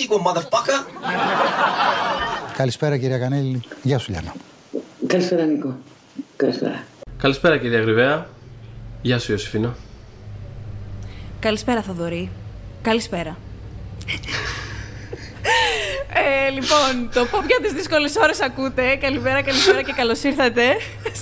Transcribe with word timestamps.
sequel, 0.00 0.20
motherfucker. 0.26 0.86
Καλησπέρα 2.56 2.98
κυρία 2.98 3.18
Κανέλη. 3.18 3.62
Γεια 3.82 3.98
σου 3.98 4.10
Λιάννα. 4.10 4.34
Καλησπέρα 5.06 5.44
Νίκο. 5.44 5.78
Καλησπέρα. 6.36 6.84
Καλησπέρα 7.18 7.58
κυρία 7.58 7.80
Γρυβαία. 7.80 8.28
Γεια 9.02 9.18
σου 9.18 9.32
Ιωσήφινα. 9.32 9.74
Καλησπέρα 11.40 11.82
Θοδωρή. 11.82 12.30
Καλησπέρα. 12.82 13.36
Ε, 16.50 16.52
λοιπόν, 16.52 17.10
το 17.14 17.20
pop 17.20 17.46
για 17.46 17.58
τις 17.62 17.72
δύσκολες 17.72 18.16
ώρες 18.16 18.40
ακούτε. 18.40 18.96
Καλημέρα, 18.96 19.42
καλησπέρα 19.42 19.82
και 19.82 19.92
καλώς 19.92 20.22
ήρθατε 20.22 20.62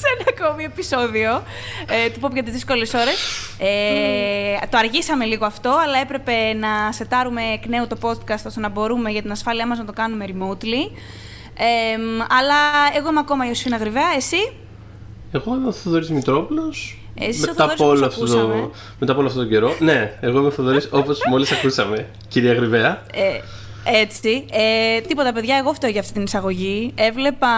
σε 0.01 0.07
ένα 0.19 0.25
ακόμη 0.39 0.65
επεισόδιο 0.65 1.43
ε, 1.89 2.11
του 2.11 2.21
pop 2.23 2.33
για 2.33 2.43
τις 2.43 2.53
δύσκολες 2.53 2.95
ώρες. 2.95 3.17
Ε, 3.59 4.67
το 4.71 4.79
αργήσαμε 4.79 5.25
λίγο 5.25 5.45
αυτό, 5.45 5.71
αλλά 5.85 5.99
έπρεπε 5.99 6.53
να 6.53 6.93
σετάρουμε 6.93 7.43
εκ 7.43 7.67
νέου 7.67 7.87
το 7.87 7.97
podcast 8.01 8.43
ώστε 8.47 8.61
να 8.61 8.69
μπορούμε 8.69 9.11
για 9.11 9.23
την 9.23 9.31
ασφάλειά 9.31 9.67
μας 9.67 9.79
να 9.79 9.85
το 9.85 9.93
κάνουμε 9.93 10.25
remotely. 10.29 10.97
Ε, 11.55 11.97
αλλά 12.39 12.57
εγώ 12.97 13.09
είμαι 13.09 13.21
ακόμα 13.21 13.45
η 13.45 13.49
Ιωσήνα 13.49 13.77
Γρυβαία, 13.77 14.13
εσύ; 14.17 14.53
Εγώ 15.33 15.55
είμαι 15.55 15.69
ο 15.69 15.73
Θοδωρής 15.73 16.11
Μητρόπουλος. 16.11 16.99
Εσύ 17.15 17.45
ο 17.45 17.47
μετά, 17.47 17.69
Θοδωρής, 17.77 17.81
από 17.81 17.89
όλο 17.89 18.05
όπως 18.05 18.15
αυτό 18.15 18.27
το, 18.27 18.41
ακούσαμε. 18.41 18.71
μετά 18.99 19.13
από 19.13 19.21
όλο 19.21 19.29
αυτό 19.29 19.41
τον 19.41 19.49
καιρό. 19.49 19.77
Ναι, 19.79 20.19
εγώ 20.21 20.39
είμαι 20.39 20.47
ο 20.47 20.51
Θοδωρής 20.51 20.89
όπως 20.91 21.19
μόλις 21.31 21.53
ακούσαμε. 21.53 22.07
Κυρία 22.29 22.53
Γρυβαία. 22.53 23.03
Ε, 23.13 23.41
έτσι. 23.85 24.45
Ε, 24.51 25.01
τίποτα, 25.01 25.33
παιδιά, 25.33 25.57
εγώ 25.57 25.73
φταίω 25.73 25.91
για 25.91 26.01
αυτή 26.01 26.13
την 26.13 26.23
εισαγωγή. 26.23 26.93
Έβλεπα, 26.95 27.49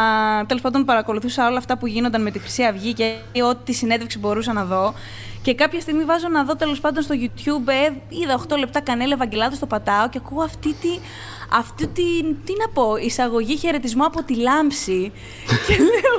τέλος 0.46 0.62
πάντων, 0.62 0.84
παρακολουθούσα 0.84 1.46
όλα 1.48 1.58
αυτά 1.58 1.78
που 1.78 1.86
γίνονταν 1.86 2.22
με 2.22 2.30
τη 2.30 2.38
Χρυσή 2.38 2.62
Αυγή 2.62 2.92
και 2.92 3.14
ό,τι 3.48 3.72
συνέντευξη 3.72 4.18
μπορούσα 4.18 4.52
να 4.52 4.64
δω. 4.64 4.94
Και 5.42 5.54
κάποια 5.54 5.80
στιγμή 5.80 6.04
βάζω 6.04 6.28
να 6.28 6.44
δω 6.44 6.56
τέλος 6.56 6.80
πάντων 6.80 7.02
στο 7.02 7.14
YouTube. 7.18 7.68
Ε, 7.68 7.92
είδα 8.08 8.44
8 8.48 8.58
λεπτά 8.58 8.80
κανέλα 8.80 9.14
Ευαγγελάτου 9.14 9.54
στο 9.56 9.66
πατάω 9.66 10.08
και 10.08 10.20
ακούω 10.24 10.42
αυτή 10.42 10.72
τη. 10.72 10.98
Αυτή 11.52 11.86
την, 11.86 12.36
τι 12.44 12.52
να 12.58 12.68
πω, 12.72 12.96
εισαγωγή 12.96 13.56
χαιρετισμό 13.56 14.04
από 14.06 14.22
τη 14.22 14.34
λάμψη. 14.36 15.12
και 15.66 15.76
λέω, 15.76 16.16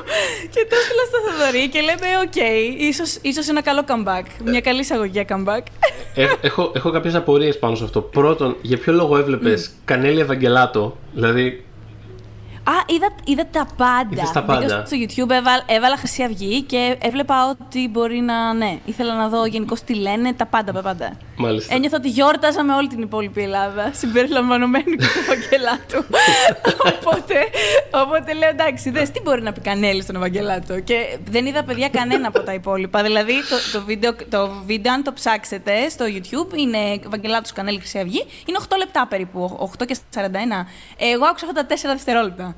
και 0.49 0.65
το 0.69 0.75
έστειλα 0.75 1.03
στο 1.07 1.17
Θοδωρή 1.25 1.69
και 1.69 1.79
λέμε, 1.79 2.07
οκ, 2.25 2.35
ίσως, 2.81 3.17
ίσως 3.21 3.47
ένα 3.47 3.61
καλό 3.61 3.83
comeback. 3.87 4.25
Μια 4.43 4.61
καλή 4.61 4.79
εισαγωγή 4.79 5.11
για 5.11 5.25
comeback. 5.29 5.63
Ε, 6.15 6.27
έχω, 6.41 6.71
έχω 6.75 6.91
κάποιες 6.91 7.15
απορίες 7.15 7.59
πάνω 7.59 7.75
σε 7.75 7.83
αυτό. 7.83 8.01
Πρώτον, 8.01 8.57
για 8.61 8.77
ποιο 8.77 8.93
λόγο 8.93 9.17
έβλεπες 9.17 9.71
Κανέλη 9.85 10.19
Ευαγγελάτο. 10.19 10.97
Δηλαδή, 11.13 11.65
Α, 12.63 12.71
είδα, 12.85 13.09
είδα 13.25 13.45
τα 13.51 13.67
πάντα. 13.77 14.07
Είδες 14.11 14.31
τα 14.31 14.41
Μπήκα 14.41 14.59
πάντα. 14.59 14.85
στο 14.85 14.97
YouTube, 15.01 15.29
έβαλα, 15.29 15.63
έβαλα 15.65 15.97
Χρυσή 15.97 16.23
Αυγή 16.23 16.61
και 16.61 16.97
έβλεπα 17.01 17.49
ότι 17.49 17.89
μπορεί 17.89 18.19
να. 18.19 18.53
Ναι, 18.53 18.77
ήθελα 18.85 19.15
να 19.15 19.27
δω 19.29 19.45
γενικώς 19.45 19.81
τι 19.81 19.93
λένε, 19.93 20.33
τα 20.33 20.45
πάντα, 20.45 20.71
τα 20.71 20.81
πάντα. 20.81 21.17
μάλιστα. 21.35 21.75
Ένιωθα 21.75 21.97
ότι 21.97 22.09
γιόρταζα 22.09 22.63
με 22.63 22.73
όλη 22.73 22.87
την 22.87 23.01
υπόλοιπη 23.01 23.41
Ελλάδα, 23.41 23.91
συμπεριλαμβανομένου 23.93 24.83
και 24.83 25.05
του 25.05 25.19
Ευαγγελάτου. 25.23 26.05
οπότε, 26.91 27.35
οπότε 27.91 28.33
λέω 28.33 28.49
εντάξει, 28.49 28.89
δες 28.89 29.11
τι 29.11 29.21
μπορεί 29.21 29.41
να 29.41 29.53
πει 29.53 29.59
Κανέλης 29.59 30.03
στον 30.03 30.15
Ευαγγελάτο; 30.15 30.79
Και 30.79 31.17
δεν 31.29 31.45
είδα 31.45 31.63
παιδιά 31.63 31.89
κανένα 31.89 32.27
από 32.27 32.39
τα 32.39 32.53
υπόλοιπα. 32.53 33.03
Δηλαδή 33.03 33.33
το, 33.33 33.79
το, 33.79 33.85
βίντεο, 33.85 34.15
το 34.29 34.51
βίντεο, 34.65 34.93
αν 34.93 35.03
το 35.03 35.13
ψάξετε 35.13 35.89
στο 35.89 36.05
YouTube, 36.07 36.57
είναι 36.57 36.77
Ευαγγελάτος 37.05 37.51
Κανέλη 37.51 37.79
Χρυσή 37.79 37.99
Αυγή. 37.99 38.25
Είναι 38.45 38.57
8 38.69 38.77
λεπτά 38.77 39.07
περίπου, 39.07 39.69
8 39.79 39.85
και 39.85 39.97
41. 40.15 40.19
Εγώ 40.97 41.25
άκουσα 41.25 41.45
αυτά 41.45 41.65
τα 41.65 41.75
4 41.75 41.77
δευτερόλεπτα. 41.83 42.55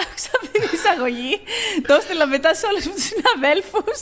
Άκουσα 0.00 0.30
αυτή 0.42 0.60
την 0.60 0.70
εισαγωγή, 0.72 1.40
το 1.86 1.94
έστειλα 1.94 2.26
μετά 2.26 2.54
σε 2.54 2.66
όλους 2.66 2.84
τους 2.84 3.02
συναδέλφους. 3.10 4.00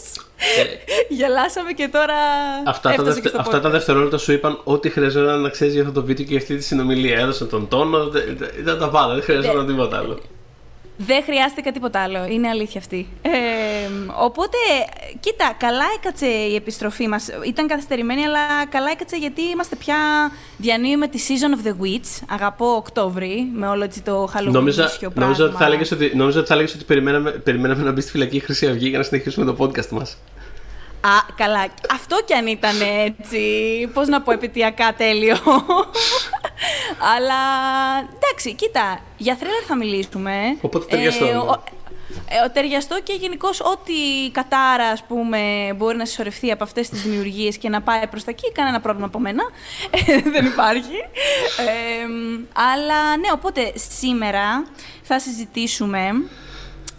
Γελάσαμε 1.08 1.72
και 1.72 1.88
τώρα. 1.88 2.14
Ε, 2.14 2.70
Αυτά 2.70 2.88
τα, 2.88 2.90
έφτασε 2.90 3.10
δευτε- 3.10 3.22
και 3.22 3.28
στο 3.28 3.38
αυτά 3.40 3.60
τα 3.60 3.68
podcast. 3.68 3.72
δευτερόλεπτα 3.72 4.18
σου 4.18 4.32
είπαν 4.32 4.60
ό,τι 4.64 4.88
χρειαζόταν 4.90 5.40
να 5.40 5.48
ξέρεις 5.48 5.72
για 5.74 5.82
αυτό 5.82 5.94
το 6.00 6.06
βίντεο 6.06 6.24
και 6.24 6.30
για 6.30 6.40
αυτή 6.40 6.56
τη 6.56 6.62
συνομιλία. 6.64 7.18
Έδωσαν 7.18 7.48
τον 7.48 7.68
τόνο, 7.68 8.08
δε- 8.08 8.20
δε- 8.32 8.50
ήταν 8.60 8.78
τα 8.78 8.88
πάντα, 8.88 9.14
δεν 9.14 9.22
χρειαζόταν 9.22 9.64
Ναι. 9.64 9.70
τίποτα 9.72 9.96
άλλο. 9.98 10.18
Δεν 11.00 11.22
χρειάστηκα 11.22 11.72
τίποτα 11.72 12.00
άλλο. 12.00 12.26
Είναι 12.30 12.48
αλήθεια 12.48 12.80
αυτή. 12.80 13.08
Ε, 13.22 13.30
οπότε, 14.20 14.56
κοίτα, 15.20 15.54
καλά 15.58 15.84
έκατσε 15.98 16.26
η 16.26 16.54
επιστροφή 16.54 17.08
μας. 17.08 17.28
Ήταν 17.46 17.66
καθυστερημένη, 17.66 18.24
αλλά 18.24 18.66
καλά 18.66 18.90
έκατσε 18.90 19.16
γιατί 19.16 19.42
είμαστε 19.42 19.76
πια 19.76 19.96
διανύουμε 20.56 21.08
τη 21.08 21.18
Season 21.28 21.58
of 21.58 21.66
the 21.68 21.70
Witch. 21.70 22.24
Αγαπώ 22.28 22.66
Οκτώβρη, 22.66 23.48
με 23.54 23.66
όλο 23.66 23.84
έτσι 23.84 24.02
το 24.02 24.28
Halloween 24.34 24.52
Νόμιζα, 24.52 24.84
ίσιο 24.84 25.12
νόμιζα 25.14 25.44
ότι 25.44 25.54
πράγμα. 25.54 25.58
θα 25.58 25.64
έλεγες 25.64 25.90
ότι, 25.90 26.16
νόμιζα 26.16 26.38
ότι, 26.38 26.48
θα 26.48 26.54
έλεγες 26.54 26.74
ότι 26.74 26.84
περιμέναμε, 26.84 27.30
περιμέναμε 27.30 27.82
να 27.82 27.92
μπει 27.92 28.00
στη 28.00 28.10
φυλακή 28.10 28.36
η 28.36 28.40
Χρυσή 28.40 28.66
Αυγή 28.66 28.88
για 28.88 28.98
να 28.98 29.04
συνεχίσουμε 29.04 29.52
το 29.52 29.56
podcast 29.58 29.88
μας. 29.88 30.18
Α, 31.08 31.32
καλά. 31.36 31.66
Αυτό 31.94 32.16
κι 32.26 32.32
αν 32.34 32.46
ήταν 32.46 32.76
έτσι, 33.04 33.40
πώς 33.94 34.08
να 34.08 34.20
πω, 34.22 34.32
επαιτειακά 34.32 34.94
τέλειο. 34.94 35.36
Αλλά, 37.16 37.34
εντάξει, 37.98 38.54
κοίτα, 38.54 39.00
για 39.16 39.34
θρίλερ 39.36 39.62
θα 39.66 39.76
μιλήσουμε. 39.76 40.32
Οπότε 40.60 40.84
ταιριαστό. 40.88 41.24
Ε, 41.26 41.34
ο- 41.36 41.62
ε, 42.30 42.44
ο 42.46 42.50
ταιριαστό 42.50 43.00
και 43.02 43.12
γενικώ 43.12 43.48
ό,τι 43.48 44.30
κατάρα 44.32 44.84
ας 44.88 45.02
πούμε, 45.08 45.72
μπορεί 45.76 45.96
να 45.96 46.04
συσσωρευτεί 46.04 46.50
από 46.50 46.64
αυτές 46.64 46.88
τις 46.88 47.02
δημιουργίες 47.02 47.58
και 47.58 47.68
να 47.68 47.82
πάει 47.82 48.06
προς 48.06 48.24
τα 48.24 48.30
εκεί, 48.30 48.52
κανένα 48.52 48.80
πρόβλημα 48.80 49.06
από 49.06 49.18
μένα. 49.18 49.42
Ε, 50.06 50.20
δεν 50.30 50.46
υπάρχει. 50.46 50.96
Ε, 51.68 52.06
αλλά 52.74 53.16
ναι, 53.16 53.28
οπότε 53.34 53.72
σήμερα 53.74 54.64
θα 55.02 55.18
συζητήσουμε 55.20 56.10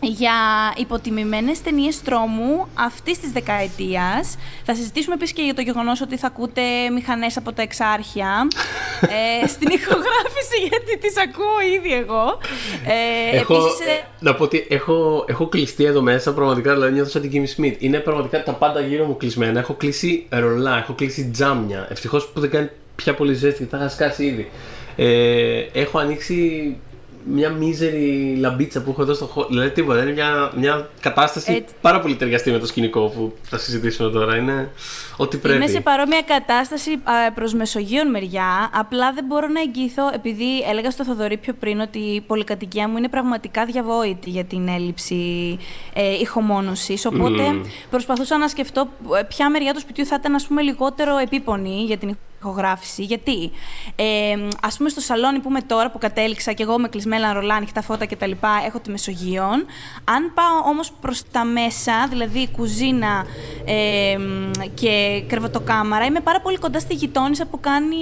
για 0.02 0.34
υποτιμημένες 0.78 1.62
ταινίες 1.62 2.02
τρόμου 2.02 2.68
αυτής 2.74 3.20
της 3.20 3.32
δεκαετίας. 3.32 4.38
Θα 4.64 4.76
συζητήσουμε 4.76 5.16
επίσης 5.16 5.34
και 5.36 5.42
για 5.42 5.54
το 5.54 5.62
γεγονός 5.62 6.02
ότι 6.02 6.18
θα 6.18 6.28
ακούτε 6.28 6.62
μηχανές 6.94 7.38
από 7.38 7.54
τα 7.54 7.62
εξάρχεια 7.62 8.48
ε, 9.44 9.48
στην 9.48 9.70
ηχογράφηση, 9.70 10.58
γιατί 10.70 10.98
τις 10.98 11.14
ακούω 11.18 11.60
ήδη 11.78 11.94
εγώ. 11.94 12.38
Ε, 12.86 13.38
έχω, 13.38 13.56
επίσης, 13.56 13.80
ε, 13.80 13.92
ε, 13.92 14.04
να 14.20 14.36
πω 14.36 14.44
ότι 14.44 14.68
έχω, 14.70 15.26
έχω 15.28 15.48
κλειστεί 15.48 15.84
εδώ 15.84 16.02
μέσα 16.02 16.34
πραγματικά, 16.34 16.74
δηλαδή 16.74 16.94
νιώθω 16.94 17.10
σαν 17.10 17.22
την 17.22 17.32
Kimmy 17.32 17.60
Smith. 17.60 17.76
Είναι 17.80 17.98
πραγματικά 18.00 18.44
τα 18.44 18.52
πάντα 18.54 18.80
γύρω 18.80 19.06
μου 19.06 19.18
κλεισμένα. 19.18 19.60
Έχω 19.60 19.74
κλείσει 19.74 20.26
ρολά, 20.30 20.78
έχω 20.78 20.94
κλείσει 20.94 21.30
τζάμια. 21.30 21.88
Ευτυχώς 21.90 22.28
που 22.28 22.40
δεν 22.40 22.50
κάνει 22.50 22.70
πια 22.96 23.14
πολύ 23.14 23.34
ζέστη, 23.34 23.64
θα 23.64 23.78
είχα 23.78 23.90
σκάσει 23.90 24.26
ήδη. 24.26 24.50
Ε, 24.96 25.66
έχω 25.74 26.00
ανοίξει 26.00 26.76
μια 27.24 27.50
μίζερη 27.50 28.36
λαμπίτσα 28.40 28.82
που 28.82 28.90
έχω 28.90 29.02
εδώ 29.02 29.14
στο 29.14 29.26
χώρο. 29.26 29.48
Δηλαδή 29.48 29.70
τίποτα. 29.70 30.02
Είναι 30.02 30.12
μια, 30.12 30.52
μια 30.56 30.90
κατάσταση 31.00 31.52
Έτσι. 31.52 31.74
πάρα 31.82 32.00
πολύ 32.00 32.16
ταιριαστή 32.16 32.52
με 32.52 32.58
το 32.60 32.66
σκηνικό 32.66 33.08
που 33.08 33.34
θα 33.44 33.58
συζητήσουμε 33.58 34.10
τώρα. 34.10 34.36
Είναι 34.36 34.72
ό,τι 35.18 35.38
πρέπει. 35.38 35.58
Είμαι 35.58 35.68
σε 35.68 35.82
παρόμοια 35.82 36.22
κατάσταση 36.22 36.92
α, 36.92 37.32
προς 37.34 37.54
Μεσογείων 37.54 38.10
μεριά. 38.10 38.70
Απλά 38.74 39.14
δεν 39.14 39.26
μπορώ 39.26 39.48
να 39.48 39.62
εγγυηθώ, 39.62 40.10
επειδή 40.14 40.62
έλεγα 40.70 40.92
στο 40.92 41.04
Θοδωρή 41.04 41.38
πιο 41.38 41.54
πριν 41.54 41.80
ότι 41.80 42.00
η 42.00 42.22
πολυκατοικία 42.22 42.88
μου 42.88 42.98
είναι 42.98 43.10
πραγματικά 43.10 43.66
διαβόητη 43.66 44.30
για 44.30 44.44
την 44.44 44.68
έλλειψη 44.68 45.58
ε, 45.94 46.20
ηχομόνωσης. 46.20 47.06
Οπότε 47.06 47.44
Μμμ. 47.44 47.62
προσπαθούσα 47.90 48.38
να 48.38 48.48
σκεφτώ 48.48 48.90
ε, 49.20 49.24
ποια 49.24 49.50
μεριά 49.50 49.74
του 49.74 49.80
σπιτιού 49.80 50.06
θα 50.06 50.16
ήταν 50.20 50.36
ας 50.36 50.48
πούμε, 50.48 50.62
λιγότερο 50.62 51.18
επίπονη 51.18 51.84
για 51.84 51.98
την 51.98 52.18
ηχογράφηση. 52.40 53.04
Γιατί, 53.04 53.52
ε, 53.96 54.36
ας 54.62 54.78
πούμε, 54.78 54.90
στο 54.90 55.02
σαλόνι 55.02 55.40
που 55.40 55.50
είμαι 55.50 55.62
τώρα, 55.62 55.92
που 55.92 55.98
κατέληξα 55.98 56.52
και 56.54 56.64
εγώ 56.64 56.80
με 56.80 56.88
κλεισμένα 56.88 57.34
ρολά, 57.34 57.56
ανοιχτά 57.56 57.82
φώτα 57.82 58.06
κτλ., 58.06 58.32
έχω 58.66 58.80
τη 58.80 58.92
Μεσογείων. 58.92 59.66
Αν 60.04 60.32
πάω 60.34 60.70
όμως 60.70 60.92
προς 61.02 61.22
τα 61.32 61.44
μέσα, 61.44 62.08
δηλαδή 62.10 62.50
κουζίνα 62.52 63.26
ε, 63.66 64.18
μ, 64.18 64.52
και 64.74 65.24
κρεβατοκάμαρα, 65.28 66.06
είμαι 66.06 66.20
πάρα 66.20 66.42
πολύ 66.42 66.58
κοντά 66.58 66.80
στη 66.80 66.94
γειτόνισσα 66.94 67.46
που 67.46 67.60
κάνει 67.60 67.96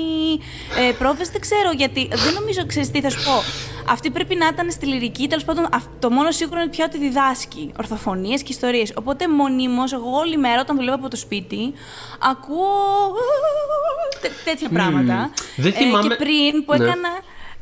ε, 0.89 0.91
πρόβες. 0.91 1.29
Δεν 1.29 1.41
ξέρω 1.41 1.71
γιατί, 1.71 2.07
δεν 2.13 2.33
νομίζω, 2.33 2.65
ξέρεις 2.65 2.91
τι 2.91 3.01
θα 3.01 3.09
σου 3.09 3.23
πω. 3.23 3.31
Αυτή 3.89 4.09
πρέπει 4.11 4.35
να 4.35 4.47
ήταν 4.47 4.71
στη 4.71 4.85
λυρική, 4.85 5.27
τέλος 5.27 5.43
πάντων, 5.45 5.67
αυ- 5.71 5.89
το 5.99 6.09
μόνο 6.09 6.31
σίγουρο 6.31 6.59
είναι 6.59 6.69
πια 6.69 6.85
ότι 6.85 6.97
διδάσκει 6.97 7.71
ορθοφωνίες 7.79 8.41
και 8.43 8.51
ιστορίες. 8.51 8.91
Οπότε 8.95 9.27
μονίμως, 9.27 9.93
εγώ 9.93 10.09
όλη 10.17 10.37
μέρα 10.37 10.61
όταν 10.61 10.75
δουλεύω 10.75 10.95
από 10.95 11.09
το 11.09 11.15
σπίτι, 11.15 11.73
ακούω 12.19 13.13
τέ- 14.21 14.26
τέτοια 14.45 14.69
πράγματα. 14.69 15.29
Δεν 15.55 15.71
Ε, 15.71 15.75
θυμάμαι- 15.75 16.09
και 16.09 16.15
πριν 16.23 16.65
που 16.65 16.77
Ναι. 16.77 16.83
έκανα... 16.85 17.09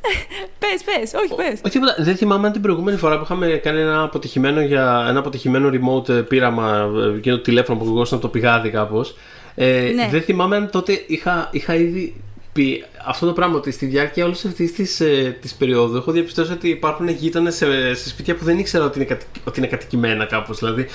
πες, 0.59 0.81
πες, 0.85 1.13
όχι 1.23 1.35
πες. 1.35 1.59
Όχι 1.65 1.69
τίποτα. 1.73 1.95
Δεν 1.97 2.15
θυμάμαι 2.15 2.47
αν 2.47 2.53
την 2.53 2.62
προηγούμενη 2.62 2.97
φορά 2.97 3.17
που 3.17 3.23
είχαμε 3.23 3.47
κάνει 3.47 3.79
ένα 3.79 4.01
αποτυχημένο, 4.01 4.62
για, 4.62 5.06
ένα 5.09 5.19
αποτυχημένο 5.19 5.69
remote 5.73 6.09
ε, 6.09 6.13
πείραμα 6.13 6.89
ε, 7.15 7.19
και 7.19 7.29
το 7.31 7.39
τηλέφωνο 7.39 7.77
που 7.79 7.85
ακουγόσαν 7.85 8.19
το 8.19 8.27
πηγάδι 8.27 8.69
κάπως. 8.69 9.15
Ε, 9.56 9.91
Ναι. 9.95 10.07
Δεν 10.12 10.21
θυμάμαι 10.21 10.56
αν 10.56 10.69
τότε 10.69 11.03
είχα, 11.07 11.50
είχα 11.51 11.75
ήδη 11.75 12.15
πει 12.53 12.83
αυτό 13.06 13.25
το 13.25 13.33
πράγμα 13.33 13.56
ότι 13.56 13.71
στη 13.71 13.85
διάρκεια 13.85 14.25
όλης 14.25 14.45
αυτής 14.45 14.73
της 14.73 15.00
ε, 15.00 15.38
της 15.41 15.53
περίοδου 15.53 15.97
έχω 15.97 16.12
διαπιστώσει 16.12 16.51
ότι 16.51 16.69
υπάρχουν 16.69 17.07
γείτονες 17.07 17.56
σε, 17.56 17.94
σε 17.94 18.09
σπίτια 18.09 18.35
που 18.35 18.44
δεν 18.44 18.59
ήξερα 18.59 18.85
ότι 18.85 18.97
είναι, 19.00 19.07
κατοικ- 19.07 19.47
ότι 19.47 19.59
είναι 19.59 19.67
κατοικημένα 19.67 20.25
κάπως. 20.25 20.59
Δηλαδή, 20.59 20.88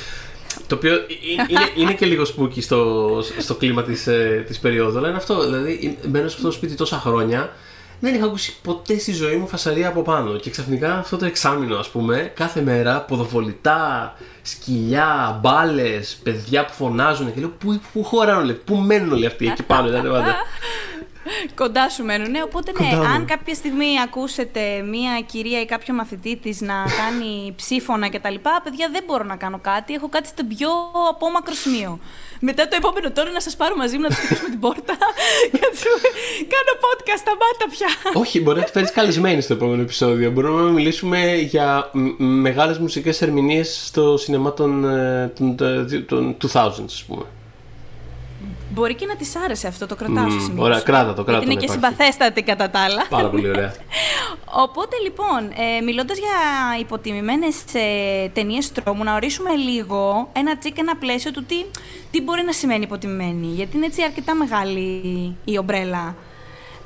το 0.70 0.76
οποίο 0.76 0.94
ε- 0.94 1.04
είναι, 1.48 1.68
είναι 1.76 1.94
και 1.94 2.06
λίγο 2.06 2.24
spooky 2.36 2.62
στο, 2.62 3.22
στο 3.38 3.54
κλίμα 3.54 3.82
της, 3.82 4.06
ε, 4.06 4.44
της 4.46 4.58
περίοδου. 4.58 4.98
Αλλά 4.98 5.08
είναι 5.08 5.16
αυτό. 5.16 5.44
Δηλαδή, 5.44 5.98
μένω 6.02 6.28
σε 6.28 6.34
αυτό 6.34 6.46
το 6.46 6.54
σπίτι 6.54 6.74
τόσα 6.74 6.96
χρόνια 6.96 7.52
δεν 8.00 8.14
είχα 8.14 8.24
ακούσει 8.24 8.56
ποτέ 8.62 8.98
στη 8.98 9.12
ζωή 9.12 9.36
μου 9.36 9.46
φασαρία 9.46 9.88
από 9.88 10.02
πάνω. 10.02 10.36
Και 10.36 10.50
ξαφνικά 10.50 10.98
αυτό 10.98 11.16
το 11.16 11.24
εξάμεινο, 11.24 11.76
ας 11.76 11.88
πούμε, 11.88 12.32
κάθε 12.34 12.60
μέρα 12.60 13.00
ποδοβολητά, 13.00 14.14
σκυλιά, 14.42 15.38
μπάλες, 15.42 16.20
παιδιά 16.22 16.64
που 16.64 16.72
φωνάζουν. 16.72 17.34
Και 17.34 17.40
λέω, 17.40 17.52
πού, 17.58 17.80
πού 17.92 18.04
χωράνε 18.04 18.42
όλοι, 18.42 18.54
πού 18.54 18.76
μένουν 18.76 19.12
όλοι 19.12 19.26
αυτοί 19.26 19.46
εκεί 19.46 19.62
πάνω, 19.62 19.88
ήταν 19.88 20.02
πάντα. 20.02 20.34
Κοντά 21.54 21.88
σου 21.88 22.04
μένουν. 22.04 22.30
Ναι, 22.30 22.42
οπότε 22.42 22.72
ναι, 22.80 22.88
Κοντά 22.88 22.96
μου. 23.08 23.14
αν 23.14 23.24
κάποια 23.24 23.54
στιγμή 23.54 23.86
ακούσετε 24.04 24.60
μία 24.82 25.20
κυρία 25.26 25.60
ή 25.60 25.64
κάποιο 25.64 25.94
μαθητή 25.94 26.36
της 26.36 26.60
να 26.60 26.74
κάνει 26.74 27.52
ψήφωνα 27.56 28.08
κτλ. 28.08 28.34
Παιδιά, 28.64 28.88
δεν 28.92 29.02
μπορώ 29.06 29.24
να 29.24 29.36
κάνω 29.36 29.58
κάτι. 29.62 29.94
Έχω 29.94 30.08
κάτι 30.08 30.28
στο 30.28 30.44
πιο 30.44 30.68
απόμακρο 31.08 31.54
σημείο. 31.54 31.98
Μετά 32.40 32.68
το 32.68 32.76
επόμενο 32.76 33.10
τώρα 33.10 33.30
να 33.30 33.40
σας 33.40 33.56
πάρω 33.56 33.76
μαζί 33.76 33.96
μου 33.96 34.02
να 34.02 34.08
τους 34.08 34.16
χτυπήσουμε 34.16 34.48
την 34.50 34.60
πόρτα 34.60 34.94
και 35.50 35.58
να 35.62 35.68
τους 35.70 35.82
πούμε, 35.82 36.08
Κάνω 36.54 36.72
podcast, 36.84 37.18
σταμάτα 37.18 37.66
πια. 37.70 38.20
Όχι, 38.20 38.40
μπορεί 38.40 38.58
να 38.58 38.64
τη 38.64 38.70
φέρεις 38.72 38.90
καλεσμένη 38.92 39.40
στο 39.40 39.52
επόμενο 39.54 39.82
επεισόδιο. 39.82 40.30
Μπορούμε 40.30 40.62
να 40.62 40.70
μιλήσουμε 40.70 41.34
για 41.36 41.90
μεγάλες 42.16 42.78
μουσικές 42.78 43.22
ερμηνείες 43.22 43.82
στο 43.86 44.16
σινεμά 44.16 44.52
των, 44.52 44.84
ε, 44.84 45.32
των, 45.38 45.56
των, 45.56 45.86
των 46.06 46.36
2000s, 46.52 46.84
ας 46.84 47.04
πούμε. 47.08 47.24
Μπορεί 48.72 48.94
και 48.94 49.06
να 49.06 49.16
της 49.16 49.36
άρεσε 49.36 49.66
αυτό, 49.66 49.86
το 49.86 49.96
κρατάω 49.96 50.24
Μμμ, 50.24 50.30
στο 50.30 50.40
σημείο. 50.40 50.62
ωραία, 50.64 50.78
σου. 50.78 50.84
κράτα 50.84 51.14
το, 51.14 51.24
κράτα 51.24 51.30
Γιατί 51.30 51.44
είναι 51.44 51.54
να 51.54 51.60
και 51.60 51.72
υπάρχει. 51.72 51.94
συμπαθέστατη 51.96 52.42
κατά 52.42 52.70
τα 52.70 52.78
άλλα. 52.80 53.06
Πάρα 53.08 53.28
πολύ 53.28 53.48
ωραία. 53.48 53.74
Οπότε 54.64 54.96
λοιπόν, 55.02 55.50
ε, 55.78 55.80
μιλώντας 55.80 56.18
για 56.18 56.28
υποτιμημένες 56.80 57.56
ε, 57.72 58.28
ταινίες 58.28 58.72
τρόμου, 58.72 59.04
να 59.04 59.14
ορίσουμε 59.14 59.54
λίγο 59.54 60.28
ένα 60.32 60.58
τσίκ, 60.58 60.78
ένα 60.78 60.96
πλαίσιο 60.96 61.30
του 61.30 61.44
τι, 61.44 61.64
τι 62.10 62.22
μπορεί 62.22 62.42
να 62.42 62.52
σημαίνει 62.52 62.82
υποτιμημένη. 62.82 63.46
Γιατί 63.46 63.76
είναι 63.76 63.86
έτσι 63.86 64.02
αρκετά 64.02 64.34
μεγάλη 64.34 65.36
η 65.44 65.58
ομπρέλα. 65.58 66.14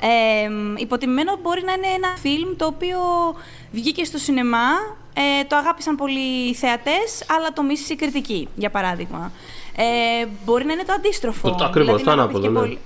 Ε, 0.01 0.49
υποτιμημένο 0.77 1.39
μπορεί 1.43 1.63
να 1.65 1.73
είναι 1.73 1.87
ένα 1.87 2.15
φιλμ 2.17 2.57
το 2.57 2.67
οποίο 2.67 2.99
βγήκε 3.71 4.05
στο 4.05 4.19
σινεμά, 4.19 4.69
ε, 5.15 5.45
το 5.45 5.57
αγάπησαν 5.57 5.97
πολλοί 5.97 6.49
οι 6.49 6.55
θεατές, 6.55 7.25
αλλά 7.37 7.53
το 7.53 7.63
μίσησε 7.63 7.93
η 7.93 7.97
κριτική, 7.97 8.49
για 8.55 8.71
παράδειγμα. 8.71 9.33
Ε, 9.77 10.27
μπορεί 10.45 10.65
να 10.65 10.73
είναι 10.73 10.85
το 10.85 10.93
αντίστροφο. 10.93 11.49
Το- 11.49 11.55
το 11.55 11.65
ακριβώς, 11.65 11.87
δηλαδή 12.03 12.05
το 12.05 12.15
να 12.15 12.23
ανάποδο, 12.23 12.39
αγαπήθηκε 12.39 12.59
ναι. 12.59 12.59
πολύ- 12.59 12.79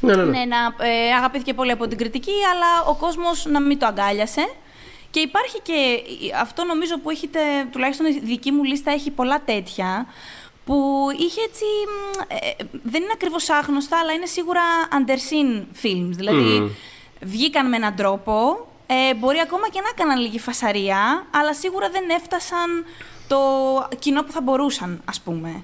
ναι, 0.00 0.14
ναι, 0.16 0.22
ναι. 0.24 0.38
ναι, 0.38 0.44
να 0.44 0.86
ε, 0.86 1.12
αγαπήθηκε 1.14 1.54
πολύ 1.54 1.70
από 1.70 1.88
την 1.88 1.98
κριτική, 1.98 2.32
αλλά 2.52 2.90
ο 2.90 2.94
κόσμος 2.94 3.46
να 3.46 3.60
μην 3.60 3.78
το 3.78 3.86
αγκάλιασε. 3.86 4.48
Και 5.10 5.20
υπάρχει 5.20 5.60
και 5.62 5.74
αυτό 6.40 6.64
νομίζω 6.64 6.98
που 6.98 7.10
έχετε, 7.10 7.40
τουλάχιστον 7.72 8.06
η 8.06 8.20
δική 8.24 8.50
μου 8.50 8.64
λίστα 8.64 8.90
έχει 8.92 9.10
πολλά 9.10 9.42
τέτοια, 9.44 10.06
που 10.64 11.06
είχε 11.18 11.40
έτσι, 11.48 11.64
μ, 11.88 12.20
ε, 12.28 12.64
δεν 12.82 13.02
είναι 13.02 13.10
ακριβώς 13.14 13.48
άγνωστα, 13.50 13.98
αλλά 13.98 14.12
είναι 14.12 14.26
σίγουρα 14.26 14.60
underseen 14.92 15.62
films. 15.82 16.10
Δηλαδή, 16.10 16.58
Μμμ. 16.60 16.68
βγήκαν 17.20 17.68
με 17.68 17.76
έναν 17.76 17.94
τρόπο, 17.94 18.66
ε, 18.86 19.14
μπορεί 19.14 19.38
ακόμα 19.40 19.68
και 19.68 19.80
να 19.80 19.88
έκαναν 19.88 20.18
λίγη 20.20 20.38
φασαρία, 20.38 21.26
αλλά 21.30 21.54
σίγουρα 21.54 21.88
δεν 21.90 22.02
έφτασαν 22.10 22.84
το 23.28 23.38
κοινό 23.98 24.22
που 24.22 24.32
θα 24.32 24.40
μπορούσαν, 24.40 25.00
ας 25.04 25.20
πούμε. 25.20 25.62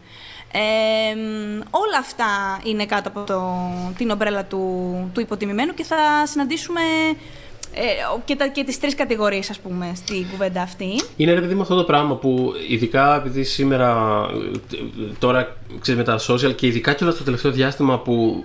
Ε, 0.53 1.15
μ, 1.15 1.61
όλα 1.71 1.99
αυτά 1.99 2.61
είναι 2.65 2.87
κάτω 2.87 3.09
από 3.09 3.21
το, 3.21 3.43
την 3.97 4.11
ομπρέλα 4.11 4.45
του, 4.45 4.61
του 5.15 5.21
υποτιμημένου 5.21 5.75
και 5.75 5.85
θα 5.85 5.97
συναντήσουμε 6.27 6.81
ε, 7.77 7.83
και, 8.25 8.37
τα, 8.37 8.47
και 8.49 8.65
τις 8.65 8.81
τρεις 8.81 8.95
κατηγορίες, 8.95 9.51
ας 9.51 9.59
πούμε, 9.59 9.93
στην 9.95 10.27
κουβέντα 10.31 10.63
αυτή. 10.63 11.01
Είναι 11.17 11.33
ρε 11.33 11.41
παιδί 11.41 11.55
μου 11.55 11.63
αυτό 11.63 11.77
το 11.77 11.85
πράγμα 11.85 12.15
που 12.17 12.53
ειδικά 12.69 13.17
επειδή 13.17 13.45
σήμερα 13.45 14.21
ε, 14.73 14.79
τώρα 15.19 15.57
ξέρεις 15.81 16.01
με 16.01 16.07
τα 16.07 16.19
social 16.29 16.55
και 16.55 16.67
ειδικά 16.67 16.93
και 16.95 17.05
όλο 17.05 17.15
το 17.15 17.25
τελευταίο 17.25 17.51
διάστημα 17.53 17.99
που 17.99 18.45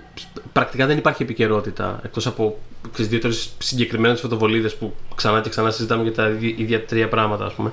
πρακτικά 0.52 0.86
δεν 0.86 0.98
υπάρχει 0.98 1.22
επικαιρότητα 1.22 2.00
εκτός 2.04 2.26
από 2.26 2.58
ξέρεις, 2.92 3.10
δύο-τρεις 3.10 3.52
συγκεκριμένες 3.58 4.20
φωτοβολίδες 4.20 4.76
που 4.76 4.94
ξανά 5.14 5.40
και 5.40 5.48
ξανά 5.48 5.70
συζητάμε 5.70 6.02
για 6.02 6.12
τα 6.12 6.28
ίδια- 6.28 6.54
ίδια 6.56 6.84
τρία 6.84 7.08
πράγματα 7.08 7.44
ας 7.44 7.52
πούμε. 7.52 7.70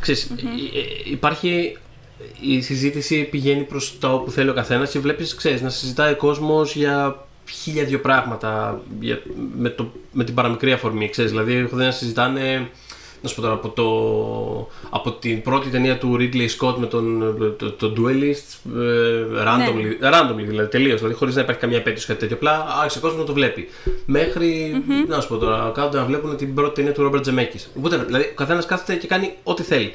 Ξέρεις, 0.00 0.24
ε, 0.24 0.34
ε, 0.78 1.10
υπάρχει 1.10 1.76
η 2.40 2.60
συζήτηση 2.60 3.22
πηγαίνει 3.24 3.62
προς 3.62 3.98
τα 3.98 4.12
όπου 4.12 4.30
θέλει 4.30 4.48
ο 4.48 4.54
καθένας 4.54 4.90
και 4.90 4.98
βλέπεις 4.98 5.34
ξέρεις, 5.34 5.62
να 5.62 5.68
συζητάει 5.68 6.12
ο 6.12 6.16
κόσμος 6.16 6.74
για 6.74 7.26
χίλια 7.50 7.84
δύο 7.84 8.00
πράγματα 8.00 8.80
για, 9.00 9.22
με, 9.58 9.68
το, 9.68 9.92
με 10.12 10.24
την 10.24 10.34
παραμικρή 10.34 10.72
αφορμή. 10.72 11.08
Ξέρεις, 11.08 11.30
δηλαδή 11.30 11.54
έχω 11.54 11.76
δει 11.76 11.84
να 11.84 11.90
συζητάνε 11.90 12.70
να 13.22 13.28
σου 13.28 13.34
πω 13.34 13.40
τώρα, 13.40 13.54
από, 13.54 13.68
το, 13.68 13.88
από 14.90 15.12
την 15.12 15.42
πρώτη 15.42 15.68
ταινία 15.68 15.98
του 15.98 16.16
Ridley 16.18 16.48
Scott 16.58 16.74
με 16.78 16.86
τον 16.86 17.34
το, 17.58 17.72
το 17.72 17.92
Duelist, 17.96 18.72
ε, 18.76 19.44
randomly, 19.44 20.12
randomly 20.12 20.44
δηλαδή, 20.46 20.68
τελείως, 20.68 20.98
δηλαδή 20.98 21.14
χωρίς 21.14 21.34
να 21.34 21.40
υπάρχει 21.40 21.60
καμία 21.60 21.76
επέτειο 21.76 22.04
κάτι 22.06 22.20
τέτοιο. 22.20 22.36
Απλά 22.36 22.66
άρχισε 22.80 22.98
ο 22.98 23.00
κόσμος 23.00 23.20
να 23.20 23.26
το 23.26 23.32
βλέπει. 23.32 23.68
Μέχρι, 24.06 24.82
να 25.08 25.20
σου 25.20 25.28
πω 25.28 25.36
τώρα, 25.36 25.72
κάτω 25.74 25.96
να 25.96 26.04
βλέπουν 26.04 26.36
την 26.36 26.54
πρώτη 26.54 26.74
ταινία 26.74 26.92
του 26.92 27.10
Robert 27.10 27.28
Zemeckis. 27.28 27.66
Οπότε, 27.76 27.96
δηλαδή, 27.96 28.24
ο 28.24 28.34
καθένας 28.34 28.66
κάθεται 28.66 28.98
και 28.98 29.06
κάνει 29.06 29.34
ό,τι 29.42 29.62
θέλει. 29.62 29.92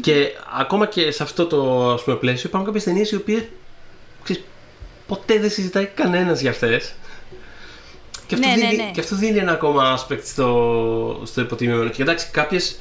Και 0.00 0.28
ακόμα 0.58 0.86
και 0.86 1.10
σε 1.10 1.22
αυτό 1.22 1.46
το 1.46 1.90
ας 1.92 2.02
πούμε, 2.02 2.16
πλαίσιο 2.16 2.48
υπάρχουν 2.48 2.64
κάποιες 2.64 2.84
ταινίες 2.84 3.10
οι 3.10 3.16
οποίες 3.16 3.42
ποτέ 5.06 5.38
δεν 5.38 5.50
συζητάει 5.50 5.86
κανένας 5.86 6.40
για 6.40 6.50
αυτές. 6.50 6.94
Και 8.34 8.44
αυτό, 8.44 8.48
Ναι, 8.48 8.62
ναι, 8.62 8.68
δίνει, 8.70 8.82
ναι. 8.82 8.90
και 8.90 9.00
αυτό 9.00 9.16
δίνει 9.16 9.38
ένα 9.38 9.52
ακόμα 9.52 9.98
aspect 9.98 10.22
στο, 10.24 11.20
στο 11.24 11.40
υποτιμημένο. 11.40 11.90
Και 11.90 12.02
εντάξει, 12.02 12.30
κάποιες 12.30 12.76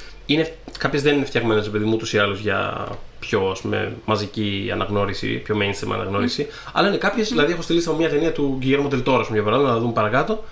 κάποιες 0.78 1.02
δεν 1.02 1.16
είναι 1.16 1.26
φτιαγμένες, 1.26 1.70
παιδί 1.70 1.86
μου, 1.86 1.94
ούτως 1.94 2.14
ή 2.14 2.18
άλλως 2.18 2.40
για 2.40 2.88
πιο 3.20 3.50
ας 3.50 3.62
πούμε, 3.62 3.96
μαζική 4.06 4.70
αναγνώριση, 4.74 5.28
πιο 5.28 5.58
mainstream 5.58 5.92
αναγνώριση. 5.94 6.48
Αλλά 6.74 6.88
είναι 6.88 6.98
κάποιες, 6.98 7.30
δηλαδή, 7.30 7.52
έχω 7.52 7.62
στη 7.62 7.74
λίστα 7.74 7.92
μου 7.92 7.98
μια 7.98 8.10
ταινία 8.10 8.32
του 8.32 8.60
Guillermo 8.62 8.94
del 8.94 9.04
Toro, 9.04 9.18
ας 9.20 9.26
πούμε, 9.26 9.38
για 9.38 9.44
παράδειγμα, 9.44 9.72
να 9.72 9.80
δούμε 9.80 9.94
παρακάτω, 9.94 10.44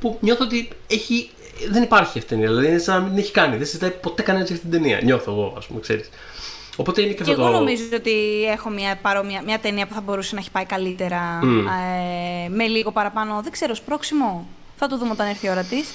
που 0.00 0.18
νιώθω 0.20 0.44
ότι 0.44 0.68
έχει, 0.86 1.30
δεν 1.70 1.82
υπάρχει 1.82 2.18
αυτή 2.18 2.34
η 2.34 2.36
ταινία. 2.36 2.48
Δηλαδή, 2.48 2.66
είναι 2.66 2.78
σαν 2.78 2.94
να 2.94 3.00
μην 3.00 3.10
την 3.10 3.18
έχει 3.18 3.32
κάνει. 3.32 3.56
Δεν 3.56 3.66
συζητάει 3.66 3.90
ποτέ 3.90 4.22
κανένας 4.22 4.48
για 4.48 4.56
αυτή 4.56 4.68
την 4.68 4.80
ταινία. 4.80 5.00
Νιώθω 5.02 5.32
εγώ, 5.32 5.54
ας 5.56 5.66
πούμε, 5.66 5.80
ξέρεις. 5.80 6.08
Οπότε 6.76 7.00
είναι 7.02 7.12
και 7.12 7.24
Και 7.24 7.30
αυτό 7.30 7.42
εγώ 7.42 7.50
το. 7.50 7.56
νομίζω 7.58 7.82
ότι 7.94 8.44
έχω 8.52 8.68
μια, 8.70 8.98
παρόμοια, 9.02 9.42
μια 9.44 9.58
ταινία 9.58 9.86
που 9.86 9.94
θα 9.94 10.00
μπορούσε 10.00 10.34
να 10.34 10.40
έχει 10.40 10.50
πάει 10.50 10.64
καλύτερα 10.64 11.38
Μμ. 11.42 11.58
ε, 11.66 12.48
με 12.48 12.66
λίγο 12.66 12.90
παραπάνω, 12.90 13.40
δεν 13.42 13.52
ξέρω, 13.52 13.74
σπρώξιμο. 13.74 14.46
Θα 14.76 14.86
το 14.86 14.98
δούμε 14.98 15.10
όταν 15.10 15.26
έρθει 15.28 15.46
η 15.46 15.50
ώρα 15.50 15.62
της. 15.64 15.90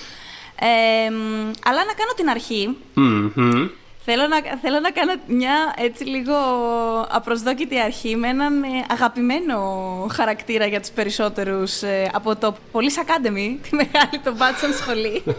Ε, 0.60 1.10
μ, 1.10 1.52
αλλά 1.66 1.86
να 1.86 1.94
κάνω 1.94 2.12
την 2.16 2.30
αρχή. 2.30 2.78
Μμμ. 2.94 3.68
Θέλω 4.14 4.28
να, 4.28 4.42
θέλω 4.62 4.80
να 4.80 4.92
κάνω 4.92 5.14
μια 5.28 5.74
έτσι 5.78 6.04
λίγο 6.04 6.36
απροσδόκητη 7.10 7.80
αρχή 7.80 8.16
με 8.16 8.28
έναν 8.28 8.64
ε, 8.64 8.68
αγαπημένο 8.90 9.58
χαρακτήρα 10.12 10.66
για 10.66 10.80
τους 10.80 10.90
περισσότερους 10.90 11.82
ε, 11.82 12.10
από 12.14 12.36
το 12.36 12.56
Police 12.72 13.06
Academy, 13.06 13.58
τη 13.70 13.76
μεγάλη 13.76 14.20
των 14.24 14.36
μπάτσων 14.36 14.74
σχολή. 14.74 15.24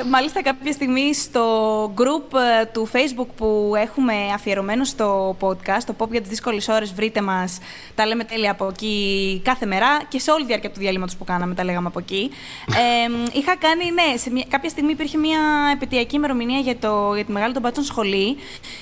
ε, 0.00 0.04
μάλιστα 0.04 0.42
κάποια 0.42 0.72
στιγμή 0.72 1.14
στο 1.14 1.44
group 1.98 2.38
ε, 2.60 2.64
του 2.64 2.88
Facebook 2.92 3.28
που 3.36 3.72
έχουμε 3.76 4.14
αφιερωμένο 4.34 4.84
στο 4.84 5.36
podcast, 5.40 5.82
το 5.86 5.94
Pop 5.98 6.10
για 6.10 6.20
τις 6.20 6.28
δύσκολες 6.28 6.68
ώρες, 6.68 6.92
βρείτε 6.92 7.20
μας, 7.20 7.58
τα 7.94 8.06
λέμε 8.06 8.24
τέλεια 8.24 8.50
από 8.50 8.66
εκεί 8.66 9.40
κάθε 9.44 9.66
μέρα 9.66 9.86
και 10.08 10.18
σε 10.18 10.30
όλη 10.30 10.40
τη 10.40 10.46
διάρκεια 10.46 10.70
του 10.70 10.78
διαλύματος 10.78 11.16
που 11.16 11.24
κάναμε 11.24 11.54
τα 11.54 11.64
λέγαμε 11.64 11.86
από 11.86 11.98
εκεί. 11.98 12.30
Ε, 12.76 13.38
είχα 13.38 13.56
κάνει, 13.56 13.90
ναι, 13.90 14.16
σε 14.16 14.30
μια, 14.30 14.44
κάποια 14.48 14.68
στιγμή 14.68 14.90
υπήρχε 14.92 15.18
μια 15.18 15.38
επαιτειακή 15.72 16.16
ημερομηνία 16.16 16.58
για, 16.58 16.76
το, 16.76 16.95
για 17.14 17.24
τη 17.24 17.32
μεγάλη 17.32 17.52
των 17.52 17.62
μπάτσων 17.62 17.84
σχολή 17.84 18.36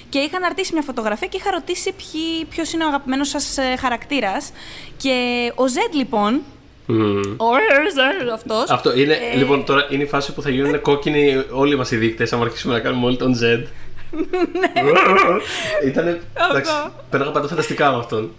και 0.08 0.18
είχα 0.18 0.36
αναρτήσει 0.36 0.72
μια 0.72 0.82
φωτογραφία 0.82 1.26
και 1.28 1.36
είχα 1.36 1.50
ρωτήσει 1.50 1.92
ποιοι- 1.92 2.44
ποιος 2.50 2.72
είναι 2.72 2.84
ο 2.84 2.88
αγαπημένος 2.88 3.28
σας 3.28 3.58
ε, 3.58 3.76
χαρακτήρας 3.80 4.52
και 4.96 5.12
ο 5.54 5.66
Ζεντ 5.68 5.94
λοιπόν, 5.94 6.40
Μμμ. 6.86 7.20
ο 7.36 7.50
Ζεντ 7.94 8.28
αυτός, 8.32 8.70
Αυτό 8.70 8.98
είναι, 8.98 9.12
Ε, 9.32 9.36
λοιπόν, 9.36 9.64
τώρα 9.64 9.86
είναι 9.90 10.02
η 10.02 10.06
φάση 10.06 10.32
που 10.32 10.42
θα 10.42 10.50
γίνουν 10.50 10.80
κόκκινοι 10.88 11.44
όλοι 11.50 11.76
μας 11.76 11.90
οι 11.90 11.96
δείκτες, 11.96 12.32
αν 12.32 12.42
αρχίσουμε 12.42 12.74
να 12.74 12.80
κάνουμε 12.80 13.06
όλοι 13.06 13.16
τον 13.16 13.34
Z. 13.34 13.66
Ήτανε. 15.86 16.20
Εντάξει, 16.50 16.72
πέραγα 17.10 17.30
παντού 17.30 17.48
φανταστικά 17.48 17.90
με 17.90 17.98
αυτόν. 17.98 18.30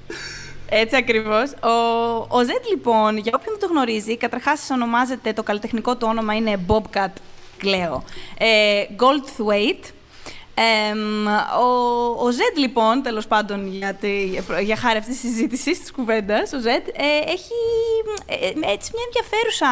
Έτσι 0.70 0.96
ακριβώς. 0.96 1.52
Ο, 1.64 1.70
ο 2.30 2.40
Ζετ, 2.44 2.66
λοιπόν, 2.70 3.18
για 3.18 3.32
όποιον 3.36 3.56
δεν 3.60 3.70
το 3.70 3.74
γνωρίζει, 3.74 4.18
καταρχάς 4.18 4.70
ονομάζεται, 4.72 5.34
το 5.34 5.44
καλλιτεχνικό 5.44 5.96
του 5.96 6.08
όνομα 6.10 6.34
είναι 6.36 6.60
Bobcat 6.68 7.12
Cleo. 7.64 8.02
Ε, 8.38 8.84
Goldthwaite. 9.00 9.90
Εμ, 10.58 11.28
ο, 11.62 12.26
ο 12.26 12.32
Ζετ, 12.32 12.58
λοιπόν, 12.58 13.02
τέλος 13.02 13.28
πάντων, 13.28 13.68
για, 13.68 13.94
τη, 13.94 14.40
για 14.64 14.76
χάρη 14.76 14.98
αυτής 14.98 15.20
της 15.20 15.30
συζήτησης 15.30 15.80
της 15.80 15.92
κουβέντας, 15.92 16.54
ο 16.54 16.60
Ζετ 16.60 16.88
ε, 16.88 17.32
έχει 17.32 17.54
ε, 18.26 18.36
ε, 18.36 18.48
έτσι 18.48 18.92
μια 18.94 19.04
ενδιαφέρουσα 19.06 19.68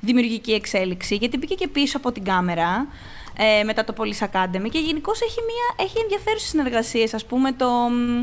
δημιουργική 0.00 0.52
εξέλιξη, 0.52 1.14
γιατί 1.14 1.38
μπήκε 1.38 1.54
και 1.54 1.68
πίσω 1.68 1.96
από 1.96 2.12
την 2.12 2.24
κάμερα 2.24 2.86
ε, 3.36 3.62
μετά 3.64 3.84
το 3.84 3.94
Police 3.96 4.24
Academy 4.24 4.68
και 4.70 4.78
γενικώ 4.78 5.12
έχει, 5.22 5.40
μια, 5.46 5.86
έχει 5.86 5.98
ενδιαφέρουσες 6.00 6.48
συνεργασίες, 6.48 7.14
ας 7.14 7.24
πούμε 7.24 7.52
το 7.52 7.68
μ, 7.68 8.22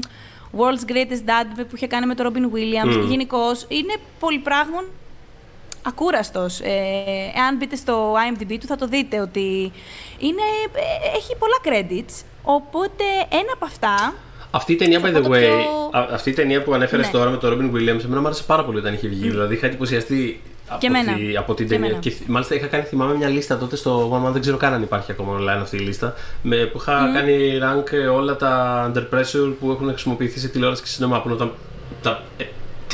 World's 0.58 0.92
Greatest 0.92 1.30
Dad 1.30 1.66
που 1.70 1.76
είχε 1.76 1.88
κάνει 1.88 2.06
με 2.06 2.16
τον 2.16 2.28
Robin 2.28 2.56
Williams. 2.56 2.98
Μμ. 2.98 3.10
Γενικώς 3.10 3.66
είναι 3.68 3.96
πολυπράγμων 4.20 4.86
ακούραστος. 5.86 6.60
Ε, 6.60 6.70
εάν 7.36 7.56
μπείτε 7.58 7.76
στο 7.76 8.14
IMDb 8.14 8.58
του 8.60 8.68
θα 8.68 8.76
το 8.76 8.88
δείτε 8.88 9.20
ότι 9.20 9.72
είναι, 10.20 10.46
ε, 10.74 11.18
έχει 11.18 11.36
πολλά 11.40 11.58
credits. 11.64 12.24
Οπότε 12.44 13.04
ένα 13.30 13.52
από 13.54 13.66
αυτά 13.66 14.14
Αυτή 14.52 14.72
η 14.72 14.76
ταινία, 14.76 15.00
Θα 15.00 15.08
by 15.10 15.12
πω 15.14 15.20
the 15.20 15.24
το 15.24 15.30
way, 15.30 15.40
πιο- 15.40 15.90
α- 16.00 16.08
αυτή 16.14 16.30
η 16.30 16.34
ταινία 16.34 16.64
που 16.64 16.74
ανέφερες 16.74 17.06
Ναι. 17.06 17.12
τώρα 17.12 17.30
με 17.30 17.38
τον 17.38 17.52
Robin 17.54 17.76
Williams, 17.76 18.04
εμένα 18.04 18.20
μου 18.22 18.26
άρεσε 18.26 18.44
πάρα 18.44 18.64
πολύ 18.66 18.78
όταν 18.78 18.94
είχε 18.94 19.08
βγει. 19.08 19.30
Δηλαδή 19.30 19.54
είχα 19.54 19.66
εντυπωσιαστεί 19.66 20.42
από, 20.68 20.80
Και 20.80 20.88
εμένα. 20.88 21.14
τη- 21.14 21.38
από 21.38 21.54
την 21.54 21.66
Και 21.68 21.72
ταινία. 21.72 21.86
εμένα. 21.88 22.02
Και, 22.04 22.10
θ- 22.10 22.28
μάλιστα 22.28 22.56
είχα 22.56 22.68
κάνει, 22.68 22.84
θυμάμαι, 22.84 23.16
μια 23.16 23.28
λίστα 23.28 23.58
τότε 23.58 23.76
στο 23.76 24.12
One 24.24 24.28
Man, 24.28 24.32
δεν 24.32 24.42
ξέρω 24.42 24.58
καν 24.58 24.74
αν 24.74 24.82
υπάρχει 24.82 25.12
ακόμα 25.12 25.38
online 25.40 25.62
αυτή 25.62 25.76
η 25.76 25.80
λίστα. 25.80 26.14
Με, 26.42 26.56
που 26.66 26.78
είχα 26.78 27.12
κάνει 27.14 27.60
rank 27.62 27.92
ε, 27.92 27.98
όλα 28.08 28.36
τα 28.36 28.92
under 28.94 29.16
pressure 29.16 29.54
που 29.60 29.72
έχουν 29.72 29.88
χρησιμοποιηθεί 29.90 30.40
σε 30.40 30.48
τηλεόραση 30.48 30.82
και 30.82 30.88
σινεμά. 30.88 31.22
Που 31.22 31.30
είναι 31.30 31.38
τα, 32.02 32.24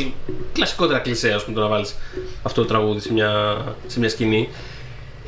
τα 0.04 0.32
ε, 0.32 0.34
κλασικότερα 0.54 1.00
κλεισέ, 1.00 1.32
ας 1.34 1.44
πούμε, 1.44 1.56
το 1.56 1.62
να 1.62 1.68
βάλεις 1.68 1.96
αυτό 2.44 2.62
το 2.62 2.68
τραγούδι 2.68 3.00
σε 3.00 3.14
μια, 3.14 3.58
σε 3.88 4.00
μια 4.00 4.10
σκηνή. 4.10 4.50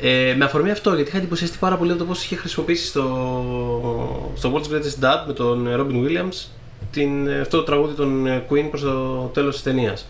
Ε, 0.00 0.34
με 0.36 0.44
αφορμή 0.44 0.70
αυτό, 0.70 0.94
γιατί 0.94 1.08
είχα 1.08 1.18
εντυπωσιαστεί 1.18 1.56
πάρα 1.60 1.76
πολύ 1.76 1.90
από 1.90 1.98
το 2.00 2.04
πώς 2.04 2.24
είχε 2.24 2.36
χρησιμοποιήσει 2.36 2.86
στο, 2.86 4.32
στο 4.34 4.52
World's 4.54 4.72
Greatest 4.74 5.04
Dad 5.04 5.24
με 5.26 5.32
τον 5.32 5.68
Robin 5.76 6.06
Williams 6.06 6.46
την, 6.90 7.30
αυτό 7.40 7.56
το 7.56 7.62
τραγούδι 7.62 7.94
των 7.94 8.26
Queen 8.50 8.66
προς 8.70 8.80
το 8.82 9.30
τέλος 9.34 9.54
της 9.54 9.62
ταινίας. 9.62 10.06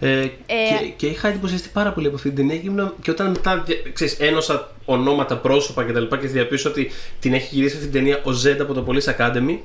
Ε, 0.00 0.18
Ε, 0.20 0.26
και, 0.46 0.88
και 0.96 1.06
είχα 1.06 1.28
εντυπωσιαστεί 1.28 1.68
πάρα 1.72 1.92
πολύ 1.92 2.06
από 2.06 2.16
αυτή 2.16 2.28
την 2.30 2.36
ταινία 2.36 2.56
και, 2.62 2.66
ήμουν- 2.68 2.92
και 3.02 3.10
όταν 3.10 3.30
μετά 3.30 3.62
δια- 3.66 3.76
ξέρεις, 3.92 4.18
ένωσα 4.18 4.70
ονόματα, 4.84 5.36
πρόσωπα 5.36 5.84
κτλ. 5.84 6.02
Και, 6.06 6.16
και 6.16 6.26
διαπίστωσα 6.26 6.68
ότι 6.74 6.90
την 7.20 7.32
έχει 7.34 7.54
γυρίσει 7.54 7.74
αυτή 7.76 7.88
την 7.88 7.94
ταινία 7.98 8.16
ο 8.24 8.30
Zed 8.44 8.56
από 8.60 8.74
το 8.74 8.84
Police 8.88 9.16
Academy. 9.18 9.58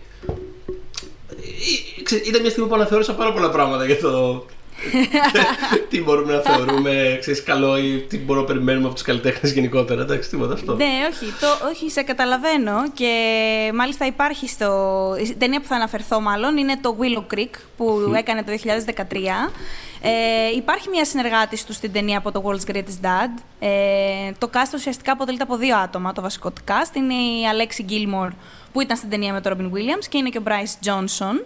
Ε, 1.97 2.01
ξέρεις, 2.01 2.27
Ήταν 2.27 2.41
μια 2.41 2.49
στιγμή 2.49 2.69
που 2.69 2.75
αναθεώρησα 2.75 3.13
πάρα 3.13 3.33
πολλά 3.33 3.49
πράγματα 3.49 3.85
για 3.85 3.97
το. 3.97 4.45
τι 5.89 6.01
μπορούμε 6.01 6.33
να 6.33 6.39
θεωρούμε 6.39 7.17
ξέρεις, 7.19 7.43
καλό 7.43 7.77
ή 7.77 8.05
τι 8.09 8.17
μπορούμε 8.17 8.45
να 8.45 8.53
περιμένουμε 8.53 8.85
από 8.85 8.93
τους 8.93 9.03
καλλιτέχνες 9.03 9.51
γενικότερα. 9.51 10.01
Εντάξει, 10.01 10.29
τίποτα 10.29 10.53
αυτό. 10.53 10.75
Ναι, 10.75 10.85
όχι, 11.11 11.33
το, 11.39 11.67
όχι, 11.69 11.89
σε 11.89 12.01
καταλαβαίνω 12.01 12.91
και 12.93 13.11
μάλιστα 13.73 14.05
υπάρχει 14.05 14.47
στο... 14.47 15.15
Η 15.23 15.35
ταινία 15.35 15.59
που 15.59 15.67
θα 15.67 15.75
αναφερθώ 15.75 16.19
μάλλον 16.19 16.57
είναι 16.57 16.77
το 16.81 16.97
Willow 16.99 17.33
Creek 17.33 17.53
που 17.77 18.13
έκανε 18.17 18.43
το 18.43 18.51
2013. 18.95 19.03
Ε, 20.01 20.55
υπάρχει 20.55 20.89
μια 20.89 21.05
συνεργάτης 21.05 21.65
του 21.65 21.73
στην 21.73 21.91
ταινία 21.91 22.17
από 22.17 22.31
το 22.31 22.43
World's 22.45 22.71
Greatest 22.71 23.05
Dad. 23.05 23.41
Ε, 23.59 24.31
το 24.37 24.49
cast 24.53 24.73
ουσιαστικά 24.73 25.11
αποτελείται 25.11 25.43
από 25.43 25.57
δύο 25.57 25.77
άτομα, 25.77 26.13
το 26.13 26.21
βασικό 26.21 26.51
του 26.51 26.61
cast. 26.67 26.95
Είναι 26.95 27.13
η 27.13 27.41
Alexi 27.51 27.91
Gilmore 27.91 28.31
που 28.71 28.81
ήταν 28.81 28.97
στην 28.97 29.09
ταινία 29.09 29.33
με 29.33 29.41
τον 29.41 29.53
Robin 29.53 29.75
Williams 29.75 30.05
και 30.09 30.17
είναι 30.17 30.29
και 30.29 30.38
ο 30.38 30.43
Bryce 30.45 30.88
Johnson. 30.88 31.45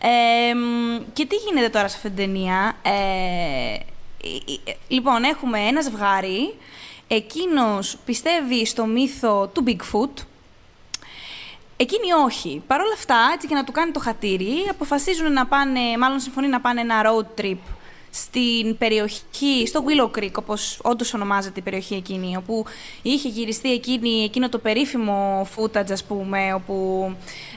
Ε, 0.00 0.54
μ, 0.54 1.02
και 1.12 1.26
τι 1.26 1.36
γίνεται 1.36 1.68
τώρα 1.68 1.88
σε 1.88 1.96
αυτή 1.96 2.08
την 2.08 2.16
ταινία; 2.16 2.76
Ε, 2.82 2.90
ε, 2.90 4.70
ε, 4.70 4.74
λοιπόν, 4.88 5.22
έχουμε 5.22 5.58
ένα 5.58 5.80
ζευγάρι 5.80 6.54
Εκείνος 7.12 7.96
πιστεύει 8.04 8.66
στο 8.66 8.86
μύθο 8.86 9.50
του 9.54 9.64
Bigfoot. 9.66 10.24
Εκείνη 11.76 12.12
όχι. 12.12 12.62
Παρ' 12.66 12.80
όλα 12.80 12.92
αυτά, 12.94 13.30
έτσι 13.34 13.46
και 13.46 13.54
να 13.54 13.64
του 13.64 13.72
κάνει 13.72 13.90
το 13.90 14.00
χατήρι, 14.00 14.66
αποφασίζουν 14.70 15.32
να 15.32 15.46
πάνε, 15.46 15.80
μάλλον 15.98 16.20
συμφωνεί 16.20 16.48
να 16.48 16.60
πάνε 16.60 16.80
ένα 16.80 17.02
road 17.04 17.40
trip 17.40 17.58
στην 18.10 18.78
περιοχή, 18.78 19.66
στο 19.66 19.84
Willow 19.86 20.18
Creek, 20.18 20.32
όπως 20.34 20.80
όντως 20.82 21.14
ονομάζεται 21.14 21.60
η 21.60 21.62
περιοχή 21.62 21.94
εκείνη, 21.94 22.36
όπου 22.36 22.64
είχε 23.02 23.28
γυριστεί 23.28 23.72
εκείνη, 23.72 24.22
εκείνο 24.22 24.48
το 24.48 24.58
περίφημο 24.58 25.48
footage, 25.56 25.92
ας 25.92 26.04
πούμε, 26.04 26.54
όπου 26.54 27.06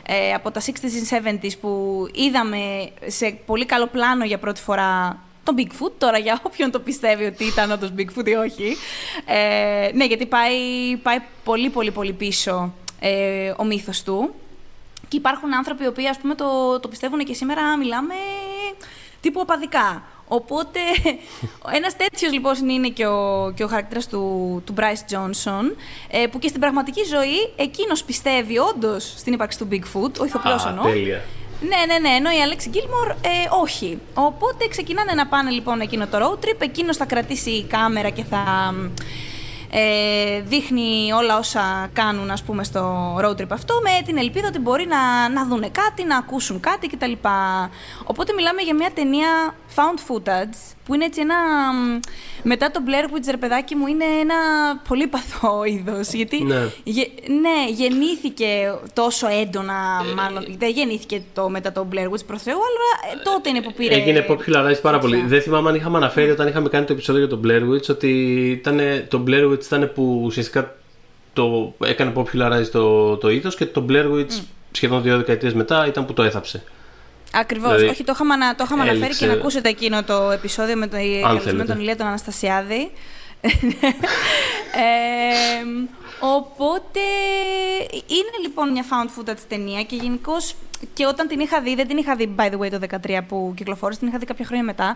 ε, 0.05 0.33
από 0.33 0.51
τα 0.51 0.61
60s 0.61 1.11
and 1.11 1.27
70s 1.43 1.51
που 1.61 2.05
είδαμε 2.13 2.89
σε 3.07 3.37
πολύ 3.45 3.65
καλό 3.65 3.87
πλάνο 3.87 4.25
για 4.25 4.37
πρώτη 4.37 4.61
φορά 4.61 5.19
τον 5.43 5.55
Bigfoot, 5.57 5.91
τώρα 5.97 6.17
για 6.17 6.39
όποιον 6.43 6.71
το 6.71 6.79
πιστεύει 6.79 7.25
ότι 7.25 7.43
ήταν 7.43 7.71
όντως 7.71 7.93
Bigfoot 7.97 8.27
ή 8.27 8.33
όχι. 8.33 8.77
Ε, 9.25 9.91
ναι, 9.93 10.05
γιατί 10.05 10.25
πάει, 10.25 10.57
πάει 11.03 11.17
πολύ 11.43 11.69
πολύ 11.69 11.91
πολύ 11.91 12.13
πίσω 12.13 12.73
ε, 12.99 13.53
ο 13.57 13.63
μύθος 13.63 14.03
του. 14.03 14.33
Και 15.07 15.17
υπάρχουν 15.17 15.53
άνθρωποι 15.53 15.83
οι 15.83 15.87
οποίοι 15.87 16.07
ας 16.07 16.17
πούμε 16.17 16.35
το, 16.35 16.79
το 16.79 16.87
πιστεύουν 16.87 17.19
και 17.19 17.33
σήμερα 17.33 17.77
μιλάμε 17.77 18.13
τύπου 19.21 19.39
οπαδικά. 19.43 20.03
Οπότε, 20.39 20.79
ένας 21.77 21.95
τέτοιος 21.97 22.31
λοιπόν 22.31 22.69
είναι 22.69 22.87
και 22.87 23.05
ο, 23.05 23.51
και 23.55 23.63
ο 23.63 23.67
χαρακτήρας 23.67 24.07
του, 24.07 24.21
του 24.65 24.73
Bryce 24.77 25.13
Johnson, 25.13 25.63
ε, 26.11 26.27
που 26.27 26.39
και 26.39 26.47
στην 26.47 26.59
πραγματική 26.59 27.03
ζωή 27.03 27.53
εκείνος 27.55 28.03
πιστεύει 28.03 28.57
όντως 28.57 29.13
στην 29.17 29.33
ύπαρξη 29.33 29.57
του 29.57 29.67
Bigfoot, 29.71 30.19
ο 30.19 30.25
ηθοποιός 30.25 30.65
Α, 30.65 30.69
εννοώ. 30.69 30.83
τέλεια. 30.83 31.23
Ναι, 31.61 31.93
ναι, 31.93 32.09
ναι, 32.09 32.15
ενώ 32.15 32.31
η 32.31 32.41
Αλέξη 32.41 32.69
Γκίλμορ 32.69 33.09
ε, 33.09 33.61
όχι. 33.61 33.99
Οπότε 34.13 34.67
ξεκινάνε 34.67 35.13
να 35.13 35.27
πάνε 35.27 35.49
λοιπόν 35.49 35.79
εκείνο 35.79 36.07
το 36.07 36.17
road 36.17 36.45
trip, 36.45 36.57
εκείνος 36.61 36.97
θα 36.97 37.05
κρατήσει 37.05 37.49
η 37.49 37.63
κάμερα 37.63 38.09
και 38.09 38.23
θα 38.23 38.73
ε, 39.75 40.41
δείχνει 40.41 41.11
όλα 41.11 41.37
όσα 41.37 41.89
κάνουν 41.93 42.31
ας 42.31 42.43
πούμε 42.43 42.63
στο 42.63 43.15
road 43.21 43.41
trip 43.41 43.47
αυτό 43.49 43.73
με 43.83 44.05
την 44.05 44.17
ελπίδα 44.17 44.47
ότι 44.47 44.59
μπορεί 44.59 44.85
να, 44.85 45.29
να 45.29 45.45
δούνε 45.45 45.69
κάτι, 45.69 46.03
να 46.03 46.17
ακούσουν 46.17 46.59
κάτι 46.59 46.87
κτλ. 46.87 47.11
Οπότε 48.03 48.33
μιλάμε 48.33 48.61
για 48.61 48.75
μια 48.75 48.91
ταινία 48.93 49.55
found 49.75 50.11
footage 50.11 50.73
που 50.85 50.93
είναι 50.93 51.05
έτσι 51.05 51.21
ένα... 51.21 51.35
μ, 51.73 51.99
Μετά 52.43 52.71
το 52.71 52.79
Blair 52.87 53.13
Witch, 53.15 53.27
ρε 53.31 53.37
παιδάκι 53.37 53.75
μου, 53.75 53.87
είναι 53.87 54.03
ένα 54.21 54.35
πολύ 54.87 55.07
παθό 55.07 55.63
είδος. 55.73 56.11
Γιατί 56.13 56.43
Ναι. 56.43 56.61
γε- 56.83 57.29
ναι, 57.29 57.71
γεννήθηκε 57.73 58.73
τόσο 58.93 59.27
έντονα, 59.27 59.73
μάλλον. 60.15 60.45
Δεν 60.57 60.69
γεννήθηκε 60.69 61.23
το, 61.33 61.49
μετά 61.49 61.71
το 61.71 61.87
Blair 61.91 62.05
Witch 62.09 62.25
προς 62.27 62.41
Θεού, 62.41 62.55
αλλά 62.55 63.13
ε, 63.13 63.21
τότε 63.23 63.49
είναι 63.49 63.61
που 63.61 63.73
πήρε. 63.73 63.95
Έγινε 63.95 64.25
popularized 64.29 64.81
πάρα 64.81 64.99
πολύ. 64.99 65.13
τέτοια. 65.13 65.27
Δεν 65.27 65.41
θυμάμαι 65.41 65.69
αν 65.69 65.75
είχαμε 65.75 65.97
αναφέρει 65.97 66.31
όταν 66.31 66.47
είχαμε 66.47 66.69
κάνει 66.69 66.85
το 66.85 66.93
επεισόδιο 66.93 67.25
για 67.25 67.37
τον 67.37 67.41
Blair 67.45 67.73
Witch 67.73 67.89
ότι 67.89 68.09
ήταν, 68.51 68.79
το 69.07 69.23
Blair 69.27 69.51
Witch 69.51 69.65
ήταν 69.65 69.91
που 69.95 70.21
ουσιαστικά 70.23 70.75
το 71.33 71.73
έκανε 71.85 72.11
popularize 72.15 72.67
το, 72.71 73.15
το 73.17 73.29
είδος 73.29 73.55
και 73.55 73.65
το 73.65 73.85
Blair 73.89 74.11
Witch 74.13 74.41
σχεδόν 74.71 75.01
δύο 75.01 75.17
δεκαετίες 75.17 75.53
μετά 75.53 75.87
ήταν 75.87 76.05
που 76.05 76.13
το 76.13 76.23
έθαψε. 76.23 76.63
Ακριβώς. 77.33 77.71
Δηλαδή, 77.71 77.87
Όχι, 77.87 78.03
το 78.03 78.11
είχαμε, 78.15 78.33
ανα- 78.33 78.55
το 78.55 78.63
είχαμε 78.63 78.81
αναφέρει 78.81 79.01
έληξε- 79.03 79.19
και 79.21 79.33
να 79.33 79.33
ακούσετε 79.33 79.69
εκείνο 79.69 80.03
το 80.03 80.31
επεισόδιο 80.31 80.75
με 80.75 80.87
τον, 80.87 80.99
καλεσμένο 80.99 81.39
θέλετε. 81.39 81.63
τον 81.65 81.79
Ηλία 81.79 81.95
τον 81.97 82.07
Αναστασιάδη. 82.07 82.91
Ε, 84.75 85.65
οπότε 86.19 86.99
είναι 88.07 88.37
λοιπόν 88.41 88.71
μια 88.71 88.85
found 88.89 89.07
footage 89.19 89.37
ταινία 89.47 89.83
και 89.83 89.95
γενικώς 89.95 90.55
και 90.93 91.05
όταν 91.05 91.27
την 91.27 91.39
είχα 91.39 91.61
δει, 91.61 91.75
δεν 91.75 91.87
την 91.87 91.97
είχα 91.97 92.15
δει 92.15 92.35
by 92.37 92.41
the 92.51 92.57
way 92.59 92.69
το 92.71 92.79
2013 93.07 93.19
που 93.27 93.53
κυκλοφόρησε, 93.57 93.99
την 93.99 94.07
είχα 94.07 94.17
δει 94.17 94.25
κάποια 94.25 94.45
χρόνια 94.45 94.63
μετά. 94.63 94.95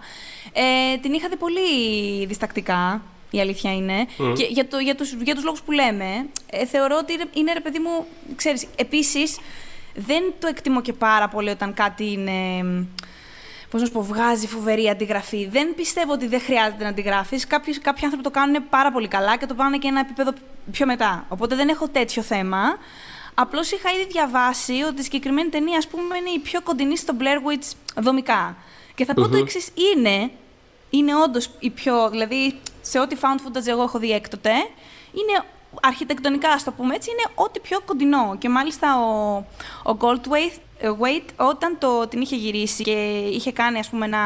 Ε, 0.53 0.98
την 0.98 1.13
είχα 1.13 1.29
δει 1.29 1.36
πολύ 1.36 2.25
διστακτικά, 2.25 3.01
η 3.32 3.39
αλήθεια 3.39 3.74
είναι. 3.74 4.06
Και 4.36 4.44
για, 4.50 4.67
το, 4.67 4.77
για, 4.77 4.96
τους, 4.96 5.13
για 5.24 5.36
τους 5.36 5.44
λόγους 5.44 5.62
που 5.62 5.72
λέμε, 5.72 6.25
ε, 6.50 6.65
θεωρώ 6.65 6.98
ότι 7.01 7.13
είναι, 7.13 7.25
είναι 7.34 7.53
ρε 7.53 7.60
παιδί 7.60 7.79
μου, 7.79 8.06
ξέρεις, 8.36 8.65
επίσης 8.75 9.38
δεν 10.00 10.34
το 10.39 10.48
εκτιμώ 10.48 10.82
και 10.82 10.94
πάρα 10.94 11.27
πολύ 11.27 11.50
όταν 11.50 11.74
κάτι 11.74 12.12
είναι 12.12 12.63
πώς 13.70 13.82
να 13.82 13.88
σου 13.88 13.94
πω, 13.94 14.01
βγάζει 14.04 14.48
φοβερή 14.48 14.89
αντιγραφή. 14.89 15.48
Δεν 15.48 15.75
πιστεύω 15.75 16.12
ότι 16.13 16.27
δεν 16.27 16.42
χρειάζεται 16.42 16.84
να 16.84 16.89
αντιγράφεις. 16.89 17.48
Κάποιοι, 17.48 17.80
κάποιοι 17.80 18.04
άνθρωποι 18.04 18.24
το 18.24 18.32
κάνουν 18.32 18.70
πάρα 18.70 18.92
πολύ 18.92 19.08
καλά 19.08 19.38
και 19.38 19.46
το 19.46 19.54
πάνε 19.54 19.77
και 19.77 19.88
ένα 19.88 20.00
επίπεδο 20.00 20.32
πιο 20.72 20.86
μετά. 20.86 21.25
Οπότε 21.30 21.56
δεν 21.56 21.70
έχω 21.70 21.88
τέτοιο 21.88 22.22
θέμα. 22.22 22.60
Απλώς 23.34 23.72
είχα 23.72 23.92
ήδη 23.92 24.06
διαβάσει 24.12 24.74
ότι 24.88 25.01
η 25.01 25.04
συγκεκριμένη 25.04 25.50
ταινία, 25.50 25.77
ας 25.77 25.88
πούμε, 25.88 26.18
είναι 26.18 26.30
η 26.30 26.39
πιο 26.39 26.62
κοντινή 26.62 26.98
στο 26.98 27.13
Blair 27.20 27.48
Witch 27.48 27.72
δομικά. 27.96 28.56
Και 28.96 29.06
θα 29.06 29.13
πω 29.13 29.30
το 29.30 29.38
εξής 29.38 29.70
είναι, 29.94 30.32
είναι 30.89 31.16
όντως 31.16 31.50
η 31.60 31.70
πιο. 31.70 32.10
Δηλαδή, 32.10 32.60
σε 32.82 33.00
ό,τι 33.00 33.16
found 33.22 33.48
footage 33.48 33.68
εγώ 33.68 33.82
έχω 33.84 34.00
δει 34.00 34.12
έκτοτε, 34.12 34.51
είναι 35.12 35.44
αρχιτεκτονικά, 35.81 36.50
ας 36.50 36.63
το 36.63 36.72
πούμε 36.72 36.96
έτσι, 36.96 37.10
είναι 37.12 37.31
ό,τι 37.36 37.60
πιο 37.60 37.79
κοντινό. 37.86 38.36
Και 38.38 38.50
μάλιστα 38.50 39.00
ο, 39.00 39.36
ο 39.91 39.98
Goldwaite, 40.00 40.60
ε, 40.79 40.89
Wait, 40.89 41.29
όταν 41.36 41.77
το, 41.79 42.07
την 42.07 42.22
είχε 42.22 42.36
γυρίσει 42.36 42.84
και 42.84 43.27
είχε 43.31 43.51
κάνει, 43.51 43.79
ας 43.79 43.89
πούμε, 43.89 44.05
ένα 44.05 44.19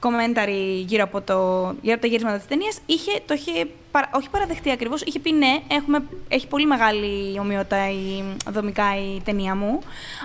commentary 0.00 0.84
γύρω 0.86 1.02
από, 1.04 1.20
το, 1.20 1.34
γύρω 1.80 1.92
από 1.92 2.00
τα 2.00 2.06
γυρίσματα 2.06 2.36
της 2.36 2.46
ταινίας, 2.46 2.78
είχε, 2.86 3.20
το 3.26 3.34
είχε, 3.34 3.66
παρα- 3.90 4.10
όχι 4.14 4.28
παραδεχτεί 4.30 4.70
ακριβώς, 4.70 5.02
είχε 5.02 5.18
πει 5.18 5.32
ναι, 5.32 5.58
έχουμε, 5.68 6.02
έχει 6.28 6.46
πολύ 6.46 6.66
μεγάλη 6.66 7.38
ομοιότητα 7.38 7.90
η, 7.90 8.24
δομικά 8.50 8.96
η 8.96 9.20
ταινία 9.24 9.54
μου, 9.54 9.78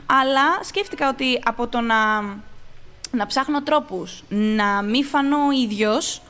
αλλά 0.05 0.63
σκέφτηκα 0.63 1.09
ότι 1.09 1.41
από 1.43 1.67
το 1.67 1.81
να, 1.81 2.21
να 3.11 3.25
ψάχνω 3.27 3.63
τρόπους, 3.63 4.23
να 4.29 4.81
μη 4.81 5.03
φανώ 5.03 5.37
ο 5.47 5.51
ίδιος, 5.51 6.21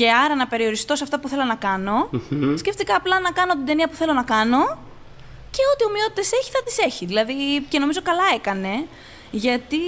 και 0.00 0.10
άρα 0.10 0.34
να 0.34 0.46
περιοριστώ 0.46 0.96
σε 0.96 1.04
αυτά 1.04 1.20
που 1.20 1.28
θέλω 1.28 1.44
να 1.44 1.54
κάνω, 1.54 2.10
σκέφτηκα 2.56 2.96
απλά 2.96 3.20
να 3.20 3.30
κάνω 3.30 3.52
την 3.52 3.64
ταινία 3.66 3.88
που 3.88 3.94
θέλω 3.94 4.12
να 4.12 4.22
κάνω 4.22 4.58
και 5.50 5.62
ό,τι 5.72 5.84
ομοιότητες 5.84 6.32
έχει 6.32 6.50
θα 6.50 6.62
τις 6.64 6.78
έχει. 6.78 7.06
Δηλαδή, 7.06 7.34
και 7.68 7.78
νομίζω 7.78 8.02
καλά 8.02 8.22
έκανε. 8.34 8.86
Γιατί 9.30 9.78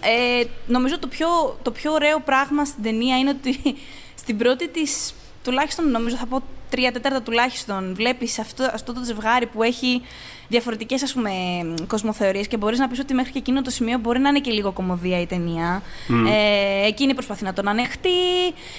ε, 0.00 0.44
νομίζω 0.66 0.98
το 0.98 1.06
πιο, 1.06 1.58
το 1.62 1.70
πιο 1.70 1.92
ωραίο 1.92 2.20
πράγμα 2.20 2.64
στην 2.64 2.82
ταινία 2.82 3.18
είναι 3.18 3.30
ότι 3.30 3.76
στην 4.22 4.36
πρώτη 4.36 4.68
της, 4.68 5.14
τουλάχιστον 5.48 5.90
νομίζω 5.90 6.16
θα 6.16 6.26
πω 6.26 6.42
τρία 6.70 6.92
τέταρτα 6.92 7.22
τουλάχιστον, 7.22 7.94
βλέπεις 7.94 8.38
αυτό, 8.38 8.70
αυτό 8.74 8.92
το 8.92 9.00
ζευγάρι 9.04 9.46
που 9.46 9.62
έχει 9.62 10.02
διαφορετικές 10.48 11.02
ας 11.02 11.12
πούμε 11.12 11.30
κοσμοθεωρίες 11.86 12.46
και 12.48 12.56
μπορείς 12.56 12.78
να 12.78 12.88
πεις 12.88 12.98
ότι 12.98 13.14
μέχρι 13.14 13.32
και 13.32 13.38
εκείνο 13.38 13.62
το 13.62 13.70
σημείο 13.70 13.98
μπορεί 13.98 14.18
να 14.18 14.28
είναι 14.28 14.40
και 14.40 14.50
λίγο 14.50 14.72
κομμωδία 14.72 15.20
η 15.20 15.26
ταινία. 15.26 15.82
Ε, 16.08 16.86
εκείνη 16.86 17.14
προσπαθεί 17.14 17.44
να 17.44 17.52
τον 17.52 17.68
ανεχτεί, 17.68 18.08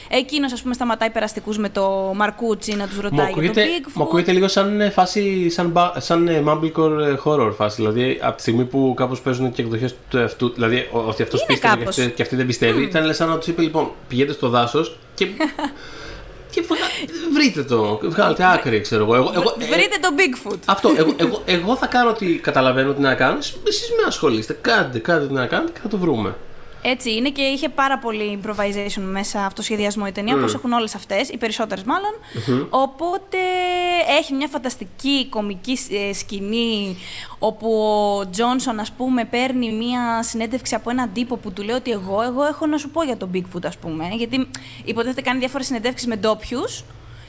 εκείνος 0.09 0.53
ας 0.53 0.61
πούμε 0.61 0.73
σταματάει 0.73 1.09
περαστικούς 1.09 1.57
με 1.57 1.69
το 1.69 2.11
Μαρκούτσι 2.15 2.75
να 2.75 2.87
τους 2.87 2.95
Μου 2.95 3.01
ρωτάει 3.01 3.17
για 3.17 3.25
το 3.27 3.31
ακούγεται, 3.39 3.65
Bigfoot. 3.65 3.91
μου 3.93 4.03
ακούγεται 4.03 4.31
λίγο 4.31 4.47
σαν 4.47 4.81
ε, 4.81 4.89
φάση, 4.89 5.49
σαν, 5.49 5.67
μπα- 5.69 5.99
σαν 5.99 6.27
ε, 6.27 6.43
Mumblecore 6.47 6.99
ε, 6.99 7.15
horror 7.23 7.51
φάση. 7.55 7.75
Δηλαδή, 7.75 8.19
από 8.21 8.35
τη 8.35 8.41
στιγμή 8.41 8.65
που 8.65 8.93
κάπως 8.97 9.21
παίζουν 9.21 9.51
και 9.51 9.61
εκδοχές 9.61 9.95
του 10.09 10.17
εαυτού, 10.17 10.53
δηλαδή 10.53 10.87
ο- 10.91 10.99
ότι 10.99 11.21
αυτός 11.23 11.39
Είναι 11.39 11.47
πίστευε 11.53 11.73
και 11.75 11.79
κάπως. 11.81 11.97
αυτή, 11.97 12.11
και 12.11 12.21
αυτή 12.21 12.35
δεν 12.35 12.45
πιστεύει, 12.45 12.83
ήταν 12.83 13.05
λε 13.05 13.13
σαν 13.13 13.29
να 13.29 13.37
τους 13.37 13.47
είπε 13.47 13.61
λοιπόν, 13.61 13.91
πηγαίνετε 14.07 14.33
στο 14.33 14.49
δάσος 14.49 14.97
και. 15.15 15.27
και 16.59 16.65
βγα- 16.73 17.33
βρείτε 17.33 17.63
το, 17.63 17.99
βγάλετε 18.03 18.45
άκρη, 18.53 18.81
ξέρω 18.81 19.03
εγώ. 19.03 19.15
εγώ, 19.15 19.31
εγώ 19.35 19.55
ε, 19.59 19.65
Βρείτε 19.65 19.97
το 20.01 20.09
Bigfoot. 20.17 20.57
αυτό, 20.65 20.93
εγώ, 20.97 21.13
εγώ, 21.17 21.41
εγώ 21.45 21.75
θα 21.75 21.85
κάνω 21.87 22.09
ότι 22.09 22.25
καταλαβαίνω 22.43 22.93
τι 22.93 23.01
να 23.01 23.13
κάνω. 23.15 23.37
Εσείς 23.67 23.89
με 23.89 24.03
ασχολείστε. 24.07 24.57
Κάντε, 24.61 24.99
κάντε 24.99 25.27
τι 25.27 25.33
να 25.33 25.45
κάνετε 25.45 25.71
και 25.71 25.79
θα 25.83 25.87
το 25.87 25.97
βρούμε. 25.97 26.35
Έτσι 26.81 27.13
είναι 27.13 27.29
και 27.29 27.41
είχε 27.41 27.69
πάρα 27.69 27.97
πολύ 27.99 28.39
improvisation 28.43 29.01
μέσα 29.01 29.39
αυτό 29.39 29.55
το 29.55 29.61
σχεδιασμό 29.61 30.03
η 30.07 30.11
ταινία, 30.11 30.35
Mm. 30.35 30.37
όπως 30.37 30.53
έχουν 30.53 30.71
όλες 30.71 30.95
αυτές, 30.95 31.29
οι 31.29 31.37
περισσότερες 31.37 31.83
μάλλον. 31.83 32.11
Οπότε 32.69 33.37
έχει 34.19 34.33
μια 34.33 34.47
φανταστική 34.47 35.27
κομική 35.29 35.77
ε, 35.91 36.13
σκηνή 36.13 36.97
όπου 37.39 37.81
ο 38.19 38.29
Τζόνσον 38.29 38.79
ας 38.79 38.91
πούμε 38.91 39.25
παίρνει 39.25 39.71
μια 39.71 40.23
συνέντευξη 40.23 40.75
από 40.75 40.89
έναν 40.89 41.09
τύπο 41.13 41.35
που 41.37 41.51
του 41.51 41.63
λέει 41.63 41.75
ότι 41.75 41.91
εγώ, 41.91 42.21
εγώ 42.21 42.43
έχω 42.45 42.65
να 42.65 42.77
σου 42.77 42.89
πω 42.89 43.03
για 43.03 43.17
τον 43.17 43.29
Bigfoot 43.33 43.65
ας 43.65 43.77
πούμε. 43.77 44.07
Γιατί 44.13 44.49
υποτίθεται 44.85 45.21
κάνει 45.21 45.39
διάφορες 45.39 45.65
συνεντεύξεις 45.65 46.07
με 46.07 46.15
ντόπιους 46.15 46.83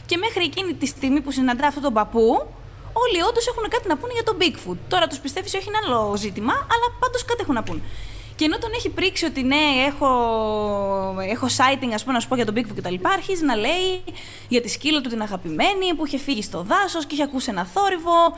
και 0.07 0.17
μέχρι 0.17 0.45
εκείνη 0.45 0.75
τη 0.75 0.87
στιγμή 0.87 1.21
που 1.21 1.31
συναντά 1.31 1.67
αυτόν 1.67 1.83
τον 1.83 1.93
παππού 1.93 2.47
Όλοι 2.93 3.23
όντως 3.29 3.47
έχουν 3.47 3.69
κάτι 3.69 3.89
να 3.89 3.97
πούνε 3.97 4.13
για 4.13 4.23
τον 4.23 4.37
Bigfoot. 4.41 4.77
Τώρα 4.89 5.07
τους 5.07 5.19
πιστεύεις 5.19 5.55
όχι 5.55 5.69
είναι 5.69 5.79
άλλο 5.85 6.17
ζήτημα, 6.17 6.53
αλλά 6.53 6.87
πάντως 7.01 7.25
κάτι 7.25 7.41
έχουν 7.43 7.55
να 7.55 7.63
πούνε. 7.63 7.81
Και 8.41 8.47
ενώ 8.47 8.59
τον 8.59 8.71
έχει 8.75 8.89
πρίξει 8.89 9.25
ότι 9.25 9.43
ναι, 9.43 9.85
έχω, 9.87 10.09
έχω 11.29 11.47
sighting, 11.47 11.91
ας 11.95 12.03
πούμε, 12.03 12.15
να 12.15 12.21
σου 12.21 12.29
πω 12.29 12.35
για 12.35 12.45
τον 12.45 12.55
Bigfoot 12.57 12.77
κτλ., 12.77 12.95
αρχίζει 13.03 13.45
να 13.45 13.57
λέει 13.57 14.03
για 14.49 14.61
τη 14.61 14.69
σκύλα 14.69 15.01
του 15.01 15.09
την 15.09 15.23
αγαπημένη 15.23 15.95
που 15.97 16.07
είχε 16.07 16.19
φύγει 16.19 16.43
στο 16.43 16.63
δάσος 16.63 17.07
και 17.07 17.15
είχε 17.15 17.23
ακούσει 17.23 17.51
ένα 17.51 17.65
θόρυβο. 17.65 18.37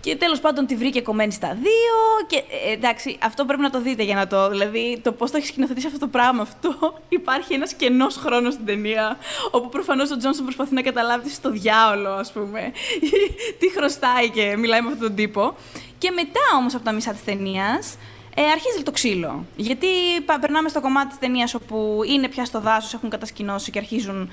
Και 0.00 0.16
τέλος 0.16 0.40
πάντων 0.40 0.66
τη 0.66 0.76
βρήκε 0.76 1.00
κομμένη 1.00 1.32
στα 1.32 1.48
δύο. 1.54 2.26
Και 2.26 2.36
ε, 2.36 2.72
εντάξει, 2.72 3.18
αυτό 3.22 3.44
πρέπει 3.44 3.62
να 3.62 3.70
το 3.70 3.80
δείτε 3.80 4.02
για 4.02 4.14
να 4.14 4.26
το. 4.26 4.48
Δηλαδή, 4.48 5.00
το 5.02 5.12
πώς 5.12 5.30
το 5.30 5.36
έχει 5.36 5.46
σκηνοθετήσει 5.46 5.86
αυτό 5.86 5.98
το 5.98 6.06
πράγμα 6.06 6.42
αυτό. 6.42 6.98
Υπάρχει 7.20 7.54
ένας 7.54 7.74
κενός 7.74 8.16
χρόνος 8.16 8.52
στην 8.52 8.66
ταινία. 8.66 9.16
Όπου 9.50 9.68
προφανώς 9.68 10.10
ο 10.10 10.16
Τζόνσον 10.16 10.44
προσπαθεί 10.44 10.74
να 10.74 10.82
καταλάβει 10.82 11.30
στο 11.30 11.50
διάολο, 11.50 12.10
ας 12.10 12.32
πούμε. 12.32 12.72
τι 13.58 13.70
χρωστάει 13.70 14.30
και 14.30 14.56
μιλάει 14.56 14.80
με 14.80 14.86
αυτόν 14.86 15.06
τον 15.06 15.16
τύπο. 15.16 15.54
Και 15.98 16.10
μετά 16.10 16.40
όμως 16.58 16.74
από 16.74 16.84
τα 16.84 16.92
μισά 16.92 17.12
της 17.12 17.24
ταινίας. 17.24 17.96
Ε, 18.34 18.42
αρχίζει 18.42 18.82
το 18.82 18.90
ξύλο. 18.90 19.44
Γιατί 19.56 19.86
πα- 20.26 20.38
περνάμε 20.38 20.68
στο 20.68 20.80
κομμάτι 20.80 21.08
της 21.08 21.18
ταινίας 21.18 21.54
όπου 21.54 22.00
είναι 22.06 22.28
πια 22.28 22.44
στο 22.44 22.60
δάσος, 22.60 22.94
έχουν 22.94 23.10
κατασκηνώσει 23.10 23.70
και 23.70 23.78
αρχίζουν 23.78 24.30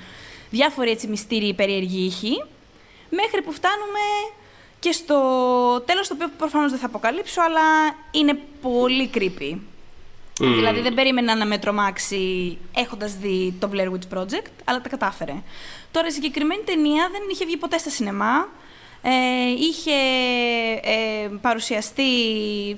διάφοροι 0.50 0.90
έτσι 0.90 1.06
μυστήριοι 1.06 1.54
περίεργοι 1.54 2.04
ήχοι. 2.04 2.44
Μέχρι 3.10 3.42
που 3.42 3.52
φτάνουμε 3.52 3.98
και 4.78 4.92
στο 4.92 5.16
τέλος, 5.86 6.08
το 6.08 6.14
οποίο 6.14 6.28
προφανώς 6.38 6.70
δεν 6.70 6.80
θα 6.80 6.86
αποκαλύψω, 6.86 7.40
αλλά 7.42 7.60
είναι 8.10 8.38
πολύ 8.62 9.10
creepy. 9.14 9.58
Δηλαδή 10.40 10.80
δεν 10.80 10.94
περίμενα 10.94 11.34
να 11.36 11.46
με 11.46 11.58
τρομάξει 11.58 12.58
έχοντας 12.74 13.14
δει 13.16 13.54
το 13.58 13.70
Blair 13.72 13.86
Witch 13.92 14.18
Project, 14.18 14.46
αλλά 14.64 14.80
τα 14.80 14.88
κατάφερε. 14.88 15.34
Τώρα 15.90 16.06
η 16.06 16.10
συγκεκριμένη 16.10 16.62
ταινία 16.64 17.08
δεν 17.12 17.20
είχε 17.32 17.44
βγει 17.44 17.56
ποτέ 17.56 17.78
στα 17.78 17.90
σινεμά. 17.90 18.48
Ε, 19.02 19.10
είχε 19.58 19.90
ε, 20.82 21.28
παρουσιαστεί 21.40 22.02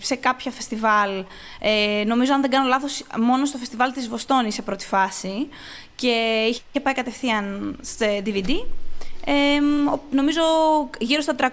σε 0.01 0.15
κάποια 0.15 0.51
φεστιβάλ, 0.51 1.25
ε, 1.61 2.05
νομίζω 2.07 2.35
αν 2.35 2.41
δεν 2.41 2.51
κάνω 2.51 2.69
λάθος, 2.69 3.03
μόνο 3.21 3.45
στο 3.45 3.59
φεστιβάλ 3.59 3.93
της 3.93 4.09
Βοστόνης 4.09 4.55
σε 4.55 4.63
πρώτη 4.63 4.87
φάση 4.87 5.49
και 5.95 6.45
είχε 6.49 6.81
πάει 6.83 6.95
κατευθείαν 6.95 7.77
σε 7.81 8.23
DVD. 8.27 8.51
Ε, 9.25 9.33
ο- 9.93 10.03
νομίζω 10.11 10.41
γύρω 10.99 11.21
στα 11.21 11.35
300 11.35 11.45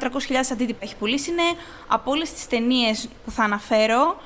300.000 0.00 0.52
αντίτυπα 0.52 0.78
έχει 0.82 0.96
πουλήσει. 0.96 1.30
Είναι 1.30 1.42
από 1.88 2.10
όλες 2.10 2.32
τις 2.32 2.46
ταινίες 2.46 3.08
που 3.24 3.30
θα 3.30 3.42
αναφέρω, 3.42 4.16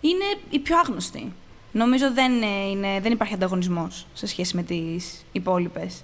είναι 0.00 0.24
η 0.50 0.58
πιο 0.58 0.78
άγνωστη. 0.78 1.32
Νομίζω 1.72 2.12
δεν, 2.12 2.42
ε, 2.42 2.68
είναι, 2.70 3.00
δεν 3.00 3.12
υπάρχει 3.12 3.34
ανταγωνισμός 3.34 4.06
σε 4.12 4.26
σχέση 4.26 4.56
με 4.56 4.62
τις 4.62 5.24
υπόλοιπες. 5.32 6.02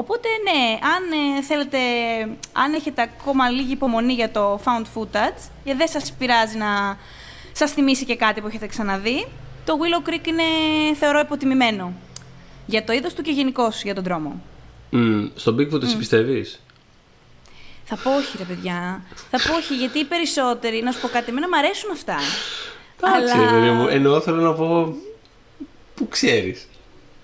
Οπότε 0.00 0.28
ναι, 0.42 0.78
αν 0.94 1.02
ε, 1.38 1.42
θέλετε, 1.42 1.78
αν 2.52 2.74
έχετε 2.74 3.02
ακόμα 3.02 3.48
λίγη 3.48 3.72
υπομονή 3.72 4.12
για 4.12 4.30
το 4.30 4.60
found 4.64 4.84
footage, 4.94 5.48
και 5.64 5.74
δεν 5.74 5.88
σας 5.88 6.12
πειράζει 6.12 6.56
να 6.56 6.98
σας 7.52 7.72
θυμίσει 7.72 8.04
και 8.04 8.16
κάτι 8.16 8.40
που 8.40 8.46
έχετε 8.46 8.66
ξαναδεί, 8.66 9.28
το 9.64 9.78
Willow 9.80 10.08
Creek 10.08 10.26
είναι, 10.26 10.42
θεωρώ, 10.98 11.18
υποτιμημένο. 11.18 11.92
Για 12.66 12.84
το 12.84 12.92
είδος 12.92 13.14
του 13.14 13.22
και 13.22 13.30
γενικώ 13.30 13.72
για 13.82 13.94
τον 13.94 14.04
δρόμο. 14.04 14.42
Μμ, 14.90 15.26
στον 15.34 15.56
Bigfoot 15.58 15.82
εσύ 15.82 15.96
πιστεύεις; 15.96 16.60
Θα 17.84 17.96
πω 17.96 18.14
όχι, 18.16 18.36
ρε 18.38 18.44
παιδιά. 18.44 19.02
Θα 19.30 19.38
πω 19.48 19.54
όχι, 19.56 19.74
γιατί 19.74 19.98
οι 19.98 20.04
περισσότεροι, 20.04 20.82
να 20.82 20.92
σου 20.92 21.00
πω 21.00 21.08
κάτι, 21.08 21.30
εμένα 21.30 21.48
μου 21.48 21.56
αρέσουν 21.56 21.90
αυτά. 21.92 22.16
Εντάξει, 23.02 23.36
Αλλά- 23.36 23.50
παιδί 23.50 23.70
μου. 23.70 23.86
Εννοώ 23.86 24.20
θέλω 24.20 24.40
να 24.40 24.52
πω. 24.52 24.94
Πού 25.94 26.08
ξέρεις. 26.08 26.67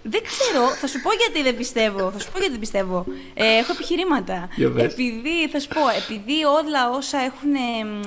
Δεν 0.06 0.22
ξέρω, 0.22 0.68
θα 0.68 0.86
σου 0.86 1.00
πω 1.00 1.10
γιατί 1.12 1.42
δεν 1.42 1.56
πιστεύω. 1.56 2.10
Θα 2.10 2.18
σου 2.18 2.30
πω 2.30 2.36
γιατί 2.38 2.50
δεν 2.50 2.60
πιστεύω. 2.60 3.04
Ε, 3.34 3.56
έχω 3.56 3.72
επιχειρήματα. 3.72 4.48
Για 4.56 4.70
πες. 4.70 4.92
Επειδή, 4.92 5.48
θα 5.52 5.60
σου 5.60 5.68
πω, 5.68 5.80
επειδή 6.02 6.44
όλα 6.44 6.90
όσα 6.90 7.18
έχουν. 7.18 7.52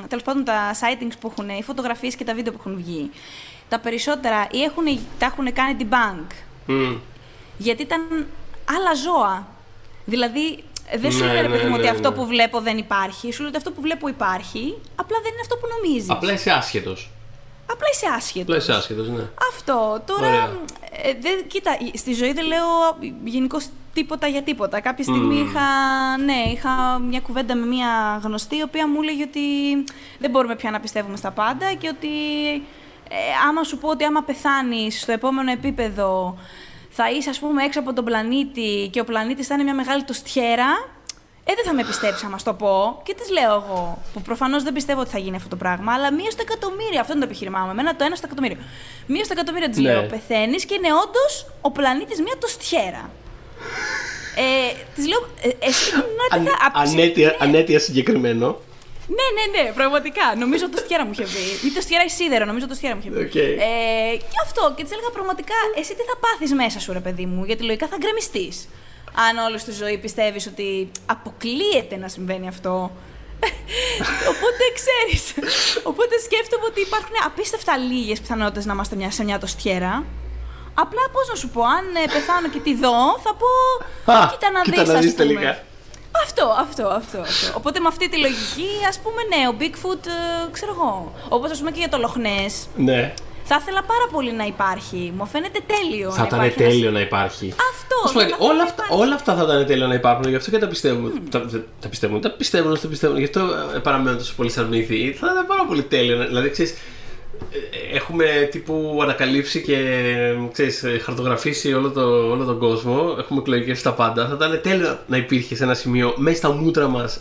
τέλος 0.08 0.24
πάντων 0.24 0.44
τα 0.44 0.74
sightings 0.74 1.14
που 1.20 1.32
έχουν, 1.32 1.50
οι 1.50 1.64
φωτογραφίες 1.64 2.16
και 2.16 2.24
τα 2.24 2.34
βίντεο 2.34 2.54
που 2.54 2.60
έχουν 2.60 2.76
βγει, 2.78 3.10
τα 3.70 3.80
περισσότερα 3.80 4.48
ή 4.52 4.64
έχουν, 4.64 5.00
τα 5.20 5.26
έχουν 5.26 5.54
κάνει 5.54 5.78
debunk. 5.80 6.28
Μμ. 6.66 6.96
Γιατί 7.58 7.82
ήταν 7.82 8.02
άλλα 8.78 8.94
ζώα. 8.94 9.48
Δηλαδή, 10.06 10.64
δεν 10.96 11.12
σου 11.12 11.20
Ναι, 11.20 11.26
λένε, 11.26 11.42
ρε 11.42 11.48
ναι, 11.48 11.54
παιδί 11.56 11.68
μου, 11.68 11.76
ναι, 11.76 11.78
ότι 11.78 11.88
αυτό 11.88 12.10
ναι. 12.10 12.16
που 12.16 12.26
βλέπω 12.26 12.62
δεν 12.62 12.78
υπάρχει. 12.78 13.32
Σου 13.32 13.40
λέει 13.40 13.48
ότι 13.48 13.58
αυτό 13.58 13.72
που 13.72 13.82
βλέπω 13.82 14.08
υπάρχει, 14.08 14.78
απλά 14.96 15.18
δεν 15.22 15.32
είναι 15.32 15.42
αυτό 15.42 15.56
που 15.56 15.68
νομίζεις. 15.76 16.10
Απλά 16.10 16.34
είσαι 16.34 16.52
άσχετος. 16.52 17.10
Απλά 17.72 17.88
είσαι 17.94 18.06
άσχετος. 18.16 18.42
Απλά 18.42 18.56
είσαι 18.58 18.74
άσχετος, 18.74 19.08
ναι. 19.08 19.24
Αυτό. 19.52 20.02
Τώρα, 20.06 20.28
Ωραία. 20.28 20.50
ε, 21.04 21.14
δεν, 21.20 21.48
κοίτα, 21.48 21.78
στη 21.94 22.14
ζωή 22.14 22.34
δεν 22.34 22.46
λέω 22.46 22.66
γενικώς 23.24 23.70
τίποτα 23.94 24.28
για 24.28 24.42
τίποτα. 24.42 24.80
Κάποια 24.80 25.04
στιγμή 25.04 25.36
είχα, 25.36 25.68
ναι, 26.26 26.52
είχα 26.52 27.00
μια 27.00 27.20
κουβέντα 27.20 27.56
με 27.56 27.66
μια 27.66 28.22
γνωστή, 28.24 28.58
η 28.58 28.62
οποία 28.62 28.88
μου 28.88 29.02
έλεγε 29.02 29.24
ότι 29.24 29.40
δεν 30.20 30.30
μπορούμε 30.30 30.56
πια 30.56 30.72
να 30.72 30.80
πιστεύουμε 30.80 31.18
στα 31.18 31.32
πάντα 31.32 31.74
και 31.74 31.88
ότι 31.88 32.08
ε, 33.10 33.16
άμα 33.48 33.64
σου 33.64 33.78
πω 33.78 33.90
ότι 33.90 34.04
άμα 34.04 34.24
πεθάνεις 34.24 35.02
στο 35.02 35.12
επόμενο 35.12 35.52
επίπεδο 35.52 36.38
θα 36.90 37.12
είσαι 37.12 37.30
ας 37.30 37.40
πούμε 37.40 37.64
έξω 37.64 37.80
από 37.80 37.94
τον 37.94 38.06
πλανήτη 38.06 38.90
και 38.92 39.00
ο 39.00 39.04
πλανήτης 39.04 39.48
θα 39.48 39.54
είναι 39.54 39.64
μια 39.64 39.74
μεγάλη 39.74 40.04
τοστιέρα, 40.04 40.68
ε, 41.50 41.54
δεν 41.56 41.66
θα 41.66 41.74
με 41.74 41.84
πιστέψει 41.84 42.26
άμα 42.26 42.38
σου 42.38 42.44
το 42.46 42.54
πω. 42.54 43.02
Και 43.06 43.14
τις 43.14 43.30
λέω 43.30 43.54
εγώ, 43.54 44.02
που 44.14 44.22
προφανώς 44.22 44.64
δεν 44.64 44.74
πιστεύω 44.74 45.00
ότι 45.02 45.10
θα 45.10 45.18
γίνει 45.20 45.36
αυτό 45.36 45.50
το 45.50 45.56
πράγμα, 45.56 45.94
αλλά 45.94 46.14
μία 46.14 46.32
στο 46.32 46.42
εκατομμύριο. 46.48 47.00
Αυτό 47.00 47.12
είναι 47.14 47.22
το 47.22 47.28
επιχείρημά 47.30 47.60
μου. 47.60 47.70
Εμένα 47.72 47.96
το 47.96 48.04
ένα 48.04 48.16
στο 48.16 48.26
εκατομμύριο. 48.30 48.58
Μία 49.08 49.24
στο 49.24 49.34
εκατομμύριο 49.38 49.70
τη 49.70 49.82
Ναι. 49.82 49.92
λέω: 49.92 50.04
Πεθαίνεις 50.04 50.66
και 50.66 50.74
είναι 50.74 50.88
όντως 51.04 51.32
ο 51.62 51.72
πλανήτης 51.72 52.20
μία 52.22 52.36
τοστιέρα. 52.40 53.10
Ε, 54.36 54.74
τη 54.96 55.08
λέω: 55.08 55.20
ε, 55.42 55.50
Εσύ 55.68 55.92
Αν- 56.34 56.46
θα 56.46 56.72
ανέτεια, 56.82 57.36
ανέτεια 57.40 57.80
συγκεκριμένο. 57.80 58.48
ναι, 59.18 59.26
ναι, 59.38 59.46
ναι, 59.64 59.72
πραγματικά. 59.72 60.36
Νομίζω 60.38 60.70
τοστιέρα 60.70 61.06
μου 61.06 61.12
είχε 61.14 61.24
πει. 61.24 61.68
Ή 61.68 61.72
τοστιέρα 61.72 62.04
ή 62.04 62.10
σίδερο, 62.10 62.46
νομίζω 62.46 62.68
τοστιέρα 62.68 62.96
μου 62.96 63.02
είχε 63.04 63.12
πει. 63.12 63.20
Οκ. 63.24 63.36
Ε, 63.36 64.18
και 64.18 64.38
αυτό. 64.44 64.74
Και 64.76 64.84
της 64.84 64.92
έλεγα 64.92 65.10
πραγματικά, 65.10 65.56
εσύ 65.80 65.92
τι 65.96 66.02
θα 66.10 66.16
πάθεις 66.24 66.54
μέσα 66.54 66.80
σου, 66.80 66.94
ρε 66.94 67.00
παιδί 67.00 67.26
μου, 67.26 67.44
γιατί 67.46 67.64
λογικά 67.64 67.88
θα 67.88 67.98
γκρεμιστείς. 68.00 68.68
Αν 69.26 69.38
όλη 69.38 69.58
στη 69.60 69.72
ζωή 69.72 69.98
πιστεύεις 69.98 70.48
ότι 70.48 70.92
αποκλείεται 71.06 71.98
να 71.98 72.08
συμβαίνει 72.08 72.48
αυτό. 72.48 72.92
Οπότε 74.32 74.64
ξέρεις. 74.80 75.34
Οπότε 75.84 76.16
σκέφτομαι 76.26 76.66
ότι 76.66 76.82
υπάρχουν 76.82 77.16
απίστευτα 77.26 77.78
λίγες 77.78 78.20
πιθανότητες 78.20 78.66
να 78.66 78.74
είμαστε 78.74 78.96
μια, 78.96 79.12
σε 79.12 79.24
μια 79.24 79.40
τοστιέρα. 79.40 80.06
Απλά 80.74 81.02
πώς 81.12 81.28
να 81.30 81.36
σου 81.36 81.50
πω, 81.50 81.62
αν 81.62 81.86
ε, 82.04 82.08
πεθάνω 82.14 82.48
και 82.50 82.60
τη 82.60 82.76
δω, 82.76 83.20
θα 83.24 83.36
πω. 83.42 83.50
Α, 84.12 84.28
κοίτα 84.32 84.52
να 84.52 84.62
κοίτα 84.62 84.82
δεις, 84.82 84.92
να 84.92 84.98
ας 84.98 85.06
δεις 85.06 85.14
πούμε. 85.14 85.26
τελικά. 85.26 85.64
Αυτό, 86.24 86.56
αυτό, 86.60 86.88
αυτό, 86.88 87.20
αυτό. 87.20 87.58
Οπότε 87.58 87.80
με 87.80 87.88
αυτή 87.88 88.10
τη 88.10 88.18
λογική, 88.18 88.70
ας 88.90 89.00
πούμε, 89.00 89.22
ναι, 89.32 89.48
ο 89.48 89.54
Bigfoot, 89.60 90.06
ε, 90.06 90.52
ξέρω 90.52 90.72
εγώ. 90.76 91.14
Όπως 91.30 91.52
ας 91.52 91.58
πούμε 91.58 91.72
και 91.72 91.80
για 91.80 91.90
το 91.90 91.98
Loch 92.06 92.18
Ναι. 92.76 93.14
Θα 93.50 93.58
ήθελα 93.62 93.84
πάρα 93.84 94.08
πολύ 94.12 94.32
να 94.34 94.46
υπάρχει. 94.46 95.14
Μου 95.18 95.26
φαίνεται 95.26 95.60
τέλειο. 95.74 96.12
Θα 96.12 96.22
να 96.22 96.26
ήταν 96.28 96.40
υπάρχει 96.40 96.58
τέλειο 96.58 96.80
ένας- 96.88 96.94
να 96.94 97.00
υπάρχει. 97.00 97.54
Αυτό. 97.74 97.96
Ας 98.06 98.12
πούμε, 98.12 98.24
θα 98.24 98.30
ήθελα 98.30 98.46
όλα, 98.50 98.58
να 98.58 98.64
αυτά, 98.64 98.84
υπάρχει. 98.84 99.04
όλα 99.04 99.16
αυτά 99.16 99.36
θα 99.36 99.44
ήταν 99.44 99.66
τέλειο 99.66 99.88
να 99.88 99.94
υπάρχουν, 99.94 100.30
γι' 100.30 100.36
αυτό 100.36 100.52
και 100.52 100.58
τα 100.58 100.68
πιστεύουμε. 100.68 101.12
Τα, 101.30 101.46
τα, 101.46 101.64
τα 101.80 101.88
πιστεύουμε, 101.90 102.20
τα 102.20 102.32
πιστεύουν, 102.32 102.72
όσο 102.72 102.82
τα 102.82 102.88
πιστεύουν. 102.88 103.18
Γι' 103.18 103.24
αυτό 103.24 103.40
ε, 103.76 103.80
παραμένουν 103.80 104.18
τόσο 104.18 104.34
πολύ 104.36 104.50
σαν 104.50 104.66
μύθοι. 104.66 105.12
Θα 105.20 105.28
ήταν 105.32 105.46
πάρα 105.48 105.66
πολύ 105.68 105.84
τέλειο. 105.84 106.18
να- 106.18 106.26
Δηλαδή, 106.26 106.50
ξέρεις, 106.50 106.72
ε, 106.72 107.96
έχουμε 107.96 108.26
τύπου 108.52 109.00
ανακαλύψει 109.02 109.62
και 109.62 109.78
ξέρεις, 110.52 110.84
ε, 110.84 110.98
χαρτογραφήσει 111.04 111.74
όλο, 111.74 111.92
το, 111.92 112.02
όλο 112.32 112.46
τον 112.46 112.60
κόσμο. 112.60 113.16
Έχουμε 113.20 113.40
εκλογικεύσει 113.40 113.84
τα 113.84 113.94
πάντα. 113.94 114.28
Θα 114.28 114.34
ήταν 114.36 114.60
τέλειο 114.64 115.00
να 115.08 115.18
υπήρχε 115.18 115.56
σε 115.56 115.64
ένα 115.64 115.74
σημείο 115.74 116.14
μέσα 116.18 116.38
στα 116.38 116.52
μούτρα 116.52 116.88
μας 116.88 117.20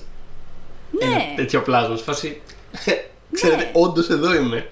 ένα 1.01 1.11
Ναι. 1.11 1.33
τέτοιο 1.37 1.61
πλάσμα. 1.63 1.97
Σε 1.97 2.03
φάση. 2.03 2.41
Ξέρετε, 3.33 3.71
όντως 3.73 4.09
εδώ 4.09 4.35
είμαι. 4.35 4.71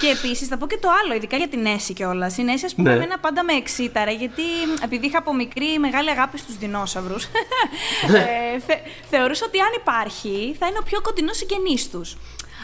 Και 0.00 0.06
επίσης 0.06 0.48
θα 0.48 0.56
πω 0.58 0.66
και 0.66 0.78
το 0.80 0.88
άλλο, 1.04 1.14
ειδικά 1.14 1.36
για 1.36 1.48
την 1.48 1.66
Έση 1.66 1.92
κιόλας. 1.92 2.38
Η 2.38 2.44
Έση, 2.50 2.64
ας 2.64 2.74
πούμε, 2.74 2.88
Ναι. 2.90 2.94
εμένα 2.96 3.18
πάντα 3.18 3.44
με 3.44 3.52
εξήταρε, 3.52 4.12
γιατί 4.12 4.42
επειδή 4.84 5.06
είχα 5.06 5.18
από 5.18 5.34
μικρή 5.34 5.78
μεγάλη 5.78 6.10
αγάπη 6.10 6.38
στους 6.38 6.56
δεινόσαυρους, 6.58 7.24
Ναι. 8.10 8.18
ε, 8.18 8.58
θε, 8.66 8.74
θεωρούσα 9.10 9.44
ότι 9.46 9.60
αν 9.60 9.68
υπάρχει 9.76 10.56
θα 10.58 10.66
είναι 10.66 10.78
ο 10.80 10.82
πιο 10.84 11.00
κοντινός 11.00 11.36
συγγενής 11.36 11.90
τους. 11.90 12.16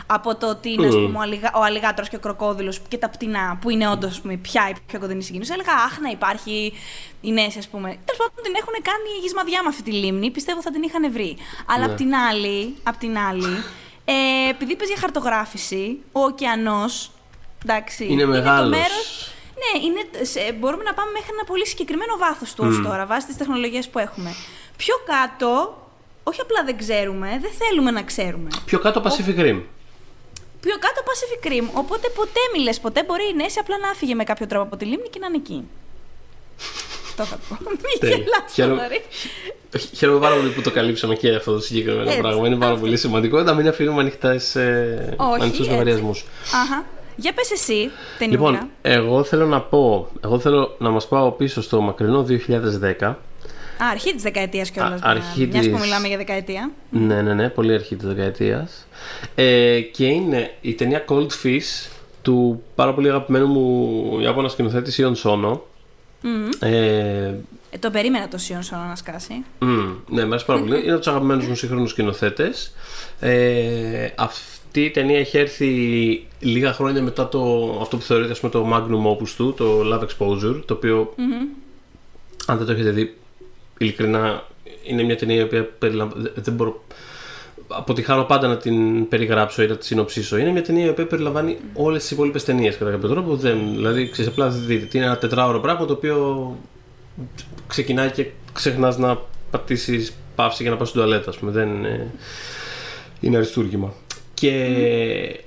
Από 0.07 0.37
το 0.37 0.49
ότι 0.49 0.73
είναι, 0.73 0.87
ας 0.87 0.95
Μμμ. 0.95 1.05
πούμε, 1.05 1.19
ο, 1.19 1.21
αλιγα, 1.21 1.51
ο 1.55 1.63
αλιγάτρος 1.63 2.09
και 2.09 2.17
ο 2.17 2.19
κροκόδιλος 2.19 2.81
και 2.89 2.99
τα 2.99 3.09
πτηνά, 3.09 3.59
που 3.61 3.71
είναι 3.71 3.89
όντως 3.89 4.21
πια 4.43 4.69
η 4.69 4.73
πιο 4.87 4.99
κοντινή 4.99 5.23
συγγενή. 5.23 5.47
Έλεγα, 5.53 5.73
Αχ, 5.73 5.99
να 6.01 6.09
υπάρχει 6.11 6.73
η 7.21 7.31
Νέση, 7.33 7.59
ας 7.59 7.69
πούμε. 7.69 7.89
Τέλος 7.89 8.19
πάντων, 8.19 8.43
την 8.45 8.53
έχουν 8.61 8.73
κάνει 8.83 9.09
γυσμαδιά 9.23 9.63
με 9.63 9.69
αυτή 9.69 9.83
τη 9.83 9.91
λίμνη. 9.93 10.31
Πιστεύω 10.31 10.63
θα 10.63 10.71
την 10.71 10.83
είχαν 10.83 11.13
βρει. 11.13 11.37
Αλλά 11.67 11.87
Ναι. 11.87 11.91
απ' 11.93 11.97
την 11.99 12.15
άλλη, 12.15 12.77
απ' 12.83 12.97
την 12.97 13.19
άλλη 13.19 13.65
ε, 14.05 14.49
επειδή 14.51 14.73
είπες 14.73 14.89
για 14.89 14.97
χαρτογράφηση, 14.97 15.99
ο 16.13 16.21
ωκεανός 16.21 17.11
Εντάξει. 17.65 18.07
Είναι 18.11 18.25
μεγάλος. 18.25 18.63
Το 18.63 18.77
μέρος, 18.77 19.33
ναι, 19.63 19.85
είναι, 19.87 20.25
σε, 20.25 20.53
μπορούμε 20.53 20.83
να 20.83 20.95
πάμε 20.95 21.11
μέχρι 21.11 21.31
ένα 21.33 21.45
πολύ 21.45 21.67
συγκεκριμένο 21.67 22.17
βάθος 22.19 22.55
του 22.55 22.65
ως 22.67 22.83
τώρα, 22.83 23.07
βάσει 23.07 23.27
τις 23.27 23.37
τεχνολογίες 23.37 23.89
που 23.89 23.99
έχουμε. 23.99 24.35
Πιο 24.77 24.95
κάτω, 25.07 25.51
όχι 26.23 26.41
απλά 26.41 26.65
δεν 26.65 26.79
ξέρουμε, 26.79 27.29
δεν 27.41 27.51
θέλουμε 27.61 27.91
να 27.91 28.03
ξέρουμε. 28.03 28.49
Πιο 28.65 28.79
κάτω 28.79 29.03
Pacific 29.05 29.39
Rim. 29.39 29.61
Πιο 30.61 30.77
κάτω 30.79 31.01
Pacific 31.11 31.47
Rim. 31.53 31.67
Οπότε 31.73 32.09
ποτέ 32.09 32.41
μη 32.53 32.63
λες, 32.63 32.81
ποτέ 32.81 33.05
μπορεί 33.05 33.25
η 33.33 33.35
Νέση 33.35 33.59
απλά 33.59 33.79
να 33.79 33.95
φύγει 33.95 34.15
με 34.15 34.25
κάποιο 34.25 34.47
τρόπο 34.47 34.65
από 34.65 34.77
τη 34.77 34.85
λίμνη 34.85 35.09
και 35.09 35.19
να 35.19 35.27
είναι 35.27 35.37
εκεί. 35.37 35.65
Αυτό 37.13 37.25
θα 37.25 37.39
πω. 37.49 37.57
Μην 37.69 37.99
Τέλεια. 38.01 38.17
γελάς, 38.17 38.53
Χαίρομαι. 38.53 38.75
Θοδωρή. 38.83 39.01
Χαίρομαι 39.97 40.19
πάρα 40.21 40.35
πολύ 40.35 40.49
που 40.49 40.61
το 40.63 40.71
καλύψαμε 40.71 41.15
και 41.15 41.35
αυτό 41.35 41.53
το 41.53 41.61
συγκεκριμένο 41.61 42.09
Έτσι. 42.09 42.21
πράγμα. 42.21 42.47
Είναι 42.47 42.57
πάρα 42.57 42.77
πολύ 42.77 42.97
σημαντικό 42.97 43.43
να 43.43 43.55
μην 43.55 43.69
αφήνουμε 43.69 44.01
ανοιχτές, 44.01 44.55
ε, 44.57 45.15
Όχι, 45.17 45.41
ανοιχτούς 45.41 45.59
έτσι. 45.59 45.71
λογαριασμούς. 45.71 46.25
Αχα. 46.63 46.85
Για 47.17 47.33
πες 47.33 47.51
εσύ, 47.51 47.91
ταινιούρα. 48.19 48.51
Λοιπόν, 48.51 48.69
εγώ 48.83 49.25
θέλω 49.25 49.47
να 49.47 49.61
πω, 49.61 50.09
εγώ 50.25 50.39
θέλω 50.39 50.77
να 50.79 50.91
μας 50.91 51.09
πάω 51.09 51.31
πίσω 51.31 51.63
στο 51.63 51.81
μακρινό 51.81 52.23
2010. 52.23 53.07
Α, 53.83 53.89
αρχή 53.91 54.13
της 54.15 54.23
δεκαετίας 54.23 54.71
κιόλας. 54.71 55.01
Α, 55.01 55.09
αρχή 55.11 55.47
Μιας 55.53 55.67
που 55.67 55.73
της- 55.73 55.83
μιλάμε 55.85 56.09
για 56.09 56.17
δεκαετία. 56.17 56.71
Ναι, 56.91 57.23
ναι, 57.23 57.35
ναι, 57.35 57.49
πολύ 57.49 57.75
αρχή 57.75 57.97
της 57.97 58.07
δεκαετίας. 58.07 58.87
Ε, 59.35 59.81
και 59.81 60.07
είναι 60.07 60.51
η 60.61 60.75
ταινία 60.75 61.05
Cold 61.09 61.27
Fish 61.45 61.89
του 62.23 62.63
πάρα 62.75 62.95
πολύ 62.95 63.09
αγαπημένου 63.09 63.47
μου 63.47 64.21
Ιάπωνα 64.21 64.49
σκηνοθέτη 64.49 65.01
Ιον 65.01 65.15
Σόνο. 65.15 65.63
Ε, 66.59 67.35
Ε, 67.75 67.79
το 67.79 67.91
περίμενα 67.91 68.29
το 68.29 68.39
Σιόν 68.39 68.63
Σόνο 68.63 68.83
να 68.85 68.97
σκάσει. 68.97 69.45
Μμμ, 69.59 69.95
ναι, 70.09 70.23
μου 70.23 70.29
αρέσει 70.29 70.45
πάρα 70.45 70.61
πολύ. 70.61 70.83
Είναι 70.83 70.91
από 70.91 70.99
τους 70.99 71.07
αγαπημένους 71.07 71.47
μου 71.47 71.55
σύγχρονους 71.55 71.91
σκηνοθέτες. 71.91 72.75
Ε, 73.21 74.09
αυτή 74.17 74.85
η 74.85 74.91
ταινία 74.91 75.19
έχει 75.19 75.39
έρθει 75.39 75.67
λίγα 76.39 76.73
χρόνια 76.73 77.03
μετά 77.03 77.29
το, 77.29 77.79
αυτό 77.81 77.97
που 77.97 78.03
θεωρείται 78.03 78.31
ας 78.33 78.41
πούμε, 78.41 78.53
το 78.53 78.69
magnum 78.73 79.17
opus 79.17 79.29
του, 79.37 79.55
το 79.57 79.81
Love 79.93 80.01
Exposure, 80.03 80.63
το 80.65 80.75
οποιο 80.75 81.15
αν 82.47 82.57
δεν 82.57 82.67
το 82.67 82.73
έχετε 82.73 82.91
δει, 82.91 83.17
ειλικρινά 83.79 84.47
είναι 84.83 85.03
μια 85.03 85.17
ταινία 85.17 85.37
η 85.37 85.43
οποία 85.43 85.65
περιλαμβάνει. 85.65 86.29
Δεν 86.35 86.55
μπορώ. 86.55 86.85
Αποτυχάνω 87.77 88.25
πάντα 88.25 88.49
να 88.49 88.57
την 88.57 89.09
περιγράψω 89.09 89.63
ή 89.63 89.67
να 89.67 89.77
τη 89.77 89.85
συνοψίσω. 89.85 90.37
Είναι 90.37 90.51
μια 90.51 90.63
ταινία 90.63 90.85
η 90.85 90.89
οποία 90.89 91.07
περιλαμβάνει 91.07 91.59
όλες 91.75 92.03
τις 92.03 92.11
υπόλοιπες 92.11 92.45
ταινίες 92.45 92.77
κατά 92.77 92.91
κάποιο 92.91 93.09
τρόπο. 93.09 93.37
Δεν, 93.37 93.59
δηλαδή, 93.75 94.09
ξέρεις, 94.09 94.31
απλά 94.31 94.49
δείτε. 94.49 94.87
τι 94.87 94.99
Είναι 94.99 95.07
ένα 95.07 95.19
τετράωρο 95.19 95.61
πράγμα 95.61 95.87
το 95.87 95.93
οποίο 95.93 96.57
ξεκινάει 97.67 98.11
και 98.11 98.27
ξεχνάς 98.53 98.99
να 98.99 99.19
πατήσεις 99.51 100.13
παύση 100.35 100.63
για 100.63 100.71
να 100.71 100.77
πας 100.77 100.89
στην 100.89 101.01
τουαλέτα, 101.01 101.31
ας 101.31 101.37
πούμε. 101.37 101.51
Δεν 101.51 101.69
είναι, 101.69 102.11
είναι 103.21 103.37
αριστούργημα. 103.37 103.93
Και 104.35 105.41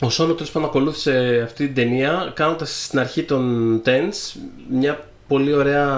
ο 0.00 0.10
Σόνο 0.10 0.34
τέλος 0.34 0.50
πάντων 0.50 0.68
ακολούθησε 0.68 1.40
αυτή 1.44 1.66
την 1.66 1.74
ταινία 1.74 2.32
κάνοντας 2.34 2.84
στην 2.84 2.98
αρχή 2.98 3.22
των 3.22 3.82
Tens 3.84 4.40
μια 4.70 5.08
πολύ 5.28 5.52
ωραία 5.52 5.88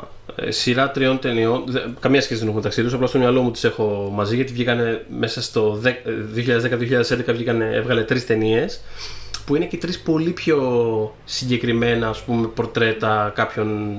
ε, 0.00 0.06
σειρά 0.48 0.90
τριών 0.90 1.18
ταινιών. 1.18 1.62
Δε- 1.66 1.80
Καμία 2.00 2.20
σχέση 2.20 2.34
δεν 2.38 2.44
έχουν 2.48 2.56
μεταξύ 2.58 2.82
τους, 2.82 2.92
απλά 2.92 3.06
στο 3.06 3.18
μυαλό 3.18 3.42
μου 3.42 3.50
τις 3.50 3.64
έχω 3.64 4.10
μαζί 4.14 4.34
γιατί 4.36 4.52
βγήκανε 4.52 5.04
μέσα 5.18 5.42
στο 5.42 5.72
δε- 5.80 5.88
ε, 5.90 5.94
2010-2011 6.34 7.32
βγήκανε, 7.32 7.70
έβγαλε 7.74 8.02
τρεις 8.02 8.26
ταινίες 8.26 8.80
που 9.46 9.56
είναι 9.56 9.64
και 9.64 9.76
τρεις 9.76 9.98
πολύ 10.00 10.30
πιο 10.30 11.14
συγκεκριμένα 11.24 12.08
ας 12.08 12.20
πούμε 12.22 12.46
πορτρέτα 12.46 13.32
κάποιων 13.34 13.92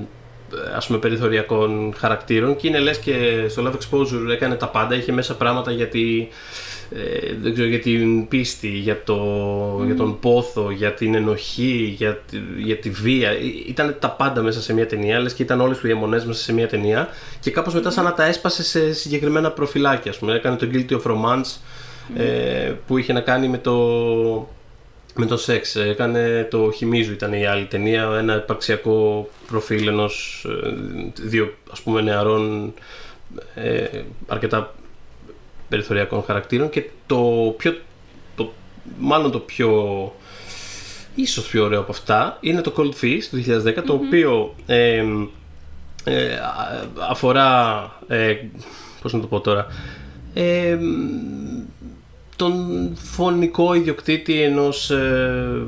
ε, 0.54 0.76
ας 0.76 0.86
πούμε 0.86 0.98
περιθωριακών 0.98 1.94
χαρακτήρων 1.98 2.56
και 2.56 2.68
είναι 2.68 2.78
λες 2.78 2.98
και 2.98 3.44
στο 3.48 3.62
Love 3.66 3.74
Exposure 3.74 4.30
έκανε 4.32 4.54
τα 4.54 4.68
πάντα, 4.68 4.94
είχε 4.94 5.12
μέσα 5.12 5.34
πράγματα 5.36 5.70
για, 5.70 5.86
τη, 5.88 6.28
ε, 6.96 7.34
δεν 7.42 7.52
ξέρω, 7.52 7.68
για 7.68 7.80
την 7.80 8.28
πίστη, 8.28 8.68
για, 8.68 9.02
το, 9.04 9.16
για 9.86 9.94
τον 9.96 10.18
πόθο, 10.18 10.70
για 10.70 10.92
την 10.94 11.14
ενοχή, 11.14 11.94
για, 11.96 12.16
τη- 12.30 12.40
για 12.62 12.76
τη 12.76 12.90
βία. 12.90 13.30
Ε, 13.30 13.36
Ήταν 13.68 13.96
τα 13.98 14.10
πάντα 14.10 14.42
μέσα 14.42 14.60
σε 14.62 14.72
μια 14.74 14.86
ταινία, 14.86 15.20
λες 15.20 15.32
και 15.34 15.42
ήταν 15.42 15.60
όλες 15.60 15.78
του 15.78 15.86
οι 15.86 15.90
αιμονές 15.90 16.24
μέσα 16.24 16.42
σε 16.42 16.52
μια 16.52 16.68
ταινία 16.68 17.08
και 17.40 17.50
κάπως 17.50 17.74
μετά 17.74 17.90
σαν 17.90 18.04
να 18.04 18.12
τα 18.14 18.24
έσπασε 18.24 18.62
σε 18.62 18.92
συγκεκριμένα 18.92 19.50
προφυλάκια. 19.50 20.10
Ας 20.10 20.18
πούμε. 20.18 20.34
Έκανε 20.34 20.56
το 20.56 20.68
Guilty 20.72 20.92
of 20.92 21.02
Romance 21.02 21.56
ε, 22.16 22.72
που 22.86 22.98
είχε 22.98 23.12
να 23.12 23.20
κάνει 23.20 23.48
με 23.48 23.58
το, 23.58 23.74
με 25.14 25.26
το 25.26 25.36
σεξ. 25.36 25.76
Έκανε 25.76 26.46
το 26.50 26.70
Χιμίζου 26.76 27.12
ήταν 27.12 27.32
η 27.32 27.46
άλλη 27.46 27.64
ταινία, 27.64 28.08
ένα 28.18 28.36
υπαρξιακό 28.36 29.28
προφίλ 29.46 29.88
ενός 29.88 30.46
ε, 30.64 30.74
δύο 31.22 31.54
ας 31.72 31.80
πούμε 31.80 32.00
νεαρών 32.00 32.74
ε, 33.54 33.84
αρκετά 34.26 34.74
περιθωριακών 35.74 36.22
χαρακτήρων 36.22 36.70
και 36.70 36.84
το 37.06 37.54
πιο, 37.56 37.76
το, 38.36 38.52
μάλλον 38.98 39.30
το 39.30 39.38
πιο 39.38 40.12
ίσως 41.14 41.46
πιο 41.48 41.64
ωραίο 41.64 41.80
από 41.80 41.92
αυτά 41.92 42.38
είναι 42.40 42.60
το 42.60 42.72
Cold 42.76 43.04
Fish 43.04 43.22
του 43.30 43.44
2010 43.46 43.82
το 43.86 43.92
οποίο 43.92 44.54
ε, 44.66 45.04
ε, 46.04 46.34
α- 46.34 46.88
αφορά 47.10 47.90
ε, 48.08 48.34
πώς 49.02 49.12
να 49.12 49.20
το 49.20 49.26
πω 49.26 49.40
τώρα 49.40 49.66
ε, 50.34 50.78
τον 52.36 52.54
φωνικό 52.94 53.74
ιδιοκτήτη 53.74 54.42
ενός 54.42 54.90
ε, 54.90 55.66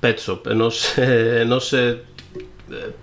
pet 0.00 0.14
shop, 0.26 0.46
ενός, 0.46 0.96
ε, 0.96 1.38
ενός 1.40 1.72
ε, 1.72 2.00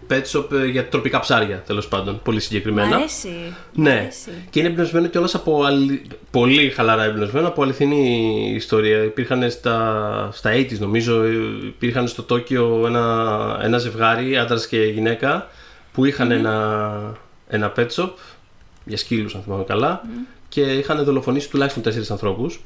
pet 0.10 0.21
shop 0.32 0.52
ε, 0.52 0.65
για 0.65 0.88
τροπικά 0.88 1.19
ψάρια, 1.19 1.63
τέλος 1.65 1.88
πάντων, 1.88 2.19
πολύ 2.23 2.38
Μ' 2.38 2.39
συγκεκριμένα. 2.39 2.95
αρέσει. 2.95 3.28
Μ' 3.73 3.82
Ναι, 3.82 3.91
αρέσει. 3.91 4.32
και 4.49 4.60
είναι 4.60 4.67
εμπνευσμένο 4.67 5.08
κιόλας 5.08 5.36
από 5.36 5.63
αλη... 5.63 6.02
πολύ 6.32 6.69
χαλαρά 6.69 7.04
εμπνευσμένο 7.04 7.47
από 7.47 7.63
αληθινή 7.63 8.52
ιστορία. 8.56 9.04
Υπήρχαν 9.04 9.49
στα, 9.52 10.30
στα 10.34 10.52
80s 10.54 10.78
νομίζω, 10.80 11.23
ε, 11.23 11.32
υπήρχαν 11.65 12.08
στο 12.08 12.23
Τόκιο 12.23 12.84
ένα, 12.86 13.60
ένα 13.63 13.78
ζευγάρι, 13.78 14.38
άντρας 14.38 14.67
και 14.67 14.78
γυναίκα, 14.84 15.49
που 15.93 16.06
είχαν 16.06 16.32
ένα, 16.32 17.17
ένα 17.47 17.73
pet 17.78 17.88
shop 17.95 18.10
για 18.86 18.97
σκύλους 18.97 19.36
αν 19.36 19.41
θυμάμαι 19.41 19.63
καλά 19.63 20.02
και 20.49 20.62
είχαν 20.62 21.04
δολοφονήσει 21.04 21.49
τουλάχιστον 21.49 21.84
τέσσερις 21.84 22.12
ανθρώπους. 22.12 22.62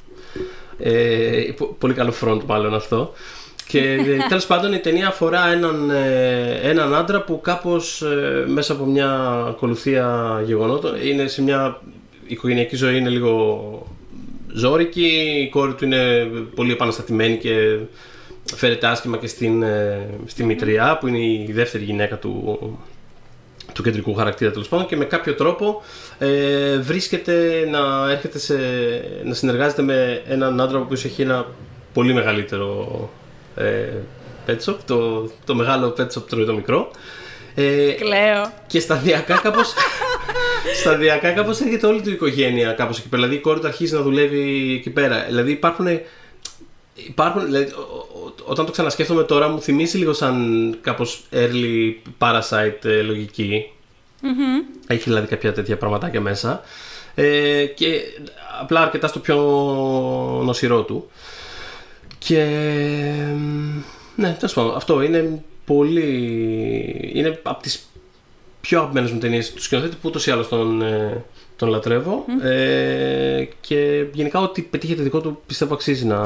Ε, 0.79 1.51
πο- 1.57 1.75
πολύ 1.79 1.93
καλό 1.93 2.13
front 2.21 2.39
μάλλον 2.47 2.75
αυτό. 2.75 3.13
Και 3.67 3.79
ε, 3.79 4.17
τέλος 4.27 4.45
πάντων 4.45 4.73
η 4.73 4.79
ταινία 4.79 5.07
αφορά 5.07 5.47
έναν, 5.47 5.89
ε, 5.89 6.59
έναν 6.61 6.95
άντρα 6.95 7.21
που 7.21 7.41
κάπως 7.41 8.01
ε, 8.01 8.43
μέσα 8.47 8.73
από 8.73 8.85
μια 8.85 9.09
ακολουθία 9.47 10.41
γεγονότων 10.45 10.93
είναι 11.05 11.27
σε 11.27 11.41
μια 11.41 11.81
η 12.27 12.33
οικογενειακή 12.33 12.75
ζωή 12.75 12.97
είναι 12.97 13.09
λίγο 13.09 13.87
ζώρικη, 14.53 15.07
η 15.45 15.49
κόρη 15.49 15.73
του 15.73 15.85
είναι 15.85 16.29
πολύ 16.55 16.71
επαναστατημένη 16.71 17.37
και 17.37 17.77
φέρεται 18.55 18.87
άσχημα 18.87 19.17
και 19.17 19.27
στην, 19.27 19.63
ε, 19.63 20.09
στη 20.25 20.43
μητριά 20.43 20.97
που 20.97 21.07
είναι 21.07 21.17
η 21.17 21.51
δεύτερη 21.51 21.83
γυναίκα 21.83 22.17
του, 22.17 22.59
του 23.73 23.83
κεντρικού 23.83 24.13
χαρακτήρα 24.13 24.51
τέλος 24.51 24.67
πάντων 24.67 24.85
και 24.85 24.95
με 24.95 25.05
κάποιο 25.05 25.33
τρόπο 25.33 25.81
ε, 26.17 26.77
βρίσκεται 26.77 27.67
να 27.71 28.11
έρχεται 28.11 28.39
σε, 28.39 28.55
να 29.23 29.33
συνεργάζεται 29.33 29.81
με 29.81 30.21
έναν 30.27 30.61
άντρα 30.61 30.77
ο 30.77 30.81
οποίος 30.81 31.05
έχει 31.05 31.21
ένα 31.21 31.45
πολύ 31.93 32.13
μεγαλύτερο 32.13 33.09
ε, 33.57 33.87
pet 34.47 34.57
shop, 34.65 34.75
το, 34.85 35.29
το 35.45 35.55
μεγάλο 35.55 35.93
pet 35.97 36.01
shop 36.07 36.23
τρώει 36.29 36.45
το 36.45 36.53
μικρό 36.53 36.91
ε, 37.55 37.91
Κλαίω. 37.91 38.51
και 38.67 38.79
σταδιακά 38.79 39.35
κάπως 39.37 39.73
σταδιακά 40.81 41.31
κάπως 41.31 41.59
έρχεται 41.59 41.87
όλη 41.87 42.01
του 42.01 42.09
η 42.09 42.11
οικογένεια 42.13 42.71
κάπως 42.71 42.97
εκεί 42.99 43.07
πέρα 43.07 43.21
δηλαδή 43.21 43.39
η 43.39 43.41
κόρη 43.41 43.59
του 43.59 43.67
αρχίζει 43.67 43.93
να 43.93 44.01
δουλεύει 44.01 44.73
εκεί 44.79 44.89
πέρα 44.89 45.25
δηλαδή 45.27 45.51
υπάρχουν 45.51 45.87
Υπάρχουν, 47.07 47.45
δηλαδή, 47.45 47.71
ο- 47.71 48.19
ο- 48.25 48.33
όταν 48.45 48.65
το 48.65 48.71
ξανασκέφτομαι 48.71 49.23
τώρα 49.23 49.47
μου 49.47 49.61
θυμίζει 49.61 49.97
λίγο 49.97 50.13
σαν 50.13 50.77
κάπως 50.81 51.21
early 51.31 51.93
parasite 52.19 52.85
ε, 52.85 53.01
λογικη 53.01 53.69
Έχει 54.87 55.03
δηλαδή 55.03 55.27
κάποια 55.27 55.53
τέτοια 55.53 55.77
πραγματάκια 55.77 56.21
μέσα. 56.21 56.61
Ε, 57.15 57.65
και 57.65 58.01
απλά 58.61 58.81
αρκετά 58.81 59.07
στο 59.07 59.19
πιο 59.19 59.35
νοσηρό 60.43 60.81
του. 60.83 61.09
Και 62.17 62.43
ναι, 64.15 64.33
τέλος 64.33 64.53
πάντων, 64.53 64.75
αυτό 64.75 65.01
είναι 65.01 65.43
πολύ. 65.65 67.11
είναι 67.13 67.39
από 67.43 67.61
τις 67.61 67.87
πιο 68.61 68.79
αγαπημένες 68.79 69.11
μου 69.11 69.19
ταινίες 69.19 69.53
του 69.53 69.61
σκηνοθέτη 69.61 69.95
που 69.95 70.01
ούτως 70.03 70.27
ή 70.27 70.31
άλλως 70.31 70.47
τον, 70.47 70.81
ε, 70.81 71.23
τον 71.55 71.69
λατρεύω. 71.69 72.25
Ε, 72.41 73.47
και 73.61 74.05
γενικά 74.13 74.39
ό,τι 74.39 74.61
πετύχετε 74.61 75.01
δικό 75.01 75.21
του 75.21 75.41
πιστεύω 75.45 75.73
αξίζει 75.73 76.05
να 76.05 76.19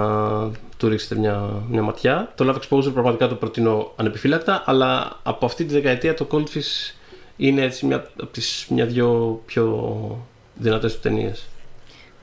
του 0.77 0.87
ρίξετε 0.87 1.15
μια, 1.15 1.63
μια 1.69 1.81
ματιά. 1.81 2.31
Το 2.35 2.49
Love 2.49 2.55
Exposure 2.55 2.93
πραγματικά 2.93 3.27
το 3.27 3.35
προτείνω 3.35 3.91
ανεπιφύλακτα 3.95 4.63
αλλά 4.65 5.19
από 5.23 5.45
αυτή 5.45 5.65
τη 5.65 5.73
δεκαετία 5.73 6.13
το 6.13 6.27
Goldfish 6.31 6.93
είναι 7.37 7.61
έτσι 7.61 7.85
μια, 7.85 8.09
από 8.21 8.31
τις 8.31 8.65
μια-δυο 8.69 9.41
πιο 9.45 10.27
δυνατές 10.55 10.93
του 10.93 10.99
ταινίες 10.99 11.49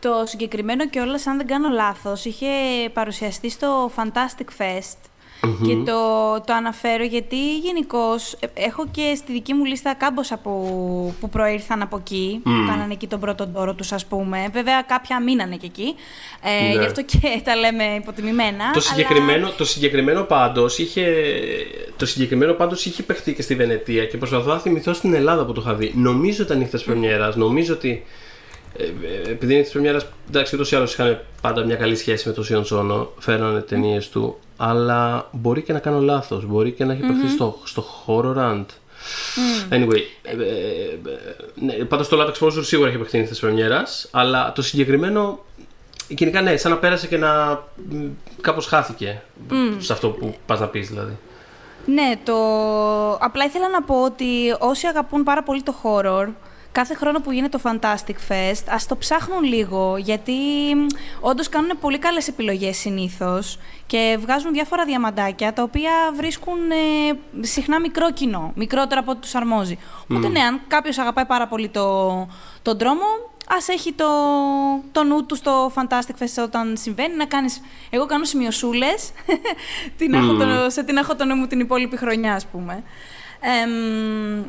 Το 0.00 0.22
συγκεκριμένο 0.26 0.88
κιόλας, 0.88 1.26
αν 1.26 1.36
δεν 1.36 1.46
κάνω 1.46 1.68
λάθος, 1.68 2.24
είχε 2.24 2.46
παρουσιαστεί 2.92 3.50
στο 3.50 3.90
Fantastic 3.96 4.62
Fest 4.62 4.98
Και 5.40 5.74
το, 5.74 6.00
το 6.46 6.52
αναφέρω 6.52 7.04
γιατί 7.04 7.58
γενικώ 7.58 8.06
έχω 8.54 8.86
και 8.90 9.14
στη 9.16 9.32
δική 9.32 9.54
μου 9.54 9.64
λίστα 9.64 9.94
κάμποσα 9.94 10.36
που, 10.38 11.14
που 11.20 11.28
προήρθαν 11.28 11.82
από 11.82 11.96
εκεί, 11.96 12.40
που 12.44 12.50
κάνανε 12.68 12.92
εκεί 12.92 13.06
τον 13.06 13.20
πρώτο 13.20 13.46
τόρο 13.48 13.74
τους 13.74 13.92
ας 13.92 14.06
πούμε. 14.06 14.48
Βέβαια 14.52 14.82
κάποια 14.82 15.22
μείνανε 15.22 15.56
και 15.56 15.66
εκεί, 15.66 15.94
ε, 16.42 16.62
Ναι. 16.62 16.80
γι' 16.80 16.86
αυτό 16.86 17.02
και 17.02 17.18
τα 17.44 17.56
λέμε 17.56 17.84
υποτιμημένα. 17.84 18.70
Το 18.72 18.80
συγκεκριμένο, 18.80 19.50
το 19.50 19.64
συγκεκριμένο 19.64 20.22
πάντως 20.22 20.78
είχε, 20.78 21.06
το 21.96 22.06
συγκεκριμένο 22.06 22.52
πάντως 22.52 22.86
είχε 22.86 23.02
παιχτεί 23.02 23.34
και 23.34 23.42
στη 23.42 23.54
Βενετία 23.54 24.04
και 24.04 24.16
προσπαθώ 24.16 24.52
να 24.52 24.58
θυμηθώ 24.58 24.92
στην 24.92 25.14
Ελλάδα 25.14 25.44
που 25.44 25.52
το 25.52 25.60
είχα 25.60 25.74
δει. 25.74 25.92
Νομίζω 25.96 26.42
ήταν 26.42 26.58
νύχτες 26.58 26.82
πρεμιέρας, 26.82 27.36
νομίζω 27.36 27.74
ότι 27.74 27.88
ε, 27.88 27.94
ε, 27.94 28.04
επειδή 29.28 29.52
είναι 29.52 29.62
της 29.62 29.72
πρεμιέρας, 29.72 30.06
εντάξει 30.28 30.54
ούτως 30.54 30.72
ή 30.72 30.76
άλλως 30.76 30.92
είχαν 30.92 31.20
πάντα 31.40 31.64
μια 31.64 31.76
καλή 31.76 31.96
σχέση 31.96 32.28
με 32.28 32.34
τον 32.34 32.44
Σιον 32.44 32.64
Σόνο, 32.64 33.12
φέρανε 33.18 33.60
ταινίες 33.60 34.08
του, 34.08 34.38
αλλά 34.56 35.28
μπορεί 35.32 35.62
και 35.62 35.72
να 35.72 35.78
κάνω 35.78 36.00
λάθος, 36.00 36.46
μπορεί 36.46 36.72
και 36.72 36.84
να 36.84 36.92
έχει 36.92 37.02
παιχτεί 37.02 37.28
στο, 37.28 37.58
στο 37.64 37.84
Horrorland. 38.06 38.66
Anyway, 39.70 40.00
ε, 40.22 40.30
ε, 40.30 40.34
ε, 40.34 40.98
ναι, 41.54 41.72
πάντως 41.72 42.08
το 42.08 42.22
Latex 42.22 42.46
Monster 42.46 42.64
σίγουρα 42.64 42.88
έχει 42.88 42.98
παιχτεί 42.98 43.18
νύχτες 43.18 43.38
πρεμιέρας, 43.38 44.08
αλλά 44.10 44.52
το 44.52 44.62
συγκεκριμένο 44.62 45.40
Γενικά 46.08 46.40
ναι, 46.40 46.56
σαν 46.56 46.70
να 46.70 46.76
πέρασε 46.76 47.06
και 47.06 47.16
να 47.16 47.62
μ, 47.90 48.06
κάπως 48.40 48.66
χάθηκε 48.66 49.22
σε 49.78 49.92
αυτό 49.92 50.08
που 50.08 50.34
πας 50.46 50.60
να 50.60 50.66
πεις 50.66 50.88
δηλαδή. 50.88 51.16
Ναι, 51.86 52.12
το... 52.24 52.34
απλά 53.12 53.44
ήθελα 53.44 53.68
να 53.68 53.82
πω 53.82 54.02
ότι 54.02 54.24
όσοι 54.58 54.86
αγαπούν 54.86 55.22
πάρα 55.22 55.42
πολύ 55.42 55.62
το 55.62 55.74
horror, 55.82 56.26
κάθε 56.78 56.94
χρόνο 56.94 57.20
που 57.20 57.30
γίνεται 57.32 57.58
το 57.58 57.70
Fantastic 57.70 58.32
Fest, 58.32 58.62
ας 58.68 58.86
το 58.86 58.96
ψάχνουν 58.96 59.42
λίγο, 59.42 59.96
γιατί 59.96 60.32
όντως 61.20 61.48
κάνουν 61.48 61.70
πολύ 61.80 61.98
καλές 61.98 62.28
επιλογές 62.28 62.76
συνήθως 62.76 63.58
και 63.86 64.18
βγάζουν 64.20 64.52
διάφορα 64.52 64.84
διαμαντάκια, 64.84 65.52
τα 65.52 65.62
οποία 65.62 65.90
βρίσκουν 66.16 66.70
ε, 66.70 67.44
συχνά 67.46 67.80
μικρό 67.80 68.10
κοινό, 68.12 68.52
μικρότερο 68.54 69.00
από 69.00 69.10
ό,τι 69.10 69.20
τους 69.20 69.34
αρμόζει. 69.34 69.78
Οπότε 70.02 70.28
ναι, 70.28 70.40
αν 70.40 70.60
κάποιος 70.68 70.98
αγαπάει 70.98 71.24
πάρα 71.24 71.46
πολύ 71.46 71.68
το, 71.68 72.08
τον 72.62 72.78
δρόμο, 72.78 73.04
ας 73.56 73.68
έχει 73.68 73.92
το, 73.92 74.06
το 74.92 75.04
νου 75.04 75.26
του 75.26 75.34
στο 75.34 75.72
Fantastic 75.74 76.22
Fest 76.22 76.42
όταν 76.44 76.76
συμβαίνει, 76.76 77.14
να 77.16 77.24
κάνεις... 77.26 77.60
Εγώ 77.90 78.06
κάνω 78.06 78.24
σημειωσούλες, 78.24 79.10
τι 79.98 80.08
να 80.08 80.18
έχω 80.18 80.34
το- 80.34 80.70
σε 80.70 80.82
τι 80.82 80.92
να 80.92 81.00
έχω 81.00 81.14
το 81.16 81.24
νου 81.24 81.34
μου 81.34 81.46
την 81.46 81.60
υπόλοιπη 81.60 81.96
χρονιά, 81.96 82.34
ας 82.34 82.46
πούμε. 82.46 82.82
Εμ, 83.40 84.42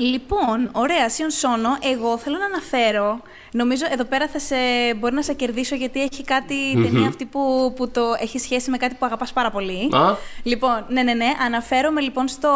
λοιπόν, 0.00 0.70
ωραία, 0.72 1.08
Σιον 1.08 1.30
Σόνο, 1.30 1.78
εγώ 1.92 2.18
θέλω 2.18 2.38
να 2.38 2.44
αναφέρω, 2.44 3.20
νομίζω 3.52 3.84
εδώ 3.90 4.04
πέρα 4.04 4.28
θα 4.28 4.38
σε, 4.38 4.56
μπορεί 4.98 5.14
να 5.14 5.22
σε 5.22 5.32
κερδίσω 5.34 5.74
γιατί 5.74 6.02
έχει 6.02 6.24
κάτι, 6.24 6.72
ταινία 6.72 7.08
αυτή 7.08 7.24
που, 7.24 7.72
που 7.76 7.88
το 7.88 8.02
έχει 8.20 8.38
σχέση 8.38 8.70
με 8.70 8.76
κάτι 8.76 8.94
που 8.94 9.06
αγαπάς 9.06 9.32
πάρα 9.32 9.50
πολύ. 9.50 9.88
Α, 9.92 10.16
Λοιπόν, 10.42 10.84
ναι, 10.88 11.02
ναι, 11.02 11.14
ναι. 11.14 11.32
Αναφέρομαι 11.44 12.00
λοιπόν 12.00 12.28
στο 12.28 12.50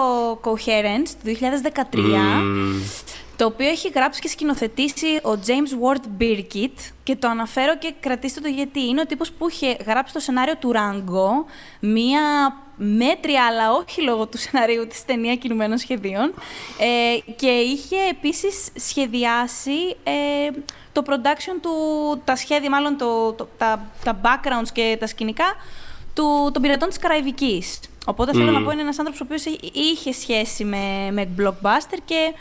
Coherence 0.45 1.11
του 1.25 1.37
2013, 1.93 1.99
μ, 1.99 2.83
το 3.37 3.45
οποίο 3.45 3.69
έχει 3.69 3.89
γράψει 3.89 4.21
και 4.21 4.29
σκηνοθετήσει 4.29 5.07
ο 5.17 5.39
James 5.47 5.73
Ward 5.85 6.23
Birkitt 6.23 6.91
και 7.03 7.17
το 7.17 7.29
αναφέρω 7.29 7.77
και 7.79 7.93
κρατήστε 8.01 8.41
το 8.41 8.49
γιατί 8.49 8.81
είναι 8.81 9.01
ο 9.01 9.07
τύπος 9.07 9.33
που 9.33 9.49
είχε 9.49 9.77
γράψει 9.87 10.13
το 10.15 10.21
σενάριο 10.21 10.57
του 10.57 10.73
Rango, 10.75 11.51
μία 11.81 12.21
μέτρια 12.77 13.45
αλλά 13.47 13.73
όχι 13.73 14.03
λόγω 14.03 14.27
του 14.27 14.39
σενάριου 14.39 14.87
της 14.87 15.05
ταινία 15.05 15.37
κινουμένων 15.37 15.79
σχεδίων 15.79 16.35
ε, 16.79 17.33
και 17.37 17.49
είχε 17.49 17.97
επίσης 18.11 18.69
σχεδιάσει 18.75 19.97
ε, 20.05 20.51
το 20.93 21.03
production 21.07 21.59
του, 21.63 21.71
τα 22.25 22.37
σχέδια, 22.37 22.71
μάλλον 22.71 22.97
το, 22.97 23.33
το- 23.33 23.49
τα, 23.59 23.91
τα 24.05 24.21
backgrounds 24.25 24.69
και 24.73 24.97
τα 25.01 25.07
σκηνικά 25.07 25.45
του, 26.15 26.51
των 26.53 26.63
πειρατών 26.63 26.89
της 26.89 26.99
Καραϊβικής. 26.99 27.81
Οπότε 28.07 28.33
θέλω 28.33 28.51
να 28.51 28.63
πω 28.63 28.71
είναι 28.71 28.81
ένας 28.81 28.99
άνθρωπος 28.99 29.21
ο 29.21 29.25
οποίος 29.25 29.45
εί- 29.45 29.71
είχε 29.77 30.13
σχέση 30.13 30.65
με, 30.65 31.09
με 31.13 31.29
blockbuster 31.39 31.99
και 32.05 32.33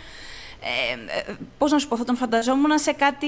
ε, 0.64 1.20
ε, 1.20 1.36
πώς 1.58 1.72
να 1.72 1.80
σου 1.80 1.88
πω, 1.88 1.98
θα 1.98 2.04
τον 2.04 2.16
φανταζόμουν 2.16 2.80
σε 2.80 2.92
κάτι, 2.92 3.28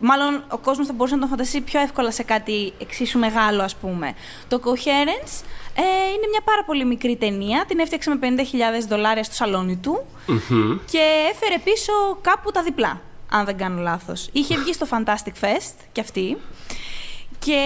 μάλλον 0.00 0.44
ο 0.48 0.58
κόσμος 0.58 0.86
θα 0.86 0.92
μπορούσε 0.92 1.14
να 1.14 1.20
τον 1.20 1.30
φανταστεί 1.30 1.60
πιο 1.60 1.80
εύκολα 1.80 2.10
σε 2.10 2.22
κάτι 2.22 2.72
εξίσου 2.78 3.18
μεγάλο 3.18 3.62
ας 3.62 3.76
πούμε. 3.76 4.14
Το 4.48 4.60
Coherence 4.64 5.44
ε, 5.74 5.82
είναι 5.82 6.26
μια 6.30 6.40
πάρα 6.44 6.64
πολύ 6.66 6.84
μικρή 6.84 7.16
ταινία, 7.16 7.64
την 7.68 7.78
έφτιαξε 7.78 8.10
με 8.10 8.18
50.000 8.20 8.86
δολάρια 8.88 9.24
στο 9.24 9.34
σαλόνι 9.34 9.76
του 9.76 10.04
μμμ. 10.26 10.78
και 10.90 11.00
έφερε 11.32 11.58
πίσω 11.64 11.92
κάπου 12.20 12.50
τα 12.50 12.62
διπλά, 12.62 13.00
αν 13.30 13.44
δεν 13.44 13.56
κάνω 13.56 13.80
λάθος. 13.80 14.28
Είχε 14.32 14.56
βγει 14.56 14.72
στο 14.72 14.86
Fantastic 14.90 15.44
Fest 15.44 15.74
κι 15.92 16.00
αυτή. 16.00 16.36
Και 17.44 17.60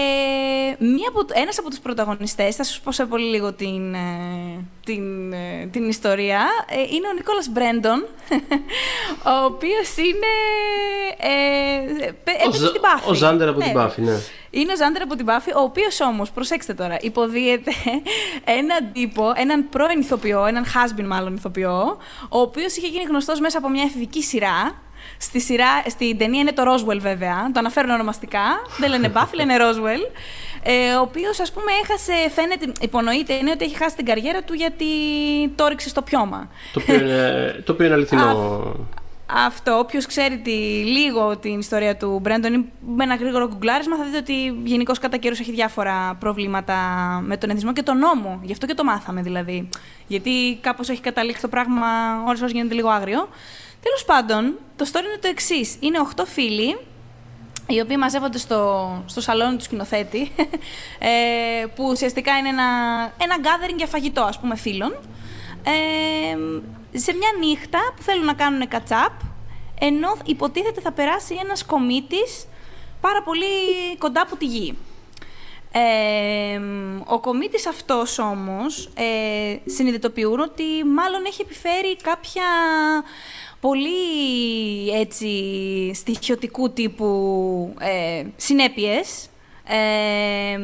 μία 0.79 1.07
από, 1.09 1.25
ένας 1.33 1.59
από 1.59 1.69
τους 1.69 1.79
πρωταγωνιστές, 1.79 2.55
θα 2.55 2.63
σου 2.63 2.81
πω 2.81 2.91
σε 2.91 3.05
πολύ 3.05 3.23
λίγο 3.29 3.53
την, 3.53 3.93
ε, 3.93 3.99
την, 4.85 5.33
ε, 5.33 5.65
την 5.71 5.89
ιστορία, 5.89 6.47
ε, 6.69 6.81
είναι 6.95 7.07
ο 7.07 7.13
Νίκολας 7.13 7.47
Μπρέντον, 7.49 7.99
ο 9.41 9.45
οποίος 9.45 9.97
είναι... 9.97 10.31
Ε, 11.17 12.11
πε- 12.23 12.35
Ο 12.39 12.47
έπαιζε 12.47 12.57
Ζα- 12.63 12.67
στην 12.67 12.81
Buffy. 12.81 13.09
ο 13.09 13.13
Ζάντερ 13.13 13.47
από 13.47 13.59
την 13.59 13.71
Ναι. 13.77 13.83
Buffy, 13.85 13.95
ναι. 13.97 14.17
Είναι 14.49 14.71
ο 14.71 14.75
Ζάντερ 14.75 15.01
από 15.01 15.15
την 15.15 15.25
Buffy, 15.29 15.51
ο 15.57 15.61
οποίος 15.61 15.99
όμως, 16.01 16.31
προσέξτε 16.31 16.73
τώρα, 16.73 16.97
υποδίεται 17.01 17.71
έναν 18.59 18.91
τύπο, 18.93 19.31
έναν 19.35 19.69
πρώην 19.69 19.99
ηθοποιό, 19.99 20.45
έναν 20.45 20.65
husband 20.65 21.05
μάλλον 21.05 21.35
ηθοποιό, 21.35 21.97
ο 22.29 22.39
οποίος 22.39 22.75
είχε 22.75 22.87
γίνει 22.87 23.03
γνωστός 23.03 23.39
μέσα 23.39 23.57
από 23.57 23.69
μια 23.69 23.83
εφηβική 23.83 24.23
σειρά. 24.23 24.81
Στη 25.17 25.39
σειρά, 25.41 25.83
στην 25.87 26.17
ταινία 26.17 26.39
είναι 26.41 26.53
το 26.53 26.63
Roswell 26.63 26.99
βέβαια, 26.99 27.49
το 27.53 27.59
αναφέρουν 27.59 27.89
ονομαστικά. 27.89 28.61
Δεν 28.77 28.89
λένε 28.89 29.11
Buffy, 29.15 29.33
λένε 29.33 29.55
Roswell. 29.59 30.11
Ε, 30.63 30.93
ο 30.93 31.01
οποίος, 31.01 31.39
ας 31.39 31.51
πούμε, 31.51 31.71
έχασε, 31.83 32.13
φαίνεται, 32.29 32.71
υπονοείται, 32.81 33.33
είναι 33.33 33.51
ότι 33.51 33.65
έχει 33.65 33.77
χάσει 33.77 33.95
την 33.95 34.05
καριέρα 34.05 34.41
του 34.43 34.53
γιατί 34.53 34.85
το 35.55 35.65
έριξε 35.65 35.89
στο 35.89 36.01
πιώμα. 36.01 36.49
το, 36.73 36.79
οποίο 36.81 36.95
είναι, 36.95 37.51
το 37.65 37.71
οποίο 37.71 37.85
είναι 37.85 37.95
αληθινό. 37.95 38.75
Αυτό, 39.31 39.77
όποιος 39.77 40.05
ξέρει 40.05 40.37
τη, 40.37 40.51
λίγο 40.85 41.37
την 41.37 41.59
ιστορία 41.59 41.97
του 41.97 42.19
Μπρέντον 42.21 42.53
ή 42.53 42.65
με 42.95 43.03
ένα 43.03 43.15
γρήγορο 43.15 43.47
γκουγκλάρισμα, 43.47 43.95
θα 43.97 44.03
δείτε 44.03 44.17
ότι 44.17 44.61
γενικώς 44.63 44.99
κατά 44.99 45.17
καιρούς 45.17 45.39
έχει 45.39 45.51
διάφορα 45.51 46.15
προβλήματα 46.19 46.75
με 47.25 47.37
τον 47.37 47.49
εθισμό 47.49 47.73
και 47.73 47.83
τον 47.83 47.97
νόμο. 47.97 48.39
Γι' 48.43 48.51
αυτό 48.51 48.65
και 48.65 48.73
το 48.73 48.83
μάθαμε 48.83 49.21
δηλαδή. 49.21 49.69
Γιατί 50.07 50.57
κάπως 50.61 50.89
έχει 50.89 51.01
καταλήξει 51.01 51.41
το 51.41 51.47
πράγμα, 51.47 51.87
ώρε 52.27 52.37
ώρες 52.37 52.51
γίνεται 52.51 52.73
λίγο 52.73 52.89
άγριο. 52.89 53.29
Τέλος 53.81 54.05
πάντων, 54.05 54.57
το 54.75 54.85
story 54.91 55.03
είναι 55.05 55.19
το 55.21 55.27
εξής. 55.27 55.77
Είναι 55.79 55.99
8 56.15 56.23
φίλοι, 56.25 56.77
οι 57.67 57.79
οποίοι 57.79 57.95
μαζεύονται 57.99 58.37
στο, 58.37 59.03
στο 59.05 59.21
σαλόνι 59.21 59.57
του 59.57 59.63
σκηνοθέτη, 59.63 60.31
ε, 61.61 61.65
που 61.75 61.83
ουσιαστικά 61.89 62.37
είναι 62.37 62.49
ένα, 62.49 62.63
ένα 63.21 63.35
gathering 63.41 63.77
για 63.77 63.87
φαγητό, 63.87 64.21
ας 64.21 64.39
πούμε, 64.39 64.55
φίλων. 64.55 64.95
Ε, 65.63 66.37
σε 66.97 67.13
μια 67.13 67.29
νύχτα 67.39 67.79
που 67.95 68.01
θέλουν 68.01 68.25
να 68.25 68.33
κάνουν 68.33 68.67
catch-up, 68.71 69.13
ενώ 69.79 70.17
υποτίθεται 70.25 70.81
θα 70.81 70.91
περάσει 70.91 71.37
ένας 71.43 71.65
κομίτης 71.65 72.47
πάρα 73.01 73.23
πολύ 73.23 73.45
κοντά 73.97 74.21
από 74.21 74.35
τη 74.35 74.45
γη. 74.45 74.77
Ε, 75.71 76.59
ο 77.05 77.19
κομίτης 77.19 77.67
αυτός 77.67 78.19
όμως 78.19 78.89
ε, 78.95 79.69
συνειδητοποιούν 79.69 80.39
ότι 80.39 80.63
μάλλον 80.85 81.25
έχει 81.25 81.41
επιφέρει 81.41 81.95
κάποια 81.95 82.43
πολύ 83.59 84.89
έτσι 84.93 85.29
στοιχειωτικού 85.93 86.71
τύπου 86.71 87.73
ε, 87.79 88.23
συνέπειες 88.35 89.29
ε, 89.63 90.59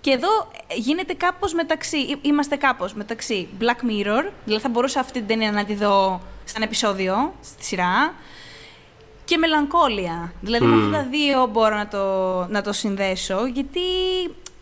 και 0.00 0.10
εδώ 0.10 0.28
γίνεται 0.76 1.14
κάπως 1.14 1.54
μεταξύ, 1.54 1.96
εί- 1.98 2.18
είμαστε 2.22 2.56
κάπως 2.56 2.94
μεταξύ 2.94 3.48
Black 3.60 3.90
Mirror, 3.90 4.30
δηλαδή 4.44 4.62
θα 4.62 4.68
μπορούσα 4.68 5.00
αυτή 5.00 5.18
την 5.18 5.26
ταινία 5.26 5.52
να 5.52 5.64
τη 5.64 5.74
δω 5.74 6.20
σαν 6.44 6.62
επεισόδιο 6.62 7.34
στη 7.42 7.64
σειρά, 7.64 8.14
και 9.24 9.36
μελαγκόλια. 9.36 10.32
Δηλαδή 10.40 10.64
με 10.64 10.84
αυτά 10.84 10.96
τα 10.96 11.08
δύο 11.10 11.46
μπορώ 11.46 11.76
να 11.76 11.88
το, 11.88 12.46
να 12.50 12.62
το 12.62 12.72
συνδέσω, 12.72 13.46
γιατί 13.46 13.80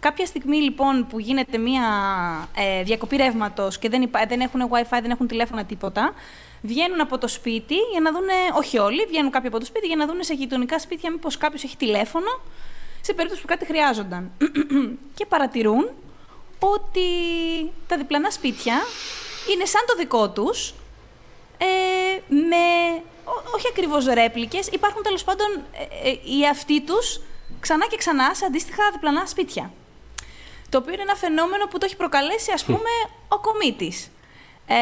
κάποια 0.00 0.26
στιγμή 0.26 0.56
λοιπόν 0.56 1.06
που 1.06 1.18
γίνεται 1.18 1.58
μια 1.58 1.82
ε, 2.56 2.82
διακοπή 2.82 3.16
ρεύματος 3.16 3.78
και 3.78 3.88
δεν, 3.88 4.02
υπά, 4.02 4.24
δεν 4.28 4.40
έχουν 4.40 4.60
wifi, 4.70 4.98
δεν 5.02 5.10
έχουν 5.10 5.26
τηλέφωνα 5.26 5.64
τίποτα, 5.64 6.12
βγαίνουν 6.66 7.00
από 7.00 7.18
το 7.18 7.28
σπίτι 7.28 7.74
για 7.74 8.00
να 8.00 8.12
δούνε, 8.12 8.32
όχι 8.54 8.78
όλοι, 8.78 9.04
βγαίνουν 9.08 9.30
κάποιοι 9.30 9.48
από 9.48 9.58
το 9.58 9.64
σπίτι 9.64 9.86
για 9.86 9.96
να 9.96 10.06
δούνε 10.06 10.22
σε 10.22 10.34
γειτονικά 10.34 10.78
σπίτια 10.78 11.10
μήπως 11.10 11.36
κάποιος 11.36 11.64
έχει 11.64 11.76
τηλέφωνο, 11.76 12.40
σε 13.00 13.12
περίπτωση 13.12 13.40
που 13.42 13.46
κάτι 13.46 13.64
χρειάζονταν. 13.66 14.30
και 15.16 15.26
παρατηρούν 15.26 15.90
ότι 16.58 17.08
τα 17.86 17.96
διπλανά 17.96 18.30
σπίτια 18.30 18.74
είναι 19.52 19.64
σαν 19.64 19.82
το 19.86 19.94
δικό 19.96 20.30
τους, 20.30 20.74
ε, 21.58 21.66
με 22.28 22.56
ό- 23.24 23.54
όχι 23.54 23.66
ακριβώς 23.70 24.04
ρέπλικες, 24.06 24.66
υπάρχουν 24.66 25.02
τέλος 25.02 25.24
πάντων 25.24 25.46
ε, 26.02 26.08
ε, 26.08 26.10
οι 26.10 26.46
αυτοί 26.50 26.80
τους 26.80 27.20
ξανά 27.60 27.86
και 27.86 27.96
ξανά 27.96 28.34
σε 28.34 28.44
αντίστοιχα 28.44 28.90
διπλανά 28.92 29.26
σπίτια. 29.26 29.72
Το 30.68 30.78
οποίο 30.78 30.92
είναι 30.92 31.02
ένα 31.02 31.14
φαινόμενο 31.14 31.66
που 31.66 31.78
το 31.78 31.84
έχει 31.86 31.96
προκαλέσει, 31.96 32.52
ας 32.52 32.64
πούμε, 32.64 32.90
ο 33.28 33.38
κομίτης. 33.38 34.10
Ε, 34.66 34.74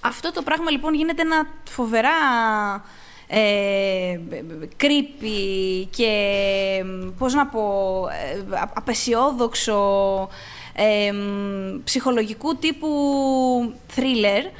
αυτό 0.00 0.32
το 0.32 0.42
πράγμα 0.42 0.70
λοιπόν 0.70 0.94
γίνεται 0.94 1.22
ένα 1.22 1.46
φοβερά 1.68 2.10
ε, 3.32 4.20
creepy 4.80 5.86
και 5.90 6.14
πώς 7.18 7.34
να 7.34 7.46
πω, 7.46 7.62
ε, 8.50 8.56
α- 8.56 8.70
απεσιόδοξο 8.74 9.78
ε, 10.74 11.12
ψυχολογικού 11.84 12.56
τύπου 12.56 12.88
thriller, 13.96 14.50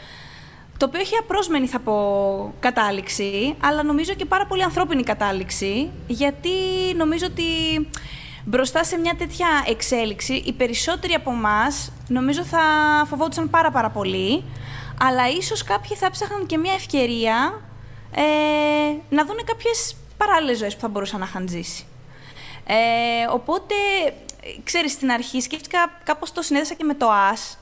το 0.77 0.87
οποίο 0.87 1.01
έχει 1.01 1.17
απρόσμενη, 1.17 1.67
θα 1.67 1.79
πω, 1.79 2.55
κατάληξη, 2.61 3.55
αλλά 3.61 3.83
νομίζω 3.83 4.15
και 4.15 4.25
πάρα 4.25 4.47
πολύ 4.47 4.63
ανθρώπινη 4.63 5.03
κατάληξη, 5.03 5.91
γιατί 6.07 6.51
νομίζω 6.97 7.27
ότι 7.31 7.43
μπροστά 8.45 8.85
σε 8.85 8.99
μια 8.99 9.15
τέτοια 9.19 9.47
εξέλιξη, 9.69 10.43
οι 10.47 10.53
περισσότεροι 10.53 11.13
από 11.13 11.31
εμάς 11.31 11.93
νομίζω 12.09 12.45
θα 12.45 12.61
φοβόντουσαν 13.07 13.51
πάρα 13.51 13.71
πάρα 13.71 13.91
πολύ, 13.91 14.43
αλλά 15.03 15.29
ίσως 15.29 15.65
κάποιοι 15.65 15.97
θα 15.97 16.11
ψάχναν 16.11 16.47
και 16.47 16.59
μια 16.59 16.73
ευκαιρία 16.73 17.63
ε, 18.15 18.23
να 19.09 19.25
δουν 19.25 19.45
κάποιες 19.45 19.97
παράλληλες 20.17 20.59
ζωές 20.59 20.75
που 20.75 20.81
θα 20.81 20.89
μπορούσαν 20.89 21.21
να 21.21 21.27
είχαν 21.27 21.49
ζήσει. 21.49 21.85
Ε, 22.67 22.75
οπότε, 23.33 23.75
ξέρεις, 24.65 24.93
στην 24.93 25.11
αρχή 25.11 25.41
σκέφτηκα, 25.41 25.79
κάπως 26.05 26.33
το 26.33 26.43
συνέδεσα 26.43 26.75
και 26.75 26.85
με 26.85 26.95
το 26.95 27.07
As, 27.33 27.57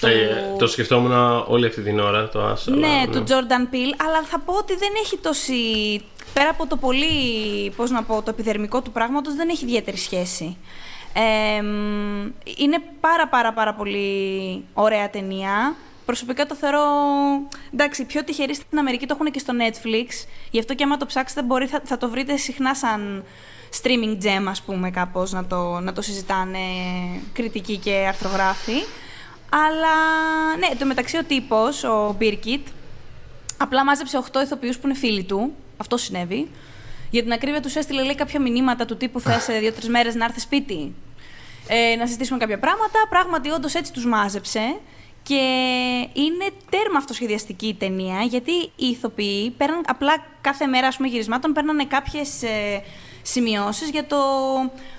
το... 0.00 0.06
Ε, 0.06 0.54
το 0.58 0.66
σκεφτόμουν 0.66 1.44
όλη 1.48 1.66
αυτή 1.66 1.82
την 1.82 2.00
ώρα, 2.00 2.28
το 2.28 2.52
As. 2.52 2.58
Ναι, 2.64 2.76
ναι, 2.76 3.06
του 3.12 3.24
Jordan 3.28 3.74
Peele, 3.74 3.94
αλλά 4.06 4.22
θα 4.22 4.38
πω 4.38 4.52
ότι 4.52 4.76
δεν 4.76 4.90
έχει 5.02 5.16
τόση... 5.18 5.54
Πέρα 6.32 6.50
από 6.50 6.66
το 6.66 6.76
πολύ, 6.76 7.06
πώς 7.76 7.90
να 7.90 8.02
πω, 8.02 8.22
το 8.22 8.30
επιδερμικό 8.30 8.82
του 8.82 8.90
πράγματος, 8.90 9.34
δεν 9.34 9.48
έχει 9.48 9.64
ιδιαίτερη 9.64 9.96
σχέση. 9.96 10.56
Ε, 11.12 11.62
είναι 12.56 12.78
πάρα 13.00 13.28
πάρα 13.28 13.52
πάρα 13.52 13.74
πολύ 13.74 14.64
ωραία 14.74 15.10
ταινία. 15.10 15.74
Προσωπικά 16.06 16.46
το 16.46 16.54
θεωρώ. 16.54 16.82
Εντάξει, 17.72 18.04
πιο 18.04 18.24
τυχεροί 18.24 18.54
στην 18.54 18.78
Αμερική 18.78 19.06
το 19.06 19.16
έχουν 19.20 19.32
και 19.32 19.38
στο 19.38 19.52
Netflix. 19.58 20.26
Γι' 20.50 20.58
αυτό 20.58 20.74
και 20.74 20.84
άμα 20.84 20.96
το 20.96 21.06
ψάξετε, 21.06 21.42
μπορεί, 21.42 21.66
θα, 21.66 21.80
θα 21.84 21.96
το 21.96 22.08
βρείτε 22.08 22.36
συχνά 22.36 22.74
σαν 22.74 23.24
streaming 23.82 24.24
gem, 24.24 24.46
ας 24.48 24.62
πούμε, 24.62 24.90
κάπως, 24.90 25.32
να 25.32 25.44
το, 25.44 25.80
να 25.80 25.92
το 25.92 26.02
συζητάνε 26.02 26.58
κριτικοί 27.32 27.76
και 27.76 28.04
αρθρογράφοι. 28.08 28.82
Αλλά, 29.50 29.96
ναι, 30.58 30.76
το 30.78 30.86
μεταξύ 30.86 31.16
ο 31.16 31.24
τύπος, 31.24 31.84
ο 31.84 32.14
Μπίρκιτ, 32.18 32.66
απλά 33.56 33.84
μάζεψε 33.84 34.22
8 34.32 34.42
ηθοποιούς 34.42 34.78
που 34.78 34.86
είναι 34.86 34.96
φίλοι 34.96 35.24
του. 35.24 35.52
Αυτό 35.76 35.96
συνέβη. 35.96 36.50
Για 37.10 37.22
την 37.22 37.32
ακρίβεια 37.32 37.60
τους 37.60 37.76
έστειλε 37.76 38.02
λέει, 38.02 38.14
κάποια 38.14 38.40
μηνύματα 38.40 38.84
του 38.84 38.96
τύπου 38.96 39.20
θε 39.20 39.38
σε 39.38 39.58
δύο-τρεις 39.58 39.88
μέρες 39.88 40.14
να 40.14 40.24
έρθει 40.24 40.40
σπίτι. 40.40 40.94
Ε, 41.68 41.96
να 41.96 42.06
συζητήσουμε 42.06 42.38
κάποια 42.38 42.58
πράγματα. 42.58 42.98
Πράγματι, 43.08 43.50
όντως 43.50 43.74
έτσι 43.74 43.92
τους 43.92 44.06
μάζεψε. 44.06 44.80
Και 45.28 45.42
είναι 46.12 46.46
τέρμα 46.70 46.98
αυτοσχεδιαστική 46.98 47.66
η 47.66 47.74
ταινία, 47.74 48.20
γιατί 48.20 48.52
οι 48.76 48.86
ηθοποιοί 48.86 49.50
παίρνουν 49.50 49.82
απλά 49.86 50.14
κάθε 50.40 50.66
μέρα 50.66 50.86
ας 50.86 50.96
πούμε, 50.96 51.08
γυρισμάτων 51.08 51.52
παίρνανε 51.52 51.84
κάποιες 51.84 52.42
ε, 52.42 52.82
σημειώσεις 53.22 53.90
για 53.90 54.06
το 54.06 54.16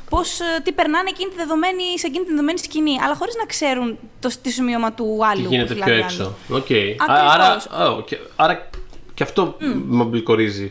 πώς, 0.09 0.39
ε, 0.39 0.61
τι 0.63 0.71
περνάνε 0.71 1.09
εκείνη 1.09 1.29
τη 1.29 1.35
δεδομένη, 1.35 1.83
σε 1.99 2.07
εκείνη 2.07 2.23
τη 2.23 2.29
δεδομένη 2.29 2.59
σκηνή, 2.59 2.99
αλλά 3.03 3.15
χωρίς 3.15 3.35
να 3.35 3.45
ξέρουν 3.45 3.97
το, 4.19 4.29
τη 4.41 4.51
σημείωμα 4.51 4.93
του 4.93 5.19
άλλου. 5.31 5.49
Τι 5.49 5.55
γίνεται 5.55 5.73
πιο 5.73 5.93
έξω. 5.93 6.35
Okay. 6.51 6.95
Άρα, 7.07 7.61
oh, 7.61 8.03
άρα 8.35 8.69
και 9.13 9.23
αυτό 9.23 9.57
mm. 9.59 9.63
με 9.85 10.07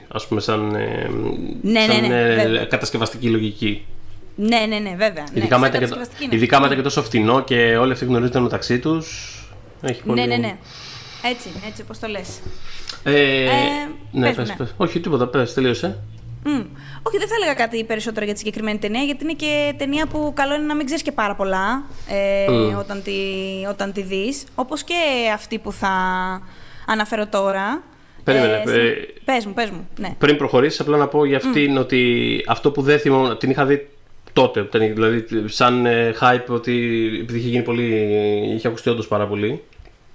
ας 0.08 0.26
πούμε, 0.26 0.40
σαν, 0.40 0.74
ε, 0.74 1.10
ναι, 1.62 1.70
ναι 1.72 1.92
σαν 1.92 2.08
ναι, 2.08 2.44
ναι, 2.44 2.64
κατασκευαστική 2.64 3.28
λογική. 3.28 3.86
Ναι, 4.36 4.66
ναι, 4.68 4.78
ναι, 4.78 4.90
βέβαια. 4.90 5.24
Ειδικά, 5.34 5.58
ναι, 5.58 5.70
μετά, 5.70 5.78
και, 5.78 6.28
ειδικά 6.30 6.60
μετά 6.60 6.74
και 6.74 6.82
τόσο 6.82 7.02
φτηνό 7.02 7.44
και 7.44 7.76
όλοι 7.76 7.92
αυτοί 7.92 8.04
γνωρίζονται 8.04 8.40
μεταξύ 8.40 8.78
τους. 8.78 9.38
Έχει 9.84 10.02
πολύ... 10.02 10.20
Ναι, 10.20 10.26
ναι, 10.26 10.36
ναι. 10.36 10.56
Έτσι, 11.30 11.48
έτσι, 11.68 11.82
πώς 11.82 11.98
το 11.98 12.06
λες. 12.08 12.40
Ε, 13.04 13.44
ε, 13.44 13.48
ναι, 14.12 14.26
πες, 14.26 14.36
πες, 14.36 14.58
ναι. 14.58 14.66
Όχι, 14.76 15.00
τίποτα, 15.00 15.26
πες, 15.26 15.54
τελείωσε. 15.54 15.98
Mm. 16.46 16.66
Όχι, 17.02 17.18
δεν 17.18 17.28
θα 17.28 17.34
έλεγα 17.36 17.54
κάτι 17.54 17.84
περισσότερο 17.84 18.24
για 18.24 18.34
τη 18.34 18.38
συγκεκριμένη 18.38 18.78
ταινία, 18.78 19.02
γιατί 19.02 19.24
είναι 19.24 19.32
και 19.32 19.74
ταινία 19.76 20.06
που 20.06 20.32
καλό 20.34 20.54
είναι 20.54 20.64
να 20.64 20.74
μην 20.74 20.84
ξέρεις 20.84 21.02
και 21.02 21.12
πάρα 21.12 21.34
πολλά 21.34 21.84
ε, 22.08 22.46
mm. 22.48 22.78
όταν 22.78 23.02
τη, 23.02 23.12
όταν 23.68 23.92
τη 23.92 24.02
δεις. 24.02 24.44
Όπως 24.54 24.82
και 24.82 24.94
αυτή 25.34 25.58
που 25.58 25.72
θα 25.72 25.90
αναφέρω 26.86 27.26
τώρα. 27.26 27.82
Περίμενε. 28.24 28.62
Ε, 28.66 28.88
ε, 28.88 28.94
πες 29.24 29.46
μου, 29.46 29.52
πες 29.52 29.70
μου. 29.70 29.88
Ναι. 29.98 30.14
Πριν 30.18 30.36
προχωρήσεις, 30.36 30.80
απλά 30.80 30.96
να 30.96 31.08
πω 31.08 31.24
για 31.24 31.36
αυτήν 31.36 31.76
mm. 31.76 31.80
ότι 31.80 32.44
αυτό 32.48 32.70
που 32.70 32.82
δεν 32.82 32.98
θυμόμουν, 32.98 33.38
την 33.38 33.50
είχα 33.50 33.64
δει 33.64 33.88
τότε, 34.32 34.68
δηλαδή 34.72 35.24
σαν 35.44 35.86
ε, 35.86 36.14
hype 36.20 36.46
ότι 36.48 36.72
επειδή 37.20 37.38
είχε 37.38 37.48
γίνει 37.48 37.62
πολύ, 37.62 37.84
είχε 38.54 38.68
ακουστεί 38.68 38.90
όντως 38.90 39.08
πάρα 39.08 39.26
πολύ. 39.26 39.62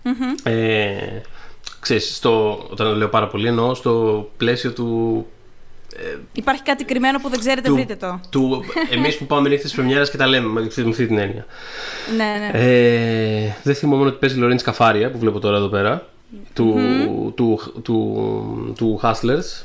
Mm-hmm. 0.10 0.52
Ε, 0.52 1.22
ξέρεις, 1.80 2.16
στο, 2.16 2.66
όταν 2.72 2.96
λέω 2.96 3.10
πάρα 3.10 3.28
πολύ 3.28 3.48
εννοώ 3.48 3.74
στο 3.74 4.30
πλαίσιο 4.38 4.74
του 4.74 5.26
ε, 5.98 6.18
Υπάρχει 6.34 6.64
κάτι 6.64 6.84
κρυμμένο 6.84 7.20
που 7.20 7.30
δεν 7.30 7.40
ξέρετε, 7.40 7.68
του, 7.68 7.74
βρείτε 7.74 7.96
το. 7.96 8.20
Του, 8.30 8.64
εμείς 8.90 9.18
που 9.18 9.26
πάμε 9.26 9.50
νύχτες 9.50 9.72
πρεμιέρας 9.72 10.10
και 10.10 10.18
τα 10.18 10.28
λέμε 10.28 10.48
με 10.48 10.62
αυτή 10.90 11.08
την 11.08 11.18
έννοια. 11.18 11.46
ναι, 12.18 12.24
ναι. 12.24 12.52
Ε, 12.54 13.56
δεν 13.64 13.76
θυμόμαι 13.76 14.06
ότι 14.06 14.18
παίζει 14.20 14.38
Λορίν 14.38 14.64
Σκαφάρια 14.64 15.12
που 15.12 15.18
βλέπω 15.18 15.40
τώρα 15.40 15.58
εδώ 15.58 15.68
πέρα. 15.68 16.08
Του, 16.54 16.76
mm-hmm. 16.78 17.06
του, 17.06 17.34
του, 17.36 17.82
του, 17.82 18.74
του 18.78 19.00
Hustlers. 19.04 19.64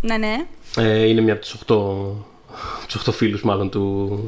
Ναι, 0.00 0.16
ναι. 0.16 0.36
Ε, 0.76 1.08
είναι 1.08 1.20
μια 1.20 1.32
από 1.32 1.42
τους 1.42 1.56
8, 1.66 2.86
τους 2.88 3.08
8 3.08 3.12
φίλους 3.12 3.42
μάλλον 3.42 3.70
του, 3.70 4.18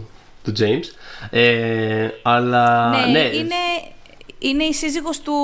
του 0.44 0.52
James. 0.58 0.84
Ε, 1.30 2.08
αλλά 2.22 2.90
ναι, 2.90 3.06
ναι, 3.12 3.18
είναι, 3.18 3.54
είναι 4.38 4.64
η 4.64 4.72
σύζυγος 4.72 5.20
του, 5.20 5.34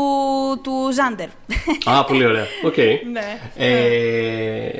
του 0.62 0.72
Ζάντερ. 0.92 1.28
Α, 1.84 2.04
πολύ 2.04 2.26
ωραία. 2.26 2.46
OK. 2.64 2.74
Okay. 2.76 2.98
ναι. 3.12 3.38
Ε, 3.56 4.70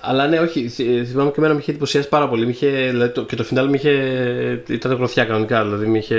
αλλά 0.00 0.26
ναι, 0.26 0.38
όχι. 0.38 0.68
Θυμάμαι 1.06 1.30
και 1.30 1.36
εμένα 1.36 1.54
με 1.54 1.60
είχε 1.60 1.70
εντυπωσιάσει 1.70 2.08
πάρα 2.08 2.28
πολύ. 2.28 2.48
Είχε, 2.48 2.68
δηλαδή, 2.68 3.12
το, 3.12 3.24
και 3.24 3.36
το 3.36 3.44
φινάλ 3.44 3.68
με 3.68 3.76
είχε. 3.76 3.92
ήταν 4.68 4.92
γροθιά 4.92 5.24
κανονικά, 5.24 5.62
δηλαδή 5.62 5.86
με 5.86 5.98
είχε 5.98 6.16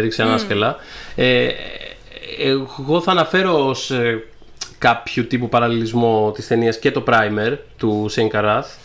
ρίξει 0.00 0.22
ανάσκελα. 0.22 0.76
Mm. 0.76 0.80
Ε, 1.14 1.48
εγώ 2.38 3.00
θα 3.00 3.10
αναφέρω 3.10 3.66
ως 3.66 3.90
ε, 3.90 4.22
κάποιο 4.78 5.24
τύπου 5.24 5.48
παραλληλισμό 5.48 6.32
της 6.34 6.46
ταινίας 6.46 6.78
και 6.78 6.90
το 6.90 7.04
primer 7.06 7.56
του 7.76 8.06
Σέιν 8.08 8.28
Καράθ. 8.28 8.76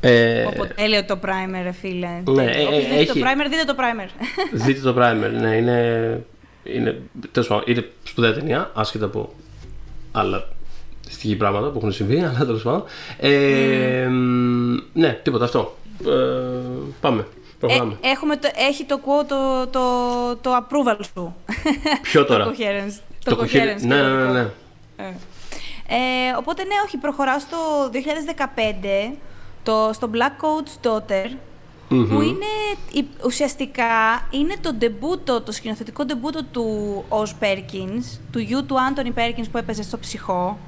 Ε, 0.00 0.44
Οπότε 0.44 0.74
τέλειο 0.76 1.04
το 1.04 1.18
primer, 1.22 1.70
φίλε. 1.80 2.22
Ναι, 2.24 2.44
ε, 2.44 2.80
δείτε 2.80 2.94
έχει... 2.94 3.06
το 3.06 3.14
primer, 3.14 3.46
δείτε 3.50 3.64
το 3.66 3.74
primer. 3.78 4.08
Δείτε 4.52 4.80
το 4.80 4.94
primer, 4.98 5.30
ναι, 5.40 5.56
είναι, 5.56 6.20
είναι, 6.74 7.02
τέλος 7.32 7.48
πάντων, 7.48 7.64
είναι 7.66 7.90
σπουδαία 8.02 8.32
ταινία, 8.32 8.70
άσχετα 8.74 9.04
από 9.04 9.32
άλλα 10.12 10.48
στοιχεία 11.08 11.36
πράγματα 11.36 11.68
που 11.68 11.78
έχουν 11.78 11.92
συμβεί, 11.92 12.20
αλλά 12.26 12.38
τέλος 12.38 12.62
πάντων. 12.62 12.84
Ε, 13.18 14.08
ναι, 14.92 15.20
τίποτα 15.22 15.44
αυτό. 15.44 15.76
Ε, 16.06 16.10
πάμε. 17.00 17.26
Ε, 17.66 18.08
έχουμε 18.08 18.36
το, 18.36 18.50
έχει 18.54 18.84
το 18.84 19.00
quote 19.04 19.26
το, 19.28 19.66
το, 19.66 19.80
το 20.36 20.56
approval 20.56 20.98
σου. 21.14 21.34
Ποιο 22.02 22.24
τώρα; 22.24 22.44
το 22.46 22.54
coherence. 22.58 23.00
Το, 23.24 23.38
coherence. 23.40 23.80
Ναι, 23.80 24.02
ναι, 24.02 24.24
ναι. 24.24 24.32
ναι. 24.32 24.48
Ε. 24.96 25.14
Ε, 25.88 26.36
οπότε 26.38 26.64
ναι, 26.64 26.74
όχι, 26.84 26.96
προχωράω 26.96 27.38
στο 27.40 27.56
2015, 29.10 29.16
το, 29.62 29.90
στο 29.92 30.10
Black 30.12 30.44
Coat's 30.44 30.86
Daughter, 30.86 31.26
που 31.88 32.20
είναι 32.20 32.46
ουσιαστικά 33.24 33.84
είναι 34.30 34.54
το 34.60 34.72
ντεμπούτο, 34.72 35.40
το 35.40 35.52
σκηνοθετικό 35.52 36.04
ντεμπούτο 36.04 36.44
του 36.44 37.04
Oz 37.08 37.44
Perkins, 37.44 38.18
του 38.30 38.38
γιου 38.38 38.66
του 38.66 38.74
Anthony 38.74 39.18
Perkins 39.18 39.46
που 39.52 39.58
έπαιζε 39.58 39.82
στο 39.82 39.98
ψυχο 39.98 40.58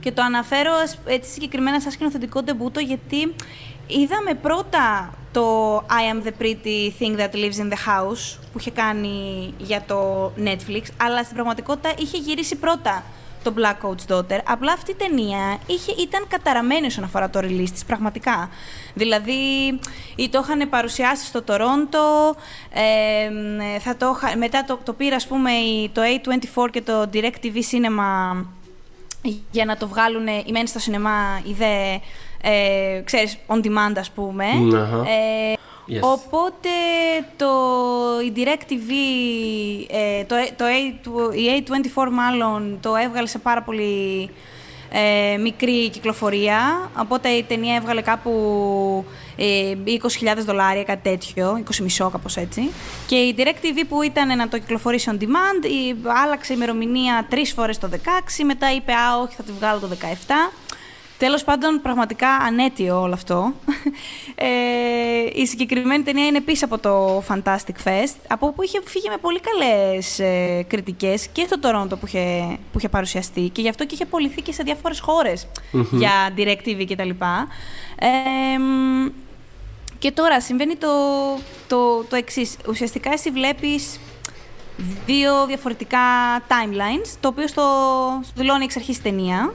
και 0.00 0.12
το 0.12 0.22
αναφέρω 0.22 0.72
έτσι 1.04 1.30
συγκεκριμένα 1.30 1.80
σαν 1.80 1.90
σκηνοθετικό 1.90 2.42
ντεμπούτο 2.42 2.80
γιατί 2.80 3.34
είδαμε 3.86 4.34
πρώτα 4.42 5.14
το 5.32 5.76
I 5.76 6.14
am 6.14 6.26
the 6.26 6.32
pretty 6.42 6.90
thing 7.00 7.18
that 7.18 7.34
lives 7.34 7.58
in 7.58 7.72
the 7.72 7.88
house 7.88 8.38
που 8.52 8.58
είχε 8.58 8.70
κάνει 8.70 9.54
για 9.58 9.84
το 9.86 10.32
Netflix 10.44 10.82
αλλά 10.96 11.22
στην 11.22 11.34
πραγματικότητα 11.34 11.92
είχε 11.98 12.18
γυρίσει 12.18 12.56
πρώτα 12.56 13.02
το 13.42 13.54
Black 13.56 13.86
Coach 13.86 14.14
Daughter. 14.14 14.40
Απλά 14.44 14.72
αυτή 14.72 14.90
η 14.90 14.94
ταινία 14.94 15.58
είχε, 15.66 15.92
ήταν 16.02 16.24
καταραμένη 16.28 16.86
όσον 16.86 17.04
αφορά 17.04 17.30
το 17.30 17.38
release 17.42 17.70
της, 17.72 17.84
πραγματικά. 17.84 18.48
Δηλαδή, 18.94 19.32
ή 20.16 20.28
το 20.28 20.40
είχαν 20.44 20.68
παρουσιάσει 20.68 21.24
στο 21.26 21.42
Τορόντο, 21.42 22.36
ε, 22.70 23.78
θα 23.78 23.96
το, 23.96 24.16
μετά 24.36 24.64
το, 24.64 24.78
το 24.84 24.92
πήρα, 24.92 25.16
ας 25.16 25.26
πούμε, 25.26 25.50
το 25.92 26.02
A24 26.02 26.70
και 26.70 26.82
το 26.82 27.10
DirecTV 27.12 27.56
Cinema 27.70 28.44
για 29.50 29.64
να 29.64 29.76
το 29.76 29.88
βγάλουν 29.88 30.26
η 30.26 30.52
μένει 30.52 30.68
στο 30.68 30.78
σινεμά, 30.78 31.40
η 31.44 31.52
δε, 31.52 31.98
ε, 32.42 33.00
ξέρεις, 33.04 33.38
on 33.46 33.56
demand, 33.56 33.96
ας 33.98 34.10
πούμε. 34.10 34.44
Ε, 34.44 35.52
Yes. 35.92 36.00
Οπότε 36.00 36.68
το, 37.36 37.50
η 38.26 38.32
DirecTV, 38.36 38.90
ε, 39.90 40.24
το, 40.24 40.36
το 40.56 40.64
A, 40.64 41.36
η 41.36 41.64
A24 41.66 42.08
μάλλον, 42.12 42.78
το 42.80 42.94
έβγαλε 42.96 43.26
σε 43.26 43.38
πάρα 43.38 43.62
πολύ 43.62 44.30
ε, 44.92 45.36
μικρή 45.36 45.90
κυκλοφορία. 45.90 46.90
Οπότε 46.98 47.28
η 47.28 47.42
ταινία 47.42 47.74
έβγαλε 47.74 48.02
κάπου 48.02 48.30
ε, 49.36 49.72
20.000 49.86 50.36
δολάρια, 50.44 50.84
κάτι 50.84 51.10
τέτοιο, 51.10 51.62
20 51.70 51.76
μισό 51.76 52.10
κάπως 52.10 52.36
έτσι. 52.36 52.70
Και 53.06 53.16
η 53.16 53.34
DirecTV 53.38 53.84
που 53.88 54.02
ήταν 54.02 54.36
να 54.36 54.48
το 54.48 54.58
κυκλοφορήσει 54.58 55.10
on 55.12 55.22
demand, 55.22 55.64
η, 55.64 55.96
άλλαξε 56.24 56.52
ημερομηνία 56.52 57.26
τρεις 57.30 57.52
φορές 57.52 57.78
το 57.78 57.88
16, 57.92 57.96
μετά 58.44 58.72
είπε 58.74 58.92
«Α, 58.92 59.18
όχι, 59.22 59.34
θα 59.34 59.42
τη 59.42 59.52
βγάλω 59.52 59.78
το 59.78 59.88
17». 59.90 60.52
Τέλος 61.22 61.44
πάντων, 61.44 61.80
πραγματικά 61.82 62.28
ανέτειο 62.28 63.00
όλο 63.00 63.12
αυτό. 63.12 63.52
Ε, 64.34 65.40
η 65.40 65.46
συγκεκριμένη 65.46 66.02
ταινία 66.02 66.26
είναι 66.26 66.40
πίσω 66.40 66.64
από 66.64 66.78
το 66.78 67.22
Fantastic 67.28 67.84
Fest, 67.84 68.16
από 68.28 68.46
όπου 68.46 68.62
είχε 68.62 68.80
φύγει 68.84 69.08
με 69.08 69.16
πολύ 69.16 69.40
καλές 69.40 70.18
ε, 70.18 70.62
κριτικές 70.68 71.26
και 71.26 71.46
στο 71.46 71.56
Toronto 71.62 71.98
που 72.00 72.06
είχε, 72.06 72.58
που 72.72 72.78
είχε 72.78 72.88
παρουσιαστεί 72.88 73.40
και 73.40 73.60
γι' 73.60 73.68
αυτό 73.68 73.86
και 73.86 73.94
είχε 73.94 74.04
πολιθεί 74.04 74.42
και 74.42 74.52
σε 74.52 74.62
διάφορες 74.62 75.00
χώρες 75.00 75.46
για 75.90 76.10
DirecTV 76.36 76.84
κτλ. 76.88 77.10
Ε, 77.10 78.08
και 79.98 80.10
τώρα 80.10 80.40
συμβαίνει 80.40 80.76
το, 80.76 80.88
το, 81.68 82.04
το 82.04 82.16
εξής. 82.16 82.56
Ουσιαστικά 82.68 83.12
εσύ 83.12 83.30
βλέπεις 83.30 84.00
δύο 85.06 85.46
διαφορετικά 85.46 85.98
timelines, 86.48 87.16
το 87.20 87.28
οποίο 87.28 87.48
στο, 87.48 87.62
στο 88.22 88.32
δηλώνει 88.36 88.64
εξ 88.64 88.76
αρχής 88.76 89.02
ταινία. 89.02 89.52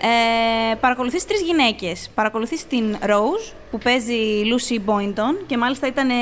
Ε, 0.00 0.74
παρακολουθείς 0.74 1.26
τρεις 1.26 1.40
γυναίκες. 1.42 2.10
Παρακολουθείς 2.14 2.66
την 2.66 2.96
Rose, 3.06 3.52
που 3.70 3.78
παίζει 3.78 4.14
η 4.14 4.44
Lucy 4.52 4.90
Boynton 4.90 5.44
και 5.46 5.56
μάλιστα 5.56 5.86
ήταν 5.86 6.10
ε, 6.10 6.14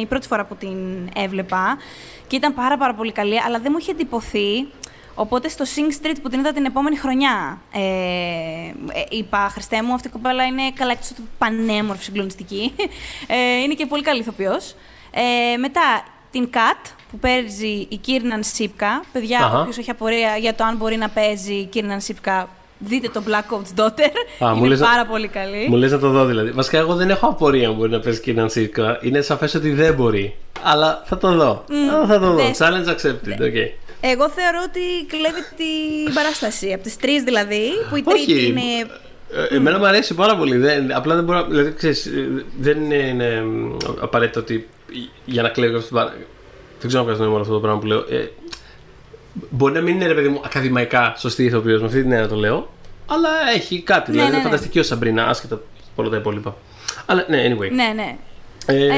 η 0.00 0.06
πρώτη 0.06 0.26
φορά 0.26 0.44
που 0.44 0.54
την 0.56 1.08
έβλεπα 1.14 1.78
και 2.26 2.36
ήταν 2.36 2.54
πάρα 2.54 2.76
πάρα 2.76 2.94
πολύ 2.94 3.12
καλή, 3.12 3.40
αλλά 3.40 3.58
δεν 3.58 3.68
μου 3.72 3.78
είχε 3.78 3.90
εντυπωθεί 3.90 4.66
Οπότε 5.14 5.48
στο 5.48 5.64
Sing 5.64 6.04
Street 6.04 6.16
που 6.22 6.28
την 6.28 6.38
είδα 6.38 6.52
την 6.52 6.64
επόμενη 6.64 6.96
χρονιά, 6.96 7.60
ε, 7.72 7.80
ε, 7.80 9.04
είπα 9.08 9.48
Χριστέ 9.52 9.82
μου, 9.82 9.94
αυτή 9.94 10.08
η 10.08 10.10
κοπέλα 10.10 10.44
είναι 10.44 10.70
καλά 10.70 10.92
εκτός 10.92 11.08
του 11.08 11.28
πανέμορφη, 11.38 12.02
συγκλονιστική. 12.02 12.74
Ε, 13.26 13.62
είναι 13.62 13.74
και 13.74 13.86
πολύ 13.86 14.02
καλή 14.02 14.20
ηθοποιός. 14.20 14.74
Ε, 15.10 15.56
μετά 15.56 16.04
την 16.30 16.50
Kat 16.54 16.90
που 17.10 17.18
παίζει 17.18 17.86
η 17.88 17.96
Κίρναν 17.96 18.42
Σίπκα. 18.42 19.04
Παιδιά, 19.12 19.58
όποιος 19.60 19.78
έχει 19.78 19.90
απορία 19.90 20.36
για 20.36 20.54
το 20.54 20.64
αν 20.64 20.76
μπορεί 20.76 20.96
να 20.96 21.08
παίζει 21.08 21.54
η 21.54 21.64
Κίρναν 21.64 22.00
Σίπκα, 22.00 22.48
δείτε 22.86 23.08
το 23.08 23.22
Black 23.26 23.54
Coat's 23.54 23.80
Daughter. 23.80 24.46
Α, 24.46 24.52
είναι 24.56 24.76
πάρα 24.76 25.06
πολύ 25.06 25.28
καλή. 25.28 25.66
Μου 25.68 25.76
λες 25.76 25.92
να 25.92 25.98
το 25.98 26.08
δω 26.08 26.24
δηλαδή. 26.24 26.50
Βασικά 26.50 26.78
εγώ 26.78 26.94
δεν 26.94 27.10
έχω 27.10 27.26
απορία 27.26 27.68
αν 27.68 27.74
μπορεί 27.74 27.90
να 27.90 28.00
παίζει 28.00 28.20
Κίρναν 28.20 28.50
Σίπκα. 28.50 28.98
Είναι 29.02 29.20
σαφές 29.20 29.54
ότι 29.54 29.70
δεν 29.70 29.94
μπορεί. 29.94 30.36
Αλλά 30.62 31.02
θα 31.04 31.18
το 31.18 31.32
δω. 31.32 31.64
Mm, 31.68 32.06
θα 32.06 32.18
το 32.18 32.32
δω. 32.32 32.50
Challenge 32.58 32.88
accepted. 32.88 33.42
Okay. 33.42 33.68
Εγώ 34.00 34.28
θεωρώ 34.28 34.58
ότι 34.66 35.06
κλέβει 35.06 35.40
την 35.56 36.14
παράσταση. 36.14 36.72
Από 36.72 36.82
τις 36.82 36.96
τρεις 36.96 37.22
δηλαδή, 37.22 37.68
που 37.90 37.96
η 37.96 38.02
τρίτη 38.02 38.46
είναι. 38.46 38.60
Ε, 39.50 39.54
εμένα 39.56 39.78
μου 39.78 39.86
αρέσει 39.86 40.14
πάρα 40.14 40.36
πολύ. 40.36 40.56
Δεν, 40.56 40.94
απλά 40.94 41.14
δεν 41.14 41.24
μπορώ. 41.24 41.44
Δηλαδή, 41.44 41.72
ξέρεις, 41.72 42.10
δεν 42.60 42.90
είναι 42.90 43.44
απαραίτητο 44.00 44.40
ότι 44.40 44.68
για 45.24 45.42
να 45.42 45.48
κλέβει 45.48 45.74
αυτή 45.74 45.86
την 45.86 45.96
παράσταση. 45.96 46.26
Δεν 46.78 46.88
ξέρω 46.88 47.02
αν 47.02 47.08
βγάζει 47.08 47.22
νόημα 47.22 47.40
αυτό 47.40 47.52
το 47.52 47.60
πράγμα 47.60 47.80
που 47.80 47.86
λέω. 47.86 47.98
Ε, 47.98 48.30
μπορεί 49.50 49.72
να 49.72 49.80
μην 49.80 49.94
είναι 49.94 50.06
ρε 50.06 50.14
παιδί 50.14 50.28
μου 50.28 50.40
ακαδημαϊκά 50.44 51.14
σωστή 51.18 51.44
ηθοποιός, 51.44 51.80
με 51.80 51.86
αυτή 51.86 52.02
την 52.02 52.12
έννοια 52.12 52.28
το 52.28 52.36
λέω. 52.36 52.72
Αλλά 53.06 53.28
έχει 53.54 53.82
κάτι. 53.82 54.10
Ναι, 54.10 54.16
δηλαδή 54.16 54.30
ναι, 54.30 54.36
είναι 54.36 54.36
ναι. 54.36 54.50
φανταστική 54.50 54.78
ω 54.78 54.82
Σαμπρίνα, 54.82 55.26
άσχετα 55.26 55.54
από 55.54 56.02
όλα 56.02 56.10
τα 56.10 56.16
υπόλοιπα. 56.16 56.56
Αλλά 57.06 57.24
ναι, 57.28 57.44
anyway. 57.48 57.70
Ναι, 57.70 57.92
ναι. 57.94 58.16
Ε, 58.66 58.86
ε, 58.86 58.90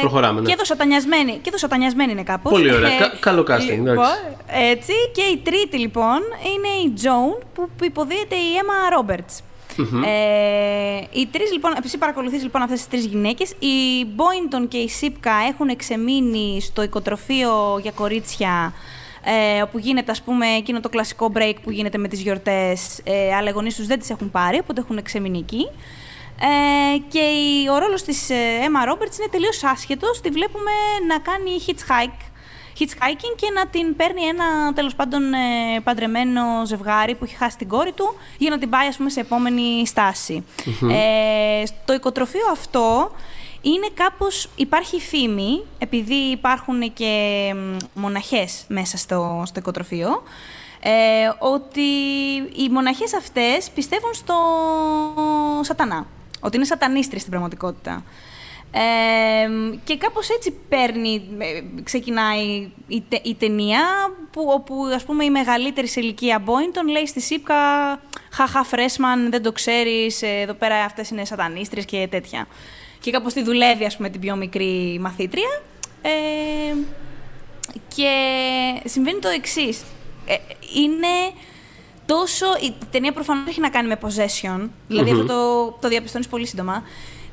προχωράμε. 0.00 0.40
Ναι. 0.40 0.54
Και 0.54 0.64
σατανιασμένη, 0.64 1.38
και 1.42 1.52
σατανιασμένη 1.54 2.12
είναι 2.12 2.22
κάπως. 2.22 2.52
Πολύ 2.52 2.74
ωραία. 2.74 2.90
Ε, 2.90 3.12
καλό 3.20 3.46
casting. 3.48 3.78
Λοιπόν, 3.84 4.06
έτσι. 4.46 4.92
Και 5.12 5.22
η 5.22 5.36
τρίτη 5.44 5.78
λοιπόν 5.78 6.20
είναι 6.54 6.68
η 6.84 6.92
Joan 7.02 7.42
που 7.54 7.84
υποδίεται 7.84 8.34
η 8.34 8.52
Emma 8.60 8.98
Roberts. 8.98 9.42
Ε, 10.04 11.00
οι 11.10 11.26
τρεις, 11.32 11.52
λοιπόν, 11.52 11.72
εσύ 11.84 11.98
παρακολουθείς 11.98 12.42
λοιπόν 12.42 12.62
αυτές 12.62 12.78
τις 12.78 12.88
τρεις 12.88 13.04
γυναίκες. 13.04 13.50
Η 13.50 14.06
Boynton 14.16 14.68
και 14.68 14.76
η 14.76 14.88
Σίπκα 14.88 15.32
έχουν 15.48 15.68
εξεμείνει 15.68 16.60
στο 16.60 16.82
οικοτροφείο 16.82 17.78
για 17.82 17.90
κορίτσια 17.90 18.72
ε, 19.24 19.62
όπου 19.62 19.78
γίνεται 19.78 20.10
ας 20.10 20.22
πούμε 20.22 20.46
εκείνο 20.46 20.80
το 20.80 20.88
κλασικό 20.88 21.32
break 21.34 21.54
που 21.62 21.70
γίνεται 21.70 21.98
με 21.98 22.08
τις 22.08 22.20
γιορτές 22.20 23.00
ε, 23.04 23.34
αλλά 23.34 23.48
οι 23.48 23.52
γονείς 23.52 23.74
τους 23.76 23.86
δεν 23.86 23.98
τις 23.98 24.10
έχουν 24.10 24.30
πάρει, 24.30 24.58
οπότε 24.58 24.80
έχουν 24.80 24.96
εξεμείνει 24.96 25.38
εκεί. 25.38 25.66
Ε, 26.40 26.98
και 27.08 27.18
η, 27.18 27.68
ο 27.68 27.78
ρόλος 27.78 28.02
της 28.02 28.30
ε, 28.30 28.34
Emma 28.60 28.92
Roberts 28.92 29.18
είναι 29.18 29.28
τελείως 29.30 29.64
άσχετος. 29.64 30.20
Τη 30.20 30.30
βλέπουμε 30.30 30.70
να 31.08 31.18
κάνει 31.18 31.50
hitchhike, 31.66 32.27
hitchhiking 32.78 33.34
και 33.36 33.50
να 33.54 33.66
την 33.66 33.96
παίρνει 33.96 34.22
ένα 34.22 34.72
τέλος 34.72 34.94
πάντων 34.94 35.32
ε, 35.32 35.80
παντρεμένο 35.84 36.42
ζευγάρι 36.66 37.14
που 37.14 37.24
έχει 37.24 37.36
χάσει 37.36 37.56
την 37.56 37.68
κόρη 37.68 37.92
του 37.92 38.14
για 38.38 38.50
να 38.50 38.58
την 38.58 38.70
πάει 38.70 38.86
ας 38.86 38.96
πούμε 38.96 39.10
σε 39.10 39.20
επόμενη 39.20 39.86
στάση. 39.86 40.44
Ε, 40.90 41.66
στο 41.66 41.94
οικοτροφείο 41.94 42.46
αυτό 42.52 43.10
είναι 43.60 43.88
κάπως, 43.94 44.48
υπάρχει 44.56 45.00
φήμη, 45.00 45.64
επειδή 45.78 46.14
υπάρχουν 46.14 46.92
και 46.92 47.54
μοναχές 47.94 48.64
μέσα 48.68 48.96
στο, 48.96 49.42
στο 49.46 49.58
οικοτροφείο, 49.58 50.22
ε, 50.80 50.90
ότι 51.38 51.80
οι 52.56 52.68
μοναχές 52.70 53.14
αυτές 53.14 53.70
πιστεύουν 53.74 54.14
στο 54.14 54.34
σατανά. 55.60 56.06
Ότι 56.40 56.56
είναι 56.56 56.64
σατανίστρια 56.64 57.18
στην 57.18 57.30
πραγματικότητα. 57.30 58.04
Ε, 58.70 59.48
και 59.84 59.96
κάπως 59.96 60.28
έτσι 60.28 60.54
παίρνει, 60.68 61.22
ε, 61.38 61.82
ξεκινάει 61.82 62.70
η, 62.86 63.02
η 63.22 63.34
ταινία, 63.34 63.80
που, 64.30 64.50
όπου 64.54 64.74
ας 64.94 65.04
πούμε 65.04 65.24
η 65.24 65.30
μεγαλύτερη 65.30 65.86
σε 65.86 66.00
ηλικία 66.00 66.38
Μπόιντον 66.38 66.88
λέει 66.88 67.06
στη 67.06 67.20
Σίπκα 67.20 67.54
«Χαχα 68.30 68.64
Φρέσμαν, 68.64 69.30
δεν 69.30 69.42
το 69.42 69.52
ξέρεις, 69.52 70.22
ε, 70.22 70.40
εδώ 70.40 70.52
πέρα 70.52 70.84
αυτές 70.84 71.10
είναι 71.10 71.24
σατανίστρες» 71.24 71.84
και 71.84 72.06
τέτοια. 72.10 72.46
Και 73.00 73.10
κάπως 73.10 73.32
τη 73.32 73.42
δουλεύει 73.42 73.84
ας 73.84 73.96
πούμε 73.96 74.08
την 74.08 74.20
πιο 74.20 74.36
μικρή 74.36 74.98
μαθήτρια. 75.00 75.62
Ε, 76.02 76.74
και 77.94 78.12
συμβαίνει 78.84 79.18
το 79.18 79.28
εξής. 79.28 79.82
Ε, 80.26 80.34
είναι 80.74 81.32
τόσο. 82.06 82.46
Η 82.62 82.74
ταινία 82.90 83.12
προφανώς 83.12 83.48
έχει 83.48 83.60
να 83.60 83.70
κάνει 83.70 83.88
με 83.88 83.98
possession. 84.02 84.68
δηλαδη 84.88 85.10
αυτό 85.10 85.24
το, 85.24 85.70
το 85.80 85.88
διαπιστώνεις 85.88 86.28
πολύ 86.28 86.46
σύντομα. 86.46 86.82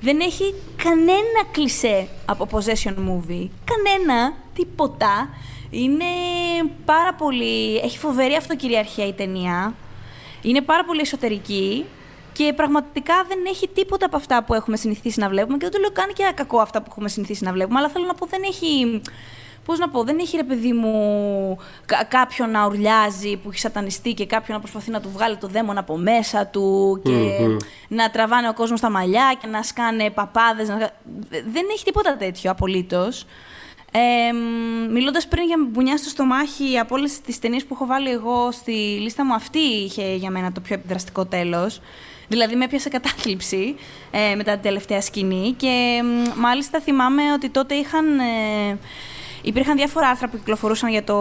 Δεν 0.06 0.20
έχει 0.20 0.54
κανένα 0.84 1.42
κλισέ 1.52 2.08
από 2.26 2.48
possession 2.52 2.94
movie. 2.94 3.48
Κανένα, 3.72 4.34
τίποτα. 4.54 5.30
Είναι 5.70 6.06
πάρα 6.86 7.14
πολύ. 7.14 7.78
Έχει 7.78 7.98
φοβερή 7.98 8.36
αυτοκυριαρχία 8.36 9.08
η 9.08 9.14
ταινία. 9.14 9.74
Είναι 10.42 10.62
πάρα 10.62 10.86
πολύ 10.86 11.02
εσωτερική. 11.02 11.86
Και 12.34 12.54
πραγματικά 12.56 13.14
δεν 13.28 13.38
έχει 13.48 13.68
τίποτα 13.68 14.06
από 14.06 14.16
αυτά 14.16 14.44
που 14.44 14.54
έχουμε 14.54 14.78
συνηθίσει 14.78 15.20
να 15.20 15.30
βλέπουμε. 15.30 15.58
Και 15.58 15.64
δεν 15.64 15.74
το 15.74 15.80
λέω 15.80 15.92
καν 15.92 16.14
και 16.14 16.32
κακό 16.36 16.60
αυτά 16.60 16.82
που 16.82 16.88
έχουμε 16.90 17.10
συνηθίσει 17.10 17.44
να 17.44 17.52
βλέπουμε. 17.52 17.80
Αλλά 17.80 17.90
θέλω 17.90 18.06
να 18.06 18.14
πω, 18.14 18.26
δεν 18.26 18.42
έχει 18.44 19.02
Πώς 19.66 19.80
να 19.80 19.90
πω, 19.90 20.04
δεν 20.04 20.18
έχει 20.20 20.38
ρε 20.38 20.44
παιδί 20.44 20.74
μου 20.74 21.58
κάποιον 22.08 22.52
να 22.52 22.66
ουρλιάζει 22.66 23.38
που 23.38 23.50
έχει 23.50 23.60
σατανιστεί 23.60 24.14
και 24.14 24.26
κάποιον 24.26 24.58
να 24.58 24.64
προσπαθεί 24.64 24.92
να 24.92 25.02
του 25.02 25.10
βγάλει 25.14 25.38
το 25.38 25.48
δαίμον 25.48 25.78
από 25.78 25.98
μέσα 25.98 26.48
του 26.48 27.00
και 27.04 27.40
να 27.88 28.10
τραβάνε 28.10 28.50
ο 28.50 28.54
κόσμος 28.54 28.80
στα 28.80 28.90
μαλλιά 28.90 29.38
και 29.42 29.48
να 29.48 29.64
σκάνε 29.64 30.10
παπάδες. 30.10 30.68
Να... 30.68 30.78
Δεν 31.30 31.64
έχει 31.72 31.84
τίποτα 31.84 32.18
τέτοιο 32.18 32.52
απολύτως. 32.52 33.26
Ε, 33.92 34.32
Μιλώντας 34.92 35.28
πριν 35.28 35.46
για 35.46 35.56
μπουνιά 35.70 35.98
στο 35.98 36.10
στομάχι, 36.10 36.80
από 36.80 36.96
όλες 36.96 37.22
τις 37.22 37.40
ταινίες 37.40 37.66
που 37.66 37.74
έχω 37.74 37.86
βάλει 37.86 38.10
εγώ 38.10 38.52
στη 38.52 38.72
λίστα 38.72 39.26
μου, 39.26 39.34
αυτή 39.34 39.60
είχε 39.60 40.16
για 40.16 40.30
μένα 40.30 40.52
το 40.52 40.62
πιο 40.62 40.76
επιδραστικό 40.76 41.26
τέλος. 41.26 41.82
Δηλαδή, 42.28 42.56
με 42.56 42.64
έπιασε 42.64 42.90
κατάθλιψη 42.90 43.76
ε, 44.12 44.36
μετά 44.36 44.52
την 44.52 44.62
τελευταία 44.62 45.02
σκηνή. 45.02 45.54
Και 45.58 46.02
μάλιστα 46.36 46.80
θυμάμαι 46.80 47.22
ότι 47.34 47.50
τότε 47.50 47.76
είχαν. 47.76 48.20
Ε, 48.20 48.78
Υπήρχαν 49.46 49.76
διάφορα 49.76 50.08
άρθρα 50.08 50.28
που 50.28 50.38
κυκλοφορούσαν 50.38 50.90
για 50.90 51.04
το 51.04 51.16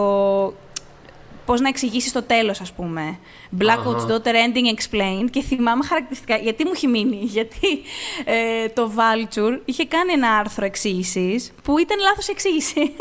πώς 1.45 1.61
να 1.61 1.67
εξηγήσεις 1.67 2.11
το 2.11 2.23
τέλος, 2.23 2.61
ας 2.61 2.71
πούμε. 2.73 3.19
Blackwood's 3.59 4.11
Daughter 4.11 4.33
Ending 4.45 4.75
Explained. 4.75 5.29
Και 5.31 5.41
θυμάμαι 5.41 5.85
χαρακτηριστικά. 5.85 6.35
Γιατί 6.35 6.65
μου 6.65 6.71
έχει 6.75 6.87
μείνει, 6.87 7.19
Γιατί 7.37 7.81
ε, 8.25 8.67
το 8.69 8.91
Vulture 8.95 9.59
είχε 9.65 9.85
κάνει 9.85 10.11
ένα 10.13 10.29
άρθρο 10.29 10.65
εξήγησης 10.65 11.51
που 11.63 11.77
ήταν 11.77 11.99
λάθος 11.99 12.27
εξήγηση. 12.27 12.95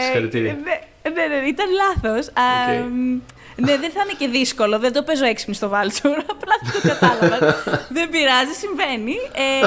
Συγχαρητήρια. 0.00 0.50
Ε, 0.50 1.08
ναι, 1.08 1.26
ναι, 1.26 1.40
ναι, 1.40 1.46
ήταν 1.46 1.66
λάθος. 1.70 2.28
Ναι, 3.56 3.76
δεν 3.76 3.90
θα 3.90 4.00
είναι 4.02 4.14
και 4.18 4.28
δύσκολο. 4.28 4.78
Δεν 4.78 4.92
το 4.92 5.02
παίζω 5.02 5.24
έξυπνη 5.24 5.54
στο 5.54 5.70
Vulture. 5.70 6.22
Απλά 6.34 6.54
δεν 6.62 6.80
το 6.80 6.88
κατάλαβα. 6.88 7.38
δεν 7.96 8.10
πειράζει, 8.10 8.52
συμβαίνει. 8.52 9.14
Ε, 9.32 9.66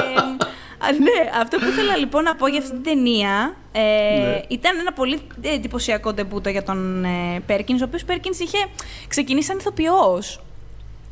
ναι, 0.78 1.30
αυτό 1.40 1.58
που 1.58 1.64
ήθελα 1.64 1.96
λοιπόν 1.96 2.22
να 2.22 2.34
πω 2.34 2.46
για 2.46 2.58
αυτή 2.58 2.70
την 2.70 2.82
ταινία 2.82 3.56
ε, 3.72 3.80
ναι. 3.80 4.42
ήταν 4.48 4.78
ένα 4.78 4.92
πολύ 4.92 5.20
εντυπωσιακό 5.40 6.12
ντεμπούτο 6.12 6.48
για 6.48 6.62
τον 6.62 7.04
ε, 7.04 7.42
Πέρκινς, 7.46 7.80
ο 7.80 7.84
οποίος 7.84 8.04
Πέρκινς 8.04 8.38
είχε 8.38 8.58
ξεκινήσει 9.08 9.46
σαν 9.46 9.58
ηθοποιός. 9.58 10.40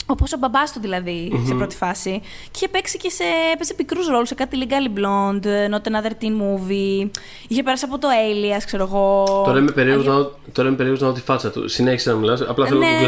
Όπως 0.08 0.32
ο 0.32 0.36
μπαμπάς 0.38 0.72
του 0.72 0.80
δηλαδή 0.80 1.42
σε 1.46 1.54
πρώτη 1.54 1.76
φάση. 1.76 2.20
Και 2.22 2.50
είχε 2.54 2.68
παίξει 2.68 2.98
και 2.98 3.10
σε. 3.10 3.24
έπαιζε 3.52 3.74
πικρούς 3.74 4.08
ρόλους 4.08 4.28
σε 4.28 4.34
κάτι 4.34 4.58
Legally 4.60 4.98
Blonde, 4.98 5.74
Not 5.74 5.90
Another 5.90 6.10
Teen 6.22 6.32
Movie. 6.42 7.10
Είχε 7.48 7.62
περάσει 7.62 7.84
από 7.84 7.98
το 7.98 8.08
Alias, 8.08 8.62
ξέρω 8.66 8.82
εγώ. 8.82 9.24
Τώρα 9.44 9.58
είμαι 9.58 9.70
περίεργος 9.70 11.00
να 11.00 11.08
δω 11.08 11.12
τη 11.12 11.20
φάτσα 11.20 11.50
του. 11.50 11.68
Συνέχισε 11.68 12.10
να 12.10 12.16
μιλάς. 12.16 12.40
Απλά 12.40 12.66
θέλω 12.66 12.80
να 12.80 12.86
του 12.86 13.04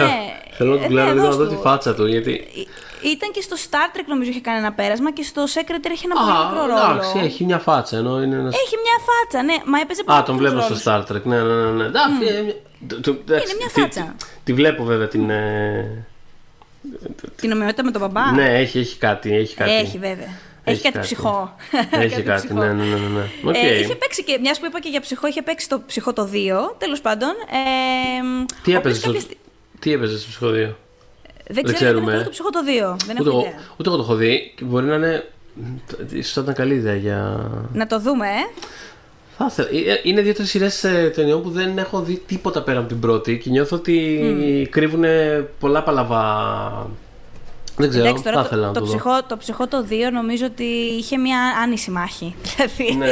Θέλω 0.50 0.78
να 0.78 0.86
του 0.86 0.94
να 0.94 1.30
δω 1.30 1.46
τη 1.46 1.56
φάτσα 1.56 1.94
του. 1.94 2.06
Γιατί... 2.06 2.40
Ε, 3.04 3.08
ήταν 3.08 3.30
και 3.32 3.40
στο 3.40 3.56
Star 3.70 3.96
Trek 3.96 4.04
νομίζω 4.06 4.30
είχε 4.30 4.40
κάνει 4.40 4.58
ένα 4.58 4.72
πέρασμα 4.72 5.12
και 5.12 5.22
στο 5.22 5.44
Secretary 5.44 5.90
έχει 5.90 6.04
ένα 6.04 6.14
πολύ 6.20 6.36
μικρό 6.46 6.66
ρόλο. 6.66 6.90
Εντάξει, 6.92 7.18
έχει 7.18 7.44
μια 7.44 7.58
φάτσα. 7.58 7.96
Ενώ 7.96 8.22
είναι 8.22 8.34
ένας... 8.36 8.54
Έχει 8.54 8.74
μια 8.84 8.96
φάτσα, 9.08 9.42
ναι. 9.42 9.56
Μα 9.64 9.80
έπαιζε 9.80 10.04
πολύ 10.04 10.18
Α, 10.18 10.22
τον 10.22 10.36
βλέπω 10.36 10.60
στο 10.60 10.76
Star 10.84 11.00
Trek. 11.12 11.22
Ναι, 11.22 11.42
ναι, 11.42 11.54
ναι. 11.54 11.70
ναι. 11.70 11.90
Mm. 11.90 12.22
Είναι 13.26 13.54
μια 13.58 13.68
φάτσα. 13.68 14.14
Τη, 14.44 14.52
βλέπω 14.52 14.84
βέβαια 14.84 15.08
την. 15.08 15.30
Ε, 15.30 16.06
Την 17.36 17.52
ομοιότητα 17.52 17.84
με 17.84 17.90
τον 17.90 18.00
μπαμπά. 18.00 18.32
Ναι, 18.32 18.58
έχει, 18.58 18.78
έχει 18.78 18.98
κάτι. 18.98 19.34
Έχει, 19.36 19.54
κάτι. 19.54 19.70
Έχει 19.74 19.98
βέβαια. 19.98 20.28
Έχει, 20.64 20.82
κάτι, 20.82 20.98
ψυχό. 20.98 21.54
Έχει 21.90 22.22
κάτι, 22.30 22.46
ψυχό. 22.46 22.60
ναι, 22.60 22.72
ναι, 22.72 22.84
ναι. 22.84 22.96
ναι. 22.96 23.50
Okay. 23.50 23.54
Ε, 23.54 23.78
είχε 23.78 23.94
παίξει 23.94 24.24
και, 24.24 24.38
μιας 24.40 24.58
που 24.58 24.66
είπα 24.66 24.80
και 24.80 24.88
για 24.88 25.00
ψυχό, 25.00 25.26
είχε 25.26 25.42
παίξει 25.42 25.68
το 25.68 25.82
ψυχό 25.86 26.12
το 26.12 26.28
2, 26.32 26.74
τέλος 26.78 27.00
πάντων. 27.00 27.28
Ε, 27.28 28.46
Τι 28.62 28.74
ο 28.74 28.76
έπαιζε 28.76 28.78
οποίος 28.78 28.96
στο, 28.96 29.06
κάποια 29.06 29.20
στι- 29.20 29.36
τι 29.78 29.92
έπαιζε 29.92 30.18
στο 30.18 30.28
ψυχό 30.28 30.46
2. 30.70 30.74
Δεν 31.50 31.64
δεν 31.64 31.74
ξέρω, 31.74 31.76
ξέρουμε. 31.78 32.00
γιατί 32.00 32.16
δεν 32.16 32.24
το 32.24 32.30
ψυχό 32.30 32.50
το 32.50 32.58
2. 32.94 32.96
Δεν 33.06 33.16
Ούτε, 33.20 33.28
έχω 33.28 33.38
εγώ, 33.38 33.40
ιδέα. 33.46 33.58
ούτε 33.76 33.88
εγώ 33.88 33.96
το 33.96 34.02
έχω 34.02 34.14
δει. 34.14 34.52
Και 34.56 34.64
μπορεί 34.64 34.86
να 34.86 34.94
είναι. 34.94 35.24
ίσως 36.12 36.32
θα 36.32 36.40
ήταν 36.40 36.54
καλή 36.54 36.74
ιδέα 36.74 36.94
για. 36.94 37.50
Να 37.72 37.86
το 37.86 38.00
δούμε, 38.00 38.26
ε. 38.26 38.62
Θα 39.38 39.46
ήθελα. 39.50 39.68
Ε, 39.92 40.00
Είναι 40.02 40.20
δύο-τρεις 40.20 40.48
σειρές 40.50 40.80
ταινιών 41.14 41.42
που 41.42 41.50
δεν 41.50 41.78
έχω 41.78 42.00
δει 42.00 42.22
τίποτα 42.26 42.62
πέρα 42.62 42.78
από 42.78 42.88
την 42.88 43.00
πρώτη 43.00 43.38
και 43.38 43.50
νιώθω 43.50 43.76
ότι 43.76 44.68
κρύβουν 44.70 45.04
πολλά 45.60 45.82
παλαβά. 45.82 46.90
Δεν 47.78 47.88
ξέρω, 47.90 48.04
Εντάξει, 48.04 48.22
θα 48.22 48.30
τώρα 48.30 48.46
ήθελα 48.46 48.60
το, 48.62 48.66
να 48.66 48.72
το, 48.72 48.80
το, 48.80 48.86
δω. 48.86 48.92
Psycho, 48.92 49.22
το 49.28 49.36
Psycho 49.36 49.66
το 49.68 49.86
2 49.90 49.94
νομίζω 50.12 50.46
ότι 50.46 50.64
είχε 50.98 51.16
μια 51.16 51.38
άνιση 51.62 51.90
μάχη. 51.90 52.34
Δηλαδή. 52.46 52.94
Ναι. 52.98 53.06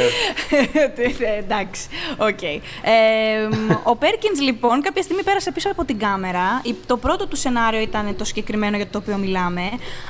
Ε, 1.25 1.37
Εντάξει, 1.39 1.87
οκ. 2.17 2.41
Ε, 2.43 3.47
μ, 3.51 3.71
ο 3.83 3.95
Πέρκινς 3.95 4.41
λοιπόν 4.41 4.81
κάποια 4.81 5.01
στιγμή 5.01 5.23
πέρασε 5.23 5.51
πίσω 5.51 5.69
από 5.71 5.85
την 5.85 5.99
κάμερα. 5.99 6.61
Η- 6.63 6.75
Το 6.85 6.97
πρώτο 6.97 7.27
του 7.27 7.35
σενάριο 7.35 7.79
ήταν 7.81 8.15
το 8.15 8.23
συγκεκριμένο 8.23 8.75
για 8.77 8.87
το 8.87 8.97
οποίο 8.97 9.17
μιλάμε. 9.17 9.61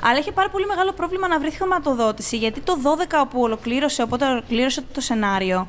Αλλά 0.04 0.20
είχε 0.20 0.32
πάρα 0.32 0.50
πολύ 0.50 0.66
μεγάλο 0.66 0.92
πρόβλημα 0.92 1.28
να 1.28 1.40
βρει 1.40 1.52
χρηματοδότηση 1.52 2.38
γιατί 2.38 2.60
το 2.60 2.78
12 2.84 3.20
όπου 3.22 3.42
ολοκλήρωσε, 3.42 4.02
οπότε 4.02 4.26
ολοκλήρωσε 4.26 4.84
το 4.94 5.02
σενάριο 5.02 5.68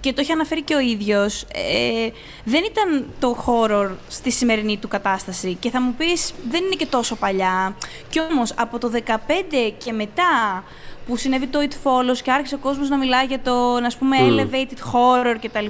και 0.00 0.12
το 0.12 0.20
είχε 0.22 0.32
αναφέρει 0.32 0.62
και 0.62 0.74
ο 0.74 0.80
ίδιος, 0.80 1.42
ε, 1.42 2.08
δεν 2.44 2.62
ήταν 2.64 3.06
το 3.18 3.44
horror 3.46 3.90
στη 4.08 4.30
σημερινή 4.30 4.76
του 4.76 4.88
κατάσταση. 4.88 5.54
Και 5.54 5.70
θα 5.70 5.80
μου 5.80 5.94
πεις, 5.98 6.32
δεν 6.50 6.64
είναι 6.64 6.74
και 6.74 6.86
τόσο 6.86 7.16
παλιά. 7.16 7.76
Κι 8.08 8.20
όμως, 8.20 8.52
από 8.56 8.78
το 8.78 8.88
15 8.88 9.74
και 9.78 9.92
μετά 9.92 10.64
που 11.06 11.16
συνέβη 11.16 11.46
το 11.46 11.58
It 11.62 11.72
Follows 11.72 12.18
και 12.22 12.30
άρχισε 12.30 12.54
ο 12.54 12.58
κόσμος 12.58 12.88
να 12.88 12.96
μιλάει 12.96 13.26
για 13.26 13.40
το, 13.40 13.74
ας 13.74 13.96
πούμε, 13.96 14.16
elevated 14.20 14.92
horror 14.92 15.36
κτλ. 15.42 15.66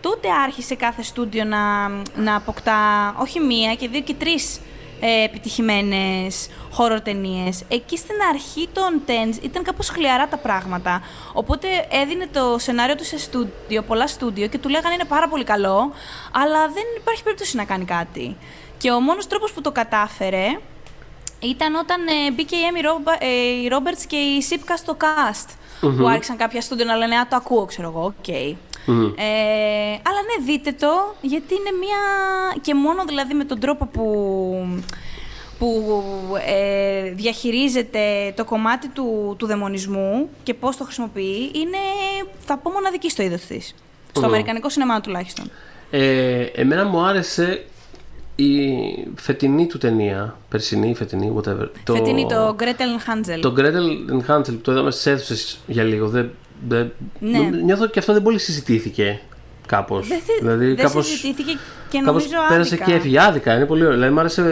Τότε 0.00 0.28
άρχισε 0.44 0.74
κάθε 0.74 1.02
στούντιο 1.02 1.44
να, 1.44 1.88
να 2.16 2.36
αποκτά 2.36 3.14
όχι 3.18 3.40
μία 3.40 3.74
και 3.74 3.88
δύο 3.88 4.00
και 4.00 4.14
τρεις 4.14 4.60
ε, 5.00 5.24
επιτυχημένες 5.24 6.48
horror 6.76 6.98
ταινίες. 7.02 7.62
Εκεί 7.68 7.96
στην 7.96 8.16
αρχή 8.32 8.68
των 8.72 9.02
tens 9.06 9.42
ήταν 9.42 9.62
κάπως 9.62 9.88
χλιαρά 9.88 10.28
τα 10.28 10.36
πράγματα. 10.36 11.02
Οπότε 11.32 11.68
έδινε 11.90 12.26
το 12.32 12.58
σενάριο 12.58 12.94
του 12.94 13.04
σε 13.04 13.18
στούντιο, 13.18 13.82
πολλά 13.82 14.06
στούντιο 14.06 14.46
και 14.46 14.58
του 14.58 14.68
λέγανε 14.68 14.94
είναι 14.94 15.04
πάρα 15.04 15.28
πολύ 15.28 15.44
καλό, 15.44 15.92
αλλά 16.32 16.68
δεν 16.68 16.84
υπάρχει 16.96 17.22
περίπτωση 17.22 17.56
να 17.56 17.64
κάνει 17.64 17.84
κάτι. 17.84 18.36
Και 18.78 18.90
ο 18.90 19.00
μόνος 19.00 19.26
τρόπος 19.26 19.52
που 19.52 19.60
το 19.60 19.72
κατάφερε 19.72 20.58
ήταν 21.38 21.74
όταν 21.74 22.06
ε, 22.06 22.30
μπήκε 22.32 22.56
η 22.56 22.62
Emma 22.62 22.80
Roberts 23.68 24.06
και 24.06 24.16
η 24.16 24.42
Shipka 24.42 24.76
στο 24.76 24.96
cast. 25.00 25.48
Που 25.80 26.08
άρχισαν 26.08 26.36
κάποια 26.36 26.60
στούντιο 26.60 26.84
να 26.84 26.96
λένε 26.96 27.16
Α, 27.16 27.26
το 27.30 27.36
ακούω, 27.36 27.64
ξέρω 27.64 27.88
εγώ, 27.88 28.04
οκ. 28.04 28.56
Ε, 29.16 30.00
αλλά 30.02 30.20
ναι, 30.26 30.44
δείτε 30.44 30.72
το, 30.72 31.14
γιατί 31.20 31.54
είναι 31.54 31.78
μία. 31.80 31.98
και 32.60 32.74
μόνο 32.74 33.04
δηλαδή 33.06 33.34
με 33.34 33.44
τον 33.44 33.60
τρόπο 33.60 33.86
που, 33.86 34.04
που 35.58 35.96
ε, 36.46 37.10
διαχειρίζεται 37.10 38.32
το 38.36 38.44
κομμάτι 38.44 38.88
του, 38.88 39.34
του 39.38 39.46
δαιμονισμού 39.46 40.28
και 40.42 40.54
πώς 40.54 40.76
το 40.76 40.84
χρησιμοποιεί, 40.84 41.50
είναι, 41.54 41.78
θα 42.38 42.56
πω, 42.56 42.70
μοναδική 42.70 43.10
στο 43.10 43.22
είδος 43.22 43.40
της. 43.40 43.74
Στο 44.10 44.20
Μμμ. 44.20 44.26
αμερικανικό 44.26 44.68
σινεμά 44.68 45.00
τουλάχιστον. 45.00 45.50
Ε, 45.90 46.40
εμένα 46.42 46.84
μου 46.84 47.00
άρεσε 47.00 47.64
η 48.36 48.48
φετινή 49.14 49.66
του 49.66 49.78
ταινία, 49.78 50.36
περσινή, 50.48 50.94
φετινή, 50.94 51.32
whatever. 51.36 51.68
Φετινή 51.86 52.26
το 52.26 52.56
Gretel 52.58 52.62
and 52.62 53.30
Hansel. 53.30 53.40
Το 53.40 53.54
Gretel 53.56 54.12
and 54.12 54.30
Hansel 54.30 54.44
που 54.46 54.60
το 54.62 54.72
είδαμε 54.72 54.90
στις 54.90 55.06
αίθουσες 55.06 55.58
για 55.66 55.82
λίγο. 55.82 56.08
Δεν, 56.08 56.22
δεν, 56.22 56.30
Ναι. 56.68 56.78
νο- 57.38 57.50
Νιώθω 57.64 57.86
και 57.86 57.98
αυτό 57.98 58.12
δεν 58.12 58.22
πολύ 58.22 58.38
συζητήθηκε 58.38 59.20
κάπως. 59.66 60.08
Δεν, 60.08 60.18
θυ- 60.18 60.38
δηλαδή, 60.40 60.66
δεν 60.66 60.76
κάπως, 60.76 61.06
συζητήθηκε 61.06 61.52
και 61.90 61.98
κάπως 62.04 62.06
νομίζω 62.30 62.48
πέρασε 62.48 62.74
άδικα. 62.74 62.84
και 62.90 62.96
έφυγε. 62.96 63.20
Άδικα, 63.20 63.54
είναι 63.56 63.64
πολύ 63.66 63.82
ωραίο. 63.82 63.94
Δηλαδή, 63.94 64.12
μ' 64.14 64.18
άρεσε, 64.18 64.42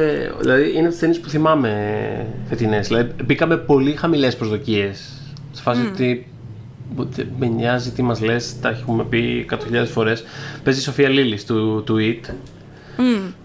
δηλαδή 0.40 0.72
είναι 0.76 0.88
τις 0.88 0.98
ταινίες 0.98 1.20
που 1.20 1.28
θυμάμαι 1.28 2.26
φετινές. 2.48 2.86
Δηλαδή, 2.88 3.12
μπήκαμε 3.24 3.56
πολύ 3.56 3.92
χαμηλές 3.92 4.36
προσδοκίες. 4.36 5.12
Σε 5.52 5.62
φάση 5.62 5.80
ότι 5.92 6.26
δεν 7.10 7.26
με 7.38 7.46
νοιάζει 7.46 7.90
τι 7.90 8.02
μας 8.02 8.20
λες, 8.20 8.60
τα 8.60 8.68
έχουμε 8.68 9.04
πει 9.04 9.46
100.000 9.50 9.86
φορές. 9.86 10.24
Παίζει 10.64 10.80
η 10.80 10.82
Σοφία 10.82 11.08
Λίλης 11.08 11.44
του, 11.46 11.82
του 11.86 11.96
It. 12.00 12.32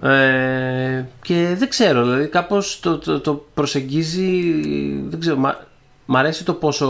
Ε, 0.09 1.05
και 1.21 1.55
δεν 1.57 1.69
ξέρω, 1.69 2.03
δηλαδή 2.03 2.27
κάπως 2.27 2.79
το, 2.79 2.97
το, 2.97 3.19
το 3.19 3.45
προσεγγίζει, 3.53 4.53
δεν 5.09 5.19
ξέρω, 5.19 5.35
μα, 5.37 5.59
μ' 6.05 6.17
αρέσει 6.17 6.45
το 6.45 6.53
πόσο 6.53 6.87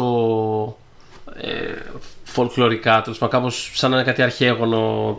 ε, 1.41 1.75
φολκλωρικά, 2.23 3.01
τέλος 3.01 3.17
πάντων, 3.17 3.39
κάπως 3.39 3.71
σαν 3.73 3.89
να 3.89 3.95
είναι 3.95 4.05
κάτι 4.05 4.21
αρχαίγωνο 4.21 4.77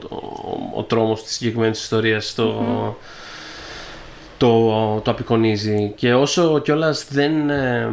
ο, 0.09 0.15
ο, 0.15 0.79
ο 0.79 0.83
τρόμος 0.83 1.23
της 1.23 1.35
συγκεκριμένης 1.35 1.83
ιστορίας 1.83 2.35
το, 2.35 2.65
το, 4.39 5.01
το 5.05 5.11
απεικονίζει 5.11 5.93
και 5.97 6.15
όσο 6.15 6.59
κιόλας 6.59 7.07
δεν, 7.11 7.51
ε, 7.51 7.91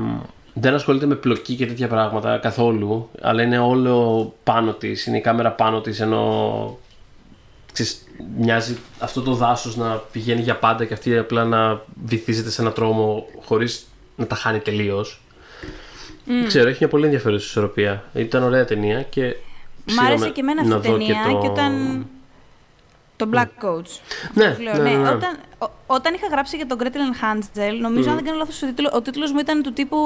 δεν 0.53 0.73
ασχολείται 0.73 1.05
με 1.05 1.15
πλοκή 1.15 1.55
και 1.55 1.65
τέτοια 1.65 1.87
πράγματα 1.87 2.37
καθόλου 2.37 3.09
αλλά 3.21 3.41
είναι 3.41 3.59
όλο 3.59 4.33
πάνω 4.43 4.73
της, 4.73 5.05
είναι 5.05 5.17
η 5.17 5.21
κάμερα 5.21 5.51
πάνω 5.51 5.81
της 5.81 5.99
ενώ 5.99 6.77
ξέρεις, 7.73 8.03
μοιάζει 8.37 8.77
αυτό 8.99 9.21
το 9.21 9.33
δάσος 9.33 9.75
να 9.75 10.01
πηγαίνει 10.11 10.41
για 10.41 10.57
πάντα 10.57 10.85
και 10.85 10.93
αυτή 10.93 11.17
απλά 11.17 11.45
να 11.45 11.81
βυθίζεται 12.05 12.49
σε 12.49 12.61
ένα 12.61 12.71
τρόμο 12.71 13.27
χωρίς 13.45 13.87
να 14.15 14.27
τα 14.27 14.35
χάνει 14.35 14.59
τελείως. 14.59 15.21
Δεν 16.27 16.47
ξέρω, 16.47 16.69
έχει 16.69 16.77
μια 16.79 16.87
πολύ 16.89 17.05
ενδιαφέρουσα 17.05 17.45
ισορροπία. 17.45 18.03
Ήταν 18.13 18.43
ωραία 18.43 18.65
ταινία 18.65 19.01
και 19.01 19.21
Μ' 19.21 19.99
άρεσε 19.99 20.13
ψήνομαι 20.13 20.29
και 20.29 20.41
εμένα 20.41 20.63
να 20.65 20.75
αυτή 20.75 20.87
η 20.87 20.91
δω 20.91 20.97
ταινία 20.97 21.23
το- 21.31 21.39
και 21.41 21.47
όταν. 21.47 22.05
Το 23.15 23.29
Black 23.33 23.65
Coach. 23.65 23.99
Ναι, 24.33 24.45
Αυτό 24.45 24.63
λέω, 24.63 24.73
ναι, 24.73 24.81
ναι, 24.81 24.95
ναι. 24.97 25.09
Όταν, 25.09 25.37
ο- 25.57 25.71
όταν 25.87 26.13
είχα 26.13 26.27
γράψει 26.27 26.55
για 26.55 26.65
τον 26.67 26.77
Gretel 26.81 26.85
and 26.85 27.23
Hansel, 27.23 27.73
νομίζω, 27.81 28.09
αν 28.09 28.15
δεν 28.15 28.25
κάνω 28.25 28.37
λάθος, 28.37 28.61
ο 28.61 28.65
τίτλος, 28.65 28.91
ο 28.93 29.01
τίτλος 29.01 29.31
μου 29.31 29.39
ήταν 29.39 29.61
του 29.63 29.73
τύπου 29.73 29.97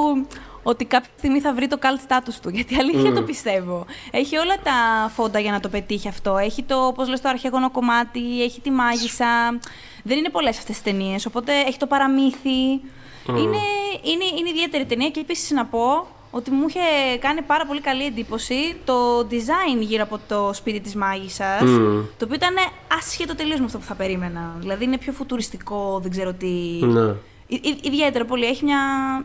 ότι 0.63 0.85
κάποια 0.85 1.09
στιγμή 1.17 1.39
θα 1.39 1.53
βρει 1.53 1.67
το 1.67 1.77
cult 1.81 2.07
status 2.11 2.33
του. 2.41 2.49
Γιατί 2.55 2.75
αλήθεια 2.75 3.13
το 3.13 3.21
πιστεύω. 3.21 3.85
Έχει 4.11 4.37
όλα 4.37 4.55
τα 4.63 4.71
φόντα 5.15 5.39
για 5.39 5.51
να 5.51 5.59
το 5.59 5.69
πετύχει 5.69 6.07
αυτό. 6.07 6.37
Έχει 6.37 6.63
το, 6.63 6.75
όπως 6.85 7.07
λες, 7.09 7.21
το 7.21 7.29
αρχαίγωνο 7.29 7.71
κομμάτι, 7.71 8.43
έχει 8.43 8.61
τη 8.61 8.71
μάγισσα. 8.71 9.59
Δεν 10.03 10.17
είναι 10.17 10.29
πολλές 10.29 10.57
αυτές 10.57 10.75
τις 10.75 10.83
ταινίες, 10.83 11.25
οπότε 11.25 11.51
έχει 11.67 11.77
το 11.77 11.87
παραμύθι. 11.87 12.81
Είναι, 13.27 13.61
είναι, 14.01 14.25
είναι 14.39 14.49
ιδιαίτερη 14.49 14.85
ταινία 14.85 15.09
και 15.09 15.19
επίσης 15.19 15.51
να 15.51 15.65
πω 15.65 16.07
ότι 16.31 16.51
μου 16.51 16.65
είχε 16.67 16.79
κάνει 17.19 17.41
πάρα 17.41 17.65
πολύ 17.65 17.81
καλή 17.81 18.05
εντύπωση 18.05 18.75
το 18.85 19.19
design 19.19 19.79
γύρω 19.79 20.03
από 20.03 20.19
το 20.27 20.51
σπίτι 20.53 20.79
της 20.79 20.95
μάγισσας, 20.95 21.61
Μμμ. 21.61 22.01
το 22.17 22.25
οποίο 22.25 22.35
ήταν 22.35 22.55
άσχετο 22.97 23.35
τελείως 23.35 23.59
με 23.59 23.65
αυτό 23.65 23.77
που 23.77 23.83
θα 23.83 23.93
περίμενα. 23.95 24.55
Δηλαδή 24.59 24.83
είναι 24.83 24.97
πιο 24.97 25.11
φουτουριστικό, 25.11 25.99
δεν 26.01 26.11
ξέρω 26.11 26.33
τι... 26.33 26.47
Ναι. 26.85 27.01
Ε, 27.01 27.55
ε, 27.55 27.75
ιδιαίτερο 27.81 28.25
πολύ, 28.25 28.45
έχει 28.45 28.63
μια, 28.63 28.79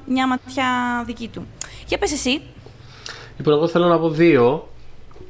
μια 0.06 0.26
ματιά 0.26 0.66
δική 1.06 1.28
του. 1.28 1.46
Για 1.86 1.98
πες 1.98 2.12
εσύ. 2.12 2.40
Λοιπόν, 3.36 3.54
εγώ 3.54 3.68
θέλω 3.68 3.86
να 3.86 3.98
πω 3.98 4.10
δύο 4.10 4.68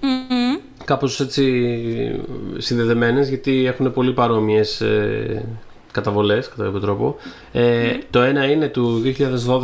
Μμμ. 0.01 0.57
κάπως 0.85 1.21
έτσι 1.21 2.21
συνδεδεμένες 2.57 3.29
γιατί 3.29 3.67
έχουν 3.67 3.93
πολύ 3.93 4.13
παρόμοιες 4.13 4.81
ε, 4.81 5.45
καταβολές 5.97 6.49
κατά 6.49 6.65
κάποιο 6.65 6.81
τρόπο. 6.81 7.17
Ε, 7.53 7.91
Το 8.11 8.21
ένα 8.21 8.45
είναι 8.51 8.69
του 8.69 9.03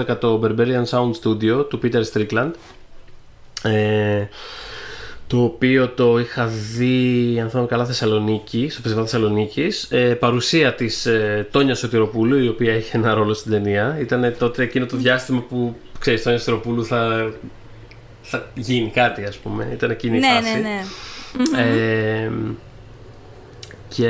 2012 0.08 0.16
το 0.20 0.40
Berberian 0.44 0.84
Sound 0.90 1.10
Studio 1.22 1.68
του 1.68 1.80
Peter 1.82 2.02
Strickland 2.12 2.50
ε, 3.62 4.24
το 5.26 5.42
οποίο 5.42 5.88
το 5.88 6.18
είχα 6.18 6.46
δει 6.46 7.38
αν 7.42 7.48
θυμάμαι 7.50 7.66
καλά 7.68 7.84
Θεσσαλονίκη, 7.86 8.68
στο 8.70 8.80
Φεστιβάλ 8.80 9.04
Θεσσαλονίκης. 9.08 9.86
Ε, 9.90 10.14
παρουσία 10.14 10.74
της 10.74 11.06
ε, 11.06 11.48
Τόνια 11.50 11.74
Σωτηροπούλου 11.74 12.38
η 12.38 12.48
οποία 12.48 12.74
είχε 12.76 12.96
ένα 12.96 13.14
ρόλο 13.14 13.34
στην 13.34 13.50
ταινία. 13.52 13.96
Ήταν 14.00 14.34
τότε 14.38 14.62
εκείνο 14.62 14.86
το 14.86 14.96
διάστημα 14.96 15.40
που 15.48 15.74
ξέρεις 15.98 16.22
Τόνια 16.22 16.38
Σωτηροπούλου 16.38 16.84
θα, 16.84 17.32
θα 18.22 18.50
γίνει 18.54 18.90
κάτι 18.94 19.24
ας 19.24 19.36
πούμε. 19.36 19.68
Ήταν 19.72 19.90
εκείνη 19.90 20.16
η 20.16 20.20
Ναι, 20.20 20.26
φάση. 20.26 20.52
ναι, 20.52 20.60
ναι. 20.60 21.68
ε, 22.24 22.30
και 23.88 24.08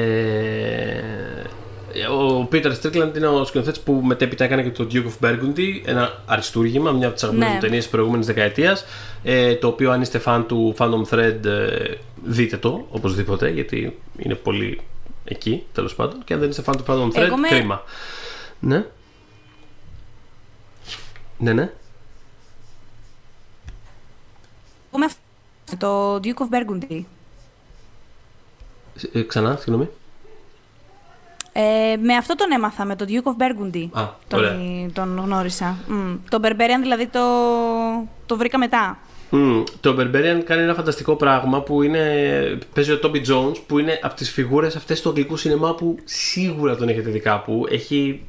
ο 2.10 2.44
Πίτερ 2.44 2.74
Στρίκλαντ 2.74 3.16
είναι 3.16 3.26
ο 3.26 3.44
σκηνοθέτης 3.44 3.80
που 3.80 3.92
μετέπειτα 3.92 4.44
έκανε 4.44 4.62
και 4.62 4.70
το 4.70 4.86
Duke 4.92 5.04
of 5.06 5.26
Burgundy, 5.28 5.82
ένα 5.84 6.22
αριστούργημα, 6.26 6.90
μια 6.92 7.06
από 7.06 7.14
τις 7.14 7.22
αγαπημένες 7.24 7.48
Ναι. 7.52 7.54
μου 7.54 7.60
ταινίες 7.64 7.82
της 7.82 7.92
προηγούμενης 7.92 8.26
δεκαετίας. 8.26 8.84
Ε, 9.22 9.54
το 9.54 9.66
οποίο, 9.66 9.90
αν 9.90 10.00
είστε 10.00 10.18
φαν 10.18 10.46
του 10.46 10.74
Phantom 10.78 11.02
Thread, 11.10 11.44
ε, 11.44 11.94
δείτε 12.24 12.56
το 12.56 12.86
οπωσδήποτε, 12.90 13.48
γιατί 13.50 13.98
είναι 14.18 14.34
πολύ 14.34 14.80
εκεί 15.24 15.62
τέλος 15.72 15.94
πάντων. 15.94 16.24
Και 16.24 16.34
αν 16.34 16.40
δεν 16.40 16.48
είστε 16.50 16.62
φαν 16.62 16.76
του 16.76 16.84
Phantom 16.86 17.16
Thread, 17.18 17.22
Εγώ 17.26 17.36
με- 17.36 17.48
κρίμα. 17.48 17.82
Ναι. 18.60 18.84
Ναι, 21.38 21.52
ναι. 21.52 21.72
Εγώ 24.90 24.98
με 24.98 25.04
αυτό, 25.04 25.20
το 25.78 26.14
Duke 26.14 26.42
of 26.42 26.78
Burgundy. 26.78 27.02
Ε, 29.12 29.22
ξανά, 29.22 29.56
συγγνώμη. 29.56 29.88
Ε, 31.52 31.96
με 32.00 32.14
αυτό 32.14 32.34
τον 32.34 32.52
έμαθα, 32.52 32.84
με 32.84 32.96
τον 32.96 33.06
Duke 33.10 33.28
of 33.28 33.42
Burgundy. 33.42 33.88
Α, 33.92 34.08
τον, 34.28 34.38
ωραία. 34.38 34.56
τον 34.92 35.20
γνώρισα. 35.24 35.76
Μμ. 35.86 36.14
Το 36.28 36.40
Berberian 36.42 36.80
δηλαδή 36.80 37.06
το, 37.06 37.20
το 38.26 38.36
βρήκα 38.36 38.58
μετά. 38.58 38.98
Μμμ, 39.30 39.62
το 39.80 39.96
Berberian 39.98 40.42
κάνει 40.44 40.62
ένα 40.62 40.74
φανταστικό 40.74 41.16
πράγμα 41.16 41.60
που 41.60 41.82
είναι. 41.82 41.98
Παίζει 42.74 42.92
ο 42.92 42.98
Toby 43.02 43.26
Jones 43.26 43.56
που 43.66 43.78
είναι 43.78 43.98
από 44.02 44.14
τις 44.14 44.30
φιγούρες 44.30 44.76
αυτές 44.76 45.00
του 45.00 45.08
αγγλικού 45.08 45.36
σινεμά 45.36 45.74
που 45.74 45.98
σίγουρα 46.04 46.76
τον 46.76 46.88
έχετε 46.88 47.10
δει 47.10 47.20
κάπου. 47.20 47.66
Έχει, 47.70 48.20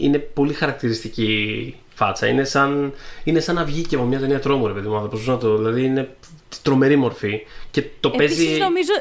είναι 0.00 0.18
πολύ 0.18 0.52
χαρακτηριστική 0.52 1.74
φάτσα. 1.94 2.26
Είναι 2.26 2.44
σαν, 2.44 2.92
είναι 3.24 3.40
σαν 3.40 3.54
να 3.54 3.64
βγήκε 3.64 3.94
από 3.94 4.04
μια 4.04 4.18
ταινία 4.18 4.40
τρόμου, 4.40 4.66
ρε 4.66 4.72
παιδί 4.72 4.88
μου. 4.88 4.94
θα 4.94 5.00
προσπαθήσω 5.00 5.32
να 5.32 5.38
το. 5.38 5.56
Δηλαδή 5.56 5.84
είναι 5.84 6.16
τρομερή 6.62 6.96
μορφή. 6.96 7.40
Και 7.70 7.84
το 8.00 8.10
παίζει. 8.10 8.42
Επίσης 8.42 8.58
νομίζω... 8.58 8.92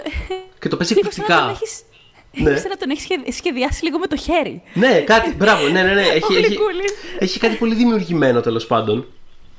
Και 0.59 0.69
το 0.69 0.77
παίζει 0.77 0.93
λίγο 0.93 1.11
σαν 1.11 1.25
να 1.27 1.35
τον 1.35 1.49
εκπληκτικά. 1.49 1.63
έχεις... 1.63 1.81
Ναι. 2.33 2.49
Ναι. 2.51 2.57
σαν 2.57 2.69
να 2.69 2.77
τον 2.77 2.89
έχει 2.89 3.31
σχεδιάσει 3.31 3.83
λίγο 3.83 3.97
με 3.99 4.07
το 4.07 4.15
χέρι. 4.17 4.61
Ναι, 4.73 4.99
κάτι. 5.05 5.33
Μπράβο, 5.37 5.67
ναι, 5.67 5.81
ναι, 5.81 5.93
ναι. 5.93 6.01
Έχει, 6.17 6.33
Ο 6.33 6.37
έχει, 6.37 6.45
Γλυκούλης. 6.47 6.91
έχει 7.19 7.39
κάτι 7.39 7.55
πολύ 7.55 7.75
δημιουργημένο 7.75 8.41
τέλος 8.41 8.65
πάντων. 8.65 9.05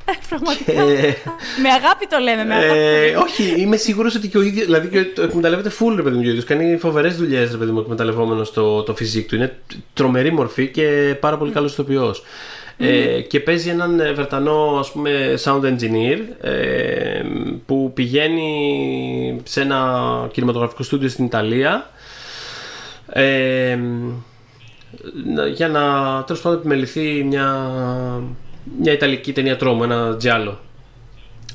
Ε, 0.04 0.12
Πραγματικά. 0.28 0.72
Ε, 0.72 1.16
με 1.62 1.68
αγάπη 1.68 2.06
το 2.06 2.18
λέμε, 2.18 2.44
με 2.44 2.54
αγάπη. 2.54 2.68
το 2.68 2.74
Ε, 2.74 3.04
λέμε. 3.06 3.16
όχι, 3.16 3.54
είμαι 3.60 3.76
σίγουρος 3.76 4.14
ότι 4.14 4.28
και 4.28 4.38
ο 4.38 4.42
ίδιος. 4.42 4.64
Δηλαδή 4.64 4.88
και 4.88 5.04
το 5.04 5.22
εκμεταλλεύεται 5.22 5.70
full 5.78 5.92
ρε 5.96 6.02
παιδί 6.02 6.14
μου 6.16 6.20
και 6.22 6.26
ο 6.26 6.30
ίδιος. 6.30 6.44
Κάνει 6.44 6.76
φοβερές 6.76 7.16
δουλειές 7.16 7.50
ρε 7.50 7.56
παιδί 7.56 7.70
μου 7.70 7.78
εκμεταλλευόμενος 7.80 8.52
το, 8.52 8.82
το 8.82 8.94
φυσικό 8.94 9.28
του. 9.28 9.34
Είναι 9.34 9.56
τρομερή 9.94 10.32
μορφή 10.32 10.68
και 10.68 11.16
πάρα 11.20 11.36
πολύ 11.38 11.52
καλός 11.52 11.72
ηθοποιός. 11.72 12.22
Ε, 12.80 13.20
και 13.20 13.40
παίζει 13.40 13.68
έναν 13.68 14.00
ε, 14.00 14.12
Βρετανό 14.12 14.76
ας 14.78 14.90
πούμε 14.92 15.34
sound 15.44 15.60
engineer 15.62 16.18
ε, 16.46 17.20
που 17.66 17.90
πηγαίνει 17.94 19.40
σε 19.44 19.60
ένα 19.60 19.88
κινηματογραφικό 20.32 20.82
στούντιο 20.82 21.08
στην 21.08 21.24
Ιταλία 21.24 21.90
ε, 23.12 23.78
να- 25.34 25.46
για 25.46 25.68
να 25.68 25.80
τέλος 26.24 26.42
πάντων 26.42 26.58
επιμεληθεί 26.58 27.24
μια, 27.24 27.68
μια 28.80 28.92
Ιταλική 28.92 29.32
ταινία 29.32 29.56
τρόμου, 29.56 29.82
ένα 29.82 30.16
τζιάλο 30.16 30.58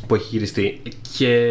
που 0.07 0.15
έχει 0.15 0.27
γυριστεί. 0.31 0.81
Και 1.17 1.49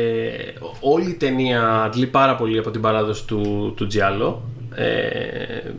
όλη 0.81 1.11
η 1.11 1.15
ταινία 1.15 1.83
αντλεί 1.83 2.07
πάρα 2.07 2.37
πολύ 2.37 2.59
από 2.59 2.71
την 2.71 2.81
παράδοση 2.81 3.27
του, 3.27 3.73
του 3.77 3.87
Τζιάλο. 3.87 4.43
Ε, 4.75 5.71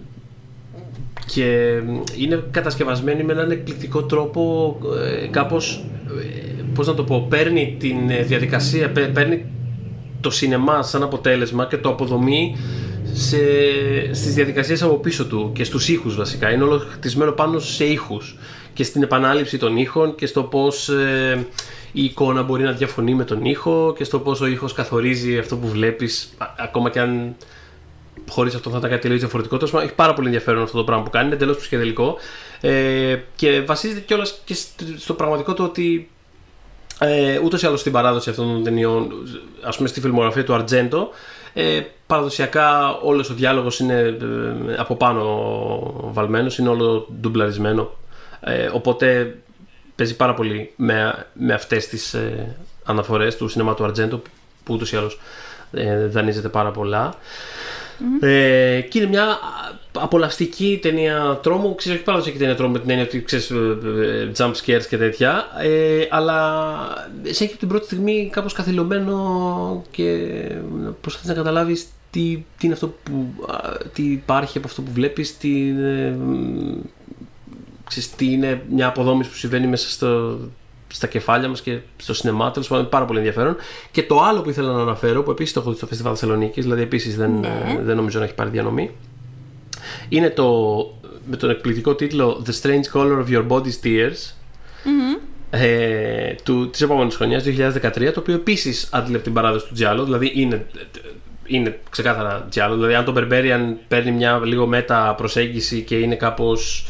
και 1.34 1.80
είναι 2.18 2.44
κατασκευασμένη 2.52 3.24
με 3.24 3.32
έναν 3.34 3.52
εκπληκτικό 3.52 4.04
τρόπο 4.04 4.78
ε, 5.24 5.28
κάπως 5.28 5.84
ε, 6.22 6.62
πώς 6.74 6.88
να 6.88 6.94
το 6.94 7.04
πω 7.04 7.26
παίρνει 7.30 7.76
την 7.80 8.10
ε, 8.10 8.22
διαδικασία 8.22 8.92
παι- 8.92 9.12
παίρνει 9.14 9.46
το 10.22 10.30
σινεμά 10.30 10.84
σαν 10.84 11.04
αποτέλεσμα 11.04 11.66
και 11.66 11.78
το 11.78 11.90
αποδομεί 11.90 12.56
σε, 13.14 13.38
στις 14.14 14.34
διαδικασίες 14.34 14.82
από 14.84 14.96
πίσω 14.98 15.26
του 15.26 15.52
και 15.56 15.64
στους 15.64 15.88
ήχους 15.90 16.16
βασικά. 16.16 16.52
Είναι 16.52 16.64
όλο 16.64 16.80
χτισμένο 16.92 17.32
πάνω 17.32 17.60
σε 17.60 17.86
ήχους 17.86 18.38
και 18.74 18.84
στην 18.84 19.04
επανάληψη 19.04 19.58
των 19.58 19.78
ήχων 19.78 20.16
και 20.16 20.26
στο 20.26 20.44
πώς 20.44 20.90
ε, 20.90 21.48
η 21.92 22.04
εικόνα 22.04 22.44
μπορεί 22.44 22.64
να 22.64 22.72
διαφωνεί 22.72 23.14
με 23.16 23.24
τον 23.24 23.46
ήχο 23.46 23.94
και 23.98 24.04
στο 24.04 24.20
πώς 24.20 24.42
ο 24.42 24.46
ήχος 24.46 24.74
καθορίζει 24.74 25.38
αυτό 25.38 25.56
που 25.58 25.68
βλέπεις 25.68 26.34
α- 26.38 26.46
ακόμα 26.58 26.90
και 26.90 27.00
αν 27.00 27.36
χωρίς 28.30 28.56
αυτό 28.56 28.70
θα 28.70 28.78
ήταν 28.78 28.90
κάτι 28.90 29.02
τελείως 29.02 29.20
διαφορετικό. 29.20 29.56
Τέλος 29.58 29.72
πάντων, 29.72 29.88
έχει 29.88 29.96
πάρα 29.96 30.14
πολύ 30.14 30.28
ενδιαφέρον 30.28 30.64
αυτό 30.64 30.78
το 30.78 30.84
πράγμα 30.84 31.04
που 31.04 31.10
κάνει, 31.10 31.26
είναι 31.26 31.36
εντελώς 31.36 31.58
ψυχεδελικό. 31.58 32.18
Ε, 32.62 33.18
και 33.36 33.62
βασίζεται 33.62 34.00
κιόλας 34.00 34.42
και 34.46 34.54
στο- 34.54 34.84
στο 34.98 35.14
πραγματικό 35.14 35.54
το 35.54 35.64
ότι 35.64 36.10
ε, 37.00 37.40
ούτως 37.44 37.62
ή 37.62 37.66
άλλως 37.66 37.80
στην 37.80 37.92
παράδοση 37.92 38.30
αυτών 38.30 38.54
των 38.54 38.64
ταινιών, 38.64 39.12
ας 39.62 39.76
πούμε 39.78 39.88
στη 39.88 40.00
φιλμογραφία 40.02 40.44
του 40.44 40.54
Αρτζέντο, 40.54 41.10
ε, 41.54 41.82
παραδοσιακά 42.08 42.98
όλος 42.98 43.30
ο 43.30 43.34
διάλογος 43.34 43.80
είναι 43.80 44.00
ε, 44.00 44.76
από 44.78 44.96
πάνω 44.96 45.24
βαλμένος, 46.14 46.58
είναι 46.58 46.70
όλο 46.70 47.08
ντουμπλαρισμένο. 47.20 47.92
Ε, 48.40 48.70
οπότε 48.74 49.38
παίζει 49.96 50.16
πάρα 50.16 50.34
πολύ 50.34 50.74
με, 50.76 51.26
με 51.34 51.54
αυτές 51.54 51.88
τις 51.88 52.14
ε, 52.14 52.56
αναφορές 52.84 53.38
του 53.38 53.48
σινεμά 53.48 53.74
του 53.74 53.84
Αρτζέντο, 53.84 54.22
που 54.64 54.74
ούτως 54.74 54.92
ή 54.92 54.96
άλλως 54.98 55.20
ε, 55.72 56.08
δανείζεται 56.08 56.50
πάρα 56.50 56.72
πολλά. 56.72 57.16
Ε, 58.20 58.82
και 58.82 59.00
είναι 59.00 59.08
μια 59.08 59.38
απολαυστική 60.00 60.80
ταινία 60.82 61.40
τρόμου. 61.44 61.76
Ξέρω, 61.76 61.96
όχι 61.96 62.04
παραδοσιακή 62.04 62.40
ταινία 62.40 62.56
τρόμου 62.56 62.72
με 62.74 62.80
την 62.80 62.90
έννοια 62.90 63.06
ότι 63.06 63.24
ξέρεις, 63.24 63.50
ε, 63.50 63.78
ε, 64.02 64.32
jump 64.38 64.52
scares 64.52 64.86
και 64.90 64.98
τέτοια. 64.98 65.48
Ε, 65.62 66.08
αλλά 66.10 66.64
σε 67.24 67.44
έχει 67.44 67.52
από 67.52 67.58
την 67.60 67.68
πρώτη 67.68 67.86
στιγμή 67.86 68.30
κάπως 68.32 68.54
καθυλωμένο 68.54 69.84
και 69.92 70.28
προσπαθείς 71.02 71.30
να 71.30 71.36
καταλάβεις 71.36 71.86
τι, 72.10 72.44
τι 72.58 72.66
είναι 72.66 72.74
αυτό 72.74 72.88
που. 73.04 73.34
α, 73.48 73.78
τι 73.94 74.04
υπάρχει 74.04 74.58
από 74.58 74.68
αυτό 74.68 74.82
που 74.82 74.92
βλέπεις, 74.94 75.38
τι, 75.38 75.68
είναι, 75.68 76.18
μ, 76.26 76.80
ξέρεις, 77.88 78.10
τι 78.16 78.32
είναι 78.32 78.62
μια 78.70 78.88
αποδόμηση 78.88 79.30
που 79.30 79.36
συμβαίνει 79.36 79.68
μέσα 79.68 79.90
στο, 79.90 80.40
στα 80.88 81.08
κεφάλια 81.08 81.48
μας 81.50 81.62
και 81.62 81.80
στο 81.98 82.14
σινεμά. 82.14 82.52
Τέλος 82.52 82.68
πάντων, 82.68 82.84
είναι 82.84 82.92
πάρα 82.94 83.06
πολύ 83.06 83.18
ενδιαφέρον. 83.20 83.56
Και 83.92 84.04
το 84.04 84.22
άλλο 84.22 84.42
που 84.42 84.50
ήθελα 84.50 84.72
να 84.72 84.82
αναφέρω, 84.82 85.24
που 85.24 85.32
επίσης 85.32 85.54
το 85.54 85.60
έχω 85.60 85.70
δει 85.72 85.78
στο 85.78 85.88
Φεστιβάλ 85.88 86.14
Θεσσαλονίκης, 86.18 86.64
δηλαδή 86.64 86.82
επίσης 86.82 87.18
δεν, 87.18 87.32
Ναι. 87.40 87.48
ε, 87.80 87.84
δεν 87.84 87.96
νομίζω 87.96 88.20
να 88.20 88.26
έχει 88.26 88.34
πάρει 88.34 88.50
διανομή, 88.50 88.92
είναι 90.10 90.30
το 90.30 90.48
με 91.30 91.36
τον 91.38 91.50
εκπληκτικό 91.50 91.96
τίτλο 91.96 92.44
The 92.46 92.62
Strange 92.62 92.84
Color 92.94 93.24
of 93.26 93.28
Your 93.30 93.48
Body's 93.48 93.86
Tears. 93.86 94.34
Ε, 95.50 96.34
του, 96.44 96.70
της 96.70 96.82
επόμενης 96.82 97.16
χρονιάς, 97.16 97.44
2013, 97.44 98.12
το 98.14 98.20
οποίο 98.20 98.34
επίσης 98.34 98.88
άντλε 98.92 99.16
από 99.16 99.24
την 99.24 99.34
παράδοση 99.34 99.68
του 99.68 99.74
Τζιάλο, 99.74 100.04
δηλαδή 100.04 100.32
είναι, 100.36 100.66
είναι 101.46 101.80
ξεκάθαρα 101.90 102.48
Τζιάλο, 102.50 102.76
δηλαδή 102.76 102.94
αν 102.94 103.06
το 103.06 103.14
Berberian 103.18 103.74
παίρνει 103.88 104.12
μια 104.12 104.42
λίγο 104.44 104.66
μέτα 104.68 105.14
προσέγγιση 105.18 105.82
και 105.82 105.96
είναι 105.96 106.16
κάπως 106.16 106.86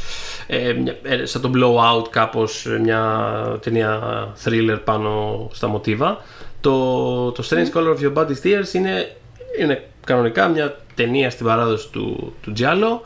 ε, 0.48 0.74
μια- 0.74 0.98
ε, 1.04 1.26
σαν 1.26 1.42
το 1.42 1.52
Blowout 1.56 2.08
κάπως 2.10 2.66
ε, 2.66 2.80
μια 2.80 3.26
ταινία 3.62 4.00
thriller 4.44 4.78
πάνω 4.84 5.50
στα 5.54 5.68
μοτίβα 5.68 6.22
το, 6.62 7.32
το 7.32 7.44
Strange 7.50 7.78
Color 7.78 7.98
of 7.98 8.02
Your 8.04 8.14
Body's 8.14 8.42
Tears 8.44 8.74
είναι, 8.74 9.16
είναι 9.60 9.84
κανονικά 10.06 10.48
μια 10.48 10.78
ταινία 10.96 11.30
στην 11.30 11.46
παράδοση 11.46 11.90
του, 11.90 12.34
του 12.42 12.52
Τζιάλο 12.52 13.04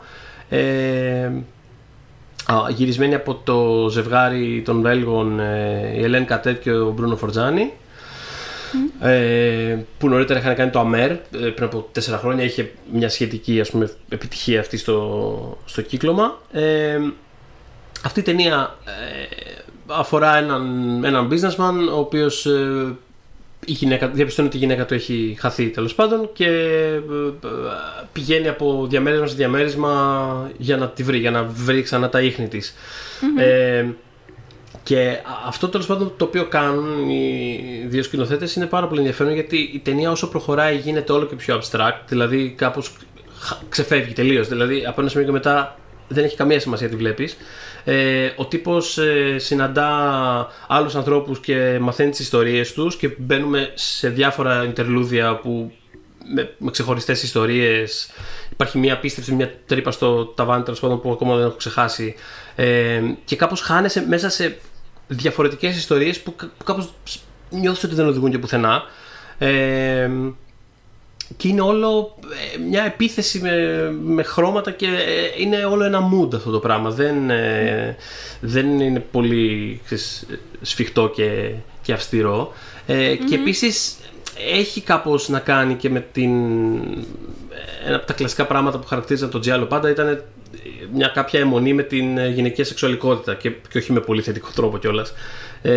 ε, 0.48 1.30
Α, 2.52 2.70
γυρισμένη 2.70 3.14
από 3.14 3.40
το 3.44 3.88
ζευγάρι 3.90 4.62
των 4.64 4.80
Βέλγων 4.80 5.40
ε, 5.40 5.92
η 5.96 6.02
Ελέν 6.02 6.24
Κατέτ 6.24 6.62
και 6.62 6.72
ο 6.72 6.90
Μπρούνο 6.90 7.16
Φορτζάνη 7.16 7.72
ε, 9.00 9.78
που 9.98 10.08
νωρίτερα 10.08 10.38
είχαν 10.38 10.54
κάνει 10.54 10.70
το 10.70 10.78
Αμέρ 10.78 11.10
ε, 11.10 11.18
πριν 11.30 11.64
από 11.64 11.88
τέσσερα 11.92 12.18
χρόνια 12.18 12.44
είχε 12.44 12.72
μια 12.92 13.08
σχετική 13.08 13.60
ας 13.60 13.70
πούμε, 13.70 13.90
επιτυχία 14.08 14.60
αυτή 14.60 14.76
στο, 14.76 15.58
στο 15.64 15.82
κύκλωμα. 15.82 16.38
Ε, 16.52 16.98
αυτή 18.04 18.20
η 18.20 18.22
ταινία 18.22 18.76
ε, 18.84 19.36
αφορά 19.86 20.36
έναν, 20.36 21.04
έναν 21.04 21.28
businessman 21.30 21.92
ο 21.94 21.98
οποίος 21.98 22.46
ε, 22.46 22.96
η 23.68 23.72
γυναίκα, 23.72 24.08
διαπιστώνει 24.08 24.48
ότι 24.48 24.56
η 24.56 24.60
γυναίκα 24.60 24.86
του 24.86 24.94
έχει 24.94 25.36
χαθεί 25.38 25.68
τέλος 25.68 25.94
πάντων 25.94 26.30
και 26.32 26.46
ε, 26.46 26.94
ε, 26.94 27.00
πηγαίνει 28.12 28.48
από 28.48 28.86
διαμέρισμα 28.88 29.26
σε 29.26 29.34
διαμέρισμα 29.34 30.50
για 30.58 30.76
να 30.76 30.88
τη 30.88 31.02
βρει, 31.02 31.18
για 31.18 31.30
να 31.30 31.44
βρει 31.44 31.82
ξανά 31.82 32.08
τα 32.08 32.20
ίχνη 32.20 32.48
της. 32.48 32.74
Ε, 33.38 33.86
και 34.82 35.18
αυτό 35.46 35.68
τέλος 35.68 35.86
πάντων 35.86 36.12
το 36.16 36.24
οποίο 36.24 36.46
κάνουν 36.46 37.10
οι 37.10 37.84
δύο 37.86 38.02
σκηνοθέτες 38.02 38.54
είναι 38.54 38.66
πάρα 38.66 38.86
πολύ 38.86 39.00
ενδιαφέρον 39.00 39.32
γιατί 39.32 39.70
η 39.74 39.78
ταινία 39.78 40.10
όσο 40.10 40.28
προχωράει 40.28 40.76
γίνεται 40.76 41.12
όλο 41.12 41.26
και 41.26 41.34
πιο 41.34 41.60
abstract, 41.60 42.00
δηλαδή 42.08 42.54
κάπως 42.56 42.92
ξεφεύγει 43.68 44.12
τελείως. 44.12 44.48
Δηλαδή 44.48 44.84
από 44.86 45.00
ένα 45.00 45.10
σημείο 45.10 45.26
και 45.26 45.32
μετά 45.32 45.78
δεν 46.08 46.24
έχει 46.24 46.36
καμία 46.36 46.60
σημασία 46.60 46.88
τι 46.88 46.96
βλέπεις. 46.96 47.36
Ε, 47.84 48.30
ο 48.36 48.46
τύπος 48.46 48.98
ε, 48.98 49.38
συναντά 49.38 49.88
άλλους 50.68 50.94
ανθρώπους 50.94 51.40
και 51.40 51.78
μαθαίνει 51.80 52.10
τις 52.10 52.20
ιστορίες 52.20 52.72
τους 52.72 52.96
και 52.96 53.10
μπαίνουμε 53.18 53.70
σε 53.74 54.08
διάφορα 54.08 54.64
interlúδια 54.64 55.36
που 55.36 55.72
με, 56.34 56.54
με 56.58 56.70
ξεχωριστές 56.70 57.22
ιστορίες. 57.22 58.10
Υπάρχει 58.50 58.78
μια 58.78 58.94
απίστευτη, 58.94 59.34
μια 59.34 59.52
τρύπα 59.66 59.90
στο 59.90 60.24
ταβάνι 60.24 60.62
τέλος 60.62 60.80
πάντων 60.80 61.00
που 61.00 61.12
ακόμα 61.12 61.36
δεν 61.36 61.46
έχω 61.46 61.56
ξεχάσει. 61.56 62.14
Ε, 62.56 63.00
και 63.24 63.36
κάπως 63.36 63.60
χάνεσαι 63.60 64.04
μέσα 64.08 64.28
σε 64.28 64.58
διαφορετικές 65.08 65.76
ιστορίες 65.76 66.20
που, 66.20 66.36
κα- 66.36 66.50
που 66.58 66.64
κάπως 66.64 66.92
νιώθεις 67.50 67.84
ότι 67.84 67.94
δεν 67.94 68.06
οδηγούν 68.06 68.30
και 68.30 68.38
πουθενά. 68.38 68.82
Ε, 69.38 70.10
και 71.36 71.48
είναι 71.48 71.60
όλο 71.60 72.18
ε, 72.54 72.58
μια 72.58 72.84
επίθεση 72.84 73.40
με, 73.40 73.90
με 74.02 74.22
χρώματα 74.22 74.70
και 74.70 74.86
ε, 74.86 75.42
είναι 75.42 75.64
όλο 75.64 75.84
ένα 75.84 76.00
mood 76.12 76.34
αυτό 76.34 76.50
το 76.50 76.58
πράγμα. 76.58 76.90
Δεν, 76.90 77.30
ε, 77.30 77.96
δεν 78.40 78.80
είναι 78.80 79.00
πολύ 79.00 79.80
ξέρεις, 79.84 80.26
σφιχτό 80.60 81.08
και, 81.14 81.52
και 81.82 81.92
αυστηρό. 81.92 82.52
Ε, 82.86 83.14
Και 83.14 83.34
επίσης 83.34 83.96
έχει 84.52 84.80
κάπως 84.80 85.28
να 85.28 85.38
κάνει 85.38 85.74
και 85.74 85.90
με 85.90 86.06
την... 86.12 86.30
Ένα 87.86 87.96
από 87.96 88.06
τα 88.06 88.12
κλασικά 88.12 88.46
πράγματα 88.46 88.78
που 88.78 88.86
χαρακτήριζαν 88.86 89.30
τον 89.30 89.40
Τζιάλο 89.40 89.64
πάντα 89.64 89.90
ήταν 89.90 90.22
μια 90.92 91.08
κάποια 91.08 91.40
αιμονή 91.40 91.74
με 91.74 91.82
την 91.82 92.26
γυναικεία 92.26 92.64
σεξουαλικότητα 92.64 93.34
και, 93.34 93.50
και 93.70 93.78
όχι 93.78 93.92
με 93.92 94.00
πολύ 94.00 94.22
θετικό 94.22 94.48
τρόπο 94.54 94.78
κιόλας. 94.78 95.12
Ε... 95.62 95.70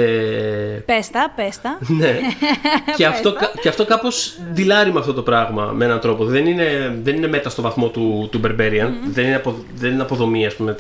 Πέστα, 0.86 1.34
πέστα. 1.36 1.78
ναι. 1.88 2.20
και, 2.98 3.06
αυτό, 3.06 3.34
και 3.62 3.70
αυτό 3.70 3.86
κάπως 3.86 4.38
δηλάρει 4.52 4.94
με 4.94 5.00
αυτό 5.00 5.14
το 5.14 5.22
πράγμα 5.22 5.66
με 5.66 5.86
έναν 5.86 6.00
τρόπο. 6.00 6.26
Δεν 6.26 6.46
είναι, 6.46 7.00
δεν 7.04 7.16
είναι 7.16 7.28
μέτα 7.28 7.50
στο 7.50 7.62
βαθμό 7.62 7.88
του, 7.88 8.28
του 8.32 8.42
Berberian, 8.44 8.90
δεν, 9.12 9.26
είναι 9.26 9.36
απο, 9.36 9.56
δεν 9.76 9.92
είναι 9.92 10.02
αποδομή 10.02 10.46
ας 10.46 10.56
πούμε, 10.56 10.76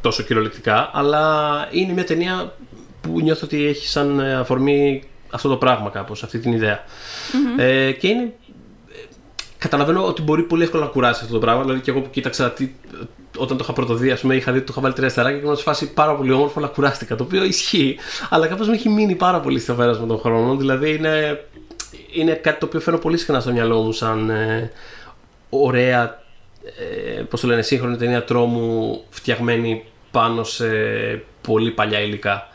τόσο 0.00 0.22
κυριολεκτικά, 0.22 0.90
αλλά 0.92 1.68
είναι 1.70 1.92
μια 1.92 2.04
ταινία 2.04 2.52
που 3.00 3.20
νιώθω 3.20 3.40
ότι 3.44 3.66
έχει 3.66 3.88
σαν 3.88 4.20
αφορμή 4.20 5.02
αυτό 5.30 5.48
το 5.48 5.56
πράγμα 5.56 5.90
κάπως, 5.90 6.22
αυτή 6.22 6.38
την 6.38 6.52
ιδεα 6.52 6.84
Ε, 7.56 7.92
και 7.92 8.08
είναι 8.08 8.32
καταλαβαίνω 9.58 10.06
ότι 10.06 10.22
μπορεί 10.22 10.42
πολύ 10.42 10.62
εύκολα 10.62 10.84
να 10.84 10.90
κουράσει 10.90 11.20
αυτό 11.22 11.32
το 11.34 11.40
πράγμα. 11.40 11.62
Δηλαδή 11.62 11.80
και 11.80 11.90
εγώ 11.90 12.00
που 12.00 12.10
κοίταξα 12.10 12.50
τι, 12.50 12.70
όταν 13.36 13.56
το 13.56 13.62
είχα 13.64 13.72
πρωτοδεί, 13.72 14.10
ας 14.10 14.20
πούμε, 14.20 14.34
είχα 14.34 14.52
δει 14.52 14.56
ότι 14.58 14.66
το 14.66 14.72
είχα 14.72 14.82
βάλει 14.82 14.94
τρία 14.94 15.08
στεράκια 15.08 15.38
και 15.38 15.44
ήμουν 15.44 15.56
σε 15.56 15.62
φάση 15.62 15.92
πάρα 15.92 16.14
πολύ 16.14 16.32
όμορφο, 16.32 16.58
αλλά 16.58 16.68
κουράστηκα. 16.68 17.16
Το 17.16 17.24
οποίο 17.24 17.44
ισχύει, 17.44 17.98
αλλά 18.30 18.46
κάπως 18.46 18.68
με 18.68 18.74
έχει 18.74 18.88
μείνει 18.88 19.14
πάρα 19.14 19.40
πολύ 19.40 19.60
στο 19.60 19.74
πέρασμα 19.74 20.06
των 20.06 20.18
χρόνων. 20.18 20.58
Δηλαδή 20.58 20.94
είναι, 20.94 21.44
είναι 22.12 22.32
κάτι 22.32 22.58
το 22.58 22.66
οποίο 22.66 22.80
φέρνω 22.80 22.98
πολύ 22.98 23.16
συχνά 23.16 23.40
στο 23.40 23.52
μυαλό 23.52 23.82
μου 23.82 23.92
σαν 23.92 24.30
ε, 24.30 24.70
ωραία, 25.50 26.22
ε, 27.16 27.20
πώς 27.20 27.40
το 27.40 27.46
λένε, 27.46 27.62
σύγχρονη 27.62 27.96
ταινία 27.96 28.24
τρόμου 28.24 29.02
φτιαγμένη 29.10 29.84
πάνω 30.10 30.44
σε 30.44 30.66
πολύ 31.40 31.70
παλιά 31.70 32.00
υλικά. 32.00 32.48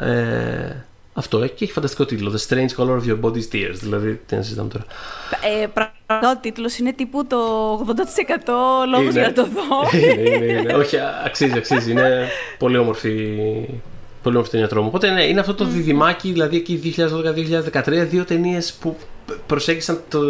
Ε, 0.00 0.84
αυτό 1.14 1.46
και 1.46 1.64
έχει 1.64 1.72
φανταστικό 1.72 2.04
τίτλο. 2.04 2.32
The 2.32 2.52
Strange 2.52 2.68
Color 2.76 3.00
of 3.00 3.02
Your 3.08 3.20
Body's 3.20 3.48
Tears. 3.52 3.78
Δηλαδή, 3.80 4.20
τι 4.26 4.34
να 4.34 4.42
συζητάμε 4.42 4.68
τώρα. 4.68 4.84
Ε, 5.62 5.66
πραγματικά 5.66 6.38
ο 6.38 6.40
τίτλος 6.40 6.78
είναι 6.78 6.92
τύπου 6.92 7.26
το 7.26 7.36
80% 7.74 8.50
λόγος 8.90 9.12
για 9.12 9.22
να 9.22 9.32
το 9.32 9.42
δω. 9.42 9.98
είναι, 9.98 10.36
είναι, 10.36 10.52
είναι. 10.52 10.72
Όχι, 10.72 10.96
αξίζει, 11.24 11.58
αξίζει. 11.58 11.90
Είναι 11.90 12.28
πολύ 12.58 12.76
όμορφη. 12.76 13.38
Πολύ 14.22 14.36
όμορφη 14.36 14.52
ταινία 14.52 14.68
τρόμου. 14.68 14.86
Οπότε 14.86 15.10
ναι, 15.10 15.24
είναι 15.24 15.40
αυτό 15.40 15.54
το 15.54 15.64
διδυμάκι, 15.64 16.32
δηλαδή 16.32 16.56
εκεί 16.56 16.94
2012-2013, 17.72 18.06
δύο 18.08 18.24
ταινίες 18.24 18.72
που 18.72 18.96
προσέγγισαν 19.46 20.00
το, 20.08 20.20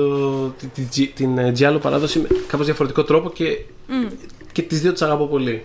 την, 0.49 0.89
την 1.15 1.39
Giallo 1.59 1.79
παράδοση 1.81 2.19
με 2.19 2.27
κάπως 2.47 2.67
διαφορετικό 2.67 3.05
τρόπο 3.05 3.31
και, 3.31 3.59
mm. 3.89 4.13
και 4.53 4.63
τις 4.63 4.81
δύο 4.81 4.93
τις 4.93 5.03
αγαπώ 5.03 5.27
πολύ. 5.27 5.65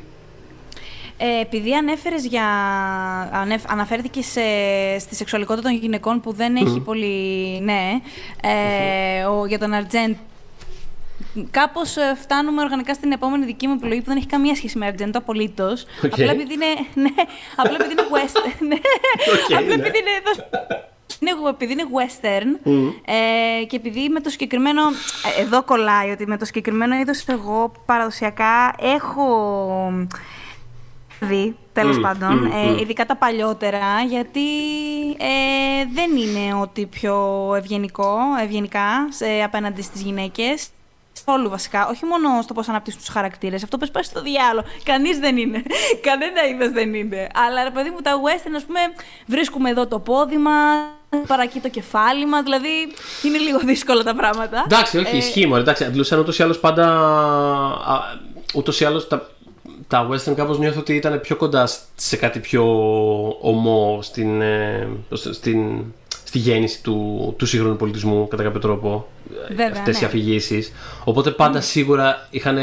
Ε, 1.21 1.41
επειδή 1.41 1.73
ανέφερες 1.73 2.25
για... 2.25 2.45
Ανέφ, 3.33 3.63
αναφέρθηκε 3.71 4.21
σε, 4.21 4.41
στη 4.99 5.15
σεξουαλικότητα 5.15 5.69
των 5.69 5.77
γυναικών 5.77 6.21
που 6.21 6.33
δεν 6.33 6.55
έχει 6.55 6.79
πολύ... 6.79 7.59
Ναι, 7.61 7.99
ε, 8.41 9.23
ο, 9.23 9.45
για 9.45 9.59
τον 9.59 9.73
Αρτζέντ 9.73 10.15
Κάπως 11.51 11.97
ε, 11.97 12.15
φτάνουμε 12.21 12.61
οργανικά 12.61 12.93
στην 12.93 13.11
επόμενη 13.11 13.45
δική 13.45 13.67
μου 13.67 13.73
επιλογή 13.73 13.99
που 13.99 14.07
δεν 14.07 14.17
έχει 14.17 14.25
καμία 14.25 14.55
σχέση 14.55 14.77
με 14.77 14.85
Αρτζέντο 14.85 15.17
απολύτως. 15.17 15.85
Okay. 16.01 16.09
Απλά 16.11 16.31
επειδή 16.31 16.53
είναι. 16.53 16.65
Ναι, 16.93 17.09
απλά 17.55 17.77
επειδή 17.79 17.91
είναι 17.91 18.07
western. 18.11 18.55
Ναι, 18.67 18.75
okay, 18.75 19.53
απλά 19.53 19.67
ναι. 19.67 19.73
επειδή 19.73 19.97
είναι. 19.97 20.09
Είναι, 21.19 21.31
επειδή 21.49 21.71
είναι 21.71 21.83
western 21.83 22.67
mm. 22.67 22.93
ε, 23.05 23.63
και 23.65 23.75
επειδή 23.75 24.09
με 24.09 24.19
το 24.19 24.29
συγκεκριμένο. 24.29 24.81
Ε, 25.37 25.41
εδώ 25.41 25.63
κολλάει 25.63 26.11
ότι 26.11 26.27
με 26.27 26.37
το 26.37 26.45
συγκεκριμένο 26.45 26.95
είδος 26.95 27.25
εγώ 27.27 27.71
παραδοσιακά 27.85 28.75
έχω 28.79 29.27
δει, 31.19 31.55
τέλος 31.73 31.97
mm, 31.97 32.01
πάντων, 32.01 32.51
mm, 32.51 32.77
ε, 32.77 32.81
ειδικά 32.81 33.05
τα 33.05 33.15
παλιότερα, 33.15 34.01
γιατί 34.07 34.49
ε, 35.17 35.85
δεν 35.93 36.17
είναι 36.17 36.53
ότι 36.61 36.85
πιο 36.85 37.15
ευγενικό, 37.55 38.17
ευγενικά 38.43 39.07
σε, 39.09 39.25
απέναντι 39.43 39.81
στις 39.81 40.01
γυναίκες. 40.01 40.67
Όλου 41.25 41.49
βασικά, 41.49 41.87
όχι 41.87 42.05
μόνο 42.05 42.41
στο 42.41 42.53
πώς 42.53 42.69
αναπτύσσουν 42.69 42.99
τους 42.99 43.09
χαρακτήρες. 43.09 43.63
Αυτό 43.63 43.77
πες 43.77 43.91
πάει 43.91 44.03
στο 44.03 44.21
διάλογο. 44.21 44.67
Κανείς 44.83 45.19
δεν 45.19 45.37
είναι. 45.37 45.63
Κανένα 46.07 46.47
είδος 46.47 46.69
δεν 46.71 46.93
είναι. 46.93 47.27
Αλλά 47.33 47.63
ρε 47.63 47.69
παιδί 47.69 47.89
μου, 47.89 48.01
τα 48.01 48.11
western, 48.11 48.53
ας 48.55 48.63
πούμε, 48.63 48.79
βρίσκουμε 49.25 49.69
εδώ 49.69 49.87
το 49.87 49.99
πόδι 49.99 50.37
μας, 50.37 50.79
παρακεί 51.27 51.59
το 51.59 51.69
κεφάλι 51.69 52.25
μας. 52.25 52.43
Δηλαδή 52.43 52.69
είναι 53.23 53.37
λίγο 53.37 53.59
δύσκολα 53.59 54.03
τα 54.03 54.15
πράγματα. 54.15 54.63
Εντάξει, 54.65 54.97
όχι, 54.97 55.15
ε... 55.15 55.17
ισχύει 55.17 55.47
μόνο. 55.47 55.61
Εντάξει, 55.61 55.83
αντιλούσαν 55.83 56.19
ούτως 56.19 56.39
ή 56.39 56.43
άλλως 56.43 56.59
πάντα. 56.59 56.85
Ούτως 58.53 58.79
ή 58.79 58.85
άλλως 58.85 59.07
τα 59.07 59.29
τα 59.89 60.09
western 60.09 60.33
κάπως 60.35 60.59
νιώθω 60.59 60.79
ότι 60.79 60.95
ήταν 60.95 61.21
πιο 61.21 61.35
κοντά 61.35 61.69
σε 61.95 62.17
κάτι 62.17 62.39
πιο 62.39 62.63
ομό 63.41 63.99
στην, 64.01 64.41
ε, 64.41 64.87
στην, 65.13 65.83
στη 66.23 66.37
γέννηση 66.37 66.83
του, 66.83 67.33
του 67.37 67.45
σύγχρονου 67.45 67.75
πολιτισμού 67.75 68.27
κατά 68.27 68.43
κάποιο 68.43 68.59
τρόπο 68.59 69.07
Βέβαια, 69.47 69.69
αυτές 69.71 69.95
ναι. 69.95 70.01
οι 70.01 70.05
αφηγήσεις 70.05 70.71
οπότε 71.03 71.31
πάντα 71.31 71.61
σίγουρα 71.61 72.27
είχαν 72.29 72.57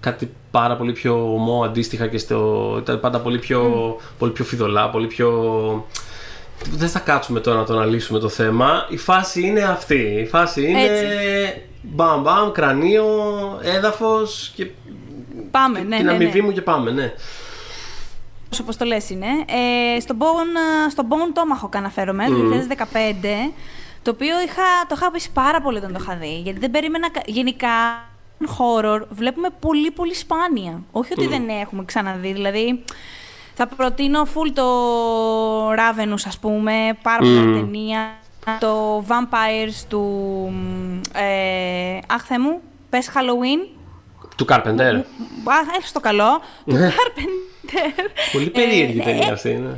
κάτι 0.00 0.30
πάρα 0.50 0.76
πολύ 0.76 0.92
πιο 0.92 1.32
ομό 1.32 1.64
αντίστοιχα 1.64 2.06
και 2.06 2.18
στο, 2.18 2.76
ήταν 2.82 3.00
πάντα 3.00 3.20
πολύ 3.20 3.38
πιο, 3.38 3.96
πολύ 4.18 4.32
πιο 4.32 4.44
φιδωλά, 4.44 4.90
πολύ 4.90 5.06
πιο... 5.06 5.86
Δεν 6.70 6.88
θα 6.88 6.98
κάτσουμε 6.98 7.40
τώρα 7.40 7.58
να 7.58 7.64
το 7.64 7.72
αναλύσουμε 7.72 8.18
το 8.18 8.28
θέμα. 8.28 8.86
Η 8.88 8.96
φάση 8.96 9.40
είναι 9.46 9.62
αυτή. 9.62 10.18
Η 10.22 10.26
φάση 10.26 10.70
είναι 10.70 11.62
μπαμ 11.82 12.22
μπαμ, 12.22 12.52
κρανίο, 12.52 13.04
έδαφος 13.62 14.52
και 14.54 14.70
Πάμε, 15.50 15.80
ναι. 15.80 15.96
Την 15.96 16.04
ναι, 16.04 16.12
αμοιβή 16.12 16.40
ναι. 16.40 16.46
μου 16.46 16.52
και 16.52 16.62
πάμε, 16.62 16.90
ναι. 16.90 17.12
Όπω 18.60 18.76
το 18.76 18.84
λες 18.84 19.10
είναι. 19.10 19.26
Ε, 19.96 20.00
στον 20.00 20.16
Bone, 20.20 20.90
στο 20.90 21.02
Bone 21.08 21.38
Tomahawk 21.38 21.70
αναφέρομαι, 21.72 22.24
mm. 22.28 22.32
2015. 22.32 23.52
Το 24.02 24.10
οποίο 24.10 24.40
είχα, 24.40 24.62
το 24.88 24.94
είχα 24.96 25.10
πει 25.10 25.20
πάρα 25.32 25.60
πολύ 25.60 25.76
όταν 25.76 25.92
το 25.92 25.98
είχα 26.02 26.16
δει. 26.16 26.40
Γιατί 26.44 26.58
δεν 26.58 26.70
περίμενα. 26.70 27.08
Γενικά, 27.26 27.68
horror 28.40 29.00
βλέπουμε 29.08 29.48
πολύ 29.60 29.90
πολύ 29.90 30.14
σπάνια. 30.14 30.82
Όχι 30.92 31.12
ότι 31.12 31.26
δεν 31.26 31.48
έχουμε 31.48 31.84
ξαναδεί. 31.84 32.32
Δηλαδή, 32.32 32.84
θα 33.54 33.66
προτείνω 33.66 34.22
full 34.22 34.50
το 34.54 35.72
Ravenous, 35.72 36.22
ας 36.26 36.38
πούμε, 36.38 36.98
πάρα 37.02 37.18
πολύ 37.18 37.40
mm. 37.40 37.54
ταινία. 37.60 38.18
Το 38.60 39.04
Vampires 39.08 39.84
του... 39.88 40.04
Ε, 41.14 41.98
αχ, 42.06 42.28
μου, 42.38 42.60
πες 42.90 43.10
Halloween. 43.14 43.75
Του 44.36 44.44
Κάρπεντερ. 44.44 44.94
Α, 44.94 45.02
έχεις 45.78 45.92
το 45.92 46.00
καλό. 46.00 46.40
Του 46.66 46.74
Κάρπεντερ. 46.74 48.06
Πολύ 48.32 48.50
περίεργη 48.50 48.98
ε, 49.00 49.02
ταινία 49.02 49.32
αυτή, 49.32 49.52
ναι. 49.52 49.74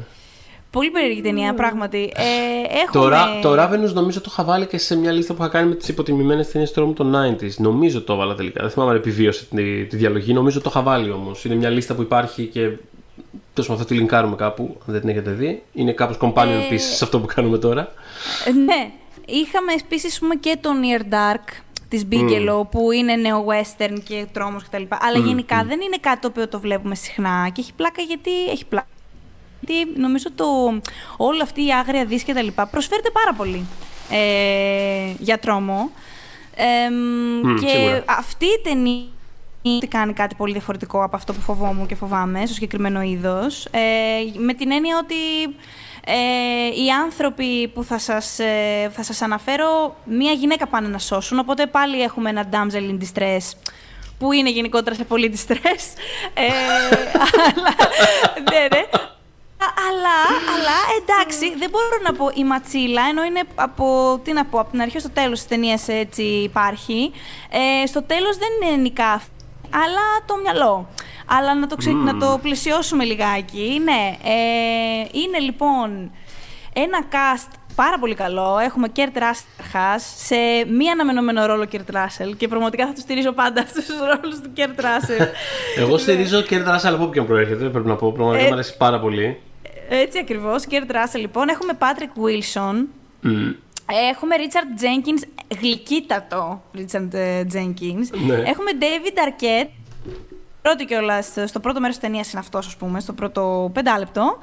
Πολύ 0.71 0.91
περίεργη 0.91 1.21
ταινία, 1.21 1.55
πράγματι. 1.55 2.13
Ε, 2.17 2.79
έχουμε... 2.83 3.17
Το, 3.43 3.55
το 3.55 3.63
Ravenous 3.63 3.93
νομίζω 3.93 4.21
το 4.21 4.29
είχα 4.31 4.45
βάλει 4.45 4.67
και 4.67 4.79
σε 4.79 4.97
μια 4.97 5.13
λίστα 5.13 5.35
που 5.35 5.43
είχα 5.43 5.51
κάνει 5.51 5.69
με 5.69 5.75
τις 5.75 5.89
υποτιμημένες 5.89 6.51
ταινίες 6.51 6.73
του 6.73 6.93
των 6.97 7.15
90s. 7.15 7.55
Νομίζω 7.57 8.03
το 8.03 8.13
έβαλα 8.13 8.35
τελικά. 8.35 8.61
Δεν 8.61 8.71
θυμάμαι 8.71 8.91
αν 8.91 8.97
επιβίωσε 8.97 9.45
τη, 9.45 9.85
τη 9.85 9.97
διαλογή. 9.97 10.33
Νομίζω 10.33 10.61
το 10.61 10.69
είχα 10.71 10.83
βάλει 10.83 11.11
όμως. 11.11 11.45
Είναι 11.45 11.55
μια 11.55 11.71
λίστα 11.71 11.95
που 11.95 12.03
υπάρχει 12.03 12.47
και. 12.47 12.71
Τόσο 13.55 13.77
θα 13.77 13.85
τη 13.85 13.95
λινκάρουμε 13.95 14.37
κάπου, 14.37 14.77
αν 14.87 14.93
δεν 14.93 15.01
την 15.01 15.09
έχετε 15.09 15.31
δει. 15.31 15.63
Είναι 15.73 15.93
κάπως 15.93 16.17
companion 16.21 16.63
ε... 16.71 16.75
piece 16.75 16.79
σε 16.79 17.05
αυτό 17.05 17.21
που 17.21 17.27
κάνουμε 17.35 17.59
τώρα. 17.59 17.93
Ε, 18.45 18.51
ναι. 18.53 18.91
Είχαμε 19.27 19.73
επίση 19.73 20.09
και 20.41 20.59
το 20.61 20.71
Near 20.83 21.15
Dark 21.15 21.63
της 21.89 22.07
Bigelow 22.11 22.61
mm. 22.61 22.71
που 22.71 22.93
είναι 22.93 23.17
νεο-western 23.17 23.99
και 24.05 24.27
τρόμος 24.33 24.65
κτλ. 24.65 24.83
Αλλά 24.89 25.19
mm. 25.19 25.25
γενικά 25.25 25.63
mm. 25.63 25.67
δεν 25.67 25.81
είναι 25.81 25.97
κάτι 26.01 26.21
το 26.21 26.29
οποίο 26.29 26.49
το 26.49 26.61
βλέπουμε 26.61 26.95
συχνά 26.95 27.49
και 27.53 27.61
έχει 27.61 27.73
πλάκα 27.73 28.03
γιατί 28.03 28.31
έχει 28.51 28.67
πλάκα. 28.67 28.89
Γιατί 29.61 30.01
νομίζω 30.01 30.33
το, 30.35 30.45
όλη 31.17 31.43
αυτή 31.43 31.67
η 31.67 31.73
άγρια 31.73 32.05
δύση 32.05 32.25
και 32.25 32.35
τα 32.35 32.43
λοιπά 32.43 32.67
προσφέρεται 32.67 33.11
πάρα 33.11 33.33
πολύ 33.33 33.67
ε, 34.11 35.13
για 35.19 35.39
τρόμο. 35.39 35.91
Ε, 36.55 36.89
και 37.61 37.69
σίγουρα. 37.69 38.05
αυτή 38.07 38.45
η 38.45 38.61
ταινία 38.63 39.05
κάνει 39.89 40.13
κάτι 40.13 40.35
πολύ 40.35 40.53
διαφορετικό 40.53 41.03
από 41.03 41.17
αυτό 41.17 41.33
που 41.33 41.41
φοβόμουν 41.41 41.87
και 41.87 41.95
φοβάμαι 41.95 42.45
στο 42.45 42.55
συγκεκριμένο 42.55 43.03
είδος. 43.03 43.65
Ε, 43.65 43.81
με 44.37 44.55
την 44.55 44.73
έννοια 44.73 44.99
ότι 44.99 45.15
ε, 46.05 46.83
οι 46.85 46.91
άνθρωποι 46.91 47.69
που 47.69 47.85
θα 47.85 47.99
σας, 47.99 48.39
ε, 48.39 48.91
θα 48.93 49.03
σας 49.03 49.23
αναφέρω, 49.23 49.97
μία 50.05 50.33
γυναίκα 50.33 50.67
πάνε 50.67 50.89
να 50.89 50.99
σώσουν, 50.99 51.39
οπότε 51.39 51.67
πάλι 51.67 52.03
έχουμε 52.03 52.31
ένα 52.31 52.49
damsel 52.53 52.91
in 52.91 52.99
distress, 53.03 53.73
που 54.19 54.33
είναι 54.33 54.51
γενικότερα 54.51 54.97
σε 54.97 55.05
πολύ 55.05 55.33
distress. 55.35 55.85
Ε, 56.35 56.47
αλλά, 57.15 57.75
ναι, 58.51 58.77
ναι. 58.77 58.85
Αλλά, 59.89 60.19
αλλά, 60.55 60.79
εντάξει, 61.01 61.59
δεν 61.59 61.71
μπορώ 61.71 61.99
να 62.03 62.13
πω 62.13 62.31
η 62.35 62.45
ματσίλα, 62.45 63.03
ενώ 63.11 63.25
είναι 63.25 63.43
από, 63.55 64.21
τι 64.25 64.33
να 64.33 64.45
πω, 64.45 64.61
από 64.61 64.71
την 64.71 64.81
αρχή 64.81 64.99
στο 64.99 65.11
τέλος 65.11 65.39
της 65.39 65.49
ταινίας 65.49 65.89
έτσι 65.89 66.23
υπάρχει. 66.23 67.13
Ε, 67.83 67.87
στο 67.87 68.03
τέλος 68.03 68.37
δεν 68.37 68.49
είναι 68.71 68.81
νικά, 68.81 69.23
αλλά 69.71 70.25
το 70.27 70.35
μυαλό. 70.43 70.89
Αλλά 71.27 71.55
να 71.55 71.67
το, 71.67 71.77
ξε... 71.77 71.91
να 71.91 72.17
το 72.17 72.39
πλησιάσουμε 72.43 73.05
λιγάκι. 73.05 73.81
Ναι, 73.85 74.17
ε, 74.23 75.09
είναι 75.13 75.39
λοιπόν 75.39 76.11
ένα 76.73 76.99
cast 77.13 77.53
πάρα 77.75 77.99
πολύ 77.99 78.15
καλό. 78.15 78.59
Έχουμε 78.59 78.89
Kurt 78.89 79.17
Russell 79.19 79.47
σε 80.25 80.37
μη 80.77 80.91
αναμενόμενο 80.91 81.47
ρόλο 81.47 81.65
Kurt 81.65 81.91
Russell 81.91 82.37
και 82.37 82.49
πραγματικά 82.49 82.87
θα 82.87 82.93
του 82.93 83.01
στηρίζω 83.01 83.33
πάντα 83.33 83.61
αυτούς 83.61 83.85
τους 83.85 83.97
ρόλους 83.99 84.41
του 84.41 84.53
Kurt 84.53 84.81
Russell. 84.81 85.27
Εγώ 85.83 85.99
στηρίζω 85.99 86.43
Kurt 86.43 86.67
Russell 86.67 86.95
απ' 86.95 87.05
όπου 87.05 87.16
κι 87.16 87.21
αν 87.21 87.27
προέρχεται, 87.27 87.69
πρέπει 87.69 87.89
να 87.89 87.97
πω. 87.97 88.13
Πραγματικά 88.13 88.45
ε, 88.45 88.49
μου 88.49 88.55
αρέσει 88.55 88.77
πάρα 88.77 89.01
πολύ. 89.01 89.41
Έτσι 89.89 90.19
ακριβώς. 90.19 90.67
Kurt 90.67 90.91
Russell 90.91 91.21
λοιπόν. 91.21 91.49
Έχουμε 91.49 91.73
Patrick 91.79 92.23
Wilson. 92.25 92.75
Mm. 93.25 93.55
Έχουμε 94.11 94.35
Richard 94.39 94.81
Jenkins, 94.83 95.23
γλυκύτατο 95.61 96.63
Richard 96.75 97.15
ε, 97.15 97.43
Jenkins. 97.53 98.19
Ναι. 98.27 98.35
Έχουμε 98.35 98.71
David 98.81 99.19
Arquette, 99.29 99.69
πρώτη 100.63 100.85
κιόλας, 100.85 101.35
στο 101.47 101.61
πρώτο 101.61 101.81
μέρος 101.81 101.97
της 101.99 102.05
ταινίας 102.05 102.31
είναι 102.33 102.41
αυτός, 102.41 102.67
ας 102.67 102.77
πούμε, 102.77 103.01
στο 103.01 103.13
πρώτο 103.13 103.71
πεντάλεπτο. 103.75 104.39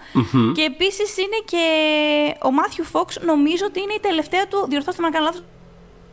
Και 0.55 0.61
επίσης 0.61 1.17
είναι 1.17 1.37
και 1.45 1.65
ο 2.43 2.51
Matthew 2.51 2.83
Fox, 2.83 3.19
νομίζω 3.25 3.65
ότι 3.65 3.81
είναι 3.81 3.93
η 3.93 3.99
τελευταία 3.99 4.47
του, 4.47 4.65
διορθώστε 4.69 5.01
με 5.01 5.07
αν 5.07 5.13
κάνω 5.13 5.25
λάθος, 5.25 5.43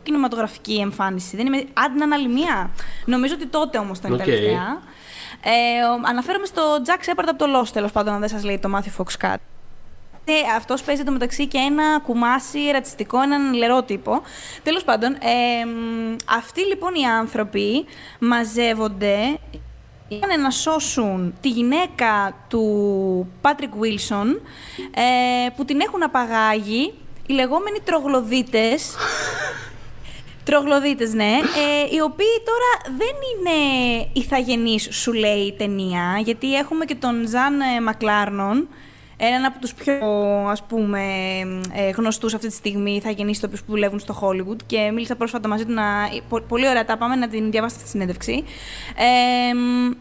κινηματογραφική 0.03 0.79
εμφάνιση. 0.79 1.35
Δεν 1.35 1.45
είμαι. 1.45 1.57
Αν 1.73 1.95
την 1.97 2.13
άλλη 2.13 2.27
μία. 2.27 2.71
Νομίζω 3.05 3.33
ότι 3.33 3.47
τότε 3.47 3.77
όμως 3.77 3.97
ήταν 3.97 4.13
Οκ. 4.13 4.19
η 4.19 4.23
τελευταία. 4.23 4.81
Ε, 5.45 5.83
ο- 5.83 6.01
αναφέρομαι 6.09 6.45
στο 6.45 6.61
Jack 6.85 7.09
Shepard 7.09 7.25
από 7.27 7.37
το 7.37 7.45
Lost, 7.59 7.67
τέλος 7.73 7.91
πάντων, 7.91 8.13
αν 8.13 8.19
δεν 8.19 8.29
σας 8.29 8.43
λέει 8.43 8.59
το 8.59 8.69
Matthew 8.69 8.91
Fox 8.91 9.17
κάτι. 9.17 9.43
Ε, 10.25 10.33
αυτός 10.55 10.81
παίζει 10.81 11.01
εντωμεταξύ 11.01 11.47
και 11.47 11.57
ένα 11.57 11.99
κουμάσι 11.99 12.59
ρατσιστικό, 12.71 13.21
έναν 13.21 13.53
λερότυπο. 13.53 14.21
Τέλος 14.63 14.83
πάντων, 14.83 15.13
ε, 15.13 15.65
μ, 15.65 16.15
αυτοί 16.37 16.61
λοιπόν 16.61 16.93
οι 16.93 17.05
άνθρωποι 17.05 17.85
μαζεύονται 18.19 19.39
για 20.07 20.37
να 20.37 20.49
σώσουν 20.49 21.33
τη 21.41 21.49
γυναίκα 21.49 22.37
του 22.47 22.63
Πάτρικ 23.41 23.75
Βίλσον 23.75 24.41
ε, 24.93 25.49
που 25.55 25.65
την 25.65 25.79
έχουν 25.79 26.03
απαγάγει 26.03 26.93
οι 27.27 27.33
λεγόμενοι 27.33 27.79
τρογλωδίτες 27.79 28.83
Τρογλωδίτες, 30.43 31.13
ναι. 31.13 31.31
Ε, 31.31 31.95
οι 31.95 32.01
οποίοι 32.01 32.41
τώρα 32.45 32.97
δεν 32.97 33.15
είναι 33.31 33.57
ηθαγενείς, 34.13 34.87
σου 34.91 35.13
λέει 35.13 35.39
η 35.39 35.53
ταινία, 35.53 36.21
γιατί 36.23 36.55
έχουμε 36.55 36.85
και 36.85 36.95
τον 36.95 37.27
Ζαν 37.27 37.61
ε, 37.61 37.81
Μακλάρνον, 37.81 38.67
έναν 39.17 39.45
από 39.45 39.59
τους 39.59 39.73
πιο, 39.73 39.97
ας 40.49 40.63
πούμε, 40.63 41.01
ε, 41.73 41.89
γνωστούς 41.89 42.33
αυτή 42.33 42.47
τη 42.47 42.53
στιγμή 42.53 42.95
ηθαγενείς 42.95 43.37
ηθοποιούς 43.37 43.63
που 43.63 43.71
δουλεύουν 43.71 43.99
στο 43.99 44.19
Hollywood 44.21 44.57
και 44.65 44.91
μίλησα 44.93 45.15
πρόσφατα 45.15 45.47
μαζί 45.47 45.65
του 45.65 45.73
να... 45.73 45.83
πο- 46.29 46.41
Πολύ 46.47 46.67
ωραία 46.69 46.85
τα 46.85 46.97
πάμε 46.97 47.15
να 47.15 47.27
την 47.27 47.51
διαβάσετε 47.51 47.81
στη 47.81 47.89
συνέντευξη. 47.89 48.43
Ε, 48.97 49.53
μ, 49.53 49.91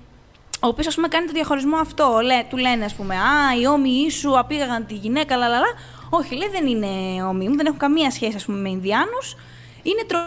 ο 0.65 0.67
οποίος, 0.69 0.87
ας 0.87 0.95
πούμε, 0.95 1.09
κάνει 1.09 1.27
το 1.27 1.33
διαχωρισμό 1.33 1.77
αυτό. 1.77 2.19
Λέ, 2.23 2.43
του 2.49 2.57
λένε, 2.57 2.85
ας 2.85 2.95
πούμε, 2.95 3.15
Α, 3.15 3.61
οι 3.61 3.67
όμοιοι 3.67 4.11
σου 4.11 4.39
απήγαγαν 4.39 4.87
τη 4.87 4.95
γυναίκα, 4.95 5.37
λαλαλά. 5.37 5.67
Όχι, 6.11 6.35
λέει, 6.35 6.49
δεν 6.49 6.67
είναι 6.67 7.23
όμοιοι 7.25 7.47
μου, 7.51 7.57
δεν 7.57 7.67
έχουν 7.67 7.79
καμία 7.79 8.11
σχέση, 8.11 8.37
ας 8.37 8.45
πούμε, 8.45 8.59
με 8.59 8.69
Ινδιάνους. 8.69 9.37
Είναι 9.83 10.03
τρο... 10.07 10.19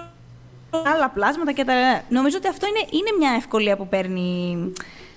άλλα 0.95 1.09
πλάσματα 1.09 1.51
και 1.51 1.63
τα. 1.63 1.73
Νομίζω 2.09 2.37
ότι 2.37 2.47
αυτό 2.47 2.67
είναι, 2.67 2.79
είναι 2.91 3.17
μια 3.19 3.33
ευκολία 3.37 3.77
που 3.77 3.87
παίρνει 3.87 4.57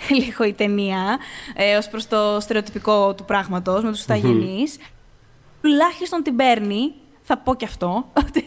λίγο 0.21 0.45
η 0.45 0.53
ταινία 0.53 1.19
ε, 1.55 1.77
ως 1.77 1.89
προς 1.89 2.07
το 2.07 2.39
στερεοτυπικό 2.41 3.15
του 3.15 3.25
πράγματος 3.25 3.83
με 3.83 3.91
τους 3.91 4.01
ηθαγενεί. 4.01 4.65
Τουλάχιστον 5.61 6.23
την 6.23 6.37
παίρνει, 6.37 6.93
θα 7.23 7.37
πω 7.37 7.55
και 7.55 7.65
αυτό, 7.65 8.09
ότι 8.27 8.45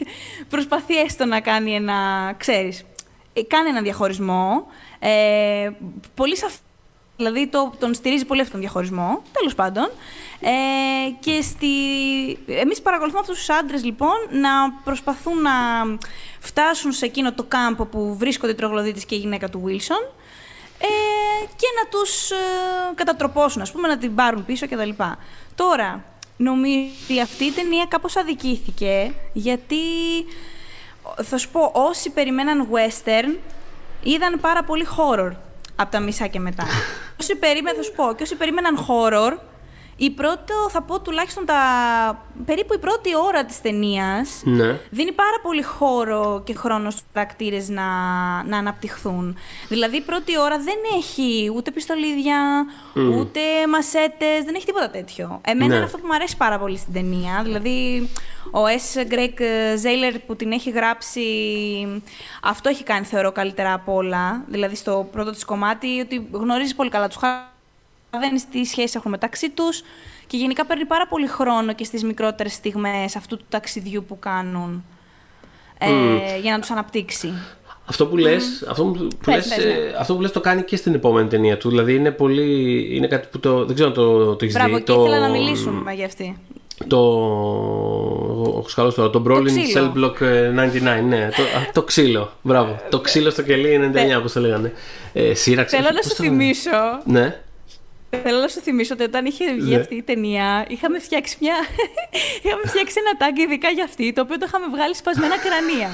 προσπαθεί 0.49 0.99
έστω 0.99 1.25
να 1.25 1.39
κάνει 1.39 1.75
ένα, 1.75 2.33
ξέρεις, 2.37 2.85
ε, 3.33 3.43
κάνει 3.43 3.69
ένα 3.69 3.81
διαχωρισμό, 3.81 4.65
ε, 4.99 5.69
πολύ 6.15 6.37
σαφ... 6.37 6.53
Δηλαδή 7.15 7.47
το, 7.47 7.73
τον 7.79 7.93
στηρίζει 7.93 8.25
πολύ 8.25 8.41
αυτόν 8.41 8.59
τον 8.59 8.69
διαχωρισμό, 8.69 9.21
τέλος 9.31 9.55
πάντων. 9.55 9.89
Ε, 10.39 10.49
και 11.19 11.41
στη... 11.41 11.67
εμείς 12.47 12.81
παρακολουθούμε 12.81 13.21
αυτούς 13.21 13.37
τους 13.37 13.49
άντρες 13.49 13.83
λοιπόν 13.83 14.15
να 14.31 14.71
προσπαθούν 14.83 15.41
να 15.41 15.51
φτάσουν 16.39 16.91
σε 16.91 17.05
εκείνο 17.05 17.33
το 17.33 17.43
κάμπο 17.43 17.85
που 17.85 18.15
βρίσκονται 18.17 18.51
οι 18.51 18.55
τρογλωδίτες 18.55 19.05
και 19.05 19.15
η 19.15 19.17
γυναίκα 19.17 19.49
του 19.49 19.63
Wilson 19.65 20.20
ε, 20.81 21.45
και 21.55 21.67
να 21.81 21.89
τους 21.89 22.31
ε, 22.31 22.35
κατατροπώσουν, 22.95 23.61
ας 23.61 23.71
πούμε, 23.71 23.87
να 23.87 23.97
την 23.97 24.15
πάρουν 24.15 24.45
πίσω 24.45 24.67
κτλ. 24.67 24.89
Τώρα, 25.55 26.03
νομίζω 26.37 26.91
ότι 27.03 27.21
αυτή 27.21 27.43
η 27.43 27.51
ταινία 27.51 27.85
κάπως 27.89 28.15
αδικήθηκε, 28.15 29.13
γιατί, 29.33 29.75
θα 31.23 31.37
σου 31.37 31.49
πω, 31.49 31.71
όσοι 31.73 32.09
περιμέναν 32.09 32.67
western, 32.71 33.37
είδαν 34.03 34.39
πάρα 34.39 34.63
πολύ 34.63 34.87
horror 34.97 35.31
από 35.75 35.91
τα 35.91 35.99
μισά 35.99 36.27
και 36.27 36.39
μετά. 36.39 36.63
όσοι 37.21 37.35
περίμεναν, 37.35 37.75
θα 37.75 37.83
σου 37.83 37.93
πω, 37.95 38.13
και 38.15 38.23
όσοι 38.23 38.35
περίμεναν 38.35 38.85
horror, 38.87 39.37
η 40.03 40.09
πρώτη, 40.09 40.53
θα 40.69 40.81
πω 40.81 41.01
τουλάχιστον 41.01 41.45
τα, 41.45 41.55
περίπου 42.45 42.73
η 42.73 42.77
πρώτη 42.77 43.09
ώρα 43.27 43.45
της 43.45 43.61
ταινίας 43.61 44.41
Ναι. 44.43 44.79
δίνει 44.89 45.11
πάρα 45.11 45.37
πολύ 45.41 45.61
χώρο 45.63 46.41
και 46.45 46.55
χρόνο 46.55 46.89
στους 46.89 47.03
χαρακτήρες 47.13 47.69
να, 47.69 47.83
να 48.43 48.57
αναπτυχθούν. 48.57 49.37
Δηλαδή 49.69 49.97
η 49.97 50.01
πρώτη 50.01 50.39
ώρα 50.39 50.57
δεν 50.59 50.75
έχει 50.97 51.51
ούτε 51.55 51.71
πιστολίδια, 51.71 52.65
ούτε 53.19 53.39
μασέτες, 53.69 54.43
δεν 54.45 54.55
έχει 54.55 54.65
τίποτα 54.65 54.89
τέτοιο. 54.89 55.41
Εμένα 55.45 55.67
Ναι. 55.69 55.75
είναι 55.75 55.83
αυτό 55.85 55.97
που 55.97 56.07
μου 56.07 56.13
αρέσει 56.13 56.37
πάρα 56.37 56.59
πολύ 56.59 56.77
στην 56.77 56.93
ταινία. 56.93 57.41
Δηλαδή 57.43 58.09
ο 58.51 58.59
S. 58.65 59.11
Greg 59.13 59.39
Zailer 59.83 60.17
που 60.27 60.35
την 60.35 60.51
έχει 60.51 60.69
γράψει, 60.69 61.21
αυτό 62.43 62.69
έχει 62.69 62.83
κάνει 62.83 63.05
θεωρώ 63.05 63.31
καλύτερα 63.31 63.73
από 63.73 63.93
όλα. 63.93 64.43
Δηλαδή 64.47 64.75
στο 64.75 65.07
πρώτο 65.11 65.31
της 65.31 65.45
κομμάτι 65.45 65.99
ότι 65.99 66.27
γνωρίζει 66.31 66.75
πολύ 66.75 66.89
καλά 66.89 67.07
τους 67.07 67.15
χαρακτήρες 67.17 67.49
καταλαβαίνει 68.11 68.41
τι 68.51 68.65
σχέσεις 68.69 68.95
έχουν 68.95 69.11
μεταξύ 69.11 69.49
τους 69.49 69.83
και 70.27 70.37
γενικά 70.37 70.65
παίρνει 70.65 70.85
πάρα 70.85 71.07
πολύ 71.07 71.27
χρόνο 71.27 71.73
και 71.73 71.83
στις 71.83 72.03
μικρότερες 72.03 72.53
στιγμές 72.53 73.15
αυτού 73.15 73.37
του 73.37 73.45
ταξιδιού 73.49 74.03
που 74.07 74.19
κάνουν 74.19 74.83
ε, 75.77 75.87
για 76.41 76.51
να 76.51 76.59
τους 76.59 76.69
αναπτύξει. 76.69 77.33
Αυτό 77.85 78.07
που 78.07 78.17
λες, 78.17 78.65
αυτό 78.69 78.83
που, 78.83 78.91
που 78.91 79.07
Πες, 79.25 79.35
λες, 79.35 79.47
πες, 79.55 79.65
ναι. 79.65 79.71
ε, 79.71 79.95
αυτό 79.99 80.15
που 80.15 80.21
λες 80.21 80.31
το 80.31 80.39
κάνει 80.41 80.63
και 80.63 80.75
στην 80.75 80.93
επόμενη 80.93 81.27
ταινία 81.27 81.57
του. 81.57 81.69
Δηλαδή 81.69 81.95
είναι 81.95 82.11
πολύ. 82.11 82.87
Είναι 82.95 83.07
κάτι 83.07 83.27
που 83.31 83.39
το. 83.39 83.65
Δεν 83.65 83.75
ξέρω 83.75 83.89
αν 83.89 83.95
το, 83.95 84.35
το 84.35 84.45
έχεις 84.45 84.55
Μπράβο, 84.55 84.75
δει. 84.75 84.81
και 84.83 84.91
το, 84.91 85.01
ήθελα 85.01 85.19
να 85.19 85.29
μιλήσουμε 85.29 85.93
για 85.93 86.05
αυτή. 86.05 86.37
Το. 86.87 86.97
Έχω 88.57 88.65
σκαλώσει 88.67 88.95
τώρα. 88.95 89.09
Το 89.09 89.23
Brawling 89.27 89.45
ξύλο. 89.45 89.91
Cell 89.93 89.97
Block 89.97 90.21
ε, 90.21 90.49
99. 90.49 91.03
Ναι, 91.07 91.29
το, 91.35 91.41
α, 91.41 91.71
το 91.73 91.83
ξύλο. 91.83 92.31
Μπράβο. 92.41 92.79
Το 92.89 92.99
ξύλο 92.99 93.29
στο 93.29 93.41
κελί 93.41 93.91
99, 94.13 94.17
όπως 94.17 94.31
το 94.33 94.39
λέγανε. 94.39 94.73
Ε, 95.13 95.33
σύραξη. 95.33 95.75
Θέλω 95.75 95.87
να 95.89 95.95
πώς 95.95 96.05
σου 96.05 96.15
το 96.15 96.23
λένε. 96.23 96.35
θυμίσω. 96.35 96.69
Ναι. 97.05 97.41
Θέλω 98.23 98.39
να 98.45 98.47
σου 98.53 98.59
θυμίσω 98.67 98.93
ότι 98.93 99.03
όταν 99.03 99.23
είχε 99.25 99.45
βγει 99.59 99.73
Ναι. 99.75 99.79
αυτή 99.81 99.95
η 99.95 100.03
ταινία, 100.09 100.47
είχαμε 100.73 100.97
φτιάξει 101.07 101.35
μια. 101.43 101.57
είχαμε 102.43 102.63
φτιάξει 102.71 102.95
ένα 103.03 103.13
tag 103.21 103.35
ειδικά 103.43 103.69
για 103.77 103.83
αυτή, 103.89 104.05
το 104.15 104.21
οποίο 104.25 104.37
το 104.41 104.45
είχαμε 104.47 104.67
βγάλει 104.75 104.95
σπασμένα 105.01 105.37
κρανία. 105.45 105.91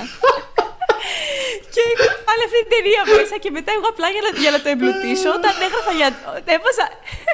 και 1.74 1.82
είχα 1.93 2.09
βάλει 2.28 2.43
αυτή 2.47 2.57
την 2.63 2.70
ταινία 2.76 3.01
μέσα 3.20 3.36
και 3.43 3.51
μετά 3.57 3.72
εγώ 3.78 3.88
απλά 3.93 4.07
για 4.15 4.22
να, 4.26 4.30
για 4.43 4.51
να 4.55 4.59
το 4.63 4.68
εμπλουτίσω, 4.74 5.30
όταν 5.39 5.51
έγραφα 5.65 5.91
για. 5.99 6.09
Έβαζα, 6.55 6.86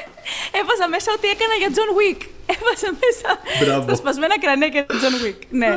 έβαζα 0.60 0.86
μέσα 0.96 1.10
ότι 1.18 1.26
έκανα 1.36 1.56
για 1.62 1.70
John 1.76 1.92
Wick. 2.00 2.22
Έβαζα 2.56 2.90
μέσα 3.04 3.30
Μπράβο. 3.60 3.84
στα 3.86 3.96
σπασμένα 4.02 4.36
κρανία 4.44 4.70
για 4.76 4.84
τον 4.90 4.98
John 5.04 5.16
Wick. 5.24 5.40
Ναι. 5.62 5.70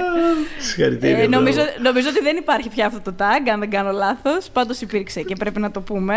Συγχαρητήρια. 0.67 1.23
Ε, 1.25 1.27
νομίζω, 1.37 1.63
μπράβο. 1.65 1.83
νομίζω 1.89 2.09
ότι 2.13 2.21
δεν 2.29 2.37
υπάρχει 2.45 2.69
πια 2.75 2.85
αυτό 2.91 3.01
το 3.07 3.13
tag, 3.23 3.43
αν 3.53 3.59
δεν 3.63 3.71
κάνω 3.77 3.91
λάθος. 4.05 4.41
Πάντως 4.57 4.77
υπήρξε 4.87 5.21
και 5.29 5.35
πρέπει 5.43 5.61
να 5.67 5.71
το 5.77 5.81
πούμε. 5.89 6.17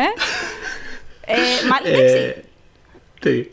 ε, 1.26 1.36
μα, 1.70 1.78
εντάξει, 1.84 2.16
Ε, 2.28 2.44
τι. 3.20 3.45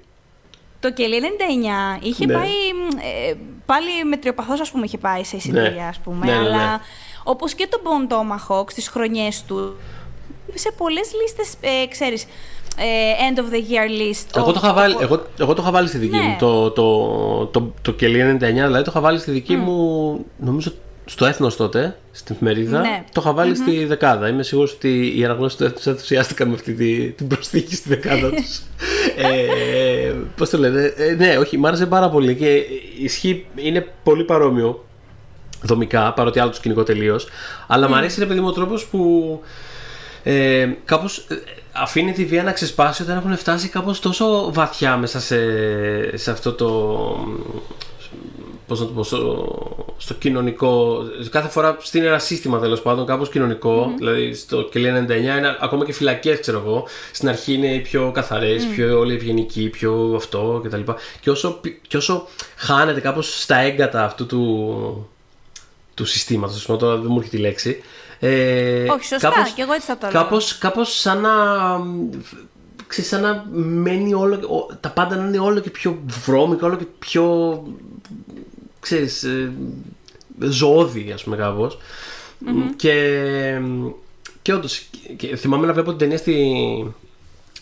το 0.80 0.92
Κελί 0.92 1.16
99 1.16 1.98
είχε 2.02 2.26
Ναι. 2.26 2.32
πάει. 2.32 2.46
μ, 2.48 2.96
Ε, 3.30 3.34
πάλι 3.66 4.04
μετριοπαθώς 4.08 4.60
ας 4.60 4.70
πούμε 4.70 4.84
είχε 4.84 4.98
πάει 4.98 5.24
σε 5.24 5.36
εισιτήρια, 5.36 5.88
ας 5.88 5.98
πούμε. 5.98 6.26
Ναι, 6.26 6.32
ναι, 6.32 6.38
ναι. 6.38 6.46
αλλά 6.48 6.80
όπως 7.24 7.54
και 7.54 7.66
το 7.70 7.80
Bon 7.84 8.12
Tomahawk 8.12 8.70
στις 8.70 8.88
χρονιές 8.88 9.42
του. 9.46 9.76
Σε 10.54 10.72
πολλές 10.76 11.10
λίστες, 11.20 11.54
ε, 11.60 11.86
ξέρεις, 11.86 12.22
ε, 12.76 13.32
end 13.34 13.38
of 13.38 13.42
the 13.54 13.56
year 13.58 13.90
list. 14.00 14.36
Εγώ 14.36 14.52
το, 14.52 14.58
of- 14.60 14.62
είχα 14.62 14.72
βάλει, 14.72 14.94
of- 14.98 15.02
εγώ, 15.02 15.26
εγώ 15.38 15.54
το 15.54 15.62
είχα 15.62 15.70
βάλει 15.70 15.88
στη 15.88 15.98
δική 15.98 16.16
Ναι. 16.16 16.22
μου. 16.22 16.36
Το, 16.38 16.70
το, 16.70 17.46
το, 17.46 17.72
το 17.82 17.92
Κελί 17.92 18.20
99, 18.20 18.38
δηλαδή 18.66 18.84
το 18.84 18.90
είχα 18.90 19.00
βάλει 19.00 19.18
στη 19.18 19.30
δική 19.30 19.56
μου, 19.56 20.18
νομίζω 20.38 20.72
στο 21.04 21.26
έθνος 21.26 21.56
τότε, 21.56 21.98
στην 22.12 22.34
εφημερίδα. 22.34 22.80
Ναι. 22.80 23.04
Το 23.12 23.20
είχα 23.20 23.32
βάλει 23.32 23.56
στη 23.56 23.84
δεκάδα. 23.84 24.28
Είμαι 24.28 24.42
σίγουρος 24.42 24.72
ότι 24.72 25.18
οι 25.18 25.24
αναγνώσεις 25.24 25.58
του 25.58 25.64
έθνους 25.64 25.86
ενθουσιάστηκαν 25.86 26.48
με 26.48 26.54
αυτή 26.54 26.72
τη, 26.74 27.10
την 27.10 27.26
προσθήκη 27.26 27.74
στη 27.74 27.88
δεκάδα 27.88 28.30
τους. 28.36 28.62
Ε, 29.16 30.14
πώς 30.36 30.50
το 30.50 30.58
λένε. 30.58 30.92
Ε, 30.96 31.14
ναι, 31.14 31.36
όχι, 31.36 31.58
μ' 31.58 31.66
άρεσε 31.66 31.86
πάρα 31.86 32.08
πολύ 32.08 32.34
και 32.34 32.62
ισχύει, 32.98 33.46
είναι 33.54 33.86
πολύ 34.02 34.24
παρόμοιο 34.24 34.84
δομικά, 35.62 36.12
παρότι 36.12 36.40
άλλο 36.40 36.50
το 36.50 36.56
σκηνικό 36.56 36.82
τελείως. 36.82 37.28
Αλλά 37.66 37.88
μ' 37.88 37.94
αρέσει 37.94 38.20
ρε 38.20 38.26
παιδί 38.26 38.40
μου 38.40 38.46
ο 38.46 38.52
τρόπος 38.52 38.86
που 38.86 39.40
ε, 40.22 40.68
κάπως 40.84 41.18
ε, 41.18 41.42
αφήνει 41.72 42.12
τη 42.12 42.24
βία 42.24 42.42
να 42.42 42.52
ξεσπάσει 42.52 43.02
όταν 43.02 43.16
έχουν 43.16 43.36
φτάσει 43.36 43.68
κάπως 43.68 44.00
τόσο 44.00 44.52
βαθιά 44.52 44.96
μέσα 44.96 45.20
σε, 45.20 45.36
σε 46.16 46.30
αυτό 46.30 46.52
το 46.52 46.68
πώς 48.66 48.80
να 48.80 48.86
το 48.86 48.92
πω, 48.92 49.04
στο, 49.04 49.85
στο 49.96 50.14
κοινωνικό 50.14 51.02
κάθε 51.30 51.48
φορά 51.48 51.76
στείνει 51.80 52.06
ένα 52.06 52.18
σύστημα 52.18 52.58
τέλος 52.60 52.82
πάντων 52.82 53.06
κάπως 53.06 53.28
κοινωνικό, 53.30 53.92
δηλαδή 53.98 54.34
στο 54.34 54.62
Κελία 54.62 55.06
99 55.08 55.10
είναι 55.20 55.56
ακόμα 55.60 55.84
και 55.84 55.92
φυλακές 55.92 56.40
ξέρω 56.40 56.58
εγώ 56.58 56.86
στην 57.12 57.28
αρχή 57.28 57.52
είναι 57.52 57.74
οι 57.74 57.80
πιο 57.80 58.10
καθαρές, 58.14 58.64
πιο 58.66 58.98
όλοι 58.98 59.14
ευγενικοί, 59.14 59.68
πιο 59.68 60.12
αυτό 60.16 60.60
κτλ 60.64 60.80
και 61.20 61.30
όσο, 61.30 61.60
και 61.88 61.96
όσο 61.96 62.26
χάνεται 62.56 63.00
κάπως 63.00 63.40
στα 63.42 63.56
έγκατα 63.56 64.04
αυτού 64.04 64.26
του 64.26 65.08
του 65.94 66.04
συστήματος, 66.04 66.56
ας 66.56 66.64
πούμε, 66.66 66.78
τώρα 66.78 66.96
δεν 66.96 67.06
μου 67.10 67.16
έρχεται 67.18 67.36
η 67.36 67.40
λέξη. 67.40 67.82
Ε, 68.18 68.82
Όχι, 68.90 69.04
σωστά, 69.04 69.32
και 69.54 69.62
εγώ 69.62 69.72
έτσι 69.72 69.86
θα 69.86 69.98
το 69.98 70.06
λέω. 70.12 70.22
Κάπως, 70.22 70.58
κάπως 70.58 71.00
σαν 71.00 71.20
να, 71.20 71.30
ξέρεις, 72.86 73.10
σαν 73.10 73.20
να 73.22 73.44
μένει 73.52 74.14
όλο, 74.14 74.34
ο- 74.34 74.74
τα 74.80 74.88
πάντα 74.90 75.16
να 75.16 75.26
είναι 75.26 75.38
όλο 75.38 75.60
και 75.60 75.70
πιο 75.70 75.98
βρώμικα, 76.24 76.66
όλο 76.66 76.76
και 76.76 76.86
πιο, 76.98 77.62
ξέρεις, 78.86 79.22
ε, 79.22 79.52
ζωώδη, 80.38 81.12
ας 81.12 81.24
πούμε, 81.24 81.36
κάπως. 81.36 81.78
Και, 82.76 83.60
και 84.42 84.52
όντως, 84.52 84.88
θυμάμαι 85.36 85.66
να 85.66 85.72
βλέπω 85.72 85.88
την 85.88 85.98
ταινία 85.98 86.16
στη, 86.18 86.94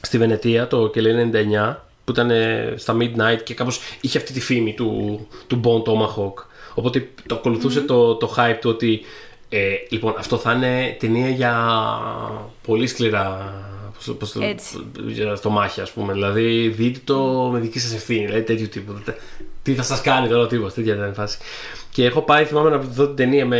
στη 0.00 0.18
Βενετία 0.18 0.66
το 0.66 0.88
Κελέ 0.88 1.30
99 1.32 1.76
που 2.04 2.12
ήταν 2.12 2.30
ε, 2.30 2.74
στα 2.76 2.96
Midnight 2.98 3.42
και 3.44 3.54
κάπως 3.54 3.80
είχε 4.00 4.18
αυτή 4.18 4.32
τη 4.32 4.40
φήμη 4.40 4.74
του, 4.74 5.20
του 5.46 5.60
Bon 5.64 5.90
Tomahawk. 5.90 6.44
Οπότε 6.74 7.08
το 7.26 7.34
ακολουθουσε 7.34 7.80
το, 7.80 8.14
το 8.14 8.34
hype 8.36 8.58
του 8.60 8.70
ότι 8.70 9.00
ε, 9.48 9.58
λοιπόν 9.88 10.14
αυτό 10.18 10.36
θα 10.36 10.52
είναι 10.52 10.96
ταινία 10.98 11.28
για 11.28 11.78
πολύ 12.66 12.86
σκληρά 12.86 13.54
πώς, 13.94 14.14
πώς, 14.16 14.32
το- 14.32 14.42
Έτσι. 14.42 14.86
για 15.06 15.34
στο 15.34 15.50
μάχη 15.50 15.80
ας 15.80 15.90
πούμε. 15.90 16.12
Δηλαδή 16.12 16.68
δείτε 16.68 17.00
το 17.04 17.48
με 17.52 17.58
δική 17.58 17.78
σας 17.78 17.94
ευθύνη, 17.94 18.24
δηλαδή 18.26 18.42
τέτοιο 18.42 18.68
τύπου. 18.68 18.92
Τε- 19.04 19.18
Τι 19.62 19.74
θα 19.74 19.82
σας 19.82 20.00
κάνει 20.00 20.28
τώρα 20.28 20.42
ο 20.42 20.46
τύπος, 20.46 20.74
τέτοια 20.74 20.94
ήταν 20.94 21.10
η 21.10 21.14
φάση. 21.14 21.38
Και 21.90 22.04
έχω 22.04 22.20
πάει, 22.22 22.44
θυμάμαι 22.44 22.70
να 22.70 22.76
δω 22.78 23.06
την 23.06 23.16
ταινία 23.16 23.46
με, 23.46 23.58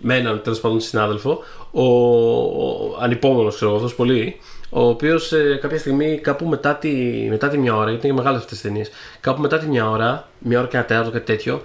με 0.00 0.16
έναν 0.16 0.40
τέλος 0.42 0.60
πάντων 0.60 0.80
συνάδελφο, 0.80 1.42
ο, 1.70 1.82
ο 1.84 2.96
ανυπόμονος 3.00 3.54
ξέρω 3.54 3.70
εγώ, 3.70 3.76
αυτός 3.78 3.94
πολύ, 3.94 4.36
ο 4.70 4.88
οποίος 4.88 5.32
κάποια 5.60 5.78
στιγμή 5.78 6.18
κάπου 6.18 6.46
μετά 6.46 6.74
τη, 6.74 6.90
μετά 7.30 7.48
τη 7.48 7.58
μια 7.58 7.76
ώρα, 7.76 7.90
γιατί 7.90 8.06
είναι 8.06 8.16
μεγάλες 8.16 8.38
αυτές 8.40 8.52
τις 8.58 8.66
ταινίες, 8.70 8.90
κάπου 9.20 9.40
μετά 9.40 9.58
τη 9.58 9.66
μια 9.66 9.90
ώρα, 9.90 10.28
μια 10.38 10.58
ώρα 10.58 10.68
και 10.68 10.76
ένα 10.76 10.86
τέταρτο, 10.86 11.10
κάτι 11.10 11.24
τέτοιο, 11.24 11.60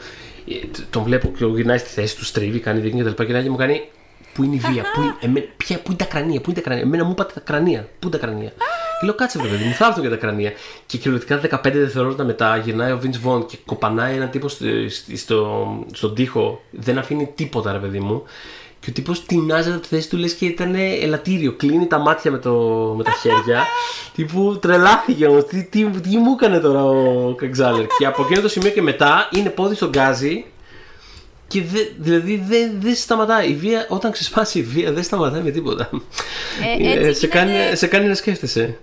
ε, 0.47 0.53
τ- 0.71 0.79
τον 0.89 1.03
βλέπω 1.03 1.31
και 1.37 1.45
γυρνάει 1.45 1.77
στη 1.77 1.89
θέση 1.89 2.17
του, 2.17 2.25
στρίβει, 2.25 2.59
κάνει 2.59 2.79
δείχνει 2.79 3.01
κτλ. 3.03 3.23
Και, 3.23 3.41
και 3.41 3.49
μου 3.49 3.55
κάνει 3.57 3.81
Πού 4.39 4.45
είναι 4.45 4.55
η 4.55 4.59
βία, 4.59 4.83
πού 4.93 5.01
είναι, 5.01 5.15
εμέ, 5.19 5.39
ποια, 5.57 5.77
πού 5.77 5.83
είναι 5.87 5.97
τα 5.97 6.05
κρανία, 6.05 6.41
πού 6.41 6.49
είναι 6.49 6.59
τα 6.59 6.65
κρανία. 6.65 6.83
Εμένα 6.83 7.03
μου 7.03 7.11
είπατε 7.11 7.33
τα 7.33 7.39
κρανία, 7.39 7.81
πού 7.99 8.07
είναι 8.07 8.17
τα 8.17 8.25
κρανία; 8.25 8.49
Και 8.99 9.05
λέω 9.05 9.15
κάτσε 9.15 9.39
βρε 9.39 9.49
παιδί 9.49 9.63
μου, 9.63 9.73
θα 9.73 9.85
έρθουν 9.85 10.03
και 10.03 10.09
τα 10.09 10.15
κρανία. 10.15 10.51
Και 10.85 10.97
κυριολεκτικά 10.97 11.59
15 11.59 11.71
δευτερόλεπτα 11.73 12.23
μετά 12.23 12.57
γυρνάει 12.57 12.91
ο 12.91 12.99
Vince 13.03 13.27
Vaughn 13.27 13.47
και 13.47 13.57
κοπανάει 13.65 14.15
έναν 14.15 14.29
τύπο 14.29 14.47
στο, 14.47 14.65
στο, 15.15 15.67
στον 15.93 16.15
τοίχο, 16.15 16.61
δεν 16.71 16.97
αφήνει 16.97 17.31
τίποτα 17.35 17.71
ρε 17.71 17.77
παιδί 17.77 17.99
μου. 17.99 18.23
Και 18.79 18.89
ο 18.89 18.93
τύπος 18.93 19.25
τεινάζεται 19.25 19.75
από 19.75 19.81
τη 19.81 19.87
θέση 19.87 20.09
του, 20.09 20.17
λες 20.17 20.33
και 20.33 20.45
ήταν 20.45 20.75
ελαττήριο. 20.75 21.51
Κλείνει 21.51 21.87
τα 21.87 21.97
μάτια 21.97 22.31
με, 22.31 22.37
το, 22.37 22.53
με 22.97 23.03
τα 23.03 23.11
χέρια. 23.11 23.63
τύπου 24.15 24.57
τρελάθηκε 24.61 25.25
όμως. 25.25 25.45
Τι, 25.45 25.63
τι, 25.63 25.85
τι 25.85 26.17
μου 26.17 26.35
έκανε 26.39 26.59
τώρα 26.59 26.83
ο 26.83 27.33
Καξάλερ. 27.35 27.85
και 27.97 28.05
από 28.05 28.23
εκείνο 28.23 28.41
το 28.41 28.47
σημείο 28.47 28.71
και 28.71 28.81
μετά 28.81 29.29
είναι 29.31 29.49
πόδι 29.49 29.75
στον 29.75 29.89
γκάζι 29.89 30.45
και 31.49 31.61
δε, 31.61 31.79
δηλαδή 31.97 32.43
δεν 32.47 32.71
δεν 32.79 32.95
σταματάει. 32.95 33.49
Η 33.49 33.53
βία, 33.55 33.85
όταν 33.89 34.11
ξεσπάσει 34.11 34.59
η 34.59 34.63
βία, 34.63 34.91
δεν 34.91 35.03
σταματάει 35.03 35.41
με 35.41 35.51
τίποτα. 35.51 35.89
Ε, 36.79 36.89
έτσι 36.89 37.19
σε, 37.19 37.27
γίνεται- 37.27 37.27
κάνει, 37.29 37.75
σε 37.75 37.87
κάνει 37.87 38.07
να 38.07 38.15
σκέφτεσαι. 38.15 38.77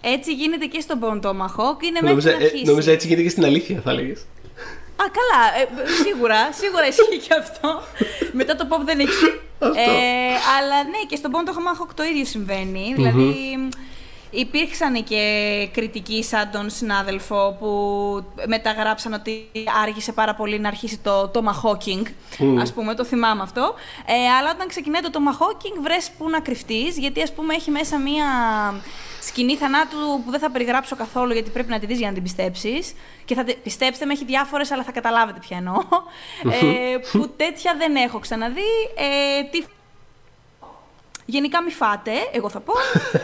Έτσι 0.00 0.32
γίνεται 0.34 0.66
και 0.66 0.80
στον 0.80 0.98
Bon 1.02 1.26
Tomahawk. 1.26 1.82
Είναι 1.82 1.98
μέχρι 2.00 2.08
Νομίζω, 2.08 2.28
να 2.28 2.32
ε, 2.32 2.44
αρχίσει. 2.44 2.64
νομίζω 2.64 2.90
έτσι 2.90 3.06
γίνεται 3.06 3.22
και 3.22 3.30
στην 3.30 3.44
αλήθεια, 3.44 3.80
θα 3.84 3.90
έλεγες. 3.90 4.20
Α, 4.96 5.04
καλά. 5.18 5.42
Ε, 5.62 5.88
σίγουρα, 6.02 6.52
σίγουρα 6.52 6.86
ισχύει 6.86 7.28
και 7.28 7.34
αυτό. 7.38 7.82
Μετά 8.32 8.56
το 8.56 8.66
pop 8.70 8.84
δεν 8.84 8.98
έχει. 8.98 9.24
ε, 9.60 10.34
αλλά 10.58 10.82
ναι, 10.84 11.00
και 11.08 11.16
στον 11.16 11.30
Bon 11.34 11.48
Tomahawk 11.48 11.88
το 11.94 12.02
ίδιο 12.02 12.24
συμβαίνει. 12.24 12.92
Δηλαδή, 12.96 13.34
υπήρξαν 14.34 15.04
και 15.04 15.22
κριτικοί 15.72 16.22
σαν 16.24 16.50
τον 16.52 16.70
συνάδελφο 16.70 17.56
που 17.60 17.68
μεταγράψαν 18.46 19.12
ότι 19.12 19.48
άργησε 19.82 20.12
πάρα 20.12 20.34
πολύ 20.34 20.58
να 20.60 20.68
αρχίσει 20.68 20.98
το 20.98 21.30
Tomahawking. 21.34 22.02
Ας 22.60 22.72
πούμε, 22.72 22.94
το 22.94 23.04
θυμάμαι 23.04 23.42
αυτό. 23.42 23.74
Ε, 24.06 24.28
αλλά 24.38 24.50
όταν 24.50 24.68
ξεκινάει 24.68 25.00
το 25.00 25.10
Tomahawking, 25.12 25.80
βρες 25.82 26.10
που 26.18 26.28
να 26.30 26.40
κρυφτείς, 26.40 26.98
γιατί 26.98 27.22
ας 27.22 27.32
πούμε 27.32 27.54
έχει 27.54 27.70
μέσα 27.70 27.98
μία 27.98 28.24
σκηνή 29.22 29.56
θανάτου 29.56 29.96
που 30.24 30.30
δεν 30.30 30.40
θα 30.40 30.50
περιγράψω 30.50 30.96
καθόλου 30.96 31.32
γιατί 31.32 31.50
πρέπει 31.50 31.70
να 31.70 31.78
τη 31.78 31.86
δεις 31.86 31.98
για 31.98 32.08
να 32.08 32.14
την 32.14 32.22
πιστέψεις. 32.22 32.94
Και 33.24 33.34
θα 33.34 33.44
τε- 33.44 33.56
πιστέψτε 33.56 34.04
με, 34.04 34.12
έχει 34.12 34.24
διάφορες, 34.24 34.70
αλλά 34.70 34.82
θα 34.82 34.92
καταλάβετε 34.92 35.38
ποια 35.40 35.56
εννοώ. 35.56 35.74
ε, 36.44 36.96
που 37.12 37.28
τέτοια 37.36 37.74
δεν 37.78 37.96
έχω 37.96 38.18
ξαναδεί. 38.18 38.60
Ε, 38.96 39.42
τι 39.50 39.64
Γενικά 41.24 41.62
μη 41.62 41.70
φάτε, 41.70 42.12
εγώ 42.32 42.48
θα 42.48 42.60
πω. 42.60 42.72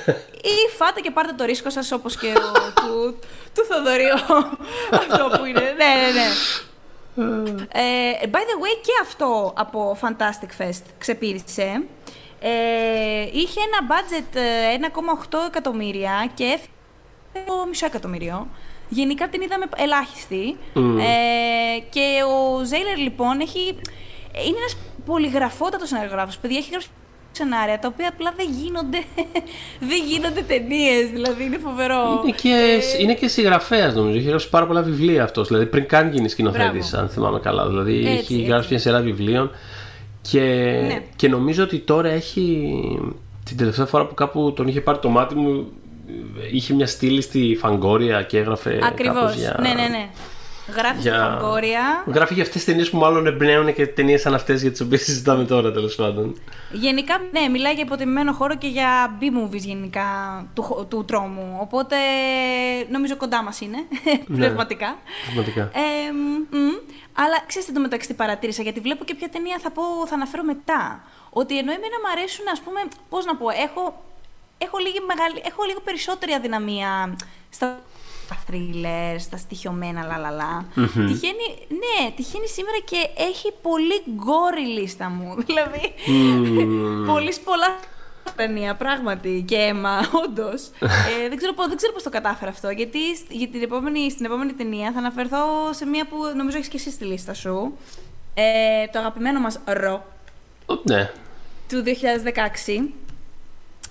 ή 0.53 0.77
φάτε 0.77 1.01
και 1.01 1.11
πάρτε 1.11 1.33
το 1.33 1.45
ρίσκο 1.45 1.71
σας 1.71 1.93
όπως 1.93 2.17
και 2.17 2.27
ο, 2.27 2.53
του, 2.81 3.19
του 3.55 3.65
Θοδωρίου. 3.65 4.15
αυτό 5.01 5.39
που 5.39 5.45
είναι. 5.45 5.61
Ναι, 5.61 5.95
ναι, 5.95 6.11
ναι. 6.13 6.29
Ε, 7.73 8.13
by 8.25 8.37
the 8.37 8.57
way, 8.63 8.77
και 8.83 8.93
αυτό 9.03 9.53
από 9.57 9.99
Fantastic 10.01 10.63
Fest 10.63 10.83
ξεπήρισε. 10.99 11.83
Ε, 12.41 13.23
είχε 13.33 13.61
ένα 13.61 13.89
budget 13.91 14.37
ε, 14.37 14.89
1,8 15.31 15.39
εκατομμύρια 15.47 16.31
και 16.35 16.45
έφυγε 16.45 17.47
το 17.47 17.67
μισό 17.69 17.87
εκατομμύριο. 17.87 18.49
Γενικά 18.89 19.29
την 19.29 19.41
είδαμε 19.41 19.65
ελάχιστη. 19.77 20.57
Ε, 20.75 21.81
και 21.91 22.23
ο 22.29 22.65
Ζέιλερ 22.65 22.97
λοιπόν 22.97 23.41
έχει, 23.41 23.67
είναι 24.33 24.57
ένας 24.59 24.77
πολυγραφότατος 25.07 25.89
σεναριογράφος. 25.89 26.39
Παιδιά, 26.39 26.59
έχει 26.59 26.71
γράψει 26.71 26.89
σενάρια 27.33 27.79
τα 27.79 27.89
οποία 27.93 28.09
απλά 28.09 28.33
δεν 28.37 28.47
γίνονται, 28.61 28.99
δεν 29.91 30.01
γίνονται 30.09 30.43
ταινίες. 30.43 31.11
Δηλαδή 31.13 31.45
είναι 31.45 31.59
φοβερό. 31.59 32.23
Είναι 32.25 32.35
και, 32.43 32.81
είναι 33.01 33.15
και 33.15 33.29
συγγραφέας 33.29 33.95
νομίζω. 33.95 34.17
Έχει 34.19 34.29
γράψει 34.29 34.49
πάρα 34.49 34.67
πολλά 34.67 34.83
βιβλία 34.83 35.23
αυτός. 35.23 35.49
Δηλαδή 35.49 35.67
πριν 35.67 35.87
καν 35.87 36.13
γίνει 36.13 36.29
σκηνοθέτης, 36.29 36.89
Μπράβο. 36.91 37.05
αν 37.07 37.09
θυμάμαι 37.13 37.39
καλά. 37.41 37.67
Δηλαδή 37.69 37.97
Έτσι, 37.99 38.09
έχει 38.11 38.19
έτσι. 38.19 38.43
γράψει 38.43 38.67
μια 38.71 38.79
σειρά 38.79 39.01
βιβλίων. 39.01 39.51
Και, 40.23 40.41
Ναι. 40.87 41.03
και 41.17 41.29
νομίζω 41.29 41.63
ότι 41.63 41.79
τώρα 41.79 42.09
έχει. 42.09 42.75
Την 43.45 43.57
τελευταία 43.57 43.87
φορά 43.87 44.07
που 44.07 44.15
κάπου 44.15 44.53
τον 44.57 44.69
είχε 44.69 44.81
πάρει 44.81 44.99
το 44.99 45.09
μάτι 45.09 45.35
μου, 45.35 45.67
είχε 46.53 46.75
μια 46.75 46.87
στήλη 46.87 47.23
στη 47.23 47.57
Φαγκόρια 47.61 48.23
και 48.23 48.39
έγραφε. 48.39 48.79
Ακριβώς. 48.83 49.15
κάπως 49.17 49.35
Για... 49.35 49.57
Ναι, 49.61 49.69
ναι, 49.69 49.89
ναι. 49.89 50.09
Γράφεις 50.77 51.03
για- 51.03 51.13
στη 51.15 51.23
Φαγκόρια. 51.23 52.05
Γράφει 52.07 52.35
για 52.35 52.43
αυτές 52.43 52.57
τις 52.57 52.65
ταινίες 52.65 52.91
που 52.91 52.97
μάλλον 52.97 53.27
εμπνέουν 53.27 53.75
και 53.75 53.87
ταινίες 53.87 54.21
σαν 54.21 54.35
αυτές 54.35 54.63
για 54.63 54.71
τις 54.71 54.81
οποίες 54.81 55.03
συζητάμε 55.03 55.45
τώρα 55.45 55.73
τέλος 55.73 55.95
πάντων. 55.95 56.41
Γενικά, 56.73 57.15
ναι, 57.33 57.49
μιλάει 57.49 57.73
για 57.75 57.83
υποτιμημένο 57.85 58.33
χώρο 58.33 58.57
και 58.57 58.67
για 58.67 59.19
B-movies 59.21 59.59
γενικά 59.59 60.07
του, 60.55 60.63
χω- 60.63 60.85
του 60.85 61.05
τρόμου. 61.05 61.59
Οπότε 61.61 61.97
νομίζω 62.91 63.17
κοντά 63.17 63.43
μας 63.43 63.61
είναι, 63.61 63.79
πνευματικά. 64.37 64.97
Πραγματικά. 65.25 65.61
Ε, 65.63 66.13
μ, 66.13 66.57
μ. 66.59 66.71
αλλά 67.15 67.37
ξέρετε 67.47 67.73
το 67.73 67.81
μεταξύ 67.81 68.09
τι 68.09 68.15
παρατήρησα, 68.15 68.63
γιατί 68.63 68.81
βλέπω 68.81 69.05
και 69.05 69.15
ποια 69.15 69.29
ταινία 69.29 69.59
θα, 69.63 69.71
πω, 69.71 69.83
θα 70.07 70.15
αναφέρω 70.15 70.43
μετά. 70.43 71.05
Ότι 71.31 71.59
ενώ 71.59 71.71
εμένα 71.73 71.97
μου 72.03 72.09
αρέσουν, 72.17 72.45
ας 72.53 72.61
πούμε, 72.61 72.81
πώς 73.09 73.25
να 73.25 73.37
πω, 73.37 73.47
έχω, 73.67 74.03
έχω, 74.59 74.79
λίγη 74.79 75.01
μεγάλη, 75.07 75.43
έχω 75.51 75.63
λίγο 75.65 75.81
περισσότερη 75.85 76.33
αδυναμία 76.33 77.17
στα 77.51 77.79
thriller, 78.49 79.17
στα 79.19 79.37
στοιχειωμένα, 79.37 80.05
λαλαλα. 80.07 80.65
Τυχαίνει, 80.75 81.47
ναι, 81.69 82.11
τυχαίνει 82.17 82.49
σήμερα 82.49 82.79
και 82.85 82.97
έχει 83.17 83.53
πολύ 83.63 84.03
γκόρη 84.15 84.67
λίστα 84.67 85.09
μου. 85.09 85.35
Δηλαδή, 85.47 85.95
πολύ 87.07 87.35
πολλά 87.45 87.77
ταινία, 88.37 88.75
πράγματι, 88.77 89.45
και 89.47 89.57
αίμα, 89.57 89.99
όντως. 90.25 90.67
ε, 90.81 91.29
δεν, 91.29 91.37
ξέρω, 91.37 91.53
πώς- 91.53 91.69
δεν 91.69 91.77
ξέρω 91.77 91.93
πώς 91.93 92.03
το 92.03 92.11
κατάφερα 92.11 92.51
αυτό. 92.51 92.71
Γιατί 92.71 93.17
σ- 93.17 93.27
για 93.33 93.49
την 93.49 93.63
επόμενη, 93.63 94.11
στην 94.11 94.25
επόμενη 94.25 94.53
ταινία 94.53 94.93
θα 94.93 94.99
αναφερθώ 94.99 95.39
σε 95.71 95.87
μία 95.87 96.07
που 96.07 96.17
νομίζω 96.37 96.57
έχεις 96.57 96.69
και 96.69 96.77
εσύ 96.77 96.91
στη 96.91 97.05
λίστα 97.05 97.35
σου. 97.35 97.77
Ε, 98.35 98.87
το 98.93 98.99
αγαπημένο 98.99 99.41
μας 99.41 99.61
Ρο 99.67 100.05
Ο, 100.67 100.75
Ναι. 100.83 101.11
του 101.69 101.83
2016. 101.83 102.93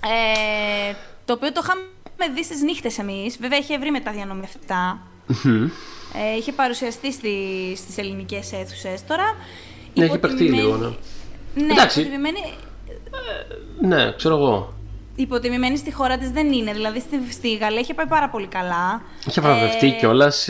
Ε, 0.03 0.93
το 1.25 1.33
οποίο 1.33 1.51
το 1.51 1.61
είχαμε 1.63 1.81
δει 2.27 2.43
στις 2.43 2.61
νύχτες 2.61 2.97
εμείς. 2.97 3.37
Βέβαια 3.41 3.57
είχε 3.57 3.77
βρει 3.77 3.91
μετά 3.91 4.11
διανομή 4.11 4.43
αυτά. 4.45 4.99
Ε, 6.13 6.37
είχε 6.37 6.51
παρουσιαστεί 6.51 7.11
στη, 7.13 7.29
στις 7.75 7.97
ελληνικές 7.97 8.51
αίθουσες. 8.53 9.05
Τώρα, 9.07 9.35
Ναι, 9.93 10.05
έχει 10.05 10.17
παιχτεί 10.17 10.43
υποτιμημένη- 10.43 10.61
λίγο, 10.77 10.77
ναι. 11.55 11.63
Ναι, 11.65 11.73
Εντάξει. 11.73 11.99
υποτιμημένη, 11.99 12.39
Ναι, 13.81 14.13
ξέρω 14.15 14.35
εγώ. 14.35 14.73
υποτιμημένη 15.15 15.77
στη 15.77 15.93
χώρα 15.93 16.17
της 16.17 16.31
δεν 16.31 16.51
είναι. 16.51 16.71
Δηλαδή 16.73 16.99
στη, 16.99 17.19
στη 17.31 17.55
Γαλλία 17.55 17.79
είχε 17.79 17.93
πάει 17.93 18.05
πάρα 18.07 18.29
πολύ 18.29 18.47
καλά. 18.47 19.01
Είχε 19.27 19.41
βραβευτεί 19.41 19.87
Ε, 19.87 19.89
κιόλας. 19.89 20.49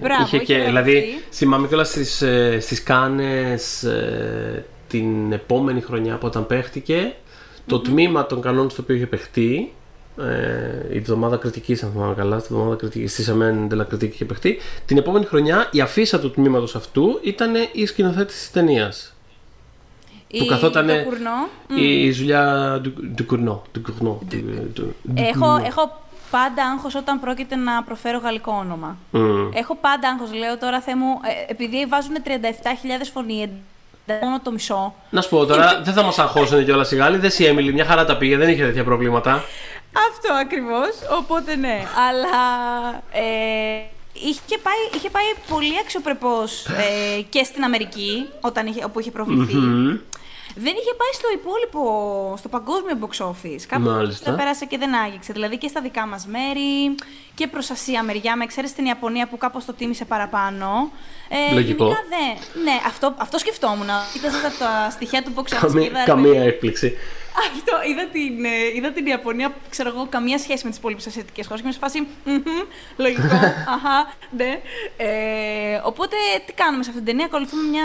μπράβο, 0.00 0.22
είχε 0.24 0.36
είχε 0.36 0.38
και, 0.38 0.54
βραβευτεί. 0.58 0.64
δηλαδή, 0.66 1.22
θυμάμαι 1.32 1.66
κιόλας 1.68 1.88
στις 1.88 2.22
ε, 2.22 2.58
στις 2.60 2.82
Κάνες 2.82 3.82
ε, 3.82 4.64
την 4.88 5.32
επόμενη 5.32 5.80
χρονιά 5.80 6.16
που 6.18 6.26
όταν 6.26 6.46
παίχτηκε, 6.46 7.14
το 7.66 7.80
τμήμα 7.80 8.26
των 8.26 8.40
κανόνων 8.40 8.70
στο 8.70 8.82
οποίο 8.82 8.94
είχε 8.94 9.06
παιχτεί, 9.06 9.72
ε, 10.18 10.94
η 10.94 10.96
εβδομάδα 10.96 11.36
κριτικής, 11.36 11.82
αν 11.82 11.90
θυμάμαι 11.92 12.14
καλά, 12.14 12.38
στη 12.38 12.48
εβδομάδα 12.52 12.76
κριτικής, 12.76 13.12
στη 13.12 13.22
Σεμέν 13.22 13.68
de 13.70 13.74
la 13.76 13.80
Critique 13.94 14.12
είχε 14.12 14.24
παιχτεί, 14.24 14.58
την 14.86 14.96
επόμενη 14.96 15.24
χρονιά 15.24 15.68
η 15.70 15.80
αφίσα 15.80 16.20
του 16.20 16.30
τμήματος 16.30 16.74
αυτού 16.76 17.20
ήταν 17.22 17.52
η 17.72 17.86
σκηνοθέτης 17.86 18.36
της 18.36 18.50
ταινίας. 18.50 19.08
Που 20.28 20.44
Η- 20.44 20.48
καθόταν 20.48 20.86
το 20.86 20.92
κουρνό. 21.04 21.48
η 21.80 22.10
Ζουλιά 22.10 22.80
του 23.16 23.24
Κουρνό. 23.26 23.62
Του 23.72 23.80
Κουρνό. 23.82 24.18
του- 24.30 24.70
του- 24.74 24.94
Έχω, 25.14 25.56
έχω 25.66 26.00
πάντα 26.30 26.64
άγχος 26.74 26.94
όταν 26.94 27.20
πρόκειται 27.20 27.56
να 27.56 27.82
προφέρω 27.82 28.18
γαλλικό 28.18 28.52
όνομα. 28.60 28.96
Μμ. 29.10 29.48
Έχω 29.54 29.76
πάντα 29.80 30.08
άγχος, 30.08 30.32
λέω 30.38 30.58
τώρα 30.58 30.80
Θεέ 30.80 30.96
μου, 30.96 31.06
ε, 31.48 31.52
επειδή 31.52 31.86
βάζουν 31.88 32.12
37.000 32.22 33.10
φωνή, 33.12 33.50
μόνο 34.22 34.40
το 34.42 34.50
μισό. 34.52 34.94
Να 35.10 35.20
σου 35.20 35.28
πω 35.28 35.44
τώρα, 35.46 35.80
δεν 35.84 35.94
θα 35.94 36.02
μας 36.02 36.18
αγχώσουν 36.18 36.64
κιόλας 36.64 36.90
οι 36.92 36.96
Γάλλοι. 36.96 37.16
Δεν 37.16 37.30
η 37.38 37.44
Έμιλι, 37.44 37.72
μια 37.72 37.84
χαρά 37.84 38.04
τα 38.04 38.16
πήγε, 38.16 38.36
δεν 38.36 38.48
είχε 38.48 38.62
τέτοια 38.64 38.84
προβλήματα. 38.84 39.44
Αυτό 40.08 40.32
ακριβώς, 40.32 40.90
οπότε 41.18 41.56
ναι. 41.56 41.82
Αλλά 42.08 42.38
ε, 43.12 43.82
είχε 44.12 44.58
πάει, 44.62 44.80
είχε 44.94 45.10
πάει 45.10 45.24
πολύ 45.48 45.78
αξιοπρεπώς 45.78 46.66
ε, 46.66 47.20
και 47.28 47.44
στην 47.44 47.64
Αμερική, 47.64 48.28
όταν 48.40 48.66
είχε, 48.66 48.84
όπου 48.84 49.00
είχε 49.00 49.10
προβληθεί. 49.10 49.56
Δεν 50.56 50.72
είχε 50.80 50.94
πάει 50.94 51.12
στο 51.12 51.28
υπόλοιπο, 51.34 52.34
στο 52.38 52.48
παγκόσμιο 52.48 52.98
box 53.00 53.26
office. 53.26 53.60
Κάπου 53.68 53.82
Μάλιστα. 53.82 54.24
δεν 54.30 54.38
πέρασε 54.38 54.64
και 54.64 54.78
δεν 54.78 54.94
άγγιξε. 54.94 55.32
Δηλαδή 55.32 55.56
και 55.58 55.68
στα 55.68 55.80
δικά 55.80 56.06
μας 56.06 56.26
μέρη 56.26 56.94
και 57.34 57.46
προς 57.46 57.70
Ασία 57.70 58.02
μεριά, 58.02 58.36
με 58.36 58.44
εξαίρεση 58.44 58.74
την 58.74 58.84
Ιαπωνία 58.84 59.28
που 59.28 59.38
κάπως 59.38 59.64
το 59.64 59.72
τίμησε 59.72 60.04
παραπάνω. 60.04 60.90
Ε, 61.50 61.54
Λογικό. 61.54 61.84
γενικά 61.84 62.02
δεν. 62.08 62.62
Ναι, 62.62 62.72
αυτό, 62.86 63.14
αυτό 63.16 63.38
σκεφτόμουν. 63.38 63.88
Κοίταζα 64.12 64.40
τα, 64.40 64.50
τα 64.58 64.90
στοιχεία 64.90 65.22
του 65.22 65.32
box 65.36 65.40
office. 65.40 65.44
και 65.50 65.56
Καμία, 65.66 65.84
είδα, 65.86 66.04
καμία 66.04 66.30
δηλαδή, 66.30 66.48
έκπληξη. 66.48 66.96
αυτό, 67.38 67.72
είδα 67.90 68.04
την, 68.12 68.44
ε, 68.44 68.76
είδα 68.76 68.92
την 68.92 69.06
Ιαπωνία, 69.06 69.54
ξέρω 69.70 69.88
εγώ, 69.88 70.06
καμία 70.08 70.38
σχέση 70.38 70.64
με 70.64 70.70
τις 70.70 70.78
υπόλοιπες 70.78 71.06
ασιατικές 71.06 71.46
χώρες 71.46 71.60
και 71.62 71.66
είμαι 71.68 71.76
σε 71.76 71.82
φάση, 71.84 72.06
«Μμμ, 72.24 72.42
λογικό, 72.96 73.36
αχα, 73.74 74.12
ναι. 74.30 74.60
Ε, 74.96 75.80
οπότε, 75.84 76.16
τι 76.46 76.52
κάνουμε 76.52 76.82
σε 76.82 76.88
αυτήν 76.90 77.04
την 77.04 77.12
ταινία, 77.12 77.26
ακολουθούμε 77.26 77.62
μια 77.68 77.84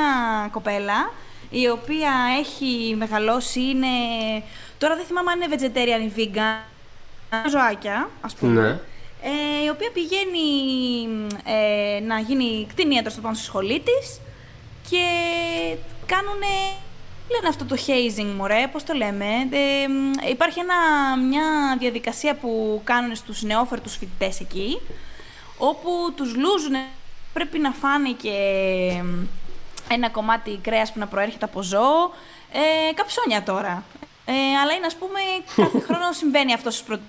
κοπέλα, 0.52 1.12
η 1.50 1.70
οποία 1.70 2.12
έχει 2.40 2.96
μεγαλώσει, 2.98 3.60
είναι, 3.60 3.88
τώρα 4.78 4.96
δεν 4.96 5.06
θυμάμαι 5.06 5.32
αν 5.32 5.42
είναι 5.42 5.56
vegetarian 5.56 6.18
ή 6.18 6.32
vegan, 6.34 7.50
ζωάκια, 7.50 8.10
ας 8.22 8.36
πούμε. 8.36 8.62
Ναι. 8.62 8.80
Ε, 9.22 9.64
η 9.66 9.70
οποία 9.70 9.92
πηγαίνει 9.92 10.48
ε, 11.44 12.00
να 12.00 12.20
γίνει 12.20 12.66
κτηνίατρο 12.70 13.12
στο 13.12 13.22
πάνω 13.22 13.36
στη 13.36 13.46
σχολή 13.46 13.80
της 13.80 14.20
και 14.90 15.06
κάνουν 16.06 16.42
λένε 17.32 17.48
αυτό 17.48 17.66
το 17.66 17.76
hazing, 17.88 18.34
μωρέ, 18.38 18.68
πώς 18.72 18.84
το 18.84 18.94
λέμε. 18.94 19.26
Ε, 19.50 19.88
μ, 19.88 20.12
υπάρχει 20.30 20.60
ένα, 20.60 20.76
μια 21.28 21.78
διαδικασία 21.80 22.36
που 22.36 22.82
κάνουν 22.84 23.16
στους 23.16 23.42
νεόφερτους 23.44 23.98
φοιτητές 23.98 24.40
εκεί, 24.40 24.80
όπου 25.58 25.90
τους 26.16 26.36
λούζουν, 26.36 26.74
πρέπει 27.34 27.60
να 27.60 27.72
φάνε 27.72 28.12
και 28.12 28.32
μ, 29.04 29.24
ένα 29.92 30.10
κομμάτι 30.10 30.60
κρέας 30.64 30.92
που 30.94 31.00
να 31.00 31.08
προέρχεται 31.08 31.46
από 31.46 31.62
ζώο, 31.62 32.12
ε, 32.52 32.94
καψόνια 32.94 33.44
τώρα. 33.44 33.84
Ε, 34.26 34.34
αλλά 34.64 34.74
είναι, 34.74 34.86
ας 34.86 34.96
πούμε, 34.96 35.20
κάθε 35.56 35.80
χρόνο 35.88 36.12
συμβαίνει 36.12 36.54
αυτό 36.54 36.70
στους 36.72 36.84
πρωτεύουσες. 36.84 37.08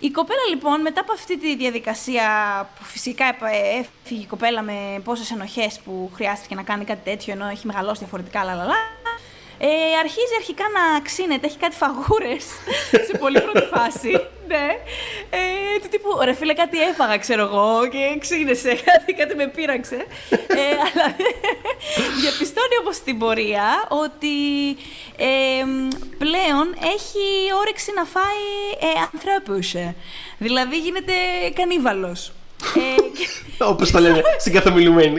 Η 0.00 0.10
κοπέλα 0.10 0.40
λοιπόν 0.50 0.80
μετά 0.80 1.00
από 1.00 1.12
αυτή 1.12 1.38
τη 1.38 1.56
διαδικασία 1.56 2.26
που 2.78 2.84
φυσικά 2.84 3.24
επα- 3.24 3.50
έφυγε 3.50 4.22
η 4.22 4.26
κοπέλα 4.26 4.62
με 4.62 5.00
πόσες 5.04 5.30
ενοχές 5.30 5.80
που 5.84 6.10
χρειάστηκε 6.14 6.54
να 6.54 6.62
κάνει 6.62 6.84
κάτι 6.84 7.00
τέτοιο 7.10 7.32
ενώ 7.32 7.46
έχει 7.48 7.66
μεγαλώσει 7.66 7.98
διαφορετικά 7.98 8.44
λαλαλά 8.44 8.76
ε, 9.58 9.68
αρχίζει 10.00 10.34
αρχικά 10.36 10.64
να 10.68 11.00
ξύνεται, 11.00 11.46
έχει 11.46 11.56
κάτι 11.58 11.76
φαγούρες 11.76 12.44
σε 13.08 13.18
πολύ 13.18 13.40
πρώτη 13.40 13.66
φάση. 13.74 14.10
Ναι. 14.48 14.66
Ε, 15.30 15.78
του 15.82 15.88
τύπου, 15.90 16.18
ρε 16.24 16.32
φίλε, 16.32 16.52
κάτι 16.54 16.82
έφαγα, 16.82 17.18
ξέρω 17.18 17.42
εγώ, 17.42 17.88
και 17.88 18.18
ξύνεσαι, 18.20 18.74
κάτι, 18.88 19.12
κάτι 19.12 19.34
με 19.34 19.46
πείραξε. 19.48 20.06
Ε, 20.30 20.70
αλλά 20.86 21.14
διαπιστώνει 22.20 22.76
όμως 22.82 22.96
στην 22.96 23.18
πορεία 23.18 23.84
ότι 23.88 24.36
ε, 25.16 25.64
πλέον 26.18 26.66
έχει 26.94 27.24
όρεξη 27.60 27.92
να 27.94 28.04
φάει 28.04 28.46
ε, 28.80 29.00
ανθρώπους. 29.12 29.74
ε. 29.74 29.94
Δηλαδή 30.38 30.78
γίνεται 30.78 31.12
κανίβαλος. 31.54 32.32
Ε, 32.76 33.00
και- 33.18 33.64
Όπως 33.64 33.90
το 33.90 33.98
λένε 33.98 34.22
στην 34.40 34.52
καθομιλουμένη. 34.52 35.18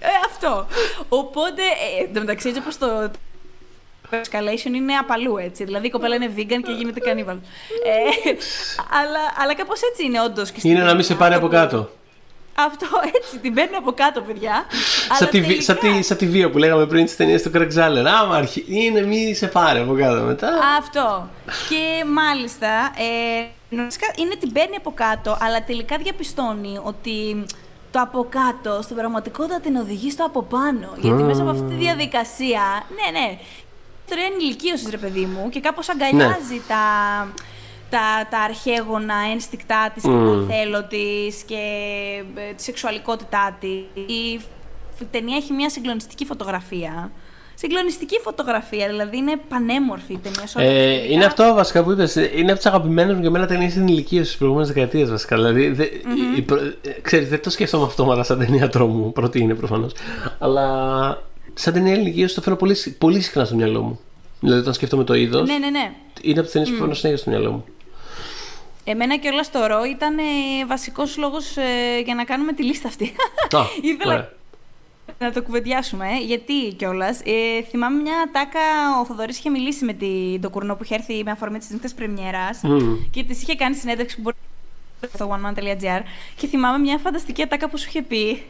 ε, 0.00 0.08
αυτό. 0.26 0.66
Οπότε, 1.08 1.62
ε, 1.62 2.02
εν 2.04 2.14
τω 2.14 2.20
μεταξύ, 2.20 2.48
έτσι 2.48 2.60
όπως 2.60 2.78
το 2.78 3.10
escalation 4.10 4.72
είναι 4.74 4.94
απαλού, 4.94 5.36
έτσι. 5.36 5.64
Δηλαδή, 5.64 5.86
η 5.86 5.90
κοπέλα 5.90 6.14
είναι 6.14 6.30
vegan 6.36 6.60
και 6.66 6.72
γίνεται 6.78 7.00
κανίβαλ. 7.00 7.36
Ε, 7.36 8.30
αλλά, 9.00 9.20
αλλά 9.42 9.54
κάπως 9.54 9.80
έτσι 9.90 10.04
είναι, 10.04 10.20
όντως. 10.20 10.50
και 10.50 10.58
στην 10.58 10.70
Είναι 10.70 10.82
να 10.82 10.94
μην 10.94 11.02
σε 11.02 11.08
ταινία. 11.08 11.22
πάρει 11.22 11.34
από 11.34 11.48
κάτω. 11.48 11.90
Αυτό, 12.66 12.86
έτσι, 13.16 13.38
την 13.38 13.54
παίρνει 13.54 13.76
από 13.76 13.92
κάτω, 13.92 14.20
παιδιά. 14.20 14.66
Σαν 15.08 15.16
Αλλά 15.20 15.28
τη, 15.28 15.40
βι- 15.40 15.62
σαν, 15.62 15.78
τελικά- 15.78 15.98
τη, 15.98 16.04
σαν 16.04 16.16
τη 16.16 16.26
βία 16.26 16.50
που 16.50 16.58
λέγαμε 16.58 16.86
πριν 16.86 17.04
στις 17.04 17.16
ταινίες 17.16 17.42
του 17.42 17.50
Craig 17.54 17.68
Zahler. 17.76 18.04
Άμα 18.22 18.36
αρχι... 18.36 18.64
είναι 18.68 19.00
μη 19.02 19.34
σε 19.34 19.46
πάρει 19.46 19.78
από 19.80 19.94
κάτω 19.94 20.22
μετά. 20.22 20.48
Αυτό. 20.78 21.28
Και 21.68 22.04
μάλιστα, 22.04 22.68
ε, 22.96 23.46
νομίζεις 23.68 23.98
κα- 23.98 24.14
είναι 24.18 24.34
την 24.34 24.52
παίρνει 24.52 24.76
από 24.76 24.92
κάτω, 24.94 25.38
αλλά 25.40 25.64
τελικά 25.64 25.96
διαπιστώνει 25.96 26.78
ότι 26.82 27.44
το 27.90 28.00
από 28.00 28.26
κάτω 28.28 28.82
στην 28.82 28.96
πραγματικότητα 28.96 29.60
την 29.60 29.76
οδηγεί 29.76 30.10
στο 30.10 30.24
από 30.24 30.42
πάνω. 30.42 30.92
Γιατί 31.00 31.22
μέσα 31.22 31.40
από 31.42 31.50
αυτή 31.50 31.62
τη 31.64 31.74
διαδικασία, 31.74 32.62
ναι, 32.94 33.18
ναι, 33.20 33.38
τώρα 34.08 34.22
είναι 34.22 34.42
ηλικίωσης, 34.42 34.90
ρε 34.90 34.96
παιδί 34.96 35.20
μου, 35.24 35.48
και 35.48 35.60
κάπως 35.60 35.88
αγκαλιάζει 35.88 36.60
τα, 36.68 36.82
τα, 37.90 38.26
τα 38.30 38.38
αρχαίγωνα 38.38 39.14
ένστικτά 39.32 39.90
της 39.94 40.02
και 40.02 40.08
τα 40.08 40.46
θέλω 40.48 40.84
της 40.84 41.42
και 41.42 41.60
ε, 42.34 42.52
τη 42.54 42.62
σεξουαλικότητά 42.62 43.56
της. 43.60 43.70
Η 44.06 44.38
φ- 44.98 45.10
ταινία 45.10 45.36
έχει 45.36 45.52
μια 45.52 45.70
συγκλονιστική 45.70 46.24
φωτογραφία. 46.24 47.10
Συγκλονιστική 47.54 48.18
φωτογραφία, 48.22 48.88
δηλαδή 48.88 49.16
είναι 49.16 49.36
πανέμορφη 49.48 50.12
η 50.12 50.18
ταινία. 50.22 50.46
σε 50.46 50.58
όλα 50.58 50.66
τα 50.66 50.72
Ε, 50.72 50.92
σκηνικά. 50.94 51.12
είναι 51.14 51.24
αυτό 51.24 51.54
βασικά 51.54 51.82
που 51.84 51.90
είπες. 51.90 52.14
Είναι 52.14 52.52
από 52.52 52.60
τι 52.60 52.68
αγαπημένε 52.68 53.14
μου 53.14 53.20
για 53.20 53.30
μένα 53.30 53.46
ταινίε 53.46 53.70
στην 53.70 53.86
ηλικία 53.88 54.24
στι 54.24 54.36
προηγούμενε 54.38 54.66
δεκαετίε 54.66 55.04
βασικά. 55.04 55.36
Δηλαδή, 55.36 55.68
δε, 55.68 55.84
η 56.36 56.42
προ- 56.42 56.60
ε, 56.82 56.90
ξέρεις, 57.02 57.28
δεν 57.28 57.42
το 57.42 57.50
σκέφτομαι 57.50 57.84
αυτόματα 57.84 58.22
σαν 58.22 58.38
ταινία 58.38 58.68
τρόμου. 58.68 59.12
Πρώτη 59.12 59.40
είναι 59.40 59.54
προφανώς. 59.54 59.92
Αλλά 60.38 60.64
σαν 61.60 61.72
ταινία 61.72 61.94
ηλικία 61.94 62.28
το 62.34 62.40
φέρω 62.42 62.56
πολύ, 62.56 62.74
συ- 62.74 62.98
πολύ 62.98 63.20
συχνά 63.20 63.44
στο 63.44 63.54
μυαλό 63.54 63.82
μου. 63.82 64.00
Δηλαδή, 64.40 64.60
όταν 64.60 64.74
σκέφτομαι 64.74 65.04
το 65.04 65.14
είδος, 65.14 65.48
Ναι, 65.48 65.58
ναι, 65.58 65.70
ναι. 65.70 65.92
είναι 66.22 66.32
από 66.38 66.42
τις 66.42 66.52
ταινίες 66.52 66.70
που 66.70 66.76
φέρνω 66.78 66.94
συνέχεια 66.94 67.18
στο 67.20 67.30
μυαλό 67.30 67.50
μου. 67.52 67.64
Εμένα 68.84 69.16
και 69.16 69.28
όλα 69.28 69.42
στο 69.42 69.66
ρο 69.66 69.84
ήταν 69.84 70.18
ε, 70.18 70.22
βασικός 70.66 71.16
λόγος 71.16 71.56
ε, 71.56 72.00
για 72.04 72.14
να 72.14 72.24
κάνουμε 72.24 72.52
τη 72.52 72.62
λίστα 72.62 72.88
αυτή. 72.88 73.04
Α, 73.56 73.58
Ήθελα 73.90 74.12
ωραία. 74.12 74.32
να 75.18 75.32
το 75.32 75.42
κουβεντιάσουμε, 75.42 76.06
ε, 76.06 76.24
γιατί 76.24 76.74
κιόλας. 76.76 77.20
Ε, 77.24 77.62
θυμάμαι 77.70 78.02
μια 78.02 78.28
τάκα, 78.32 78.60
ο 79.00 79.04
Θοδωρής 79.04 79.38
είχε 79.38 79.50
μιλήσει 79.50 79.84
με 79.84 79.92
την 79.92 80.40
Ντοκουρνό 80.40 80.74
που 80.76 80.84
είχε 80.84 80.94
έρθει 80.94 81.22
με 81.24 81.30
αφορμή 81.30 81.58
της 81.58 81.70
νύχτας 81.70 81.94
Πρεμιέρας 81.94 82.60
Μμμ. 82.62 82.96
και 83.10 83.24
της 83.24 83.42
είχε 83.42 83.54
κάνει 83.54 83.74
συνέντευξη 83.74 84.16
που 84.16 84.22
μπορεί 84.22 84.36
στο 85.14 85.30
oneman.gr 85.30 86.00
και 86.36 86.46
θυμάμαι 86.46 86.78
μια 86.78 86.98
φανταστική 86.98 87.42
ατάκα 87.42 87.68
που 87.68 87.78
σου 87.78 87.86
είχε 87.88 88.02
πει. 88.02 88.42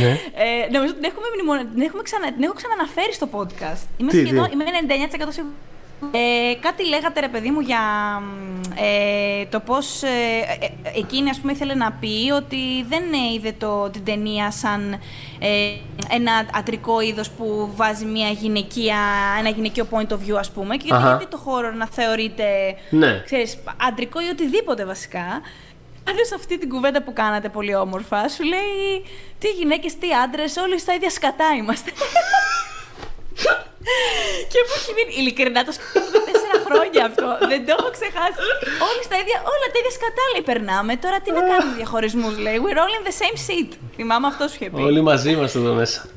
Ναι. 0.00 0.10
ε, 0.44 0.70
νομίζω 0.72 0.92
ότι 0.92 1.00
την 1.00 1.10
έχουμε, 1.10 1.26
μνημονε- 1.34 1.72
την 1.74 1.82
έχουμε 1.82 2.02
ξανα... 2.02 2.32
την 2.32 2.42
έχω 2.42 2.52
ξαναναφέρει 2.52 3.12
στο 3.14 3.28
podcast. 3.32 3.86
Είμαι 3.96 4.10
Τι, 4.10 4.24
σχεδόν, 4.24 4.44
τι; 4.48 4.52
είμαι 4.52 4.64
99% 4.64 5.26
σίγουρη. 5.28 5.52
Ε, 6.12 6.54
κάτι 6.60 6.88
λέγατε 6.88 7.20
ρε 7.20 7.28
παιδί 7.28 7.50
μου 7.50 7.60
για 7.60 7.80
ε, 8.74 9.44
το 9.46 9.60
πώς 9.60 10.02
ε, 10.02 10.06
ε, 10.60 10.64
ε, 10.64 10.98
εκείνη 10.98 11.30
ας 11.30 11.40
πούμε 11.40 11.52
ήθελε 11.52 11.74
να 11.74 11.92
πει 11.92 12.30
ότι 12.36 12.84
δεν 12.88 13.02
ε, 13.02 13.32
είδε 13.34 13.52
το, 13.58 13.90
την 13.90 14.04
ταινία 14.04 14.50
σαν 14.50 14.92
ε, 15.38 15.48
ένα 16.10 16.32
ατρικό 16.54 17.00
είδος 17.00 17.30
που 17.30 17.72
βάζει 17.76 18.04
μια 18.04 18.28
γυναικεία, 18.28 18.96
ένα 19.38 19.48
γυναικείο 19.48 19.86
point 19.90 20.08
of 20.08 20.14
view 20.28 20.34
ας 20.38 20.50
πούμε 20.50 20.76
και 20.76 20.94
Αχα. 20.94 21.06
γιατί 21.08 21.26
το 21.26 21.36
χώρο 21.36 21.70
να 21.72 21.86
θεωρείται 21.86 22.44
Ναι. 22.90 23.22
ξέρεις, 23.24 23.58
αντρικό 23.88 24.20
ή 24.20 24.28
οτιδήποτε 24.32 24.84
βασικά. 24.84 25.40
Άρα 26.08 26.24
σε 26.24 26.34
αυτή 26.34 26.58
την 26.58 26.68
κουβέντα 26.68 27.02
που 27.02 27.12
κάνατε 27.12 27.48
πολύ 27.48 27.74
όμορφα, 27.74 28.28
σου 28.28 28.42
λέει 28.42 29.04
τι 29.38 29.48
γυναίκες, 29.48 29.98
τι 29.98 30.08
άντρες, 30.24 30.56
όλοι 30.56 30.78
στα 30.78 30.94
ίδια 30.94 31.10
σκατά 31.10 31.48
είμαστε. 31.58 31.90
και 34.52 34.58
μου 34.66 34.74
έχει 34.78 34.92
μείνει, 34.96 35.12
ειλικρινά 35.20 35.64
το 35.64 35.72
σκέφτομαι 35.72 36.18
τέσσερα 36.28 36.56
χρόνια 36.66 37.02
αυτό, 37.10 37.46
δεν 37.50 37.60
το 37.66 37.74
έχω 37.78 37.90
ξεχάσει. 37.96 38.40
Όλοι 38.88 39.02
στα 39.08 39.16
ίδια, 39.22 39.36
όλα 39.52 39.66
τα 39.72 39.78
ίδια 39.80 39.92
σκατά 39.98 40.24
λέει 40.32 40.44
περνάμε, 40.50 40.92
τώρα 40.96 41.18
τι 41.20 41.30
να 41.38 41.42
κάνουμε 41.50 41.74
διαχωρισμούς 41.76 42.34
λέει, 42.38 42.56
we're 42.64 42.80
all 42.82 42.94
in 42.98 43.02
the 43.08 43.14
same 43.22 43.38
seat. 43.46 43.70
Θυμάμαι 43.96 44.26
αυτό 44.26 44.48
σου 44.48 44.56
είχε 44.58 44.70
πει. 44.70 44.80
Όλοι 44.80 45.00
μαζί 45.02 45.30
είμαστε 45.30 45.58
εδώ 45.58 45.72
μέσα. 45.72 46.08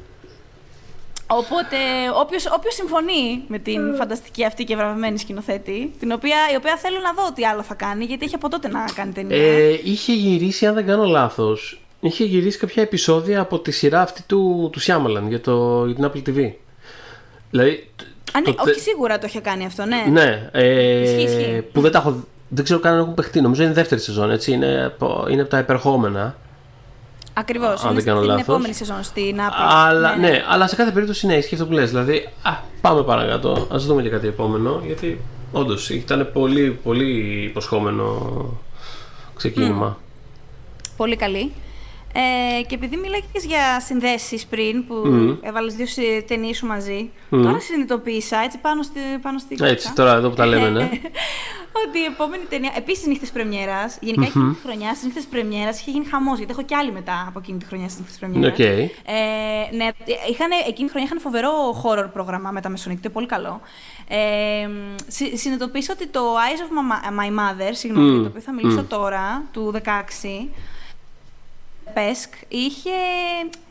Οπότε, 1.27 1.76
όποιος, 2.22 2.45
όποιος 2.57 2.73
συμφωνεί 2.73 3.43
με 3.47 3.57
την 3.60 3.95
φανταστική 3.95 4.45
αυτή 4.45 4.64
και 4.64 4.76
βραβευμένη 4.76 5.19
σκηνοθέτη, 5.19 5.93
την 5.99 6.11
οποία, 6.11 6.38
η 6.53 6.56
οποία 6.56 6.77
θέλω 6.77 6.97
να 7.03 7.23
δω 7.23 7.34
τι 7.34 7.45
άλλο 7.45 7.61
θα 7.64 7.73
κάνει, 7.73 8.06
γιατί 8.06 8.26
έχει 8.26 8.35
από 8.35 8.49
τότε 8.49 8.68
να 8.68 8.85
κάνει 8.95 9.11
ταινία. 9.11 9.38
Ε, 9.38 9.80
είχε 9.84 10.14
γυρίσει, 10.14 10.65
αν 10.65 10.73
δεν 10.73 10.85
κάνω 10.85 11.03
λάθος, 11.06 11.81
είχε 11.99 12.23
γυρίσει 12.23 12.57
κάποια 12.57 12.84
επεισόδια 12.84 13.39
από 13.41 13.60
τη 13.60 13.72
σειρά 13.72 14.02
αυτή 14.02 14.22
του, 14.27 14.69
του 14.72 14.81
Shyamalan 14.81 15.27
για, 15.27 15.41
το, 15.41 15.85
για 15.85 15.95
την 15.95 16.06
Apple 16.26 16.30
TV. 16.30 16.52
Δηλαδή. 17.52 17.89
Α, 18.34 18.39
ναι, 18.39 18.53
το- 18.53 18.64
όχι 18.68 18.80
σίγουρα 18.80 19.18
το 19.18 19.26
είχε 19.27 19.39
κάνει 19.39 19.65
αυτό, 19.65 19.85
ναι. 19.85 20.06
Ναι, 20.11 20.49
ε, 20.52 21.02
Ισχύει, 21.02 21.22
ισχύει. 21.38 21.61
που 21.73 21.81
δεν 21.81 21.91
τα 21.91 21.97
έχω. 21.97 22.23
Δεν 22.47 22.64
ξέρω 22.64 22.80
καν 22.80 22.93
αν 22.93 22.99
έχουν 22.99 23.14
παιχτεί. 23.14 23.41
Νομίζω 23.41 23.61
είναι 23.61 23.72
η 23.72 23.76
δεύτερη 23.76 24.02
σεζόν, 24.02 24.31
έτσι. 24.31 24.52
Είναι 24.52 24.85
από, 24.85 25.27
είναι 25.30 25.41
από 25.41 25.49
τα 25.49 25.57
υπερχόμενα. 25.60 26.35
Ακριβώς. 27.38 27.84
αν 27.84 27.91
Είναι 27.91 27.95
δεν 28.02 28.06
κάνω 28.06 28.18
στην 28.18 28.30
λάθος. 28.30 28.48
επόμενη 28.48 28.74
σεζόν 28.74 29.03
στην 29.03 29.38
Apple. 29.38 29.53
Αλλά, 29.57 30.16
ναι, 30.16 30.44
αλλά 30.49 30.68
σε 30.68 30.76
κάθε 30.76 30.91
περίπτωση 30.91 31.26
ναι, 31.28 31.34
ισχύει 31.36 31.53
αυτό 31.53 31.66
που 31.66 31.74
λες. 31.74 31.90
Δηλαδή, 31.90 32.30
α, 32.41 32.52
πάμε 32.82 33.03
παρακάτω. 33.03 33.52
Α 33.74 33.78
δούμε 33.78 34.02
και 34.02 34.10
κάτι 34.10 34.28
επόμενο. 34.28 34.82
Γιατί 34.86 35.20
όντως 35.52 35.90
ήταν 35.90 36.30
πολύ, 36.34 36.80
πολύ 36.84 37.44
υποσχόμενο 37.44 38.30
ξεκίνημα. 39.36 39.98
Πολύ 40.98 41.16
καλή. 41.16 41.52
Ε, 42.18 42.62
και 42.62 42.76
επειδή 42.76 42.98
μιλάγες 42.98 43.46
για 43.46 43.80
συνδέσεις 43.80 44.46
πριν, 44.46 44.88
που 44.88 44.94
Μμμ. 44.94 45.36
έβαλες 45.42 45.74
δύο 45.76 45.86
ταινίες 46.28 46.58
σου 46.58 46.66
μαζί, 46.66 47.10
Μμμ. 47.30 47.44
τώρα 47.44 47.60
συνειδητοποίησα, 47.60 48.38
έτσι 48.44 48.58
πάνω, 48.58 48.84
στη, 48.84 49.00
πάνω 49.22 49.38
στην 49.40 49.58
Έτσι, 49.64 49.76
κοίτσα, 49.76 49.94
τώρα 49.94 50.14
εδώ 50.14 50.30
που 50.30 50.36
τα 50.36 50.46
λέμε, 50.46 50.70
ναι. 50.70 50.90
ότι 51.88 52.00
η 52.00 52.04
επόμενη 52.14 52.44
ταινία, 52.50 52.72
επίσης 52.78 53.06
νύχτες 53.08 53.30
πρεμιέρας, 53.32 53.98
γενικά 54.02 54.26
εκείνη 54.26 54.54
τη 54.54 54.60
χρονιά 54.62 54.90
στις 54.94 55.04
νύχτες 55.04 55.24
πρεμιέρας 55.24 55.80
είχε 55.80 55.92
γίνει 55.92 56.06
χαμός, 56.06 56.38
γιατί 56.38 56.52
έχω 56.52 56.62
κι 56.62 56.74
άλλη 56.76 56.92
μετά 56.92 57.26
από 57.28 57.40
εκείνη 57.40 57.58
τη 57.58 57.66
χρονιά 57.66 57.88
στις 57.90 58.00
νύχτες 58.00 58.18
πρεμιέρας. 58.20 58.52
Οκ. 58.54 58.60
Ε, 58.60 59.76
ναι, 59.76 59.88
είχαν, 60.30 60.50
εκείνη 60.68 60.88
τη 60.88 60.90
χρονιά 60.90 61.08
είχαν 61.08 61.20
φοβερό 61.20 61.52
horror 61.84 62.10
πρόγραμμα 62.14 62.52
με 62.52 62.62
τα 62.62 62.70
μεσονύκτια, 62.70 63.10
πολύ 63.10 63.26
καλό. 63.28 63.62
Ε, 64.08 64.18
συ, 65.08 65.38
συνειδητοποίησα 65.38 65.94
ότι 65.94 66.08
το 66.08 66.22
Eyes 66.36 66.60
of 66.66 66.72
My- 66.72 67.20
My 67.20 67.30
Mother, 67.40 67.70
συγγνώμη, 67.72 68.08
Μμ, 68.10 68.14
για 68.14 68.22
το 68.22 68.28
οποίο 68.28 68.42
θα 68.42 68.54
μιλήσω 68.54 68.82
μμ. 68.82 68.88
τώρα, 68.88 69.44
του 69.52 69.72
16, 69.72 70.50
Πέσκ, 71.94 72.34
είχε, 72.48 72.90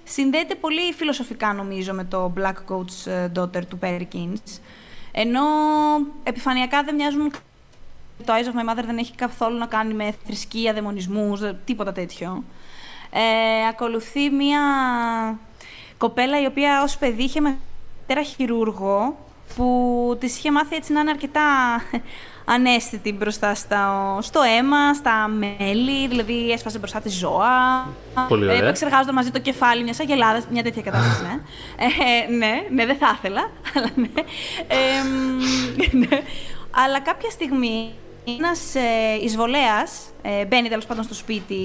συνδέεται 0.04 0.54
πολύ 0.54 0.92
φιλοσοφικά 0.92 1.52
νομίζω 1.52 1.92
με 1.92 2.04
το 2.04 2.32
Black 2.36 2.72
Coat's 2.72 3.06
ε, 3.12 3.30
Daughter 3.36 3.66
του 3.66 3.78
Perkins. 3.82 4.60
Ενώ 5.12 5.42
επιφανειακά 6.22 6.82
δεν 6.82 6.94
μοιάζουν 6.94 7.30
το 8.24 8.32
Eyes 8.32 8.46
of 8.46 8.68
My 8.68 8.72
Mother 8.72 8.84
δεν 8.86 8.98
έχει 8.98 9.14
καθόλου 9.14 9.58
να 9.58 9.66
κάνει 9.66 9.94
με 9.94 10.14
θρησκεία, 10.26 10.72
δαιμονισμούς, 10.72 11.40
δε- 11.40 11.52
τίποτα 11.64 11.92
τέτοιο. 11.92 12.44
Ε, 13.10 13.66
ακολουθεί 13.68 14.30
μία 14.30 14.60
κοπέλα 15.98 16.40
η 16.40 16.46
οποία 16.46 16.82
ως 16.82 16.96
παιδί 16.96 17.22
είχε 17.22 17.40
μετέρα 17.40 18.22
χειρούργο 18.22 19.16
που 19.56 20.16
της 20.20 20.38
είχε 20.38 20.50
μάθει 20.52 20.76
έτσι 20.76 20.92
να 20.92 21.00
είναι 21.00 21.10
αρκετά 21.10 21.42
ανέστητη 22.44 23.12
μπροστά 23.12 23.54
στο, 23.54 24.18
στο 24.20 24.40
αίμα, 24.42 24.94
στα 24.94 25.28
μέλη, 25.28 26.08
δηλαδή 26.08 26.50
έσφασε 26.50 26.78
μπροστά 26.78 27.00
τη 27.00 27.08
ζώα. 27.08 27.88
Πολύ 28.28 28.44
ωραία. 28.44 28.64
Ε, 28.64 28.68
εξεργάζονταν 28.68 29.14
μαζί 29.14 29.30
το 29.30 29.38
κεφάλι 29.38 29.82
μιας 29.82 30.00
αγελάδας, 30.00 30.46
μια 30.50 30.62
τέτοια 30.62 30.82
κατάσταση, 30.82 31.22
ναι. 31.22 31.38
Ε, 31.84 32.32
ναι, 32.36 32.66
ναι, 32.70 32.86
δεν 32.86 32.96
θα 32.96 33.14
ήθελα, 33.16 33.50
αλλά 33.74 33.90
ναι. 33.94 34.08
Ε, 34.66 35.02
μ, 35.04 35.98
ναι. 35.98 36.22
Αλλά 36.70 37.00
κάποια 37.00 37.30
στιγμή 37.30 37.92
ένας 38.24 38.74
ε, 38.74 39.24
εισβολέας 39.24 40.00
ε, 40.22 40.44
μπαίνει 40.44 40.68
τέλος 40.68 40.86
πάντων 40.86 41.04
στο 41.04 41.14
σπίτι, 41.14 41.56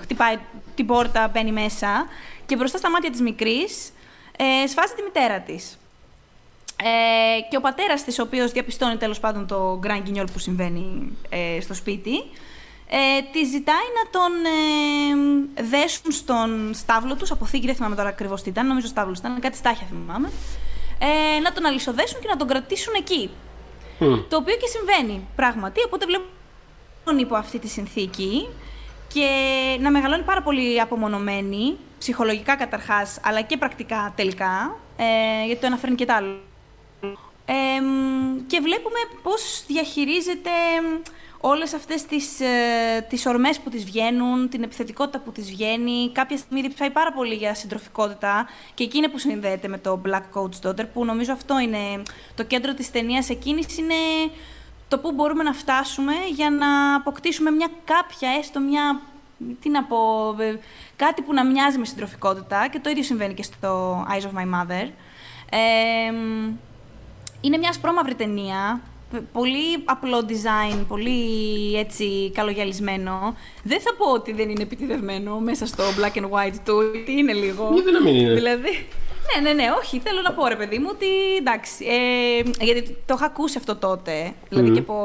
χτυπάει 0.00 0.38
την 0.74 0.86
πόρτα, 0.86 1.30
μπαίνει 1.32 1.52
μέσα 1.52 2.06
και 2.46 2.56
μπροστά 2.56 2.78
στα 2.78 2.90
μάτια 2.90 3.10
της 3.10 3.20
μικρής 3.20 3.92
ε, 4.36 4.66
σφάζει 4.66 4.92
τη 4.94 5.02
μητέρα 5.02 5.40
της. 5.40 5.78
Ε, 6.82 7.40
και 7.50 7.56
ο 7.56 7.60
πατέρας 7.60 8.04
της, 8.04 8.18
ο 8.18 8.22
οποίος 8.22 8.52
διαπιστώνει 8.52 8.96
τέλος 8.96 9.20
πάντων 9.20 9.46
το 9.46 9.78
γκραν 9.78 10.00
γκινιόλ 10.02 10.26
που 10.32 10.38
συμβαίνει 10.38 11.16
ε, 11.28 11.60
στο 11.60 11.74
σπίτι, 11.74 12.12
ε, 12.88 13.22
τη 13.32 13.44
ζητάει 13.44 13.88
να 13.98 14.10
τον 14.10 14.32
ε, 14.44 15.62
δέσουν 15.62 16.12
στον 16.12 16.74
στάβλο 16.74 17.14
τους, 17.14 17.30
αποθήκη, 17.30 17.66
δεν 17.66 17.74
θυμάμαι 17.74 17.94
τώρα 17.94 18.08
ακριβώς 18.08 18.42
τι 18.42 18.48
ήταν, 18.48 18.66
νομίζω 18.66 18.86
στάβλος 18.86 19.18
ήταν, 19.18 19.40
κάτι 19.40 19.56
στάχια 19.56 19.86
θυμάμαι, 19.86 20.30
ε, 20.98 21.40
να 21.40 21.52
τον 21.52 21.66
αλυσοδέσουν 21.66 22.20
και 22.20 22.28
να 22.28 22.36
τον 22.36 22.48
κρατήσουν 22.48 22.94
εκεί. 22.96 23.30
Μμ. 23.98 24.14
Το 24.28 24.36
οποίο 24.36 24.56
και 24.56 24.66
συμβαίνει 24.66 25.26
πράγματι, 25.36 25.80
οπότε 25.86 26.06
βλέπουμε 26.06 27.20
υπό 27.20 27.36
αυτή 27.36 27.58
τη 27.58 27.68
συνθήκη 27.68 28.48
και 29.08 29.28
να 29.80 29.90
μεγαλώνει 29.90 30.22
πάρα 30.22 30.42
πολύ 30.42 30.80
απομονωμένη, 30.80 31.76
ψυχολογικά 31.98 32.56
καταρχάς, 32.56 33.18
αλλά 33.22 33.40
και 33.40 33.56
πρακτικά 33.56 34.12
τελικά, 34.16 34.76
ε, 34.96 35.46
γιατί 35.46 35.60
το 35.60 35.66
ένα 35.66 35.76
φέρνει 35.76 35.96
και 35.96 36.04
το 36.04 36.12
άλλο. 36.12 36.40
Ε, 37.46 37.80
μ, 37.80 38.46
και 38.46 38.60
βλέπουμε 38.60 38.98
πώς 39.22 39.64
διαχειρίζεται 39.66 40.50
όλες 41.46 41.74
αυτές 41.74 42.04
τις, 42.04 42.40
ε, 42.40 43.06
τις 43.08 43.26
ορμές 43.26 43.60
που 43.60 43.70
τις 43.70 43.84
βγαίνουν, 43.84 44.48
την 44.48 44.62
επιθετικότητα 44.62 45.18
που 45.18 45.32
τις 45.32 45.50
βγαίνει. 45.50 46.10
Κάποια 46.12 46.36
στιγμή 46.36 46.60
διψάει 46.60 46.90
πάρα 46.90 47.12
πολύ 47.12 47.34
για 47.34 47.54
συντροφικότητα 47.54 48.48
και 48.74 48.84
εκεί 48.84 48.96
είναι 48.96 49.08
που 49.08 49.18
συνδέεται 49.18 49.68
με 49.68 49.78
το 49.78 50.00
Black 50.06 50.38
Coat's 50.38 50.68
Daughter, 50.68 50.84
που 50.92 51.04
νομίζω 51.04 51.32
αυτό 51.32 51.58
είναι 51.58 52.02
το 52.34 52.44
κέντρο 52.44 52.74
της 52.74 52.90
ταινίας 52.90 53.30
εκείνης, 53.30 53.78
είναι 53.78 53.94
το 54.88 54.98
πού 54.98 55.12
μπορούμε 55.12 55.42
να 55.42 55.52
φτάσουμε 55.52 56.12
για 56.34 56.50
να 56.50 56.94
αποκτήσουμε 56.94 57.50
μια 57.50 57.68
κάποια, 57.84 58.30
έστω 58.38 58.60
μια, 58.60 59.00
τι 59.60 59.68
να 59.68 59.84
πω, 59.84 59.96
ε, 60.38 60.58
κάτι 60.96 61.22
που 61.22 61.32
να 61.32 61.44
μοιάζει 61.44 61.78
με 61.78 61.84
συντροφικότητα 61.84 62.68
και 62.68 62.78
το 62.78 62.90
ίδιο 62.90 63.02
συμβαίνει 63.02 63.34
και 63.34 63.42
στο 63.42 64.02
Eyes 64.10 64.22
of 64.22 64.38
My 64.38 64.54
Mother. 64.54 64.88
Ε, 65.50 66.10
μ, 66.10 66.52
είναι 67.44 67.56
μια 67.56 67.68
ασπρόμαυρη 67.68 68.14
ταινία, 68.14 68.80
π- 69.10 69.32
πολύ 69.32 69.82
απλό 69.84 70.18
design, 70.28 70.78
πολύ 70.88 71.18
έτσι 71.76 72.30
καλογιαλισμένο. 72.34 73.36
Δεν 73.62 73.80
θα 73.80 73.94
πω 73.98 74.10
ότι 74.12 74.32
δεν 74.32 74.48
είναι 74.50 74.62
επιτιδευμένο 74.62 75.38
μέσα 75.38 75.66
στο 75.66 75.84
black 75.84 76.18
and 76.18 76.24
white 76.30 76.58
του, 76.64 76.80
γιατί 76.94 77.12
είναι 77.12 77.32
λίγο. 77.32 77.70
Γιατί 77.74 77.92
να 77.92 78.00
μην 78.02 78.14
είναι. 78.14 78.34
Δηλαδή, 78.34 78.86
ναι, 79.34 79.40
ναι, 79.48 79.52
ναι, 79.62 79.64
όχι. 79.82 79.98
Θέλω 80.00 80.20
να 80.20 80.32
πω, 80.32 80.46
ρε 80.46 80.56
παιδί 80.56 80.78
μου, 80.78 80.88
ότι 80.90 81.06
εντάξει. 81.38 81.84
Ε, 82.58 82.64
γιατί 82.64 82.96
το 83.06 83.14
είχα 83.16 83.24
ακούσει 83.26 83.58
αυτό 83.58 83.76
τότε. 83.76 84.32
Δηλαδή 84.48 84.68
Μμμ. 84.68 84.74
και 84.74 84.80
από, 84.80 84.98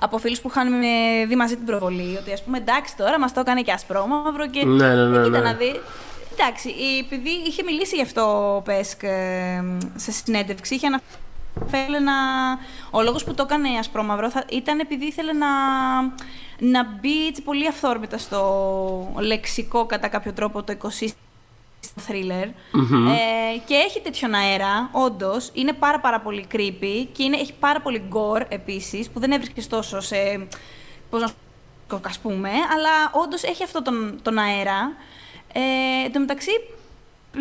από 0.00 0.18
φίλους 0.18 0.40
που 0.40 0.48
είχαν 0.48 0.72
με- 0.78 1.26
δει 1.28 1.36
μαζί 1.36 1.56
την 1.56 1.64
προβολή. 1.66 2.16
Ότι 2.20 2.32
ας 2.32 2.42
πούμε, 2.44 2.58
εντάξει, 2.58 2.96
τώρα 2.96 3.18
μας 3.18 3.32
το 3.32 3.40
έκανε 3.40 3.62
και 3.62 3.72
ασπρόμαυρο 3.72 4.46
και. 4.50 4.64
Ναι, 4.64 4.94
ναι, 4.94 5.04
ναι, 5.08 5.18
Ε, 5.18 5.22
Κοίτα 5.24 5.38
ναι. 5.38 5.44
να 5.44 5.52
δει. 5.54 5.80
Εντάξει, 6.38 6.68
η- 6.68 6.98
επειδή 6.98 7.30
είχε 7.46 7.62
μιλήσει 7.62 7.96
γι' 7.96 8.02
αυτό 8.02 8.54
ο 8.56 8.60
Πέσκ 8.60 9.02
ε, 9.02 9.64
σε 9.96 10.12
συνέντευξη, 10.12 10.74
είχε 10.74 10.86
αναφέρει 10.86 12.02
να. 12.02 12.12
Ο 12.90 13.02
λόγος 13.02 13.24
που 13.24 13.34
το 13.34 13.42
έκανε 13.42 13.68
ασπρόμαυρο 13.78 14.30
θα, 14.30 14.44
ήταν 14.50 14.78
επειδή 14.78 15.04
ήθελε 15.06 15.32
να, 15.32 15.46
να 16.58 16.84
μπει 16.84 17.26
έτσι 17.26 17.42
πολύ 17.42 17.68
αυθόρμητα 17.68 18.18
στο 18.18 19.14
λεξικό 19.20 19.86
κατά 19.86 20.08
κάποιο 20.08 20.32
τρόπο 20.32 20.62
το 20.62 20.72
οικοσύστημα 20.72 21.18
thriller. 22.08 22.48
Μμμ. 22.72 23.06
Ε, 23.08 23.16
και 23.66 23.74
έχει 23.74 24.00
τέτοιον 24.00 24.34
αέρα, 24.34 24.88
όντως. 24.92 25.50
Είναι 25.54 25.72
πάρα, 25.72 26.00
πάρα 26.00 26.20
πολύ 26.20 26.46
creepy 26.52 27.06
και 27.12 27.22
είναι, 27.22 27.36
έχει 27.36 27.52
πάρα 27.60 27.80
πολύ 27.80 28.02
gore 28.12 28.42
επίσης, 28.48 29.10
που 29.10 29.20
δεν 29.20 29.32
έβρισκες 29.32 29.66
τόσο 29.66 30.00
σε. 30.00 30.46
Πώς 31.10 31.20
να 31.20 31.26
σου 31.26 31.34
πω, 31.88 32.00
ας 32.06 32.18
πούμε, 32.18 32.48
αλλά 32.48 33.22
όντως 33.24 33.42
έχει 33.42 33.62
αυτό 33.62 33.82
τον, 33.82 34.18
τον 34.22 34.38
αέρα. 34.38 34.92
Ε, 35.56 35.60
εν 36.04 36.12
τω 36.12 36.20
μεταξύ, 36.20 36.50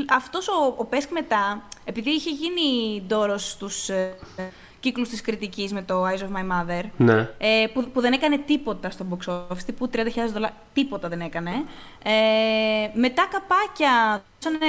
αυτός 0.09 0.47
ο, 0.47 0.73
ο 0.77 0.85
Πέσκ 0.85 1.11
μετά, 1.11 1.63
επειδή 1.85 2.09
είχε 2.09 2.29
γίνει 2.29 3.01
ντόρος 3.07 3.49
στους 3.49 3.89
ε, 3.89 4.15
κύκλους 4.83 5.09
της 5.09 5.21
κριτικής 5.21 5.73
με 5.73 5.81
το 5.81 6.03
Eyes 6.05 6.19
of 6.21 6.37
My 6.37 6.41
Mother, 6.51 6.83
Ναι. 6.97 7.13
ε, 7.37 7.67
που, 7.73 7.83
που 7.93 8.01
δεν 8.01 8.13
έκανε 8.13 8.37
τίποτα 8.45 8.89
στο 8.89 9.05
box 9.09 9.31
office, 9.33 9.63
τύπου 9.65 9.89
30.000 9.93 9.99
δολάρια, 10.33 10.55
τίποτα 10.73 11.07
δεν 11.07 11.19
έκανε. 11.21 11.49
Ε, 12.03 12.11
μετά 12.99 13.27
καπάκια, 13.31 14.23
δώσανε 14.39 14.65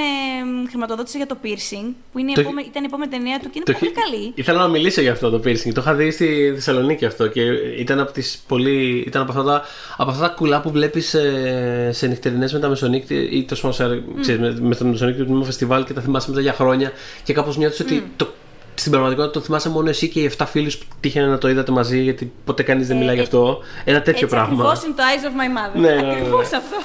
μ, 0.63 0.67
χρηματοδότηση 0.69 1.17
για 1.17 1.25
το 1.25 1.37
piercing, 1.43 1.93
που 2.11 2.19
είναι 2.19 2.31
η 2.31 2.33
Το- 2.33 2.41
επόμε- 2.41 2.65
ήταν 2.65 2.83
η 2.83 2.85
επόμενη 2.87 3.11
ταινία 3.11 3.39
του 3.39 3.49
και 3.49 3.51
είναι 3.55 3.65
Το 3.65 3.73
πολύ 3.73 3.91
έχει- 3.95 4.01
καλή. 4.09 4.31
Ήθελα 4.35 4.59
να 4.59 4.67
μιλήσω 4.67 5.01
για 5.01 5.11
αυτό 5.11 5.29
το 5.29 5.37
piercing. 5.37 5.73
Το 5.73 5.81
είχα 5.81 5.93
δει 5.93 6.11
στη 6.11 6.51
Θεσσαλονίκη 6.53 7.05
αυτό 7.05 7.27
και 7.27 7.41
ήταν 7.77 7.99
από, 7.99 8.11
τις 8.11 8.43
πολύ... 8.47 9.03
ήταν 9.07 9.21
από, 9.21 9.31
αυτά, 9.31 9.43
τα... 9.43 9.61
από 9.97 10.09
αυτά 10.11 10.27
τα 10.27 10.33
κουλά 10.33 10.61
που 10.61 10.71
βλέπεις 10.71 11.07
σε, 11.09 11.91
σε 11.91 12.07
νυχτερινές 12.07 12.53
με 12.53 12.59
τα 12.59 12.67
μεσονύκτη 12.69 13.15
ή 13.15 13.43
το 13.43 13.55
σπonsor, 13.63 13.99
ξέρεις, 14.21 14.41
με, 14.41 14.57
με 14.67 14.75
το 14.75 14.85
μεσονύκτη 14.85 15.19
του 15.21 15.25
τμήμα 15.27 15.45
φεστιβάλ 15.45 15.83
και 15.85 15.93
τα 15.93 16.01
θυμάσαι 16.01 16.29
μετά 16.29 16.41
για 16.41 16.53
χρόνια 16.53 16.91
και 17.23 17.33
κάπως 17.33 17.57
νιώθεις 17.57 17.79
ότι 17.79 18.11
το, 18.15 18.27
στην 18.75 18.91
πραγματικότητα 18.91 19.33
το 19.33 19.45
θυμάσαι 19.45 19.69
μόνο 19.69 19.89
εσύ 19.89 20.09
και 20.09 20.19
οι 20.19 20.31
7 20.37 20.45
φίλους 20.47 20.77
που 20.77 20.85
τύχαινε 20.99 21.27
να 21.27 21.37
το 21.37 21.49
είδατε 21.49 21.71
μαζί 21.71 21.99
γιατί 22.01 22.31
ποτέ 22.45 22.63
κανείς 22.63 22.87
δεν 22.87 22.95
Ε, 22.95 22.99
μιλάει 22.99 23.15
γι' 23.15 23.21
ε, 23.21 23.23
αυτό. 23.23 23.59
Ένα 23.85 23.97
τέτοιο 24.01 24.11
Έτσι 24.11 24.25
πράγμα. 24.25 24.47
ακριβώς 24.53 24.83
είναι 24.83 24.93
το 24.95 25.03
Eyes 25.03 25.25
of 25.25 25.31
My 25.39 25.57
Mother. 25.57 25.79
Ναι, 25.79 25.89
ναι, 25.89 25.95
ναι, 25.95 26.01
ναι. 26.01 26.11
Ακριβώς 26.11 26.45
αυτό. 26.53 26.75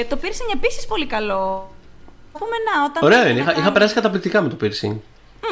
ε, 0.00 0.04
το 0.04 0.18
piercing 0.22 0.54
επίσης 0.54 0.86
πολύ 0.86 1.06
καλό. 1.06 1.70
Πούμε 2.32 2.50
να, 2.50 2.84
όταν 2.84 3.02
Ωραία 3.02 3.18
πήγε 3.18 3.30
είναι. 3.32 3.38
να 3.38 3.42
Είχα, 3.42 3.50
είχα 3.52 3.60
κάνει- 3.60 3.72
περάσει 3.74 3.94
καταπληκτικά 3.94 4.42
με 4.42 4.48
το 4.48 4.56
piercing. 4.62 4.94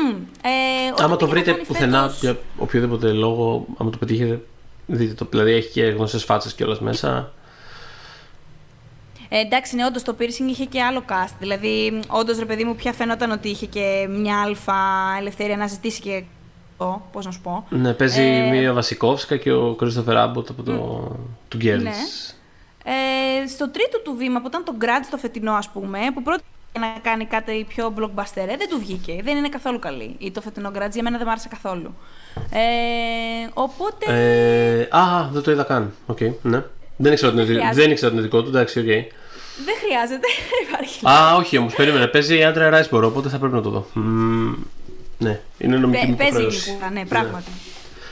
Μμ, 0.02 0.09
ε, 0.43 0.93
όταν 0.93 1.05
Άμα 1.06 1.16
το 1.16 1.27
πήγε 1.27 1.27
να 1.27 1.32
βρείτε 1.32 1.51
κάνει 1.51 1.65
πουθενά 1.65 2.01
φέτος- 2.02 2.20
για 2.20 2.36
οποιοδήποτε 2.56 3.12
λόγο, 3.12 3.66
άμα 3.78 3.90
το 3.90 3.98
πετύχετε, 3.98 4.40
δείτε 4.86 5.15
το. 5.15 5.27
Δηλαδή 5.31 5.52
έχει 5.52 5.69
και 5.70 5.82
γνωστές 5.85 6.24
φάτσες 6.24 6.52
κιόλας 6.55 6.81
μέσα. 6.81 7.32
Ε, 9.36 9.39
εντάξει, 9.40 9.77
ναι, 9.77 9.85
όντως 9.85 10.02
το 10.02 10.16
piercing 10.19 10.48
είχε 10.48 10.65
και 10.65 10.82
άλλο 10.82 11.05
cast. 11.09 11.35
Δηλαδή, 11.39 12.01
όντως 12.09 12.39
ρε 12.39 12.44
παιδί 12.44 12.65
μου, 12.65 12.74
πια 12.74 12.93
φαίνονταν 12.93 13.31
ότι 13.31 13.48
είχε 13.48 13.66
και 13.66 14.06
μια 14.11 14.40
αλφα 14.43 14.74
ελευθερία 15.19 15.56
να 15.56 15.66
ζητήσει 15.66 16.01
και. 16.01 16.23
Πώς 17.12 17.24
να 17.24 17.31
σου 17.31 17.40
πω. 17.40 17.66
Ναι, 17.70 17.93
παίζει 17.93 18.23
Ε, 18.23 18.51
μία 18.51 18.73
Βασικόφσκα 18.73 19.36
και 19.36 19.52
ο 19.52 19.74
Christopher 19.74 20.16
Abbott 20.16 20.51
από 20.51 20.62
το, 20.62 20.73
το 21.48 21.56
Girls. 21.56 21.82
Ναι. 21.82 21.90
Ε, 22.85 23.47
στο 23.48 23.70
τρίτο 23.70 24.01
του 24.01 24.15
βήμα, 24.19 24.40
που 24.40 24.47
ήταν 24.47 24.65
το 24.65 24.74
Grudge 24.81 25.06
το 25.11 25.16
φετινό, 25.16 25.52
ας 25.52 25.69
πούμε, 25.69 25.98
που 26.15 26.23
πρώτα 26.23 26.43
να 26.78 26.86
κάνει 27.02 27.24
κάτι 27.24 27.65
πιο 27.69 27.94
blockbuster, 27.98 28.48
ε, 28.48 28.56
δεν 28.56 28.69
του 28.69 28.78
βγήκε. 28.78 29.20
Δεν 29.24 29.36
είναι 29.36 29.48
καθόλου 29.48 29.78
καλή. 29.78 30.15
Ή 30.19 30.31
το 30.31 30.40
φετινό 30.40 30.70
Grudge, 30.74 30.90
για 30.93 31.02
μένα 31.02 31.19
δεν 31.19 31.27
μ' 31.27 31.31
άρεσε 31.31 31.48
καθόλου. 31.48 31.94
Ε, 32.51 32.59
οπότε. 33.55 34.05
Ε, 34.09 34.97
α, 34.97 35.28
δεν 35.32 35.43
το 35.43 35.51
είδα 35.51 35.62
καν. 35.62 35.93
Οκ, 36.06 36.19
ναι. 36.43 36.62
Δεν 36.97 37.12
ήξερα 37.12 37.32
ότι 37.32 37.40
είναι, 37.40 37.48
δι- 37.48 37.56
χρειάζεται. 37.56 37.81
δεν 37.82 37.90
ήξερα 37.90 38.09
ότι 38.11 38.16
είναι 38.16 38.27
δικό 38.28 38.43
του, 38.43 38.48
εντάξει, 38.48 38.78
οκ. 38.81 38.86
Δεν 39.64 39.74
χρειάζεται, 39.85 40.26
δεν 40.51 40.66
υπάρχει. 40.68 41.06
Α, 41.09 41.36
όχι 41.36 41.59
όμως, 41.59 41.74
περίμενε. 41.74 42.06
Παίζει 42.06 42.39
η 42.39 42.44
Άντρα 42.44 42.68
Ράισπορο, 42.70 43.06
οπότε 43.06 43.28
θα 43.28 43.39
πρέπει 43.39 43.55
να 43.55 43.60
το 43.62 43.70
δω. 43.70 43.86
Μμμ, 43.93 44.55
ναι, 45.18 45.40
είναι 45.59 45.76
νομική 45.76 46.01
Παι- 46.01 46.09
μου 46.09 46.16
Παίζει 46.16 46.32
υποχρέωση. 46.32 46.70
γλυκούλα, 46.70 46.90
ναι, 46.90 47.05
πράγματι. 47.06 47.51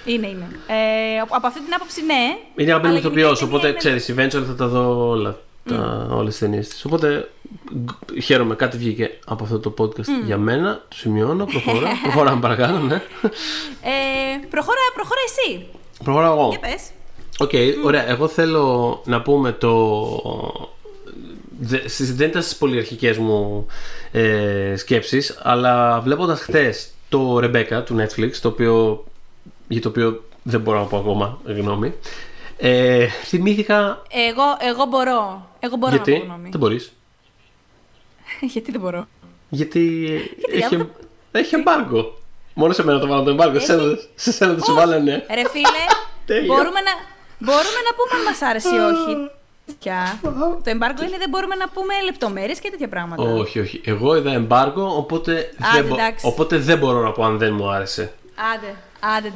Είναι, 0.05 0.27
είναι. 0.27 0.47
Ε, 0.67 1.19
από- 1.21 1.37
από 1.37 1.47
αυτή 1.47 1.61
την 1.63 1.75
άποψη, 1.75 2.05
ναι. 2.05 2.37
Είναι 2.57 2.71
αγαπημένη 2.71 2.99
Αλλά 2.99 3.07
ηθοποιό, 3.07 3.27
γενικά 3.27 3.33
η 3.33 3.39
ταινία 3.39 3.55
οπότε 3.57 3.69
είναι- 3.69 3.77
ξέρεις, 3.77 4.11
eventually 4.11 4.47
θα 4.47 4.55
τα 4.55 4.67
δω 4.67 5.09
όλα. 5.09 5.39
τα, 5.69 6.07
όλες 6.11 6.31
τις 6.31 6.39
ταινίες 6.39 6.69
της. 6.69 6.85
Οπότε 6.85 7.31
γκ- 7.77 8.21
χαίρομαι, 8.23 8.55
κάτι 8.55 8.77
βγήκε 8.77 9.19
από 9.27 9.45
αυτό 9.45 9.59
το 9.59 9.75
podcast 9.79 10.25
για 10.25 10.39
μένα. 10.39 10.75
Το 10.89 10.97
σημειώνω, 10.97 11.45
προχωρά, 11.45 11.89
προχωράμε 12.03 12.41
παρακάτω, 12.41 12.79
ναι. 12.79 12.95
Ε, 12.95 14.47
προχώρα, 14.51 14.79
προχώρα 14.95 15.21
εσύ. 15.27 15.67
Προχωράω 16.05 16.33
εγώ. 16.39 16.49
Για 16.49 16.59
πες. 16.59 16.83
Οκ, 17.39 17.51
ωραία. 17.85 18.09
Εγώ 18.09 18.29
θέλω 18.29 19.01
να 19.05 19.23
πούμε 19.23 19.53
το. 19.53 19.71
Δε- 21.65 21.89
στις- 21.89 22.15
Δεν 22.15 22.29
ήταν 22.29 22.43
στις 22.43 22.57
πολυαρχικές 22.57 23.19
μου 23.19 23.67
ε, 24.13 24.75
σκέψεις 24.77 25.39
αλλά 25.43 26.01
βλέποντας 26.01 26.41
χτες 26.41 26.91
το 27.09 27.37
Rebecca 27.37 27.83
του 27.85 27.97
Netflix 28.01 28.31
το 28.43 28.49
οποίο, 28.49 29.05
για 29.69 29.81
το 29.81 29.89
οποίο 29.89 30.25
δεν 30.43 30.61
μπορώ 30.61 30.79
να 30.79 30.85
πω 30.85 30.97
ακόμα 30.99 31.39
γνώμη 31.45 31.95
ε, 32.59 33.07
θυμήθηκα 33.07 34.03
Εγώ, 34.11 34.71
εγώ 34.73 34.85
μπορώ. 34.89 35.49
Εγώ 35.61 35.77
μπορώ 35.77 35.93
γιατί; 35.95 36.13
να 36.13 36.19
πω 36.19 36.25
γνώμη. 36.25 36.49
δεν 36.51 36.61
μπορείς 36.61 36.93
γιατί 38.53 38.71
δεν 38.71 38.81
μπορώ; 38.81 39.07
γιατί, 39.49 40.09
έχει, 40.53 40.75
άμα- 40.75 40.91
έχει 41.33 41.55
εμπάργκο 41.55 42.19
μόνο 42.55 42.73
σε 42.73 42.85
μένα 42.85 42.99
το 42.99 43.07
βάλω 43.07 43.23
το 43.23 43.31
εμπάργκο 43.31 43.59
σε 43.59 43.65
σένα- 43.65 43.99
σε 44.15 44.33
σένα 44.33 44.55
το 44.55 44.65
σου 44.65 44.75
βάλανε 44.75 45.13
Ρε 45.35 45.49
φίλε, 45.49 45.85
Τέλεια. 46.27 46.47
μπορούμε 46.55 46.81
να, 46.81 46.93
μπορούμε 47.39 47.81
να 47.89 47.93
πούμε 47.97 48.19
αν 48.19 48.23
μας 48.25 48.43
άρεσε 48.43 48.69
ή 48.69 48.79
όχι. 48.79 49.17
Πια. 49.79 50.19
Το 50.65 50.71
εμπάργκο 50.71 51.03
είναι 51.03 51.17
δεν 51.19 51.29
μπορούμε 51.29 51.55
να 51.55 51.69
πούμε 51.69 51.95
λεπτομέρειες 52.05 52.59
και 52.61 52.71
τέτοια 52.71 52.89
πράγματα. 52.89 53.23
όχι 53.23 53.61
όχι 53.61 53.81
εγώ 53.85 54.17
είδα 54.17 54.33
εμπάργκο 54.33 54.97
οπότε, 54.97 55.33
Άντε, 55.33 55.81
δεν, 55.81 55.85
μπο- 55.87 55.95
εντάξει. 55.95 56.27
οπότε 56.27 56.57
δεν 56.59 56.79
μπορώ 56.79 57.01
να 57.03 57.13
πω 57.13 57.25
αν 57.25 57.39
δεν 57.39 57.55
μου 57.55 57.71
άρεσε 57.71 58.13
Άντε, 58.55 58.75
άντε. 59.17 59.33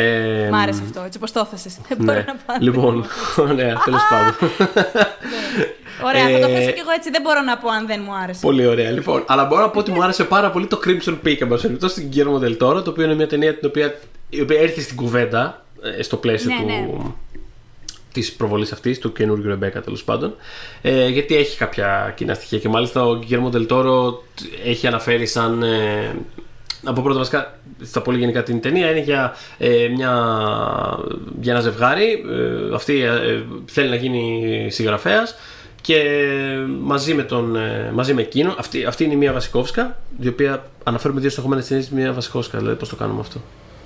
Ε, 0.00 0.48
Μ' 0.50 0.54
άρεσε 0.54 0.82
αυτό, 0.84 1.00
έτσι 1.00 1.18
όπως 1.18 1.32
το 1.32 1.40
έθεσες. 1.40 1.78
Δεν 1.88 1.96
μπορώ 2.00 2.12
Ναι. 2.18 2.24
να 2.26 2.34
πάω. 2.46 2.56
Λοιπόν, 2.60 3.04
ωραία, 3.38 3.80
τέλος 3.84 4.00
πάντων. 4.10 4.34
Ωραία, 6.04 6.28
θα 6.28 6.38
το 6.46 6.52
ε, 6.52 6.54
θέσω 6.56 6.70
κι 6.70 6.80
εγώ 6.80 6.90
έτσι. 6.96 7.10
Δεν 7.10 7.22
μπορώ 7.22 7.40
να 7.40 7.56
πω 7.58 7.68
αν 7.68 7.86
δεν 7.86 8.00
μου 8.04 8.14
άρεσε. 8.14 8.40
πολύ 8.40 8.66
ωραία. 8.66 8.90
Λοιπόν, 8.90 9.24
αλλά 9.26 9.44
μπορώ 9.44 9.60
να 9.62 9.70
πω 9.70 9.78
ότι 9.78 9.90
μου 9.90 10.02
άρεσε 10.02 10.24
πάρα 10.24 10.50
πολύ 10.50 10.66
το 10.66 10.80
Crimson 10.86 11.18
Peak, 11.26 11.40
εν 11.40 11.48
πάση 11.48 11.62
περιπτώσει, 11.62 11.94
στην 11.94 12.10
Guillermo 12.14 12.44
del 12.44 12.56
Toro, 12.66 12.84
το 12.84 12.90
οποίο 12.90 13.04
είναι 13.04 13.14
μια 13.14 13.26
ταινία 13.28 13.54
την 13.58 13.68
οποία, 13.68 13.94
η 14.28 14.40
οποία 14.40 14.60
έρθει 14.60 14.80
στην 14.80 14.96
κουβέντα 14.96 15.64
ε, 15.98 16.02
στο 16.02 16.16
πλαίσιο 16.16 16.50
Ναι, 16.64 16.86
του. 16.86 17.16
Ναι. 18.14 18.22
Της 18.22 18.32
προβολής 18.32 18.72
αυτής, 18.72 18.98
του 18.98 19.12
καινούργιου 19.12 19.48
Ρεμπέκα 19.48 19.80
τέλος 19.80 20.04
πάντων. 20.04 20.34
Ε, 20.82 21.08
γιατί 21.08 21.36
έχει 21.36 21.56
κάποια 21.56 22.12
κοινά 22.16 22.34
στοιχεία 22.34 22.58
και 22.58 22.68
μάλιστα 22.68 23.06
ο 23.06 23.18
Guillermo 23.28 23.50
del 23.54 23.66
Toro 23.66 24.14
έχει 24.64 24.86
αναφέρει 24.86 25.26
σαν. 25.26 25.62
Ε, 25.62 26.14
να 26.82 26.92
πω 26.92 27.02
πρώτα 27.02 27.18
βασικά 27.18 27.58
στα 27.82 28.02
πολύ 28.02 28.18
γενικά 28.18 28.42
την 28.42 28.60
ταινία 28.60 28.90
είναι 28.90 29.00
για, 29.00 29.36
ε, 29.58 29.88
μια, 29.88 30.12
για 31.40 31.52
ένα 31.52 31.60
ζευγάρι. 31.60 32.24
Ε, 32.70 32.74
αυτή 32.74 33.02
ε, 33.02 33.42
θέλει 33.66 33.88
να 33.88 33.94
γίνει 33.94 34.66
συγγραφέας 34.70 35.34
και 35.80 36.02
μαζί 36.80 37.14
με, 37.14 37.22
τον, 37.22 37.56
ε, 37.56 37.90
μαζί 37.94 38.14
με 38.14 38.22
εκείνο, 38.22 38.54
αυτή, 38.58 38.84
αυτή 38.84 39.04
είναι 39.04 39.12
η 39.12 39.16
Μία 39.16 39.32
Βασικόφσκα, 39.32 39.96
η 40.20 40.28
οποία 40.28 40.64
αναφέρουμε 40.82 41.20
δύο 41.20 41.30
συνεχόμενε 41.30 41.62
ταινίες 41.62 41.88
Μία 41.88 42.12
Βασικόφσκα. 42.12 42.58
Δηλαδή, 42.58 42.76
πώς 42.76 42.88
το 42.88 42.96
κάνουμε 42.96 43.20
αυτό. 43.20 43.40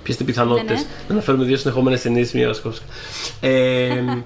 Ποιες 0.09 0.21
είναι 0.21 0.29
οι 0.29 0.33
πιθανότητες 0.33 0.77
Ναι, 0.77 0.83
ναι. 0.83 1.05
να 1.07 1.13
αναφέρουμε 1.13 1.43
δύο 1.43 1.57
συνεχόμενες 1.57 2.01
ταινίες 2.01 2.31
Μία 2.31 2.47
Βασικόφσκα. 2.47 2.85
Ε, 3.39 4.23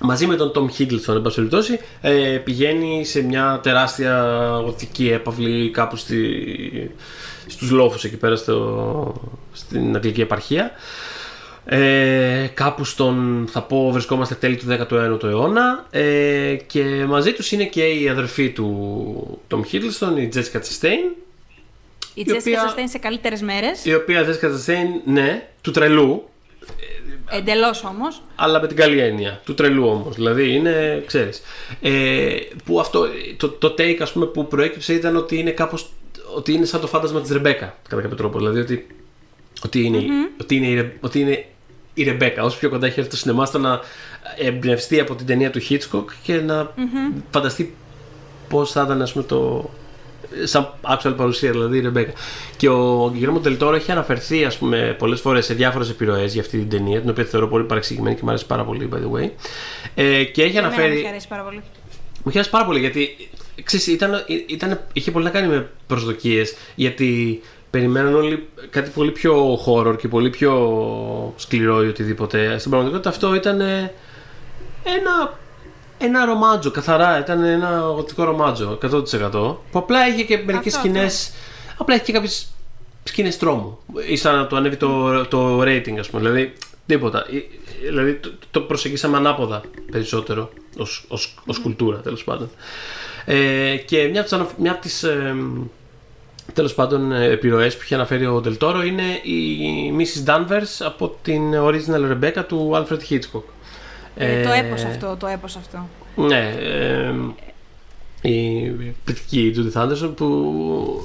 μαζί 0.00 0.26
με 0.26 0.36
τον 0.36 0.52
Tom 0.54 0.80
Hiddleston, 0.80 1.14
εν 1.14 1.22
πάση 1.22 1.34
περιπτώσει, 1.34 1.78
ε, 2.00 2.36
πηγαίνει 2.44 3.04
σε 3.04 3.22
μια 3.22 3.60
τεράστια 3.62 4.24
γοτική 4.64 5.10
έπαυλη 5.10 5.70
κάπου 5.70 5.96
στη, 5.96 6.16
στους 7.46 7.70
λόφους 7.70 8.04
εκεί 8.04 8.16
πέρα 8.16 8.36
στο, 8.36 9.14
στην 9.52 9.94
αγγλική 9.94 10.20
επαρχία. 10.20 10.70
Ε, 11.64 12.46
κάπου 12.54 12.84
στον, 12.84 13.46
θα 13.50 13.62
πω, 13.62 13.90
βρισκόμαστε 13.92 14.34
τέλη 14.34 14.56
του 14.56 14.66
19ου 14.90 15.22
αιώνα 15.22 15.86
ε, 15.90 16.56
και 16.66 17.04
μαζί 17.08 17.32
τους 17.32 17.52
είναι 17.52 17.64
και 17.64 17.84
η 17.84 18.08
αδερφή 18.08 18.50
του 18.50 19.40
Tom 19.50 19.58
Hiddleston, 19.58 20.18
η 20.18 20.28
Jessica 20.34 20.58
Chastain, 20.58 21.28
Η 22.14 22.20
η 22.20 22.24
Τζέσικα 22.24 22.50
οποία- 22.50 22.60
Σαστέν 22.68 22.88
σε 22.88 22.98
καλύτερες 22.98 23.42
μέρες. 23.42 23.84
η 23.84 23.94
οποία 23.94 24.24
Jessica 24.26 24.44
Chastain, 24.44 24.86
ναι, 25.04 25.48
του 25.60 25.70
τρελού, 25.70 26.24
Εντελώς 27.32 27.84
όμως. 27.84 28.22
αλλά 28.36 28.60
με 28.60 28.66
την 28.66 28.76
καλή 28.76 28.98
έννοια. 29.00 29.40
Του 29.44 29.54
τρελού 29.54 29.86
όμως. 29.88 30.14
Δηλαδή 30.14 30.54
είναι, 30.54 31.02
ξέρεις. 31.06 31.42
Ε, 31.80 32.36
που 32.64 32.80
αυτό, 32.80 33.06
το, 33.36 33.48
το 33.48 33.74
take 33.78 33.98
ας 34.00 34.12
πούμε, 34.12 34.26
που 34.26 34.46
προέκυψε 34.46 34.94
ήταν 34.94 35.16
ότι 35.16 35.38
είναι 35.38 35.50
κάπως. 35.50 35.90
ότι 36.36 36.52
είναι 36.52 36.64
σαν 36.64 36.80
το 36.80 36.86
φάντασμα 36.86 37.20
της 37.20 37.30
Ρεμπέκα, 37.30 37.76
κατά 37.88 38.02
κάποιο 38.02 38.16
τρόπο. 38.16 38.38
Δηλαδή 38.38 38.60
ότι, 38.60 38.86
ότι, 39.64 39.82
είναι, 39.84 39.98
ότι, 40.40 40.56
είναι, 40.56 40.66
η 40.66 40.74
Ρε- 40.74 40.92
ότι 41.00 41.20
είναι 41.20 41.44
η 41.94 42.02
Ρεμπέκα. 42.02 42.42
Όσο 42.42 42.58
πιο 42.58 42.68
κοντά 42.68 42.86
έχει 42.86 42.98
έρθει 42.98 43.10
το 43.10 43.16
σινεμά, 43.16 43.44
στο 43.46 43.58
να 43.58 43.80
εμπνευστεί 44.38 45.00
από 45.00 45.14
την 45.14 45.26
ταινία 45.26 45.50
του 45.50 45.60
Hitchcock 45.68 46.04
και 46.22 46.34
να 46.34 46.74
φανταστεί 47.30 47.74
πώς 48.48 48.70
θα 48.72 48.82
ήταν 48.82 49.02
ας 49.02 49.12
πούμε, 49.12 49.24
το, 49.24 49.70
σαν 50.44 50.72
actual 50.82 51.14
παρουσία, 51.16 51.50
δηλαδή 51.50 51.76
η 51.76 51.80
Ρεμπέκα. 51.80 52.12
Και 52.56 52.68
ο 52.68 53.12
Guillermo 53.14 53.46
del 53.46 53.58
Toro 53.58 53.74
έχει 53.74 53.92
αναφερθεί 53.92 54.44
ας 54.44 54.56
πούμε, 54.58 54.96
πολλές 54.98 55.20
φορές 55.20 55.44
σε 55.44 55.54
διάφορες 55.54 55.90
επιρροές 55.90 56.32
για 56.32 56.42
αυτή 56.42 56.58
την 56.58 56.68
ταινία, 56.68 57.00
την 57.00 57.10
οποία 57.10 57.24
θεωρώ 57.24 57.48
πολύ 57.48 57.64
παρεξηγημένη 57.64 58.14
και 58.14 58.20
μου 58.24 58.28
αρέσει 58.28 58.46
πάρα 58.46 58.64
πολύ, 58.64 58.88
by 58.92 58.96
the 58.96 59.18
way. 59.20 59.30
Ε, 59.94 60.24
και 60.24 60.42
έχει 60.42 60.56
Εμένα 60.56 60.66
αναφέρει. 60.66 61.00
μου 61.00 61.08
αρέσει 61.08 61.28
πάρα 61.28 61.42
πολύ. 61.42 61.62
Μου 62.24 62.30
χαίρεσε 62.32 62.50
πάρα 62.50 62.64
πολύ 62.64 62.80
γιατί 62.80 63.16
ξέρεις, 63.62 63.86
ήταν, 63.86 64.24
ήταν, 64.46 64.80
είχε 64.92 65.10
πολύ 65.10 65.24
να 65.24 65.30
κάνει 65.30 65.48
με 65.48 65.70
προσδοκίες 65.86 66.54
γιατί 66.74 67.40
περιμέναν 67.70 68.14
όλοι 68.14 68.48
κάτι 68.70 68.90
πολύ 68.90 69.10
πιο 69.10 69.58
horror 69.66 69.96
και 69.98 70.08
πολύ 70.08 70.30
πιο 70.30 71.34
σκληρό 71.36 71.84
ή 71.84 71.88
οτιδήποτε. 71.88 72.58
Στην 72.58 72.70
πραγματικότητα 72.70 73.08
αυτό 73.10 73.34
ήταν 73.34 73.60
ε, 73.60 73.92
ένα, 74.84 75.38
ένα 76.00 76.24
ρομάτζο, 76.24 76.70
καθαρά. 76.70 77.18
Ήταν 77.18 77.44
ένα 77.44 77.78
γοτικό 77.78 78.24
ρομάτζο, 78.24 78.78
100%. 78.82 79.30
Που 79.70 79.78
απλά 79.78 80.08
είχε 80.08 80.24
και 80.24 80.42
μερικές 80.44 80.74
Αυτό, 80.74 80.88
σκηνές, 80.88 81.32
απλά 81.76 81.94
είχε 81.94 82.04
και 82.04 82.12
κάποιες 82.12 82.52
σκηνές 83.04 83.36
τρόμου. 83.38 83.78
Ή 84.08 84.16
σαν 84.16 84.36
να 84.36 84.46
το 84.46 84.56
ανέβει 84.56 84.76
το, 84.76 85.24
το 85.26 85.60
rating, 85.62 85.96
ας 85.98 86.10
πούμε. 86.10 86.22
Δηλαδή, 86.22 86.52
τίποτα. 86.86 87.18
Ε, 87.18 87.42
Δηλαδή, 87.88 88.14
το, 88.14 88.30
το 88.50 88.60
προσεγγίσαμε 88.60 89.16
ανάποδα 89.16 89.60
περισσότερο 89.90 90.50
ως, 90.78 91.04
ως, 91.08 91.34
ως 91.46 91.58
κουλτούρα, 91.58 91.96
τέλος 91.98 92.24
πάντων. 92.24 92.50
Ε, 93.24 93.76
και 93.76 94.08
μια 94.08 94.20
από 94.20 94.28
τις, 94.28 94.32
ανα- 94.38 94.50
μια 94.58 94.72
από 94.72 94.80
τις 94.80 95.02
ε, 95.02 95.34
τέλος 96.52 96.74
πάντων 96.74 97.12
ε, 97.12 97.24
επιρροές 97.30 97.76
που 97.76 97.82
είχε 97.84 97.94
αναφέρει 97.94 98.26
ο 98.26 98.40
Ντελτόρο 98.40 98.82
είναι 98.82 99.02
η 99.22 99.94
Mrs. 99.98 100.28
Danvers 100.30 100.84
από 100.84 101.16
την 101.22 101.42
original 101.54 102.12
Rebecca 102.12 102.44
του 102.48 102.70
Alfred 102.74 102.98
Hitchcock. 103.10 103.42
Ε, 104.16 104.42
το 104.42 104.50
Ε, 104.52 104.58
έπος 104.58 104.84
αυτό, 104.84 105.16
το 105.18 105.26
έπος 105.26 105.56
αυτό. 105.56 105.88
Ναι, 106.16 106.54
ε, 106.60 107.14
η 108.28 108.60
πληκτική 109.04 109.54
Judy 109.56 109.82
Anderson 109.82 110.12
που, 110.16 111.04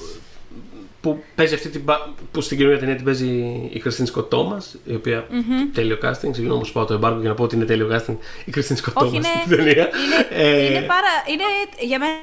που 1.01 1.23
παίζει 1.35 1.53
αυτή 1.53 1.69
την. 1.69 1.85
πα- 1.85 2.13
που 2.31 2.41
στην 2.41 2.57
καινούργια 2.57 2.79
ταινία 2.79 2.95
την 2.95 3.05
παίζει 3.05 3.29
η 3.73 3.79
Κριστίν 3.79 4.05
Σκοτ 4.05 4.29
Τόμας, 4.29 4.75
η 4.85 4.95
οποία 4.95 5.27
τέλειο 5.73 5.97
casting. 6.03 6.29
Συγγνώμη 6.31 6.61
που 6.61 6.71
πάω 6.73 6.85
το 6.85 6.93
εμπάργκο 6.93 7.19
για 7.19 7.29
να 7.29 7.35
πω 7.35 7.43
ότι 7.43 7.55
είναι 7.55 7.65
τέλειο 7.65 7.87
casting 7.91 8.15
η 8.45 8.51
Κριστίν 8.51 8.75
Σκοτ 8.75 8.93
Όχι, 8.97 9.11
Τόμας 9.11 9.25
είναι, 9.27 9.41
στην 9.45 9.55
ταινία. 9.57 9.73
είναι, 9.73 10.43
Ε, 10.43 10.65
είναι 10.65 10.81
πάρα. 10.81 11.07
Είναι 11.31 11.43
για 11.87 11.99
μένα. 11.99 12.13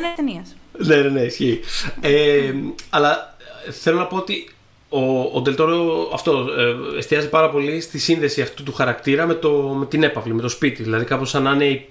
Είναι 0.00 0.12
ταινίας. 0.16 0.56
Ναι, 0.78 0.96
ναι, 0.96 1.08
ναι, 1.08 1.20
ισχύει. 1.20 1.60
Ε, 2.00 2.52
αλλά 2.90 3.36
θέλω 3.70 3.98
να 3.98 4.06
πω 4.06 4.16
ότι 4.16 4.48
ο, 4.92 5.30
ο 5.32 5.40
Ντελτόρο 5.40 6.10
αυτό 6.12 6.46
ε, 6.58 6.98
εστιάζει 6.98 7.28
πάρα 7.28 7.50
πολύ 7.50 7.80
στη 7.80 7.98
σύνδεση 7.98 8.42
αυτού 8.42 8.62
του 8.62 8.72
χαρακτήρα 8.72 9.26
με, 9.26 9.34
το, 9.34 9.50
με 9.50 9.86
την 9.86 10.02
έπαυλη, 10.02 10.34
με 10.34 10.42
το 10.42 10.48
σπίτι. 10.48 10.82
Δηλαδή 10.82 11.04
κάπως 11.04 11.30
σαν 11.30 11.42
να 11.42 11.50
είναι 11.50 11.64
η, 11.64 11.88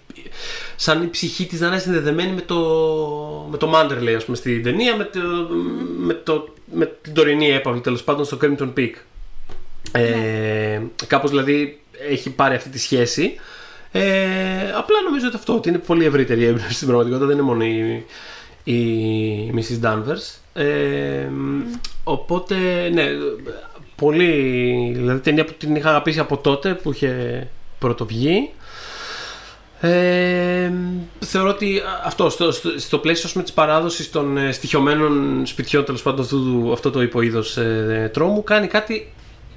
σαν 0.76 1.04
η 1.04 1.08
ψυχή 1.08 1.46
της 1.46 1.60
να 1.60 1.68
είναι 1.68 1.80
συνδεδεμένη 1.80 2.32
με 2.32 2.42
το, 2.42 2.58
με 3.52 3.58
το 3.58 3.74
Manderley, 3.76 4.14
ας 4.16 4.26
πούμε, 4.26 4.38
στην 4.38 4.64
ταινία, 4.64 4.96
με, 4.96 5.04
το, 5.04 5.20
με, 5.98 6.14
το, 6.14 6.54
με 6.74 6.92
την 7.02 7.14
τωρινή 7.14 7.52
έπαυλη, 7.52 7.82
τέλος 7.82 8.04
πάντων, 8.04 8.26
στο 8.26 8.38
Crimson 8.42 8.74
Peak. 8.78 8.92
Ε, 9.92 10.82
Κάπως 11.08 11.30
δηλαδή 11.30 11.80
έχει 12.10 12.30
πάρει 12.30 12.56
αυτή 12.56 12.70
τη 12.70 12.80
σχέση. 12.80 13.36
Ε, 13.92 14.02
απλά 14.78 15.02
νομίζω 15.06 15.28
ότι 15.28 15.36
αυτό 15.36 15.56
ότι 15.56 15.70
είναι 15.70 15.78
πολύ 15.78 16.06
ευρύτερη 16.06 16.42
η 16.42 16.46
έμπνευση 16.46 16.74
στην 16.74 16.88
πραγματικότητα, 16.88 17.28
δεν 17.28 17.38
είναι 17.38 17.46
μόνο 17.46 17.64
η, 17.64 18.06
η 18.64 19.54
Mrs. 19.56 19.86
Danvers. 19.86 20.40
Ε, 20.54 21.28
Οπότε, 22.04 22.56
ναι, 22.94 23.06
πολύ. 23.96 24.32
Δηλαδή, 24.96 25.20
ταινία 25.20 25.46
που 25.46 25.54
την 25.58 25.76
είχα 25.76 25.90
αγαπήσει 25.90 26.20
από 26.20 26.38
τότε 26.38 26.74
που 26.74 26.92
είχε 26.92 27.48
πρωτοβγεί. 27.80 28.50
Ε, 29.84 30.72
θεωρώ 31.20 31.50
ότι 31.50 31.82
αυτό 32.06 32.30
στο, 32.30 32.52
στο, 32.52 32.70
στο 32.80 32.98
πλαίσιο 32.98 33.24
ας 33.26 33.32
πούμε, 33.32 33.44
της 33.44 33.54
παράδοσης 33.54 34.10
των 34.12 34.38
ε, 34.38 34.52
στοιχειωμένων 34.52 35.42
σπιτιών 35.46 35.86
τέλος 35.86 36.02
πάντων 36.02 36.20
αυτού, 36.24 36.44
του- 36.44 36.72
αυτό 36.74 36.92
το 36.92 37.02
υποείδος 37.02 37.58
ε, 37.58 38.10
τρόμου 38.14 38.44
κάνει 38.44 38.68
κάτι 38.68 39.14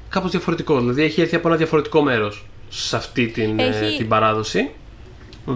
κάπως 0.08 0.30
διαφορετικό 0.30 0.78
δηλαδή 0.78 1.02
έχει 1.02 1.20
έρθει 1.20 1.36
από 1.36 1.48
ένα 1.48 1.56
διαφορετικό 1.56 2.02
μέρος 2.02 2.44
σε 2.68 2.96
αυτή 2.96 3.26
την, 3.26 3.58
ε, 3.58 3.66
Έχει- 3.66 3.96
την 3.96 4.08
παράδοση 4.08 4.70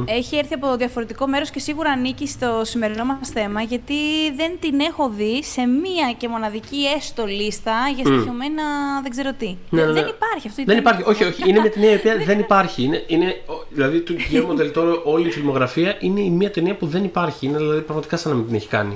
Έχει 0.06 0.36
έρθει 0.36 0.54
από 0.54 0.76
διαφορετικό 0.76 1.26
μέρος 1.26 1.50
και 1.50 1.58
σίγουρα 1.58 1.90
ανήκει 1.90 2.26
στο 2.28 2.60
σημερινό 2.64 3.04
μας 3.04 3.28
θέμα, 3.28 3.62
γιατί 3.62 3.94
δεν 4.36 4.52
την 4.60 4.80
έχω 4.80 5.08
δει 5.08 5.44
σε 5.44 5.66
μία 5.66 6.12
και 6.16 6.28
μοναδική 6.28 6.78
έστω 6.96 7.24
λίστα 7.26 7.72
για 7.94 8.04
στοιχειωμένα 8.04 8.62
δεν 9.02 9.10
ξέρω 9.10 9.32
τι. 9.38 9.56
Ναι, 9.70 9.80
ναι, 9.80 9.86
ναι. 9.86 9.92
Δεν 9.92 10.06
υπάρχει 10.06 10.48
αυτό. 10.48 10.62
Δεν 10.66 10.78
υπάρχει, 10.78 11.02
όχι, 11.06 11.24
όχι. 11.24 11.48
Είναι 11.48 11.60
μια 11.60 11.70
ταινία 11.70 11.92
η 11.92 11.94
οποία 11.94 12.16
δεν 12.16 12.38
υπάρχει. 12.38 12.82
Είναι, 12.82 13.04
είναι, 13.06 13.36
Δηλαδή, 13.70 14.00
του 14.00 14.16
Guillermo 14.16 14.60
del 14.60 14.72
Toro 14.78 15.02
όλη 15.04 15.28
η 15.28 15.30
φιλμογραφία 15.30 15.96
είναι 16.00 16.20
η 16.20 16.30
μία 16.30 16.50
ταινία 16.50 16.74
που 16.76 16.86
δεν 16.86 17.04
υπάρχει. 17.04 17.46
Είναι 17.46 17.58
δηλαδή 17.58 17.80
πραγματικά 17.80 18.16
σαν 18.16 18.30
να 18.32 18.36
μην 18.38 18.46
την 18.46 18.54
έχει 18.54 18.68
κάνει. 18.68 18.94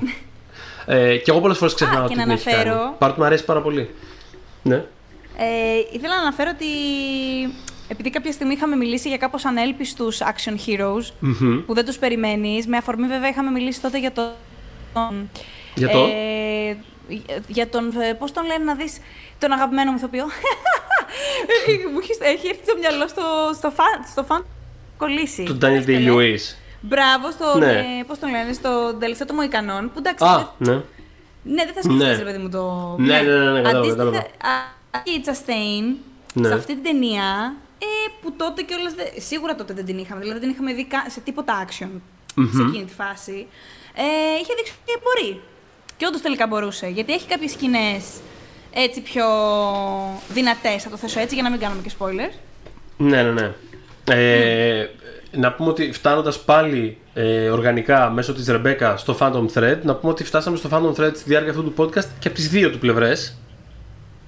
ε, 0.85 1.17
και 1.17 1.31
εγώ 1.31 1.39
πολλές 1.41 1.57
φορές 1.57 1.73
ξεχνάω 1.73 2.01
Α, 2.01 2.03
ότι 2.03 2.13
και 2.13 2.19
την 2.19 2.27
να 2.27 2.33
έχει 2.33 2.43
κάνει. 2.43 2.57
αναφέρω- 2.69 2.95
Παρότι 2.97 3.19
μου 3.19 3.25
αρέσει 3.25 3.45
πάρα 3.45 3.61
πολύ. 3.61 3.89
Ναι. 4.63 4.75
Ε, 5.37 5.77
ήθελα 5.91 6.15
να 6.15 6.21
αναφέρω 6.21 6.51
ότι 6.53 6.65
επειδή 7.93 8.09
κάποια 8.09 8.31
στιγμή 8.31 8.53
είχαμε 8.53 8.75
μιλήσει 8.75 9.07
για 9.07 9.17
κάπως 9.17 9.45
ανέλπιστους 9.45 10.19
action 10.21 10.53
heroes 10.67 11.03
Μμμ. 11.19 11.65
που 11.65 11.73
δεν 11.73 11.85
τους 11.85 11.97
περιμένεις, 11.97 12.67
με 12.67 12.77
αφορμή 12.77 13.07
βέβαια 13.07 13.29
είχαμε 13.29 13.51
μιλήσει 13.51 13.81
τότε 13.81 13.99
για 13.99 14.11
το... 14.11 14.21
Για 15.75 15.89
το; 15.89 15.99
Ε, 15.99 16.77
για 17.47 17.69
τον, 17.69 18.01
ε, 18.01 18.13
πώς 18.13 18.31
τον 18.31 18.45
λένε 18.45 18.63
να 18.63 18.75
δεις, 18.75 18.97
τον 19.39 19.51
αγαπημένο 19.51 19.91
μου 19.91 19.97
ηθοποιό. 19.97 20.25
Μου 21.93 21.99
έχει, 22.01 22.33
έχει 22.35 22.47
έρθει 22.47 22.63
στο 22.63 22.77
μυαλό 22.79 23.07
στο, 23.07 23.21
στο, 23.53 23.69
φαν, 23.69 24.03
στο 24.11 24.23
φαν 24.23 24.45
κολλήσει. 24.97 25.43
Τον 25.43 25.55
Daniel 25.61 25.75
Πώς 25.75 25.85
το 25.85 25.91
λένε. 25.91 26.11
Day-Lewis. 26.11 26.55
Μπράβο, 26.81 27.31
στον, 27.31 27.59
Ναι. 27.59 27.71
ε, 27.71 28.03
πώς 28.07 28.19
τον 28.19 28.29
λένε, 28.29 28.53
στον 28.53 28.99
τελευταίο 28.99 29.27
του 29.27 29.33
Μοϊκανόν, 29.33 29.91
που 29.93 29.99
εντάξει, 29.99 30.25
Α, 30.25 30.47
δεν- 30.57 30.73
ναι. 30.73 30.81
ναι, 31.53 31.63
δεν 31.65 31.73
θα 31.73 31.81
σκεφτείς, 31.81 32.03
Ναι. 32.03 32.15
ρε 32.15 32.23
παιδί 32.23 32.37
μου, 32.37 32.49
το... 32.49 32.95
Ναι, 32.99 33.21
ναι, 33.21 33.37
ναι, 33.37 33.51
ναι, 33.51 33.61
κατάλαβα, 33.61 33.77
Αντίστοιχα, 33.79 34.03
κατάλαβα. 34.03 34.19
α, 34.19 35.01
η 35.03 35.23
Chastain, 35.25 35.95
Ναι. 36.33 36.47
σε 36.47 36.53
αυτή 36.53 36.73
την 36.73 36.83
ταινία, 36.83 37.55
ε, 37.83 38.09
που 38.21 38.33
τότε 38.37 38.61
κιόλας, 38.61 38.93
δεν- 38.93 39.11
σίγουρα 39.17 39.55
τότε 39.55 39.73
δεν 39.73 39.85
την 39.85 39.97
είχαμε, 39.97 40.21
δηλαδή 40.21 40.39
δεν 40.39 40.49
είχαμε 40.49 40.73
δει 40.73 40.85
κα- 40.85 41.05
σε 41.09 41.19
τίποτα 41.19 41.65
action 41.65 41.89
σε 42.55 42.61
εκείνη 42.69 42.85
τη 42.85 42.93
φάση, 42.93 43.47
ε, 43.95 44.03
είχε 44.41 44.53
δείξει 44.57 44.73
ότι 44.85 45.01
μπορεί. 45.03 45.41
Και 45.97 46.05
όντως 46.05 46.21
τελικά 46.21 46.47
μπορούσε, 46.47 46.87
γιατί 46.87 47.13
έχει 47.13 47.27
κάποιες 47.27 47.51
σκηνές 47.51 48.03
έτσι 48.73 49.01
πιο 49.01 49.25
δυνατές, 50.29 50.83
θα 50.83 50.89
το 50.89 50.97
θέσω 50.97 51.19
έτσι, 51.19 51.33
για 51.33 51.43
να 51.43 51.49
μην 51.49 51.59
κάνουμε 51.59 51.81
και 51.81 51.91
spoilers. 51.99 52.33
Ναι, 52.97 53.21
ναι, 53.23 53.31
ναι. 53.31 53.51
Ε, 54.09 54.89
Να 55.31 55.53
πούμε 55.53 55.69
ότι 55.69 55.91
φτάνοντας 55.91 56.39
πάλι 56.43 56.97
ε, 57.13 57.49
οργανικά 57.49 58.09
μέσω 58.09 58.33
της 58.33 58.47
Ρεμπέκα 58.47 58.97
στο 58.97 59.17
Phantom 59.19 59.45
Thread, 59.53 59.77
να 59.83 59.95
πούμε 59.95 60.11
ότι 60.11 60.23
φτάσαμε 60.23 60.57
στο 60.57 60.69
Phantom 60.71 61.01
Thread 61.01 61.11
στη 61.15 61.23
διάρκεια 61.29 61.51
αυτού 61.51 61.63
του 61.63 61.73
podcast 61.77 62.05
και 62.19 62.27
από 62.27 62.35
τις 62.37 62.49
δύο 62.49 62.69
του 62.71 62.79
πλευρές. 62.79 63.37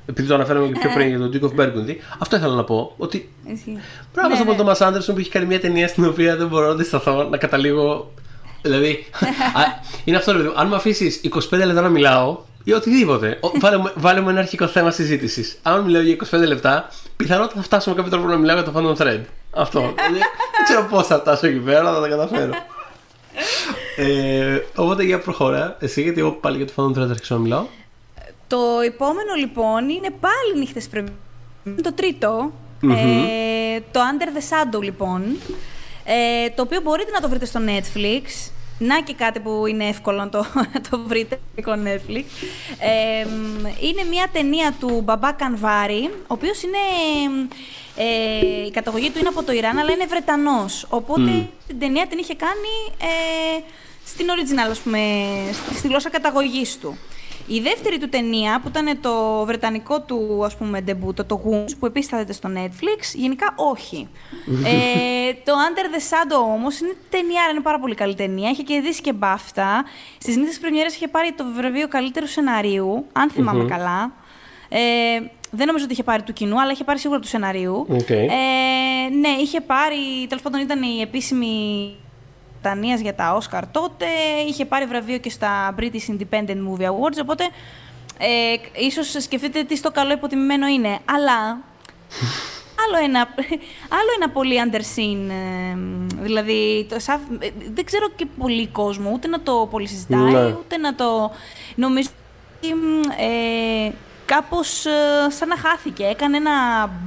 Επειδή 0.05 0.27
το 0.27 0.33
αναφέραμε 0.33 0.67
και 0.67 0.79
πιο 0.79 0.89
πριν 0.93 1.07
για 1.07 1.17
τον 1.17 1.31
Duke 1.33 1.45
of 1.45 1.61
Burgundy. 1.61 1.95
Αυτό 2.19 2.35
ήθελα 2.35 2.55
να 2.55 2.63
πω. 2.63 2.93
Ότι 2.97 3.29
Ισχύει. 3.53 3.79
Μπράβο 4.13 4.29
Ναι, 4.29 4.35
στον 4.35 4.47
ναι. 4.47 4.55
Τόμα 4.55 4.75
Άντερσον 4.79 5.15
που 5.15 5.21
έχει 5.21 5.29
κάνει 5.29 5.45
μια 5.45 5.59
ταινία 5.59 5.87
στην 5.87 6.05
οποία 6.05 6.35
δεν 6.37 6.47
μπορώ 6.47 6.65
να 6.65 6.71
αντισταθώ 6.71 7.23
να 7.23 7.37
καταλήγω. 7.37 8.11
Δηλαδή. 8.61 9.05
α, 9.59 9.61
είναι 10.03 10.17
αυτό 10.17 10.31
ρε 10.31 10.37
παιδί 10.37 10.49
μου. 10.49 10.55
Αν 10.57 10.67
με 10.67 10.75
αφήσεις 10.75 11.21
25 11.33 11.39
λεπτά 11.51 11.81
να 11.81 11.89
μιλάω 11.89 12.37
ή 12.63 12.73
οτιδήποτε, 12.73 13.37
ο- 13.41 13.59
βάλε, 13.59 13.77
μου- 13.77 13.91
βάλε 13.95 14.21
μου 14.21 14.29
ένα 14.29 14.39
αρχικό 14.39 14.67
θέμα 14.67 14.91
συζήτησης. 14.91 15.57
Αν 15.63 15.81
μιλάω 15.81 16.01
για 16.01 16.15
25 16.31 16.47
λεπτά, 16.47 16.89
πιθανότατα 17.15 17.53
θα 17.55 17.61
φτάσω 17.61 17.89
με 17.89 17.95
κάποιο 17.95 18.11
τρόπο 18.11 18.27
να 18.27 18.35
μιλάω 18.37 18.55
για 18.61 18.71
το 18.71 18.71
Phantom 18.75 19.01
Thread. 19.01 19.21
Αυτό. 19.51 19.79
Δηλαδή, 19.79 20.17
δεν 20.17 20.63
ξέρω 20.63 20.87
πώς 20.89 21.07
θα 21.07 21.19
φτάσω 21.19 21.47
εκεί 21.47 21.57
πέρα, 21.59 21.79
αλλά 21.79 21.93
θα 21.93 22.01
τα 22.01 22.07
καταφέρω. 22.07 22.51
ε, 23.97 24.59
οπότε 24.75 25.03
για 25.03 25.19
προχώρα, 25.19 25.75
εσύ 25.79 26.01
γιατί 26.01 26.19
εγώ 26.19 26.31
πάλι 26.31 26.57
για 26.57 26.65
το 26.65 26.73
Phantom 26.75 26.97
Thread 26.99 27.09
αρχίσω 27.09 27.35
να 27.35 27.41
μιλάω. 27.41 27.65
Το 28.55 28.79
επόμενο 28.85 29.33
λοιπόν 29.39 29.89
είναι 29.89 30.09
πάλι 30.19 30.59
νύχτες 30.59 30.87
πρεμιέρα. 30.87 31.17
Το 31.83 31.93
τριτο 31.93 32.51
Ε, 33.75 33.79
το 33.91 33.99
Under 33.99 34.27
the 34.37 34.41
Shadow 34.49 34.81
λοιπόν. 34.83 35.37
Ε, 36.05 36.49
το 36.49 36.61
οποίο 36.61 36.81
μπορείτε 36.81 37.11
να 37.11 37.19
το 37.21 37.29
βρείτε 37.29 37.45
στο 37.45 37.59
Netflix. 37.65 38.51
Να 38.79 39.01
και 39.01 39.13
κάτι 39.13 39.39
που 39.39 39.65
είναι 39.65 39.87
εύκολο 39.87 40.17
να 40.17 40.29
το, 40.29 40.45
να 40.73 40.81
το 40.89 40.99
βρείτε 41.07 41.39
στο 41.61 41.73
Netflix. 41.85 42.23
Ε, 42.79 43.25
μ, 43.25 43.65
είναι 43.81 44.03
μια 44.09 44.27
ταινία 44.33 44.73
του 44.79 45.01
Μπαμπά 45.03 45.31
Κανβάρη, 45.31 46.09
ο 46.13 46.25
οποίος 46.27 46.63
είναι... 46.63 46.77
Ε, 47.97 48.65
η 48.65 48.71
καταγωγή 48.71 49.09
του 49.09 49.19
είναι 49.19 49.27
από 49.27 49.43
το 49.43 49.51
Ιράν, 49.51 49.77
αλλά 49.77 49.91
είναι 49.91 50.05
Βρετανός. 50.05 50.85
Οπότε 50.89 51.31
την 51.67 51.79
ταινία 51.79 52.07
την 52.07 52.17
είχε 52.17 52.35
κάνει 52.35 52.95
ε, 53.01 53.61
στην 54.05 54.25
original, 54.27 54.69
ας 54.71 54.79
πούμε, 54.79 54.99
στη- 55.53 55.75
στη 55.77 55.87
γλώσσα 55.87 56.09
καταγωγής 56.09 56.77
του. 56.79 56.97
Η 57.47 57.59
δεύτερη 57.59 57.97
του 57.97 58.09
ταινία, 58.09 58.59
που 58.61 58.67
ήταν 58.67 58.99
το 59.01 59.43
βρετανικό 59.45 60.01
του, 60.01 60.41
ας 60.45 60.55
πούμε, 60.55 60.81
ντεμπούτο, 60.81 61.25
το 61.25 61.41
Wounds, 61.45 61.71
που 61.79 61.85
επίσης 61.85 62.09
θα 62.09 62.17
δείτε 62.17 62.33
στο 62.33 62.49
Netflix, 62.55 63.13
γενικά 63.13 63.53
όχι. 63.55 64.07
ε, 64.71 65.33
το 65.43 65.51
Under 65.51 65.95
the 65.95 65.99
Shadow 66.09 66.53
όμως 66.53 66.79
είναι 66.79 66.93
ταινία, 67.09 67.41
είναι 67.51 67.61
πάρα 67.61 67.79
πολύ 67.79 67.95
καλή 67.95 68.15
ταινία. 68.15 68.49
Είχε 68.49 68.63
κερδίσει 68.63 69.01
και 69.01 69.13
BAFTA. 69.13 69.85
Στις 70.17 70.37
νύχτες 70.37 70.59
πρεμιέρας 70.59 70.95
είχε 70.95 71.07
πάρει 71.07 71.31
το 71.31 71.45
βραβείο 71.55 71.87
καλύτερου 71.87 72.27
σεναρίου, 72.27 73.05
αν 73.13 73.29
θυμάμαι 73.29 73.65
καλά. 73.65 74.13
Ε, 74.69 74.79
δεν 75.51 75.67
νομίζω 75.67 75.83
ότι 75.83 75.93
είχε 75.93 76.03
πάρει 76.03 76.21
του 76.21 76.33
κοινού, 76.33 76.61
αλλά 76.61 76.71
είχε 76.71 76.83
πάρει 76.83 76.99
σίγουρα 76.99 77.19
του 77.19 77.27
σεναρίου. 77.27 77.85
Οκ. 77.89 78.09
Ε, 78.09 78.25
ναι, 79.19 79.29
είχε 79.41 79.61
πάρει, 79.61 80.27
τέλος 80.27 80.43
πάντων 80.43 80.61
ήταν 80.61 80.81
η 80.81 81.01
επίσημη 81.01 81.95
Βρετανίας 82.65 82.99
για 82.99 83.15
τα 83.15 83.37
Oscar 83.37 83.61
τότε, 83.71 84.05
είχε 84.47 84.65
πάρει 84.65 84.85
βραβείο 84.85 85.17
και 85.17 85.29
στα 85.29 85.75
British 85.79 86.09
Independent 86.11 86.57
Movie 86.67 86.85
Awards, 86.85 87.17
οπότε 87.21 87.43
ε, 88.17 88.55
ίσως 88.85 89.15
σκεφτείτε 89.23 89.63
τι 89.63 89.75
στο 89.77 89.91
καλό 89.91 90.11
υποτιμημένο 90.13 90.67
είναι. 90.67 90.99
Αλλά 91.05 91.57
άλλο 92.85 93.03
ένα, 93.03 93.19
άλλο 93.89 94.09
ένα 94.15 94.29
πολύ 94.29 94.55
underseen, 94.65 95.29
ε, 95.29 95.77
δηλαδή 96.21 96.85
το, 96.89 96.99
σα- 96.99 97.13
ε, 97.13 97.51
δεν 97.73 97.85
ξέρω 97.85 98.09
και 98.15 98.25
πολύ 98.37 98.67
κόσμο 98.67 99.11
ούτε 99.13 99.27
να 99.27 99.39
το 99.41 99.67
πολύ 99.71 99.87
συζητάει, 99.87 100.19
Ναι. 100.31 100.45
ούτε 100.59 100.77
να 100.77 100.95
το 100.95 101.31
νομίζω 101.75 102.09
ότι, 102.57 102.73
μ, 102.73 103.01
ε, 103.17 103.91
κάπως 104.25 104.85
ε, 104.85 104.91
σαν 105.29 105.47
να 105.47 105.57
χάθηκε. 105.57 106.03
Έκανε 106.05 106.37
ένα 106.37 106.51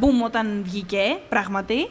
boom 0.00 0.24
όταν 0.24 0.62
βγήκε, 0.64 1.18
πράγματι, 1.28 1.88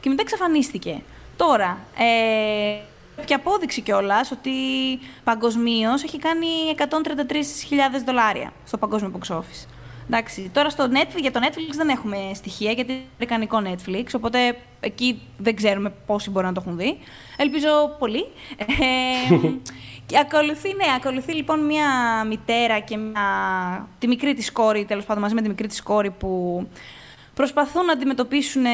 και 0.00 0.08
μετά 0.08 0.22
εξαφανίστηκε. 0.22 1.02
Τώρα, 1.36 1.78
ε, 1.98 2.78
και 3.24 3.34
απόδειξη 3.34 3.80
κιόλας 3.80 4.30
ότι 4.30 4.50
παγκοσμίως 5.24 6.02
έχει 6.02 6.18
κάνει 6.18 6.46
133.000 6.76 6.84
δολάρια 8.06 8.52
στο 8.64 8.78
παγκόσμιο 8.78 9.12
box 9.18 9.36
office. 9.36 9.66
Εντάξει, 10.06 10.50
τώρα 10.52 10.70
στο 10.70 10.88
Netflix, 10.92 11.20
για 11.20 11.30
το 11.30 11.40
Netflix 11.42 11.74
δεν 11.74 11.88
έχουμε 11.88 12.16
στοιχεία 12.34 12.72
γιατί 12.72 12.92
είναι 12.92 13.02
αμερικανικό 13.14 13.62
Netflix, 13.64 14.06
οπότε 14.16 14.56
εκεί 14.80 15.20
δεν 15.38 15.56
ξέρουμε 15.56 15.92
πόσοι 16.06 16.30
μπορεί 16.30 16.46
να 16.46 16.52
το 16.52 16.62
έχουν 16.64 16.78
δει. 16.78 16.98
Ελπίζω 17.36 17.68
πολύ. 17.98 18.24
Ε, 19.36 19.36
και 20.06 20.18
ακολουθεί, 20.18 20.68
ναι, 20.68 20.84
ακολουθεί 20.96 21.32
λοιπόν 21.32 21.64
μια 21.64 21.88
μητέρα 22.28 22.78
και 22.78 22.96
μια, 22.96 23.22
τη 23.98 24.06
μικρή 24.06 24.34
της 24.34 24.52
κόρη, 24.52 24.84
τέλος 24.84 25.04
πάντων 25.04 25.22
μαζί 25.22 25.34
με 25.34 25.42
τη 25.42 25.48
μικρή 25.48 25.66
της 25.66 25.82
κόρη 25.82 26.10
που 26.10 26.66
προσπαθούν 27.34 27.84
να 27.84 27.92
αντιμετωπίσουν 27.92 28.64
ε, 28.64 28.70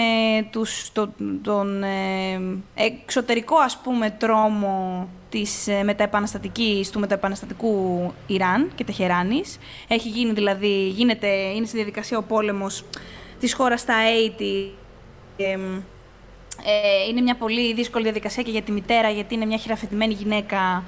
τους, 0.50 0.92
το- 0.92 1.12
τον 1.42 1.82
ε, 1.82 2.40
εξωτερικό 2.74 3.56
ας 3.58 3.78
πούμε 3.78 4.10
τρόμο 4.10 5.08
της 5.28 5.66
ε, 5.68 5.82
μεταεπαναστατικής, 5.82 6.90
του 6.90 6.98
μεταεπαναστατικού 7.00 8.12
Ιράν 8.26 8.70
και 8.74 8.84
Τεχεράνης. 8.84 9.58
Έχει 9.88 10.08
γίνει 10.08 10.32
δηλαδή, 10.32 10.88
γίνεται, 10.88 11.26
είναι 11.28 11.66
στη 11.66 11.76
διαδικασία 11.76 12.18
ο 12.18 12.22
πόλεμος 12.22 12.84
της 13.40 13.54
χώρας 13.54 13.80
στα 13.80 13.94
80 14.38 14.42
ε, 15.36 15.44
ε, 16.64 17.08
είναι 17.08 17.20
μια 17.20 17.36
πολύ 17.36 17.74
δύσκολη 17.74 18.04
διαδικασία 18.04 18.42
και 18.42 18.50
για 18.50 18.62
τη 18.62 18.72
μητέρα, 18.72 19.10
γιατί 19.10 19.34
είναι 19.34 19.44
μια 19.44 19.56
χειραφετημένη 19.56 20.12
γυναίκα 20.14 20.82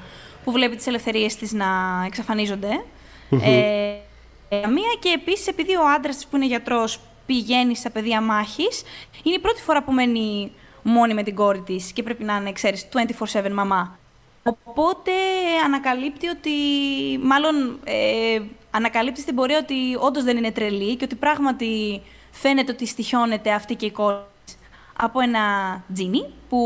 που 0.45 0.53
βλέπει 0.53 0.77
τις 0.77 0.87
ελευθερίες 0.87 1.37
της 1.37 1.53
να 1.53 1.67
εξαφανίζονται. 2.07 2.85
ε, 3.43 3.95
ε, 4.49 4.67
μία 4.67 4.93
και 5.01 5.09
επίσης 5.15 5.47
επειδή 5.47 5.77
ο 5.77 5.83
άντρας 5.97 6.15
της 6.17 6.27
που 6.27 6.37
είναι 6.37 6.47
γιατρός 6.47 7.01
πηγαίνει 7.27 7.77
στα 7.77 7.91
πεδία 7.91 8.21
μάχης, 8.21 8.83
είναι 9.23 9.35
η 9.35 9.39
πρώτη 9.39 9.61
φορά 9.61 9.83
που 9.83 9.93
μένει 9.93 10.53
μόνη 10.83 11.15
με 11.15 11.23
την 11.23 11.35
κόρη 11.35 11.61
της 11.61 11.93
και 11.93 12.03
πρέπει 12.03 12.25
να 12.25 12.37
είναι, 12.37 12.53
ξέρεις, 12.53 12.89
24-7 13.33 13.51
μαμά. 13.53 13.99
Οπότε 14.43 15.13
ανακαλύπτει 15.65 16.29
ότι, 16.29 16.51
μάλλον 17.23 17.79
ε, 17.85 18.41
ανακαλύπτει 18.71 19.21
στην 19.21 19.35
πορεία 19.35 19.59
ότι 19.59 19.75
όντως 19.99 20.25
δεν 20.25 20.37
είναι 20.37 20.51
τρελή 20.51 20.97
και 20.97 21.05
ότι 21.05 21.15
πράγματι 21.15 22.03
φαίνεται 22.31 22.73
ότι 22.73 22.87
στοιχιώνεται 22.87 23.53
αυτή 23.53 23.75
και 23.75 23.87
η 23.87 23.91
κόρη 23.91 24.17
της 24.45 24.57
από 24.97 25.21
ένα 25.21 25.41
τζίνι, 25.95 26.25
που 26.49 26.59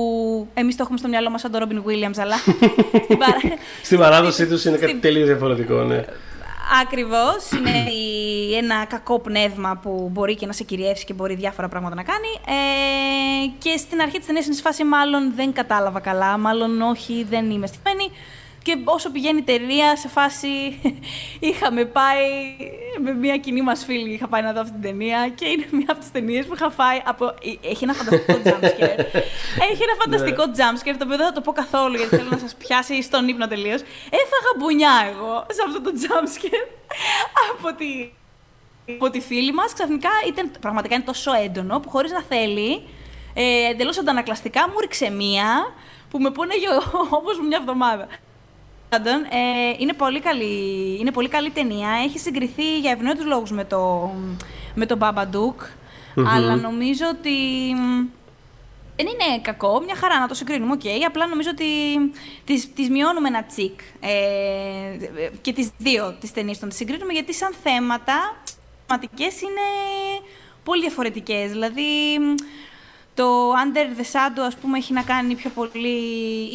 εμείς 0.55 0.77
το 0.77 0.83
έχουμε 0.83 0.99
στο 0.99 1.09
μυαλό 1.09 1.31
μας 1.31 1.41
σαν 1.41 1.51
τον 1.51 1.61
Ρόμπιν 1.61 1.83
Williams, 1.87 2.19
αλλά 2.19 2.37
στην 3.05 3.19
παρά... 3.19 3.39
Στην 3.83 3.99
παράδοσή 3.99 4.47
τους 4.47 4.65
είναι 4.65 4.77
κάτι 4.77 4.89
στην- 4.89 5.01
τελείως 5.01 5.27
διαφορετικό, 5.27 5.83
ναι. 5.83 6.05
Ακριβώς, 6.83 7.51
είναι 7.59 7.91
η- 7.91 8.57
ένα 8.57 8.85
κακό 8.85 9.19
πνεύμα 9.21 9.79
που 9.83 10.09
μπορεί 10.13 10.35
και 10.37 10.47
να 10.47 10.53
σε 10.53 10.65
κυριεύσει 10.65 11.05
και 11.05 11.13
μπορεί 11.13 11.35
διάφορα 11.35 11.69
πράγματα 11.69 11.95
να 11.95 12.03
κάνει. 12.03 12.29
Ε, 12.47 13.47
και 13.59 13.77
στην 13.77 14.01
αρχή 14.01 14.17
της 14.19 14.27
ταινίας 14.27 14.47
είναι 14.47 14.55
σε 14.55 14.63
φάση 14.63 14.85
μάλλον 14.85 15.33
δεν 15.35 15.53
κατάλαβα 15.53 16.01
καλά, 16.01 16.39
μάλλον 16.39 16.81
όχι, 16.83 17.27
δεν 17.29 17.51
είμαι 17.51 17.67
στημένη. 17.67 18.11
Και 18.67 18.77
όσο 18.85 19.11
πηγαίνει 19.11 19.39
η 19.39 19.43
ταινία, 19.43 19.97
σε 19.97 20.09
φάση 20.09 20.49
είχαμε 21.49 21.85
πάει 21.85 22.27
με 23.03 23.13
μια 23.13 23.37
κοινή 23.37 23.63
μας 23.63 23.85
φίλη, 23.85 24.13
είχα 24.13 24.29
πάει 24.29 24.43
να 24.43 24.53
δω 24.53 24.61
αυτή 24.61 24.73
την 24.73 24.83
ταινία 24.83 25.29
και 25.29 25.47
είναι 25.49 25.67
μια 25.71 25.87
από 25.89 26.01
τις 26.01 26.11
ταινίες 26.11 26.47
που 26.47 26.55
είχα 26.55 26.71
φάει 26.71 27.03
από... 27.05 27.25
ε, 27.27 27.69
Έχει 27.71 27.85
ένα 27.85 27.93
φανταστικό 27.93 28.33
jumpscare. 28.51 28.99
Έχει 29.71 29.83
ένα 29.83 29.95
φανταστικό 30.03 30.43
jumpscare, 30.43 30.95
το 30.99 31.05
οποίο 31.05 31.17
δεν 31.17 31.27
θα 31.27 31.33
το 31.33 31.41
πω 31.41 31.53
καθόλου 31.53 31.97
γιατί 31.97 32.17
θέλω 32.17 32.29
να 32.31 32.39
σας 32.39 32.55
πιάσει 32.55 33.03
στον 33.03 33.29
ύπνο 33.29 33.47
τελείως. 33.49 33.81
Έφαγα 34.23 34.51
μπουνιά 34.59 34.95
εγώ 35.11 35.47
σε 35.51 35.63
αυτό 35.67 35.81
το 35.83 35.91
jumpscare 36.03 36.69
από 37.51 37.75
τη, 37.77 38.11
από 38.93 39.11
τη 39.11 39.21
φίλη 39.21 39.53
μας. 39.53 39.73
Ξαφνικά 39.73 40.11
ήταν, 40.29 40.51
πραγματικά 40.61 40.95
είναι 40.95 41.05
τόσο 41.05 41.33
έντονο 41.45 41.81
που 41.81 41.89
χωρίς 41.91 42.11
να 42.13 42.23
θέλει 42.23 42.83
Ε, 43.35 43.69
Εντελώς 43.71 43.99
αντανακλαστικά 43.99 44.69
μου 44.69 44.81
ρίξε 44.81 45.11
μία 45.11 45.75
που 46.11 46.19
με 46.19 46.31
πόνεγε 46.31 46.67
όπως 47.11 47.41
μια 47.49 47.59
εβδομάδα. 47.61 48.07
Πάντων, 48.89 49.15
ε, 49.15 49.75
είναι, 49.79 49.93
πολύ 49.93 50.21
καλή, 50.21 50.97
είναι 51.01 51.11
πολύ 51.11 51.29
καλή 51.29 51.51
ταινία. 51.51 51.89
Έχει 52.05 52.19
συγκριθεί 52.19 52.79
για 52.79 52.91
ευνόητους 52.91 53.25
λόγους 53.25 53.51
με 53.51 53.65
το, 53.65 54.13
με 54.75 54.87
τον 54.87 54.99
Babadook. 55.03 55.65
Αλλά 56.35 56.57
νομίζω 56.57 57.05
ότι 57.09 57.37
δεν 58.97 59.07
είναι 59.07 59.41
κακό, 59.43 59.81
μια 59.81 59.95
χαρά 59.95 60.19
να 60.19 60.29
το 60.29 60.35
συγκρίνουμε, 60.35 60.73
OK. 60.73 60.81
Okay. 60.85 61.03
Απλά 61.07 61.27
νομίζω 61.27 61.51
ότι 61.53 61.65
τις, 62.45 62.73
τις 62.73 62.91
μειώνουμε 62.91 63.29
ένα 63.29 63.45
τσικ. 63.45 63.81
Ε, 64.01 65.31
και 65.41 65.53
τις 65.53 65.71
δύο 65.79 66.17
τις 66.21 66.33
ταινίες 66.33 66.59
των 66.59 66.69
τις 66.69 66.79
συγκρίνουμε, 66.79 67.13
γιατί 67.13 67.35
σαν 67.35 67.55
θέματα, 67.63 68.37
θεματικές 68.87 69.41
είναι 69.41 69.67
πολύ 70.65 70.81
διαφορετικές. 70.81 71.51
Δηλαδή, 71.51 71.83
το 73.17 73.53
Under 73.53 74.01
the 74.01 74.05
Shadow, 74.05 74.45
ας 74.47 74.57
πούμε, 74.57 74.79
έχει 74.79 74.93
να 74.93 75.03
κάνει 75.03 75.35
πιο 75.35 75.51
πολύ, 75.51 75.99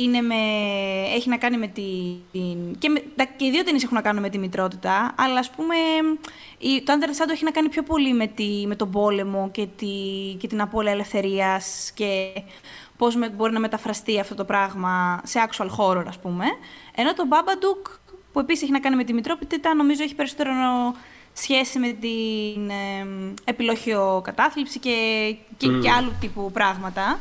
είναι 0.03 0.21
με, 0.21 0.35
έχει 1.15 1.29
να 1.29 1.37
κάνει 1.37 1.57
με 1.57 1.67
την... 1.67 2.77
Και, 2.79 2.89
με, 2.89 3.01
και 3.35 3.45
οι 3.45 3.51
δύο 3.51 3.63
ταινίες 3.63 3.83
έχουν 3.83 3.95
να 3.95 4.01
κάνουν 4.01 4.21
με 4.21 4.29
τη 4.29 4.37
μητρότητα, 4.37 5.13
αλλά 5.17 5.39
ας 5.39 5.49
πούμε, 5.49 5.75
το 6.83 6.93
Under 6.93 7.05
the 7.05 7.23
Shadow 7.23 7.31
έχει 7.31 7.43
να 7.43 7.51
κάνει 7.51 7.69
πιο 7.69 7.83
πολύ 7.83 8.13
με, 8.13 8.27
τη, 8.27 8.63
με 8.67 8.75
τον 8.75 8.91
πόλεμο 8.91 9.49
και, 9.51 9.67
τη, 9.75 9.87
και 10.39 10.47
την 10.47 10.61
απώλεια 10.61 10.91
ελευθερίας 10.91 11.91
και 11.93 12.31
πώς 12.97 13.15
με, 13.15 13.29
μπορεί 13.29 13.53
να 13.53 13.59
μεταφραστεί 13.59 14.19
αυτό 14.19 14.35
το 14.35 14.45
πράγμα 14.45 15.21
σε 15.23 15.39
actual 15.49 15.67
horror, 15.77 16.03
ας 16.07 16.19
πούμε. 16.19 16.45
Ενώ 16.95 17.13
το 17.13 17.23
Babadook, 17.29 17.91
που 18.31 18.39
επίσης 18.39 18.63
έχει 18.63 18.71
να 18.71 18.79
κάνει 18.79 18.95
με 18.95 19.03
τη 19.03 19.13
μητρότητα, 19.13 19.75
νομίζω 19.75 20.03
έχει 20.03 20.15
περισσότερο 20.15 20.53
σχέση 21.33 21.79
με 21.79 21.87
την 21.87 22.69
ε, 22.69 23.33
επιλοχιοκατάθλιψη 23.43 24.79
και, 24.79 24.95
και, 25.57 25.67
και 25.67 25.91
άλλου 25.91 26.11
τύπου 26.19 26.51
πράγματα. 26.51 27.19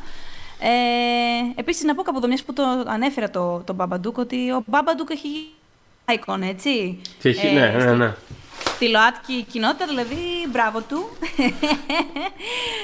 Ε, 0.58 1.60
επίσης, 1.60 1.82
να 1.82 1.94
πω 1.94 2.02
κάπου 2.02 2.18
εδώ, 2.18 2.26
μιας 2.26 2.42
που 2.42 2.52
το 2.52 2.62
ανέφερα 2.86 3.30
το, 3.30 3.62
το 3.66 3.76
Babadook, 3.78 4.14
ότι 4.14 4.50
ο 4.50 4.64
Babadook 4.70 5.10
έχει 5.10 5.28
icon, 6.04 6.40
έτσι. 6.42 7.00
Έχει, 7.22 7.46
ε, 7.46 7.52
ναι, 7.52 7.84
ναι, 7.84 7.94
ναι 7.94 8.14
στη 8.64 8.88
ΛΟΑΤΚΙ 8.88 9.44
κοινότητα, 9.52 9.86
δηλαδή 9.86 10.16
μπράβο 10.52 10.80
του. 10.88 11.08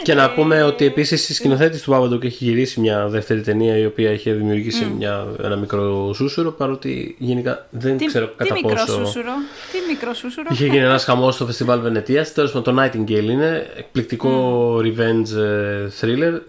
Και 0.03 0.15
να 0.15 0.31
πούμε 0.31 0.63
ότι 0.63 0.85
επίσης 0.85 1.29
η 1.29 1.35
σκηνοθέτης 1.35 1.83
του 1.83 1.91
Πάπαντοκ 1.91 2.25
έχει 2.25 2.45
γυρίσει 2.45 2.81
μια 2.81 3.09
δεύτερη 3.09 3.41
ταινία 3.41 3.79
η 3.79 3.87
οποία 3.87 4.11
είχε 4.11 4.33
δημιουργήσει 4.33 4.85
μια, 4.85 5.27
ένα 5.43 5.57
μικρό 5.57 6.13
σούσουρο. 6.15 6.51
Παρότι 6.51 7.17
γενικά 7.19 7.67
δεν 7.71 7.97
τι, 7.97 8.05
ξέρω 8.05 8.31
κατά 8.37 8.55
τι 8.55 8.61
πόσο. 8.61 8.75
Μικρό 8.75 8.95
σούσουρο; 8.95 9.33
Τι 9.73 9.79
μικρό 9.89 10.15
σούσουρο; 10.15 10.49
Είχε 10.51 10.67
γίνει 10.67 10.85
ένας 10.85 11.05
χαμός 11.05 11.35
στο 11.35 11.47
φεστιβάλ 11.47 11.81
Βενετίας. 11.81 12.33
Τέλος 12.33 12.53
πάντων, 12.53 12.75
το 12.75 12.83
Nightingale 12.83 13.29
είναι 13.31 13.71
εκπληκτικό 13.77 14.77
revenge 14.77 15.37
ε, 15.37 15.89
thriller. 16.01 16.41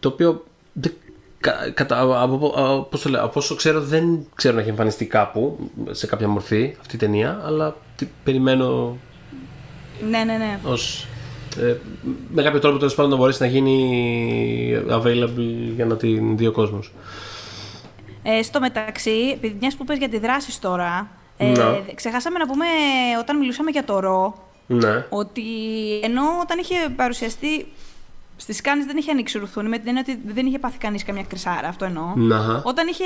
Το 0.00 0.08
οποίο 0.08 0.44
Κατα, 1.74 2.00
από, 2.00 2.14
από, 2.22 2.54
από 3.14 3.32
όσο 3.34 3.54
ξέρω 3.54 3.80
δεν 3.80 4.26
ξέρω 4.34 4.54
να 4.54 4.60
έχει 4.60 4.70
εμφανιστεί 4.70 5.06
κάπου 5.06 5.70
σε 5.90 6.06
κάποια 6.06 6.28
μορφή 6.28 6.76
αυτή 6.80 6.96
η 6.96 6.98
ταινία 6.98 7.42
αλλά 7.44 7.76
περιμένω 8.24 8.96
ναι, 10.10 10.18
ναι, 10.18 10.36
ναι. 10.36 10.58
Ως, 10.64 11.06
ε, 11.60 11.76
με 12.30 12.42
κάποιο 12.42 12.58
τρόπο 12.58 12.78
τέλος 12.78 12.94
πάντων 12.94 13.10
να 13.10 13.16
μπορέσει 13.16 13.42
να 13.42 13.48
γίνει 13.48 14.76
available 14.90 15.72
για 15.74 15.86
να 15.86 15.96
την 15.96 16.36
δει 16.36 16.46
ο 16.46 16.52
κόσμος 16.52 16.92
ε, 18.22 18.42
στο 18.42 18.60
μεταξύ, 18.60 19.30
επειδή 19.34 19.56
μιας 19.60 19.76
που 19.76 19.84
πες 19.84 19.98
για 19.98 20.08
τη 20.08 20.18
δράση 20.18 20.60
τώρα, 20.60 21.10
ε, 21.36 21.44
ναι. 21.44 21.82
ξεχάσαμε 21.94 22.38
να 22.38 22.46
πούμε 22.46 22.66
όταν 23.20 23.38
μιλούσαμε 23.38 23.70
για 23.70 23.84
το 23.84 23.98
ρο, 23.98 24.34
ναι. 24.66 25.06
ότι 25.08 25.42
ενώ 26.02 26.22
όταν 26.42 26.58
είχε 26.58 26.74
παρουσιαστεί 26.96 27.66
Στις 28.36 28.60
Κάνε 28.60 28.84
δεν 28.84 28.96
είχε 28.96 29.10
ανοίξει 29.10 29.38
ρουθούνη, 29.38 29.68
με 29.68 29.78
την 29.78 29.88
έννοια 29.88 30.04
ότι 30.08 30.20
δεν 30.26 30.46
είχε 30.46 30.58
πάθει 30.58 30.78
κανείς 30.78 31.04
καμιά 31.04 31.22
κρυσάρα, 31.22 31.68
αυτό 31.68 31.84
εννοώ. 31.84 32.12
Να. 32.14 32.62
Όταν 32.64 32.86
είχε 32.88 33.04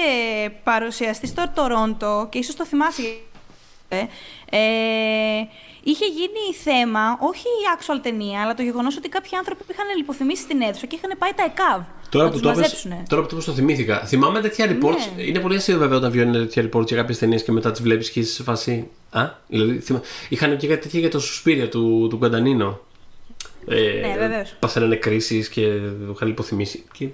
παρουσιαστεί 0.65 1.27
στο 1.27 1.43
Τορόντο, 1.55 2.27
και 2.31 2.39
ίσως 2.39 2.55
το 2.57 2.67
θυμάσαι. 2.67 3.03
Ε, 3.89 3.97
ε, 4.51 5.49
είχε 5.83 6.07
γίνει 6.07 6.55
θέμα, 6.63 7.19
όχι 7.21 7.47
η 7.47 7.65
actual 7.77 7.99
ταινία, 8.03 8.43
αλλά 8.43 8.55
το 8.55 8.63
γεγονός 8.63 8.97
ότι 8.97 9.09
κάποιοι 9.09 9.37
άνθρωποι 9.37 9.63
είχαν 9.71 9.97
λιποθυμήσει 9.97 10.43
στην 10.43 10.61
αίθουσα 10.61 10.87
και 10.87 10.97
είχαν 10.97 11.19
πάει 11.19 11.33
τα 11.37 11.45
ΕΚΑΒ. 11.45 11.83
Τώρα, 12.09 12.31
που 12.31 12.41
το, 12.41 12.53
πες, 12.53 12.87
τώρα 13.09 13.23
που 13.23 13.29
το, 13.29 13.45
το 13.45 13.53
θυμήθηκα. 13.53 13.99
Θυμάμαι 14.07 14.41
τέτοια 14.41 14.67
ναι. 14.67 14.79
reports. 14.81 15.13
Ναι. 15.17 15.23
Είναι 15.23 15.41
πολύ 15.41 15.57
αστείο 15.57 15.79
βέβαια 15.79 15.97
όταν 15.97 16.11
βιώνει 16.11 16.33
τέτοια 16.33 16.69
reports 16.69 16.87
για 16.87 16.97
κάποιες 16.97 17.19
ταινίες 17.19 17.43
και 17.43 17.53
μετά 17.53 17.71
τις 17.71 17.83
βλέπεις 17.83 18.11
και 18.11 18.21
είσαι 18.21 18.33
σε 18.33 18.43
φάση. 18.43 18.89
Α, 19.11 19.29
δηλαδή, 19.49 19.79
θυμά... 19.79 20.03
είχαν 20.29 20.57
και 20.57 20.67
κάτι 20.67 20.81
τέτοια 20.81 21.01
για 21.01 21.11
το 21.11 21.21
Suspiria 21.21 21.69
του, 21.69 22.07
του 22.11 22.19
Guadagnino. 22.19 22.81
Ε, 23.69 24.07
ναι, 24.07 24.17
βεβαίως. 24.19 24.57
Παθαίνανε 24.59 24.97
κρίσεις 24.97 25.49
και 25.49 25.61
είχαν 26.13 26.29
λιποθυμήσει. 26.29 26.85
Και... 26.93 27.09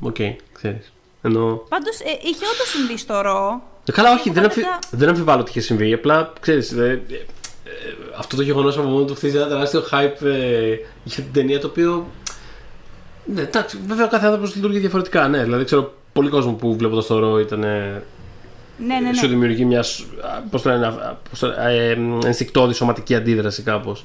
OK, 0.00 0.16
mm. 0.18 0.22
okay, 0.22 0.36
ξέρεις. 0.52 0.92
Ενώ... 1.22 1.64
Πάντως, 1.68 2.00
ε, 2.00 2.10
είχε 2.22 2.44
όντως 2.52 2.68
συμβεί 2.68 2.98
στο 2.98 3.20
Raw. 3.20 3.62
Ε, 3.84 3.92
καλά, 3.92 4.12
όχι, 4.12 4.30
δεν, 4.30 4.44
αμφι... 4.44 4.60
δεν 4.90 5.08
αμφιβάλλω 5.08 5.40
ότι 5.40 5.50
είχε 5.50 5.60
συμβεί. 5.60 5.92
Απλά, 5.92 6.32
ξέρεις, 6.40 6.72
ε, 6.72 7.02
ε, 7.08 7.16
αυτό 8.18 8.36
το 8.36 8.42
γεγονός 8.42 8.78
από 8.78 8.88
μόνο 8.88 9.04
του 9.04 9.14
χτίζει 9.14 9.36
ένα 9.36 9.46
τεράστιο 9.46 9.84
hype 9.92 10.26
ε, 10.26 10.76
για 11.04 11.22
την 11.22 11.32
ταινία 11.32 11.60
το 11.60 11.66
οποίο. 11.66 12.06
Ναι, 13.24 13.40
εντάξει, 13.40 13.78
βέβαια 13.86 14.04
ο 14.04 14.08
κάθε 14.08 14.26
άνθρωπος 14.26 14.54
λειτουργεί 14.54 14.78
διαφορετικά. 14.78 15.28
Ναι, 15.28 15.42
δηλαδή 15.42 15.64
ξέρω 15.64 15.94
πολύ 16.12 16.28
κόσμο 16.28 16.52
που 16.52 16.76
βλέποντας 16.76 17.04
το 17.04 17.18
Raw 17.18 17.38
ήταν. 17.38 17.60
Ναι, 17.60 18.00
ναι, 18.78 19.00
ναι. 19.00 19.14
Σου 19.14 19.26
δημιουργεί 19.26 19.64
μια. 19.64 19.84
Πώς 20.50 20.62
το 20.62 20.70
λένε, 20.70 20.94
ε, 21.68 21.96
ενστικτόδη 22.26 22.74
σωματική 22.74 23.14
αντίδραση 23.14 23.62
κάπως. 23.62 24.04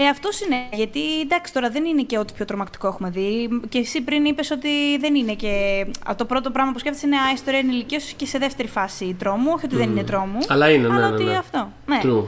Ε, 0.00 0.08
αυτό 0.08 0.28
είναι. 0.44 0.56
Γιατί 0.72 1.20
εντάξει, 1.20 1.52
τώρα 1.52 1.70
δεν 1.70 1.84
είναι 1.84 2.02
και 2.02 2.18
ό,τι 2.18 2.32
πιο 2.32 2.44
τρομακτικό 2.44 2.88
έχουμε 2.88 3.10
δει. 3.10 3.48
Και 3.68 3.78
εσύ 3.78 4.00
πριν 4.00 4.24
είπες 4.24 4.50
ότι 4.50 4.98
δεν 5.00 5.14
είναι 5.14 5.34
και. 5.34 5.86
Το 6.16 6.24
πρώτο 6.24 6.50
πράγμα 6.50 6.72
που 6.72 6.78
σκέφτεσαι 6.78 7.06
είναι 7.06 7.16
Α, 7.16 7.32
ιστορία 7.34 7.58
ενηλικίω 7.58 7.98
και 8.16 8.26
σε 8.26 8.38
δεύτερη 8.38 8.68
φάση 8.68 9.16
τρόμου. 9.18 9.50
Όχι 9.54 9.64
ότι 9.64 9.76
δεν 9.76 9.90
είναι 9.90 10.04
τρόμου. 10.04 10.38
Αλλά 10.48 10.70
είναι, 10.70 10.88
ναι. 10.88 10.94
Αλλά 10.94 11.08
ναι, 11.08 11.14
ότι 11.14 11.24
ναι. 11.24 11.36
αυτό. 11.36 11.72
Ναι. 11.86 12.00
True. 12.02 12.24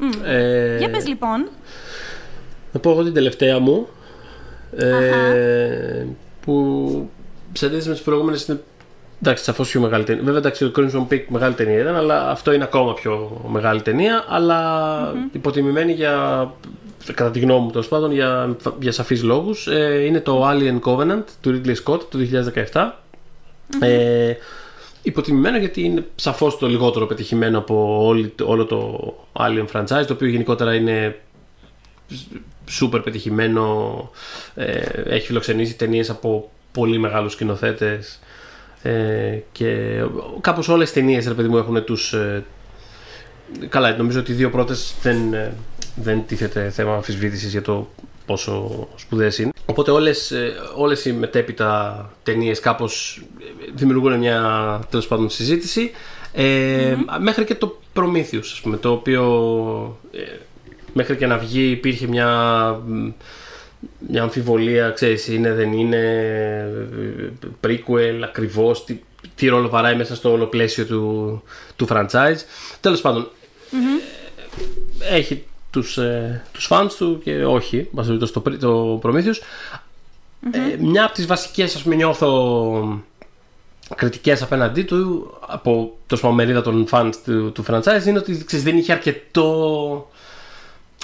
Mm. 0.00 0.24
Ε... 0.24 0.78
Για 0.78 0.90
πες 0.90 1.06
λοιπόν. 1.06 1.48
Να 2.72 2.80
πω 2.80 2.90
εγώ 2.90 3.04
την 3.04 3.14
τελευταία 3.14 3.58
μου. 3.58 3.88
Ε, 4.76 6.06
που 6.40 7.10
σε 7.52 7.66
αντίθεση 7.66 7.88
με 7.88 7.94
τις 7.94 8.02
προηγούμενες 8.02 8.46
είναι 8.46 8.60
Εντάξει, 9.22 9.44
σαφώς 9.44 9.70
πιο 9.70 9.80
μεγάλη 9.80 10.04
ταινία. 10.04 10.22
Βέβαια, 10.22 10.38
εντάξει, 10.38 10.70
το 10.70 10.82
Crimson 10.82 11.12
Peak 11.12 11.22
μεγάλη 11.28 11.54
ταινία 11.54 11.80
ήταν, 11.80 11.94
αλλά 11.94 12.30
αυτό 12.30 12.52
είναι 12.52 12.64
ακόμα 12.64 12.94
πιο 12.94 13.40
μεγάλη 13.48 13.82
ταινία. 13.82 14.24
Αλλά 14.28 15.12
mm-hmm. 15.12 15.34
υποτιμημένη 15.34 15.92
για. 15.92 16.14
κατά 17.14 17.30
τη 17.30 17.38
γνώμη 17.38 17.64
μου 17.64 17.70
τέλος 17.70 17.88
πάντων, 17.88 18.12
για, 18.12 18.56
για 18.80 18.92
σαφείς 18.92 19.22
λόγους. 19.22 19.66
Ε, 19.66 20.04
είναι 20.04 20.20
το 20.20 20.48
Alien 20.48 20.80
Covenant 20.80 21.24
του 21.40 21.60
Ridley 21.64 21.74
Scott 21.84 22.00
του 22.10 22.28
2017. 22.72 22.72
Mm-hmm. 22.72 22.90
Ε, 23.80 24.34
υποτιμημένο 25.02 25.58
γιατί 25.58 25.82
είναι 25.82 26.06
σαφώς 26.14 26.58
το 26.58 26.68
λιγότερο 26.68 27.06
πετυχημένο 27.06 27.58
από 27.58 28.06
όλη, 28.06 28.34
όλο 28.42 28.64
το 28.64 29.14
Alien 29.32 29.66
franchise, 29.72 30.06
το 30.06 30.12
οποίο 30.12 30.28
γενικότερα 30.28 30.74
είναι 30.74 31.20
super 32.80 33.00
πετυχημένο. 33.04 34.10
Ε, 34.54 34.80
έχει 35.04 35.26
φιλοξενήσει 35.26 35.76
ταινίες 35.76 36.10
από 36.10 36.50
πολύ 36.72 36.98
μεγάλους 36.98 37.32
σκηνοθέτες 37.32 38.18
ε, 38.82 39.38
και 39.52 40.00
κάπως 40.40 40.68
όλες 40.68 40.90
οι 40.90 40.92
ταινίες 40.92 41.26
ρε 41.26 41.34
παιδί 41.34 41.48
μου 41.48 41.56
έχουν 41.56 41.84
τους 41.84 42.12
ε, 42.12 42.44
καλά 43.68 43.96
νομίζω 43.96 44.20
ότι 44.20 44.32
οι 44.32 44.34
δύο 44.34 44.50
πρώτες 44.50 44.94
δεν, 45.02 45.32
ε, 45.34 45.54
δεν 45.94 46.26
τίθεται 46.26 46.70
θέμα 46.70 46.94
αμφισβήτησης 46.94 47.50
για 47.50 47.62
το 47.62 47.88
πόσο 48.26 48.88
σπουδαίες 48.96 49.38
είναι. 49.38 49.50
Οπότε 49.66 49.90
όλες, 49.90 50.30
ε, 50.30 50.52
όλες 50.76 51.04
οι 51.04 51.12
μετέπειτα 51.12 52.12
ταινίες 52.22 52.60
κάπως 52.60 53.22
δημιουργούν 53.74 54.18
μια 54.18 54.80
τέλος 54.90 55.06
πάντων 55.06 55.30
συζήτηση. 55.30 55.90
Ε, 56.32 56.96
μέχρι 57.20 57.44
και 57.44 57.54
το 57.54 57.80
Prometheus 57.94 58.38
ας 58.40 58.60
πούμε 58.62 58.76
το 58.76 58.90
οποίο 58.90 59.98
μέχρι 60.92 61.16
και 61.16 61.26
να 61.26 61.38
βγει 61.38 61.70
υπήρχε 61.70 62.06
μια 62.06 62.80
μια 64.08 64.22
αμφιβολία, 64.22 64.90
ξέρεις, 64.90 65.28
είναι, 65.28 65.52
δεν 65.52 65.72
είναι 65.72 66.02
prequel, 67.66 68.20
ακριβώς, 68.24 68.84
τι, 68.84 68.98
τι 69.34 69.48
ρόλο 69.48 69.68
βαράει 69.68 69.96
μέσα 69.96 70.14
στο 70.14 70.32
όλο 70.32 70.46
πλαίσιο 70.46 70.86
του, 70.86 71.42
του 71.76 71.86
franchise. 71.90 72.38
Τέλος 72.80 73.00
πάντων, 73.00 73.28
έχει 75.10 75.44
τους, 75.70 75.98
ε, 75.98 76.44
τους 76.52 76.68
fans 76.70 76.90
του 76.98 77.20
και 77.24 77.44
όχι, 77.44 77.88
μας 77.90 78.06
το, 78.06 78.42
το 78.58 79.00
Prometheus. 79.02 79.40
Ε, 80.50 80.76
μια 80.78 81.04
από 81.04 81.14
τις 81.14 81.26
βασικές, 81.26 81.74
ας 81.74 81.82
πούμε, 81.82 81.94
νιώθω 81.94 83.02
κριτικές 83.96 84.42
απέναντί 84.42 84.82
του 84.82 85.34
από 85.46 85.96
το 86.06 86.32
μερίδα 86.32 86.62
των 86.62 86.86
fans 86.90 87.12
του, 87.24 87.52
του 87.52 87.64
franchise 87.68 88.06
είναι 88.06 88.18
ότι 88.18 88.44
ξέρεις, 88.44 88.64
δεν 88.64 88.76
είχε 88.76 88.92
αρκετό 88.92 90.10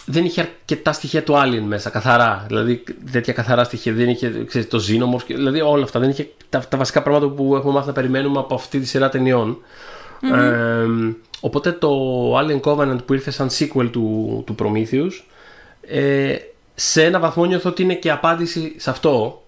δεν 0.05 0.25
είχε 0.25 0.41
αρκετά 0.41 0.93
στοιχεία 0.93 1.23
του 1.23 1.35
Alien 1.35 1.63
μέσα, 1.67 1.91
καθαρά. 1.91 2.45
Δηλαδή 2.47 2.83
τέτοια 3.13 3.33
καθαρά 3.33 3.65
στοιχεία. 3.65 3.93
Δεν 3.93 4.09
είχε 4.09 4.45
ξέρεις, 4.45 4.69
το 4.69 4.83
Xenomorph, 4.89 5.25
δηλαδή 5.27 5.61
όλα 5.61 5.85
αυτά. 5.85 6.01
Δεν 6.01 6.11
είχε 6.11 6.29
τα, 6.49 6.61
τα 6.69 6.77
βασικά 6.77 7.03
πράγματα 7.03 7.27
που 7.27 7.57
έχουμε 7.57 7.73
μάθει 7.73 7.87
να 7.87 7.93
περιμένουμε 7.93 8.39
από 8.39 8.55
αυτή 8.55 8.81
τη 8.81 8.87
σειρά 8.87 9.09
ταινιών. 9.09 9.59
Mm-hmm. 10.23 10.39
Ε, 10.39 10.87
οπότε 11.41 11.73
το 11.73 11.91
Alien 12.39 12.61
Covenant 12.61 12.99
που 13.05 13.15
ήρθε 13.15 13.31
σαν 13.31 13.49
sequel 13.49 13.89
του, 13.91 14.43
του 14.47 14.55
Prometheus 14.59 15.13
ε, 15.81 16.37
σε 16.75 17.05
ένα 17.05 17.19
βαθμό 17.19 17.45
νιώθω 17.45 17.71
ότι 17.71 17.83
είναι 17.83 17.95
και 17.95 18.11
απάντηση 18.11 18.75
σε 18.77 18.91
αυτό. 18.91 19.43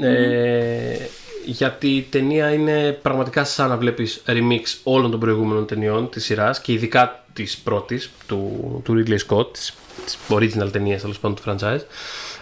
Ε, 0.00 0.96
γιατί 1.44 1.88
η 1.88 2.02
ταινία 2.02 2.52
είναι 2.52 2.98
πραγματικά 3.02 3.44
σαν 3.44 3.68
να 3.68 3.76
βλέπεις 3.76 4.22
remix 4.26 4.62
όλων 4.82 5.10
των 5.10 5.20
προηγούμενων 5.20 5.66
ταινιών 5.66 6.10
της 6.10 6.24
σειράς 6.24 6.60
και 6.60 6.72
ειδικά 6.72 7.24
της 7.32 7.56
πρώτης 7.56 8.10
του, 8.26 8.80
του 8.84 8.94
Ridley 8.94 9.18
Scott, 9.28 9.52
της, 9.52 9.74
της 10.04 10.18
original 10.28 10.72
ταινίας 10.72 11.00
τέλος 11.00 11.18
πάντων 11.18 11.36
του 11.36 11.42
franchise. 11.46 11.80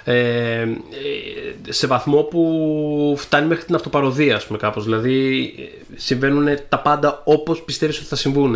Ε, 0.04 0.60
ε, 0.60 0.68
σε 1.68 1.86
βαθμό 1.86 2.22
που 2.22 3.14
φτάνει 3.18 3.46
μέχρι 3.46 3.64
την 3.64 3.74
αυτοπαροδία 3.74 4.36
ας 4.36 4.46
πούμε 4.46 4.58
κάπως 4.58 4.84
δηλαδή 4.84 5.44
ε, 5.58 5.94
συμβαίνουν 5.96 6.58
τα 6.68 6.78
πάντα 6.78 7.22
όπως 7.24 7.62
πιστεύεις 7.62 7.98
ότι 7.98 8.06
θα 8.06 8.16
συμβούν 8.16 8.54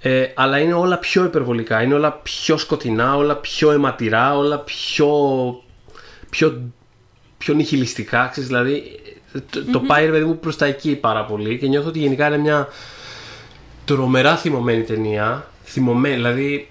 ε, 0.00 0.26
αλλά 0.34 0.58
είναι 0.58 0.72
όλα 0.72 0.98
πιο 0.98 1.24
υπερβολικά 1.24 1.82
είναι 1.82 1.94
όλα 1.94 2.12
πιο 2.12 2.56
σκοτεινά 2.56 3.16
όλα 3.16 3.36
πιο 3.36 3.70
αιματηρά 3.70 4.36
όλα 4.36 4.58
πιο 4.58 5.08
πιο, 6.30 6.62
πιο 7.38 7.54
νυχιλιστικά 7.54 8.28
ξέρεις, 8.30 8.48
δηλαδή 8.48 9.00
το, 9.50 9.64
το 9.72 9.80
πάει 9.80 10.04
ρε 10.04 10.10
παιδί 10.10 10.24
μου 10.24 10.38
προς 10.38 10.56
τα 10.56 10.66
εκεί 10.66 10.96
πάρα 10.96 11.24
πολύ 11.24 11.58
και 11.58 11.66
νιώθω 11.66 11.88
ότι 11.88 11.98
γενικά 11.98 12.26
είναι 12.26 12.38
μια 12.38 12.68
τρομερά 13.84 14.36
θυμωμένη 14.36 14.82
ταινία. 14.82 15.50
Θυμωμένη 15.64 16.14
δηλαδή 16.14 16.68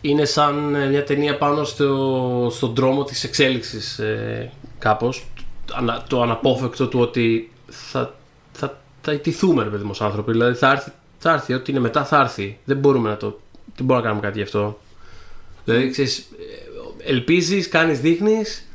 είναι 0.00 0.24
σαν 0.24 0.74
ε, 0.74 0.86
μια 0.86 1.04
ταινία 1.04 1.38
πάνω 1.38 1.64
στο, 1.64 2.48
στον 2.52 2.74
δρόμο 2.74 3.04
της 3.04 3.24
εξέλιξης 3.24 3.98
ε, 3.98 4.52
κάπως. 4.78 5.26
Το 6.08 6.22
αναπόφευκτο 6.22 6.88
του 6.88 7.00
ότι 7.00 7.52
θα, 7.68 8.14
θα, 8.52 8.80
θα 9.00 9.12
ιτηθούμε 9.12 9.62
ρε 9.62 9.68
παιδί 9.68 9.84
μου 9.84 9.94
άνθρωποι. 9.98 10.32
Δηλαδή 10.32 10.54
θα 10.54 10.70
έρθει, 10.70 10.90
θα 11.18 11.32
έρθει 11.32 11.54
ό,τι 11.54 11.70
είναι 11.70 11.80
μετά 11.80 12.04
θα 12.04 12.20
έρθει. 12.20 12.58
Δεν 12.64 12.76
μπορούμε 12.76 13.08
να 13.08 13.16
το 13.16 13.40
δεν 13.76 13.86
μπορούμε 13.86 14.06
να 14.06 14.12
κάνουμε 14.12 14.26
κάτι 14.26 14.38
γι' 14.38 14.44
αυτό. 14.44 14.80
Δηλαδή 15.64 15.90
ξέρεις 15.90 16.18
ε, 16.18 17.10
ελπίζεις, 17.10 17.68
κάνεις, 17.68 18.00
δείχνεις 18.00 18.66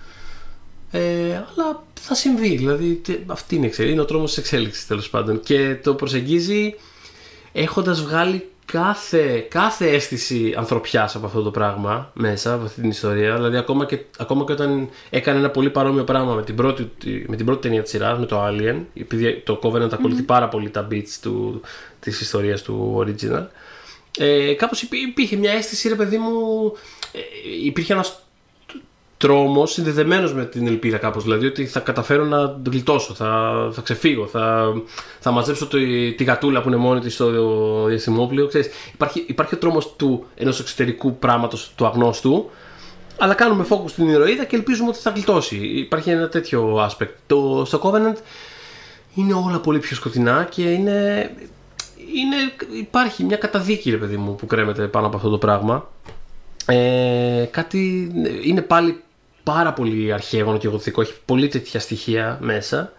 ε, 0.98 1.36
αλλά 1.36 1.84
θα 2.00 2.16
συμβεί 2.16 2.56
δηλαδή 2.56 3.02
αυτή 3.26 3.56
είναι, 3.56 3.70
είναι 3.80 4.02
ο 4.02 4.06
τρόμος 4.06 4.30
της 4.30 4.38
εξέλιξης 4.38 4.88
τέλος 4.88 5.10
πάντων 5.10 5.40
και 5.40 5.76
το 5.84 5.94
προσεγγίζει 5.94 6.76
έχοντας 7.52 8.02
βγάλει 8.02 8.50
κάθε, 8.66 9.46
κάθε 9.50 9.90
αίσθηση 9.90 10.54
ανθρωπιάς 10.58 11.16
από 11.16 11.26
αυτό 11.26 11.42
το 11.42 11.52
πράγμα 11.52 12.12
μέσα, 12.14 12.54
από 12.54 12.66
αυτή 12.66 12.82
την 12.82 12.90
ιστορία. 12.90 13.36
Δηλαδή, 13.36 13.58
ακόμα 13.58 13.86
και, 13.86 14.00
ακόμα 14.18 14.46
και 14.46 14.52
όταν 14.52 14.90
έκανε 15.10 15.40
ένα 15.40 15.50
πολύ 15.50 15.70
παρόμοιο 15.70 16.04
πράγμα 16.04 16.34
με 16.34 16.44
την 16.44 16.56
πρώτη, 16.56 16.92
με 17.28 17.36
την 17.36 17.46
πρώτη 17.46 17.62
ταινία 17.62 17.82
της 17.82 17.92
σειράς, 17.92 18.20
με 18.20 18.26
το 18.26 18.46
Alien, 18.48 18.82
επειδή 18.94 19.42
το 19.46 19.60
Covenant 19.64 19.94
ακολουθεί 19.94 20.22
πάρα 20.22 20.48
πολύ 20.48 20.70
τα 20.70 20.88
beats 20.92 21.18
του, 21.22 21.62
της 22.00 22.22
ιστορίας 22.22 22.62
του 22.62 23.06
original, 23.06 23.46
ε, 24.18 24.54
κάπως 24.54 24.82
υπήρχε 24.82 25.36
μια 25.36 25.52
αίσθηση, 25.52 25.90
ρε 25.90 25.96
παιδί 25.96 26.18
μου, 26.18 26.74
ε, 27.12 27.20
υπήρχε 27.66 27.94
ένας 27.94 28.27
τρόμος 29.18 29.72
συνδεδεμένος 29.72 30.34
με 30.34 30.46
την 30.46 30.68
ελπίδα 30.68 30.98
κάπως 30.98 31.24
δηλαδή 31.24 31.46
ότι 31.46 31.66
θα 31.66 31.80
καταφέρω 31.80 32.26
να 32.26 32.48
το 32.62 32.70
γλιτώσω 32.70 33.14
θα, 33.14 33.54
θα 33.72 33.82
ξεφύγω 33.82 34.28
θα, 34.28 34.74
θα 35.20 35.32
μαζέψω 35.32 35.68
το, 35.68 35.78
τη 36.18 36.24
γατούλα 36.24 36.62
που 36.62 36.68
είναι 36.68 36.78
μόνη 36.78 37.00
της 37.00 37.14
στο 37.14 37.86
διαστημόπλαιο 37.88 38.48
ξέρεις, 38.48 38.70
υπάρχει, 38.94 39.26
υπάρχει 39.28 39.56
ο 39.56 39.58
τρόμος 39.58 39.96
του 39.96 40.26
ενός 40.36 40.60
εξωτερικού 40.60 41.16
πράγματος 41.16 41.72
του 41.76 41.86
αγνώστου 41.86 42.50
αλλά 43.18 43.34
κάνουμε 43.34 43.66
focus 43.70 43.90
στην 43.90 44.10
ηρωίδα 44.10 44.44
και 44.44 44.56
ελπίζουμε 44.56 44.90
ότι 44.90 45.00
θα 45.00 45.10
γλιτώσει. 45.10 45.56
Υπάρχει 45.56 46.10
ένα 46.10 46.30
τέτοιο 46.30 46.90
aspect. 46.90 47.14
Το, 47.28 47.64
στο 47.66 47.80
Covenant 47.84 48.18
είναι 49.16 49.34
όλα 49.34 49.60
πολύ 49.60 49.80
πιο 49.80 49.96
σκοτεινά 49.96 50.48
και 50.50 50.62
είναι, 50.62 51.30
είναι 52.16 52.36
υπάρχει 52.80 53.24
μια 53.24 53.38
καταδίκη 53.38 53.90
ρε 53.90 53.98
παιδί 53.98 54.18
μου 54.18 54.36
που 54.36 54.46
κρέμεται 54.46 54.88
πάνω 54.88 55.08
από 55.08 55.16
αυτό 55.16 55.30
το 55.30 55.38
πράγμα. 55.38 55.90
Ε, 56.66 57.46
κάτι 57.52 58.12
είναι 58.44 58.62
πάλι 58.62 59.02
πάρα 59.54 59.74
πολύ 59.74 60.14
αρχαίγωνο 60.14 60.58
και 60.58 60.68
γοθικό, 60.68 61.02
έχει 61.02 61.14
πολύ 61.26 61.48
τέτοια 61.48 61.80
στοιχεία 61.80 62.38
μέσα 62.42 62.92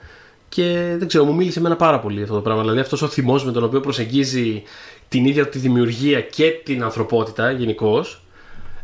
και 0.49 0.95
δεν 0.99 1.09
ξέρω, 1.09 1.25
μου 1.25 1.35
μίλησε 1.35 1.59
εμένα 1.59 1.77
πάρα 1.77 2.01
πολύ 2.01 2.23
αυτό 2.23 2.35
το 2.35 2.41
πράγμα. 2.41 2.63
Δηλαδή 2.63 2.81
αυτός 2.81 3.03
ο 3.03 3.09
θυμός 3.09 3.45
με 3.45 3.53
τον 3.53 3.65
οποίο 3.65 3.81
προσεγγίζει 3.81 4.63
την 5.09 5.25
ίδια 5.25 5.49
τη 5.49 5.59
δημιουργία 5.59 6.21
και 6.21 6.51
την 6.65 6.83
ανθρωπότητα 6.83 7.51
γενικώ. 7.51 8.05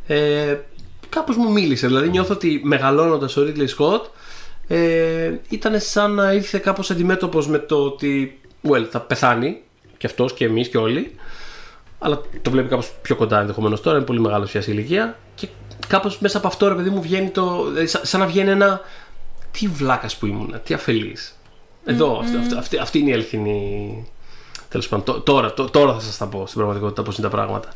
Ε, 0.07 0.57
κάπως 1.09 1.37
μου 1.37 1.53
μίλησε, 1.53 1.87
δηλαδή 1.87 2.09
νιώθω 2.09 2.35
ότι 2.35 2.61
μεγαλώνοντας 2.65 3.37
ο 3.37 3.43
Ridley 3.47 3.69
Scott 3.79 4.01
ε, 4.69 5.33
ήταν 5.49 5.81
σαν 5.81 6.15
να 6.15 6.33
ήρθε 6.33 6.59
κάπως 6.59 6.91
αντιμέτωπος 6.91 7.49
με 7.49 7.59
το 7.59 7.85
ότι 7.85 8.41
well, 8.69 8.87
θα 8.91 9.01
πεθάνει 9.01 9.61
και 9.97 10.07
αυτός 10.07 10.33
και 10.33 10.45
εμείς 10.45 10.69
και 10.69 10.79
όλοι 10.79 11.15
αλλά 12.05 12.21
το 12.43 12.51
βλέπει 12.51 12.69
κάπως 12.69 12.93
πιο 13.03 13.17
κοντά 13.17 13.41
ενδεχομένως 13.41 13.81
τώρα, 13.81 13.97
είναι 13.97 14.07
πολύ 14.07 14.21
μεγάλος 14.21 14.51
πια 14.51 14.63
ηλικία 14.67 15.17
και 15.35 15.49
κάπως 15.87 16.19
μέσα 16.19 16.39
από 16.39 16.47
αυτό 16.47 16.69
ρε 16.69 16.75
παιδί 16.75 16.91
μου 16.91 17.03
βγαίνει 17.03 17.29
το. 17.29 17.65
Δηλαδή, 17.65 17.87
σαν 17.87 18.21
να 18.21 18.27
βγαίνει 18.27 18.51
ένα. 18.51 18.81
Τι 19.51 19.67
βλάκας 19.67 20.17
που 20.17 20.27
ήμουν, 20.27 20.61
τι 20.65 20.75
αφελής. 20.75 21.35
Εδώ, 21.85 22.19
mm, 22.19 22.23
αυτή, 22.23 22.57
αυτή, 22.57 22.79
αυτή, 22.79 22.99
είναι 22.99 23.11
η 23.11 23.13
αληθινή. 23.13 24.07
Τέλος 24.69 24.89
πάντων, 24.89 25.23
τώρα, 25.23 25.53
τώρα 25.53 25.93
θα 25.93 26.01
σας 26.01 26.17
τα 26.17 26.27
πω 26.27 26.43
στην 26.47 26.57
πραγματικότητα 26.57 27.03
πώς 27.03 27.19
είναι 27.19 27.29
τα 27.29 27.37
πράγματα. 27.37 27.69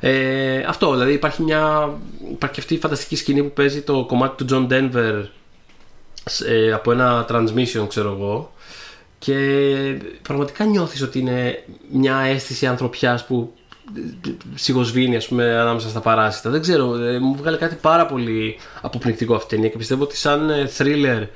Ε, 0.00 0.64
αυτό, 0.68 0.92
δηλαδή 0.92 1.12
υπάρχει 1.12 1.42
μια. 1.42 1.92
Υπάρχει 2.30 2.60
αυτή 2.60 2.74
η 2.74 2.78
φανταστική 2.78 3.16
σκηνή 3.16 3.42
που 3.42 3.52
παίζει 3.52 3.82
το 3.82 4.04
κομμάτι 4.04 4.44
του 4.44 4.68
John 4.68 4.72
Denver 4.72 5.24
ε, 6.46 6.72
από 6.72 6.92
ένα 6.92 7.26
transmission, 7.28 7.88
ξέρω 7.88 8.10
εγώ. 8.10 8.52
Και 9.18 9.36
πραγματικά 10.22 10.64
νιώθεις 10.64 11.02
ότι 11.02 11.18
είναι 11.18 11.64
μια 11.92 12.16
αίσθηση 12.16 12.66
ανθρωπιάς 12.66 13.26
που 13.26 13.52
σιγοσβήνει 14.54 15.16
ας 15.16 15.28
πούμε 15.28 15.58
ανάμεσα 15.58 15.88
στα 15.88 16.00
παράσιτα. 16.00 16.50
Δεν 16.50 16.60
ξέρω, 16.60 16.96
ε, 16.96 17.18
μου 17.18 17.34
βγάλε 17.36 17.56
κάτι 17.56 17.74
πάρα 17.74 18.06
πολύ 18.06 18.56
αποπνικτικό 18.80 19.34
αυτή 19.34 19.54
η 19.54 19.56
ταινία 19.56 19.70
και 19.70 19.76
πιστεύω 19.76 20.02
ότι 20.02 20.16
σαν 20.16 20.50
ε, 20.50 20.70
thriller 20.78 21.26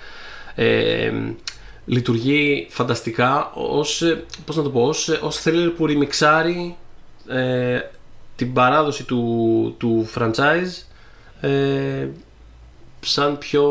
ε, 0.55 1.13
λειτουργεί 1.85 2.67
φανταστικά 2.71 3.51
ως, 3.55 4.03
ε, 4.03 4.25
πώς 4.45 4.57
να 4.57 4.63
το 4.63 4.71
πω, 4.71 4.83
ως, 4.83 5.09
ως 5.09 5.43
thriller 5.45 5.73
που 5.77 5.87
ρημιξάρει 5.87 6.77
ε, 7.29 7.81
την 8.37 8.53
παράδοση 8.53 9.05
του, 9.05 9.75
του 9.79 10.11
franchise 10.15 10.83
ε, 11.41 12.09
σαν 13.01 13.39
πιο 13.39 13.65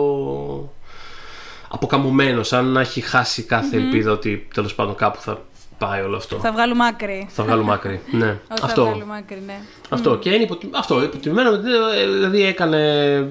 αποκαμωμένο, 1.67 2.43
σαν 2.43 2.65
να 2.65 2.81
έχει 2.81 3.01
χάσει 3.01 3.43
κάθε 3.43 3.77
ελπίδα 3.77 4.11
ότι 4.11 4.47
τέλος 4.53 4.75
πάντων 4.75 4.95
κάπου 4.95 5.21
θα 5.21 5.45
πάει 5.77 6.01
όλο 6.01 6.15
αυτό. 6.15 6.37
Θα 6.37 6.51
βγάλουμε 6.51 6.85
άκρη. 6.85 7.27
Θα 7.29 7.43
βγάλουμε 7.43 7.73
άκρη, 7.73 8.01
ναι. 8.11 8.37
αυτό. 8.61 8.83
Θα 8.83 8.89
βγάλουμε 8.89 9.17
άκρη, 9.17 9.41
ναι. 9.45 9.59
Αυτό. 9.89 10.17
Και 10.17 10.29
είναι 10.29 10.43
υποτι... 10.43 10.69
αυτό, 10.73 11.03
υποτιμημένο. 11.03 11.57
Δηλαδή 11.57 12.43
έκανε. 12.43 13.29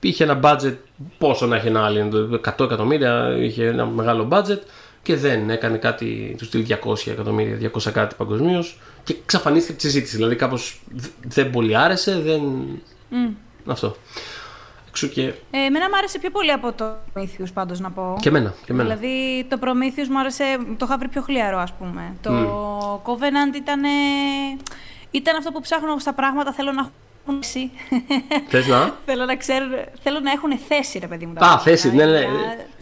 είχε 0.00 0.24
ένα 0.24 0.40
budget. 0.42 0.74
Πόσο 1.18 1.46
να 1.46 1.56
έχει 1.56 1.66
ένα 1.66 1.84
άλλο, 1.84 2.40
100 2.58 2.64
εκατομμύρια. 2.64 3.36
Είχε 3.38 3.66
ένα 3.66 3.86
μεγάλο 3.86 4.28
budget 4.30 4.58
και 5.02 5.16
δεν 5.16 5.50
έκανε 5.50 5.76
κάτι 5.76 6.34
του 6.38 6.44
στυλ 6.44 6.66
200 6.68 7.06
εκατομμύρια, 7.06 7.70
200 7.72 7.90
κάτι 7.92 8.14
παγκοσμίως. 8.18 8.80
Και 9.04 9.16
εξαφανίστηκε 9.22 9.72
από 9.72 9.80
τη 9.80 9.86
συζήτηση. 9.86 10.16
Δηλαδή 10.16 10.36
κάπως 10.36 10.80
δεν 11.28 11.50
πολύ 11.50 11.76
άρεσε. 11.76 12.20
Δεν... 12.20 12.42
Αυτό. 13.66 13.96
Και... 14.94 15.22
Ε, 15.50 15.58
εμένα 15.66 15.88
μου 15.88 15.96
άρεσε 15.96 16.18
πιο 16.18 16.30
πολύ 16.30 16.52
από 16.52 16.72
το 16.72 16.96
Prometheus 17.14 17.52
πάντως 17.54 17.80
να 17.80 17.90
πω. 17.90 18.16
Και 18.20 18.28
εμένα, 18.28 18.54
και 18.64 18.72
εμένα. 18.72 18.94
Δηλαδή 18.94 19.46
το 19.48 19.58
Prometheus 19.60 20.08
μου 20.10 20.18
άρεσε, 20.18 20.44
το 20.76 20.84
είχα 20.88 20.98
βρει 20.98 21.08
πιο 21.08 21.22
χλιαρό 21.22 21.58
ας 21.58 21.72
πούμε. 21.72 22.16
Το 22.22 22.30
mm. 22.32 23.10
Covenant 23.10 23.54
ήταν, 23.56 23.82
ήταν 25.10 25.36
αυτό 25.36 25.50
που 25.50 25.60
ψάχνω 25.60 25.98
στα 25.98 26.12
πράγματα, 26.12 26.52
θέλω 26.52 26.72
να 26.72 26.80
έχουν 26.80 27.42
θέση. 27.42 27.70
Θες 28.48 28.66
να; 28.66 28.94
θέλω 29.06 29.24
να 29.24 29.36
ξέρω, 29.36 29.66
θέλω 30.02 30.20
να 30.20 30.30
έχουν 30.30 30.58
θέση 30.68 30.98
ρε 30.98 31.06
παιδί 31.06 31.26
μου. 31.26 31.44
Α, 31.44 31.58
θέση, 31.58 31.94
ναι, 31.94 32.04
ναι. 32.04 32.26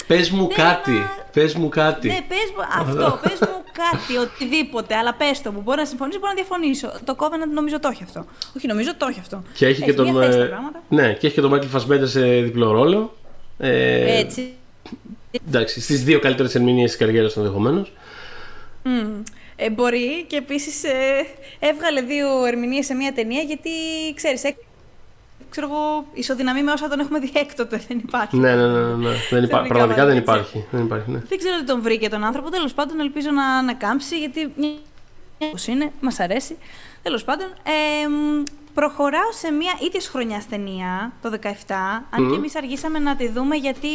Πες 0.07 0.31
μου 0.31 0.49
κάτι. 0.55 1.07
Πες 1.33 1.55
μου 1.55 1.69
κάτι. 1.69 2.09
Ναι, 2.09 2.25
πες 2.29 2.53
μου 2.57 2.63
αυτό. 2.81 3.19
πες 3.23 3.39
μου 3.41 3.63
κάτι, 3.73 4.17
οτιδήποτε. 4.17 4.95
Αλλά 4.95 5.15
πες 5.15 5.43
το 5.43 5.53
μου. 5.53 5.61
Μπορεί 5.61 5.79
να 5.79 5.85
συμφωνήσω, 5.87 6.19
μπορεί 6.19 6.33
να 6.35 6.43
διαφωνήσω. 6.43 6.93
Το 7.05 7.17
Covenant 7.19 7.53
νομίζω 7.55 7.81
το 7.81 7.89
έχει 7.93 8.03
αυτό. 8.03 8.25
Όχι, 8.57 8.67
νομίζω 8.67 8.95
το 8.97 9.07
έχει 9.11 9.21
αυτό. 9.21 9.43
Και 9.55 9.67
έχει, 9.67 9.83
και 9.83 9.95
τον. 9.95 10.23
Ε, 10.23 10.51
ναι, 10.89 11.13
και 11.13 11.27
έχει 11.27 11.35
και 11.35 11.41
τον 11.41 11.55
Michael 11.55 11.77
Fassbender 11.77 12.07
σε 12.07 12.21
διπλό 12.21 12.73
ρόλο. 12.73 13.17
Ε, 13.59 14.19
Έτσι. 14.19 14.55
Εντάξει, 15.47 15.81
στις 15.81 16.05
δύο 16.05 16.19
καλύτερες 16.19 16.55
ερμηνείες 16.55 16.91
της 16.91 16.99
καριέρας 16.99 17.33
του 17.33 17.39
ενδεχομένως. 17.39 17.93
Mm. 18.85 19.23
Ε, 19.57 19.71
μπορεί 19.71 20.25
και 20.27 20.37
επίσης 20.37 20.85
ε, 20.85 21.27
έβγαλε 21.59 22.01
δύο 22.01 22.45
ερμηνείες 22.45 22.87
σε 22.87 22.95
μία 22.95 23.13
ταινία 23.13 23.43
γιατί 23.43 23.71
ξέρεις, 24.15 24.43
ξέρω 25.53 25.67
εγώ, 25.71 26.07
ισοδυναμεί 26.13 26.63
με 26.63 26.73
όσα 26.73 26.89
τον 26.89 27.01
έχουμε 27.01 27.19
δει 27.19 27.31
έκτοτε. 27.35 27.83
Δεν 27.89 27.99
υπάρχει. 27.99 28.37
Ναι, 28.37 28.55
ναι, 28.55 28.67
ναι. 28.67 28.81
ναι. 28.81 29.09
ναι. 29.09 29.15
δεν 29.31 29.43
υπά... 29.43 29.63
Πραγματικά 29.63 30.07
δεν 30.07 30.17
υπάρχει. 30.17 30.65
Δεν, 30.71 30.83
υπάρχει 30.85 31.11
ναι. 31.11 31.19
δεν 31.29 31.39
ξέρω 31.39 31.57
τι 31.57 31.65
τον 31.65 31.83
βρήκε 31.83 32.09
τον 32.09 32.25
άνθρωπο. 32.25 32.51
Τέλος 32.51 32.75
πάντων, 32.75 33.01
ελπίζω 33.01 33.31
να 33.31 33.47
ανακάμψει 33.47 34.19
γιατί. 34.19 34.53
Πώ 35.39 35.73
είναι, 35.73 35.93
μας 36.01 36.21
αρέσει. 36.21 36.57
Τέλος 37.03 37.25
πάντων, 37.25 37.47
ε, 37.47 38.09
προχωράω 38.75 39.33
σε 39.33 39.51
μια 39.51 39.73
ίδια 39.87 40.01
χρονιάς 40.01 40.49
ταινία, 40.49 41.13
το 41.23 41.31
17, 41.43 41.49
αν 42.11 42.31
και 42.31 42.35
εμείς 42.35 42.57
αργήσαμε 42.57 42.99
να 42.99 43.17
τη 43.17 43.29
δούμε 43.29 43.57
γιατί 43.57 43.89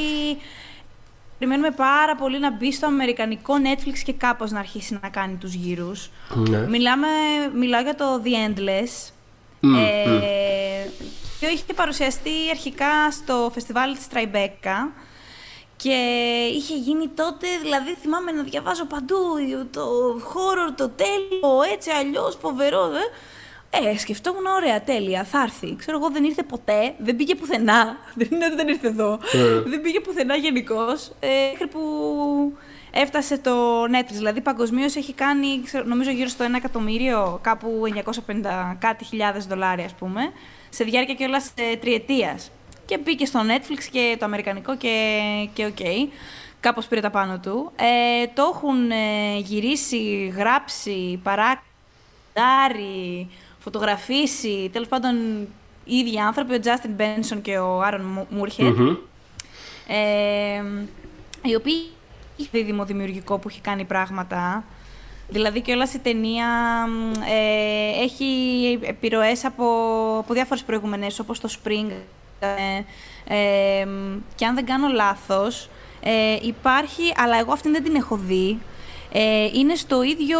περιμένουμε 1.39 1.71
πάρα 1.71 2.15
πολύ 2.15 2.39
να 2.39 2.51
μπει 2.51 2.73
στο 2.73 2.85
αμερικανικό 2.85 3.53
Netflix 3.63 3.97
και 4.05 4.13
κάπως 4.13 4.51
να 4.51 4.59
αρχίσει 4.59 4.99
να 5.01 5.09
κάνει 5.09 5.35
τους 5.35 5.53
γύρους. 5.53 6.09
Ναι. 6.35 6.67
Μιλάμε, 6.67 7.07
μιλάω 7.55 7.81
για 7.81 7.95
το 7.95 8.21
The 8.23 8.49
Endless, 8.49 9.11
ε, 9.61 10.89
είχε 11.45 11.73
παρουσιαστεί 11.76 12.49
αρχικά 12.51 13.11
στο 13.11 13.49
φεστιβάλ 13.53 13.95
της 13.95 14.07
Τραϊμπέκα 14.07 14.93
και 15.76 15.95
είχε 16.53 16.76
γίνει 16.76 17.07
τότε, 17.07 17.47
δηλαδή 17.61 17.93
θυμάμαι 18.01 18.31
να 18.31 18.43
διαβάζω 18.43 18.85
παντού 18.85 19.18
το 19.72 19.85
χώρο, 20.23 20.73
το 20.73 20.89
τέλειο, 20.89 21.61
έτσι 21.73 21.89
αλλιώς, 21.89 22.38
φοβερό, 22.41 22.88
δε. 22.88 22.99
Ε, 23.69 23.97
σκεφτόμουν, 23.97 24.45
ωραία, 24.45 24.81
τέλεια, 24.81 25.23
θα 25.23 25.41
έρθει. 25.41 25.76
Ξέρω 25.76 25.97
εγώ, 25.97 26.09
δεν 26.09 26.23
ήρθε 26.23 26.43
ποτέ, 26.43 26.95
δεν 26.97 27.15
πήγε 27.15 27.35
πουθενά. 27.35 27.97
Δεν 28.15 28.27
είναι 28.31 28.45
ότι 28.45 28.55
δεν 28.55 28.68
ήρθε 28.68 28.88
εδώ. 28.88 29.19
δεν 29.65 29.81
πήγε 29.81 29.99
πουθενά 29.99 30.35
γενικώς. 30.35 31.11
Ε, 31.19 31.27
μέχρι 31.51 31.68
που 31.68 31.81
έφτασε 32.91 33.38
το 33.38 33.84
Netflix. 33.84 34.11
Δηλαδή, 34.11 34.41
παγκοσμίως 34.41 34.95
έχει 34.95 35.14
κάνει, 35.14 35.61
ξέρω, 35.65 35.84
νομίζω, 35.85 36.11
γύρω 36.11 36.27
στο 36.27 36.45
1 36.45 36.53
εκατομμύριο, 36.55 37.39
κάπου 37.41 37.81
950 37.85 38.76
κάτι 38.80 39.03
χιλιάδες 39.03 39.45
δολάρια, 39.45 39.85
ας 39.85 39.93
πούμε, 39.93 40.31
σε 40.69 40.84
διάρκεια 40.84 41.14
κιόλας 41.14 41.53
τριετίας. 41.80 42.52
Και 42.85 42.98
μπήκε 42.98 43.26
στο 43.26 43.39
Netflix 43.39 43.84
και 43.91 44.15
το 44.19 44.26
αμερικανικό 44.26 44.77
και, 44.77 45.49
και 45.53 45.65
OK. 45.65 45.76
Okay. 45.80 46.07
Κάπως 46.60 46.88
πήρε 46.88 47.02
τα 47.02 47.10
πάνω 47.10 47.39
του. 47.39 47.72
Ε, 47.76 48.27
το 48.34 48.52
έχουν 48.53 48.91
ε, 48.91 49.38
γυρίσει, 49.38 50.34
γράψει, 50.35 51.19
παράξει, 51.23 51.64
φωτογραφίσει, 53.60 54.69
τέλος 54.73 54.88
πάντων 54.88 55.15
οι 55.84 55.95
ίδιοι 55.95 56.19
άνθρωποι, 56.19 56.56
ο 56.56 56.60
Justin 56.64 57.02
Benson 57.02 57.41
και 57.41 57.57
ο 57.57 57.84
Aaron 57.84 58.26
Moorhead, 58.39 58.76
mm-hmm. 58.77 58.98
ε, 59.88 60.61
οι 61.41 61.56
οποίοι 61.56 61.89
δίδυμο 62.52 62.85
δημιουργικό 62.85 63.38
που 63.38 63.49
έχει 63.49 63.61
κάνει 63.61 63.84
πράγματα. 63.84 64.64
Δηλαδή 65.29 65.61
και 65.61 65.73
όλας 65.73 65.93
η 65.93 65.99
ταινία 65.99 66.47
ε, 67.29 68.03
έχει 68.03 68.25
επιρροές 68.81 69.45
από, 69.45 69.65
από 70.19 70.33
διάφορες 70.33 70.63
προηγούμενες, 70.63 71.19
όπως 71.19 71.39
το 71.39 71.49
Spring. 71.63 71.91
Ε, 72.39 72.81
ε, 73.27 73.87
και 74.35 74.45
αν 74.45 74.55
δεν 74.55 74.65
κάνω 74.65 74.87
λάθος, 74.87 75.69
ε, 76.01 76.37
υπάρχει, 76.41 77.13
αλλά 77.15 77.37
εγώ 77.39 77.51
αυτήν 77.51 77.71
δεν 77.71 77.83
την 77.83 77.95
έχω 77.95 78.15
δει, 78.15 78.59
ε, 79.11 79.49
είναι 79.53 79.75
στο 79.75 80.03
ίδιο, 80.03 80.39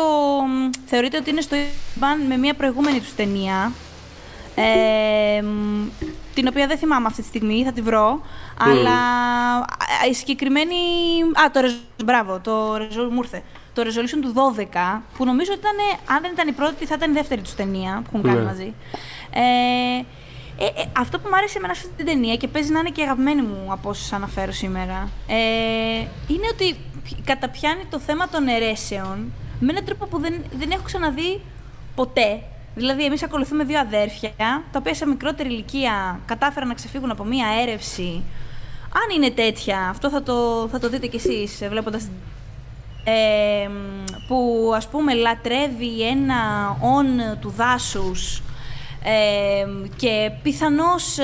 θεωρείται 0.85 1.18
ότι 1.18 1.30
είναι 1.30 1.41
στο 1.41 1.55
ίδιο 1.55 2.27
με 2.27 2.38
μια 2.38 2.53
προηγούμενη 2.53 2.99
τους 2.99 3.15
ταινία, 3.15 3.72
ε, 4.55 5.43
την 6.34 6.47
οποία 6.47 6.68
δεν 6.68 6.77
θυμάμαι 6.77 7.07
αυτή 7.07 7.22
τη 7.22 7.27
στιγμή, 7.27 7.64
θα 7.64 7.72
τη 7.72 7.81
βρω, 7.81 8.22
αλλά 8.59 8.99
η 10.09 10.14
συγκεκριμένη, 10.14 10.76
α, 11.45 11.51
το, 11.51 11.59
μπράβο, 12.05 12.39
το 12.39 12.51
μου 13.11 13.19
ήρθε. 13.22 13.43
Το 13.78 13.84
Resolution 13.84 14.20
του 14.22 14.34
12, 14.34 15.02
που 15.18 15.26
νομίζω 15.26 15.52
ότι 15.52 15.60
ήταν, 15.60 16.16
αν 16.16 16.22
δεν 16.22 16.32
ήταν 16.32 16.48
η 16.48 16.52
πρώτη, 16.52 16.86
θα 16.86 16.95
ήταν 16.98 17.12
η 17.12 17.14
δεύτερη 17.14 17.41
τους 17.41 17.56
ταινία 17.56 18.02
που 18.04 18.10
έχουν 18.14 18.22
κάνει 18.22 18.40
ναι. 18.40 18.45
μαζί. 18.45 18.74
Ε, 19.32 19.41
ε, 20.60 20.66
ε, 20.66 20.86
αυτό 20.98 21.20
που 21.20 21.28
μου 21.30 21.36
άρεσε 21.36 21.58
εμένα 21.58 21.74
αυτή 21.74 21.88
την 21.98 22.06
ταινία 22.06 22.36
και 22.36 22.48
παίζει 22.48 22.72
να 22.72 22.80
είναι 22.80 22.90
και 22.90 23.02
αγαπημένη 23.02 23.41
μου 23.41 23.66
από 23.70 23.90
όσους 23.90 24.12
αναφέρω 24.12 24.52
σήμερα, 24.52 25.10
ε, 25.28 25.36
είναι 26.28 26.48
ότι 26.52 26.76
καταπιάνει 27.24 27.86
το 27.90 27.99
θέμα 27.99 28.28
των 28.30 28.48
αιρέσεων 28.48 29.32
με 29.60 29.72
έναν 29.72 29.86
τρόπο 29.86 30.06
που 30.06 30.20
δεν, 30.20 30.34
δεν 30.58 30.72
έχω 30.72 30.82
ξαναδεί 30.84 31.41
ποτέ. 31.95 32.41
Δηλαδή, 32.76 33.06
εμείς 33.06 33.24
ακολουθούμε 33.24 33.64
δύο 33.64 33.80
αδέρφια, 33.80 34.34
τα 34.72 34.80
οποία 34.80 34.94
σε 34.94 35.08
μικρότερη 35.08 35.49
ηλικία 35.49 36.20
κατάφεραν 36.26 36.68
να 36.68 36.74
ξεφύγουν 36.74 37.12
από 37.12 37.24
μία 37.24 37.48
έρευση. 37.62 38.24
Αν 38.94 39.16
είναι 39.16 39.30
τέτοια, 39.30 39.90
αυτό 39.90 40.10
θα 40.10 40.24
το, 40.24 40.68
θα 40.72 40.80
το 40.80 40.90
δείτε 40.90 41.08
κι 41.08 41.16
εσείς 41.16 41.68
βλέποντας 41.70 42.08
ε, 43.10 43.70
που 44.28 44.72
ας 44.76 44.88
πούμε 44.88 45.14
λατρεύει 45.14 46.02
ένα 46.02 46.36
όν 46.82 47.40
του 47.40 47.50
δάσους 47.50 48.42
και 49.96 50.32
πιθανώς 50.44 51.18
ε, 51.18 51.24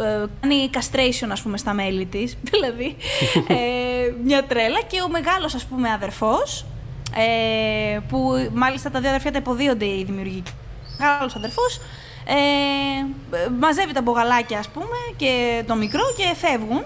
ε, 0.00 0.24
κάνει 0.40 0.70
castration 0.72 1.28
ας 1.30 1.42
πούμε 1.42 1.58
στα 1.58 1.72
μέλη 1.72 2.06
της, 2.06 2.36
δηλαδή 2.50 2.96
ε, 3.48 3.54
μια 4.24 4.44
τρέλα 4.44 4.80
και 4.86 5.02
ο 5.02 5.08
μεγάλος 5.08 5.54
ας 5.54 5.64
πούμε 5.64 5.90
αδερφός 5.90 6.64
ε, 7.16 7.98
που 8.08 8.50
μάλιστα 8.52 8.90
τα 8.90 9.00
δύο 9.00 9.08
αδερφιά 9.08 9.32
τα 9.32 9.38
υποδίονται 9.38 9.84
οι 9.84 10.04
δημιουργοί. 10.04 10.42
Μεγάλος 10.98 11.36
αδερφός 11.36 11.80
μαζεύει 13.58 13.92
τα 13.92 14.02
μπογαλάκια 14.02 14.58
ας 14.58 14.68
πούμε 14.68 14.96
και 15.16 15.62
το 15.66 15.74
μικρό 15.74 16.02
και 16.16 16.34
φεύγουν 16.36 16.84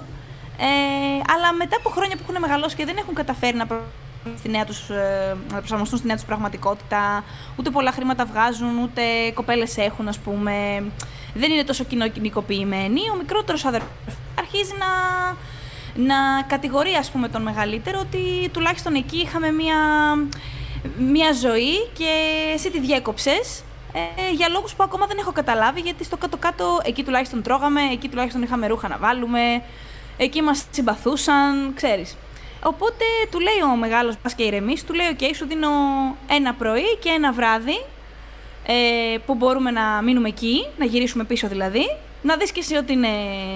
αλλά 1.35 1.53
μετά 1.59 1.77
από 1.77 1.89
χρόνια 1.89 2.17
που 2.17 2.23
έχουν 2.29 2.41
μεγαλώσει 2.41 2.77
και 2.77 2.85
δεν 2.85 2.97
έχουν 2.97 3.15
καταφέρει 3.15 3.57
να 3.57 3.67
στη 4.39 4.49
νέα 4.49 4.65
τους, 4.65 4.89
ε, 4.89 5.37
να 5.51 5.59
προσαρμοστούν 5.59 5.99
στη 5.99 6.07
νέα 6.07 6.17
τους 6.17 6.25
πραγματικότητα, 6.25 7.25
ούτε 7.57 7.71
πολλά 7.71 7.93
χρήματα 7.93 8.25
βγάζουν, 8.25 8.79
ούτε 8.83 9.03
κοπέλες 9.35 9.77
έχουν, 9.77 10.09
ας 10.09 10.19
πούμε. 10.19 10.85
Δεν 11.35 11.51
είναι 11.51 11.65
τόσο 11.65 11.85
κοινωνικοποιημένοι. 11.85 13.01
Ο 13.13 13.17
μικρότερος 13.17 13.65
αδερφός 13.65 13.91
αρχίζει 14.39 14.73
να, 14.79 14.87
να 16.05 16.43
κατηγορεί, 16.43 16.95
ας 16.95 17.11
πούμε, 17.11 17.29
τον 17.29 17.43
μεγαλύτερο 17.43 17.99
ότι 18.01 18.49
τουλάχιστον 18.53 18.95
εκεί 18.95 19.17
είχαμε 19.17 19.51
μία, 19.51 19.77
μία 20.99 21.33
ζωή 21.33 21.87
και 21.93 22.13
εσύ 22.55 22.71
τη 22.71 22.81
διέκοψες 22.81 23.63
ε, 23.93 24.33
για 24.33 24.49
λόγους 24.49 24.75
που 24.75 24.83
ακόμα 24.83 25.07
δεν 25.07 25.19
έχω 25.19 25.33
καταλάβει, 25.33 25.81
γιατί 25.81 26.05
στο 26.05 26.17
κάτω-κάτω 26.17 26.81
εκεί 26.85 27.03
τουλάχιστον 27.05 27.43
τρώγαμε, 27.43 27.81
εκεί 27.93 28.09
τουλάχιστον 28.09 28.43
είχαμε 28.43 28.67
ρούχα 28.67 28.89
να 28.89 28.97
βάλουμε, 28.97 29.63
εκεί 30.17 30.43
μας 30.43 30.65
συμπαθούσαν, 30.71 31.73
ξέρεις. 31.75 32.17
Οπότε 32.63 33.05
του 33.31 33.41
λέει 33.41 33.71
ο 33.73 33.77
μεγάλος 33.77 34.15
μπας 34.23 34.35
και 34.35 34.43
ηρεμής, 34.43 34.85
του 34.85 34.95
λέει 34.95 35.07
«ΟΚ, 35.07 35.35
σου 35.35 35.47
δίνω 35.47 35.69
ένα 36.29 36.55
πρωί 36.55 36.97
και 37.01 37.09
ένα 37.09 37.33
βράδυ 37.33 37.85
ε, 38.67 39.19
που 39.27 39.35
μπορούμε 39.35 39.71
να 39.71 40.03
μείνουμε 40.03 40.29
εκεί, 40.29 40.67
να 40.79 40.85
γυρίσουμε 40.85 41.25
πίσω 41.25 41.49
δηλαδή, 41.49 41.97
να 42.23 42.37
δεις 42.37 42.53
και 42.53 42.61
εσύ 42.61 42.75
ότι 42.75 42.93
είναι 42.93 43.09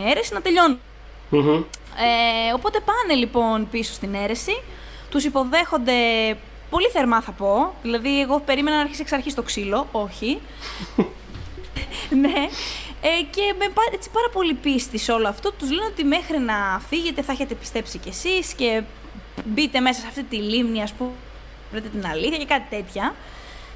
αίρεση, 0.06 0.34
να 0.34 0.40
τελειωνει 0.40 0.78
Ε, 2.48 2.52
οπότε 2.52 2.80
πάνε 2.80 3.18
λοιπόν 3.18 3.68
πίσω 3.70 3.92
στην 3.92 4.14
αίρεση, 4.14 4.62
τους 5.10 5.24
υποδέχονται 5.24 5.92
πολύ 6.70 6.88
θερμά 6.92 7.20
θα 7.20 7.32
πω, 7.32 7.74
δηλαδή 7.82 8.20
εγώ 8.20 8.40
περίμενα 8.40 8.76
να 8.76 8.82
αρχίσει 8.82 9.00
εξ 9.00 9.12
αρχής 9.12 9.34
το 9.34 9.42
ξύλο, 9.42 9.88
όχι. 9.92 10.40
ναι, 12.22 12.48
ε, 13.06 13.22
και 13.30 13.54
με 13.58 13.64
έτσι, 13.92 14.10
πάρα 14.10 14.28
πολύ 14.32 14.54
πίστη 14.54 14.98
σε 14.98 15.12
όλο 15.12 15.28
αυτό, 15.28 15.52
τους 15.52 15.70
λένε 15.70 15.86
ότι 15.86 16.04
μέχρι 16.04 16.38
να 16.38 16.80
φύγετε 16.88 17.22
θα 17.22 17.32
έχετε 17.32 17.54
πιστέψει 17.54 17.98
κι 17.98 18.08
εσείς 18.08 18.54
και 18.54 18.82
μπείτε 19.44 19.80
μέσα 19.80 20.00
σε 20.00 20.06
αυτή 20.06 20.22
τη 20.22 20.36
λίμνη, 20.36 20.82
ας 20.82 20.92
πούμε, 20.92 21.10
βρείτε 21.70 21.88
την 21.88 22.06
αλήθεια 22.06 22.38
και 22.38 22.44
κάτι 22.44 22.76
τέτοια. 22.76 23.14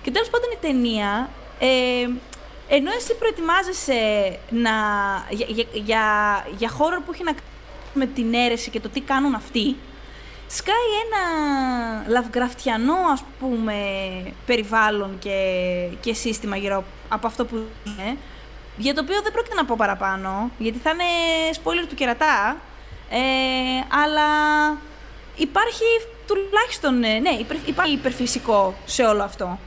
Και 0.02 0.10
τέλος 0.10 0.30
πάντων 0.30 0.50
η 0.52 0.56
ταινία, 0.60 1.30
ε, 1.59 2.09
ενώ 2.68 2.90
εσύ 2.96 3.14
προετοιμάζεσαι 3.14 4.38
να, 4.50 4.70
για, 5.30 5.46
για, 5.48 5.64
για, 5.72 6.05
για 6.56 6.68
χώρο 6.68 7.02
που 7.02 7.12
έχει 7.12 7.24
να 7.24 7.32
κάνει 7.32 7.46
με 7.94 8.06
την 8.06 8.34
αίρεση 8.34 8.70
και 8.70 8.80
το 8.80 8.88
τι 8.88 9.00
κάνουν 9.00 9.34
αυτοί, 9.34 9.76
σκάει 10.46 10.88
ένα 11.05 11.22
λαυγραφτιανό 12.09 12.98
ας 13.12 13.24
πούμε 13.38 13.74
περιβάλλον 14.46 15.18
και, 15.18 15.38
και 16.00 16.14
σύστημα 16.14 16.56
γύρω 16.56 16.84
από 17.09 17.26
αυτό 17.26 17.44
που 17.44 17.56
είναι 17.84 18.16
για 18.78 18.94
το 18.94 19.00
οποίο 19.00 19.22
δεν 19.22 19.32
πρόκειται 19.32 19.55
να 19.55 19.64
πω 19.64 19.74
παραπάνω, 19.78 20.50
γιατί 20.59 20.78
θα 20.78 20.90
είναι 20.90 21.05
spoiler 21.62 21.86
του 21.88 21.94
κερατά, 21.94 22.56
ε, 23.10 23.18
αλλά 24.02 24.28
υπάρχει 25.36 25.84
τουλάχιστον, 26.26 27.05
ε, 27.05 27.18
ναι, 27.18 27.30
υπάρχει 27.64 27.92
υπερφυσικό 27.92 28.74
σε 28.84 29.02
όλο 29.02 29.22
αυτό. 29.22 29.59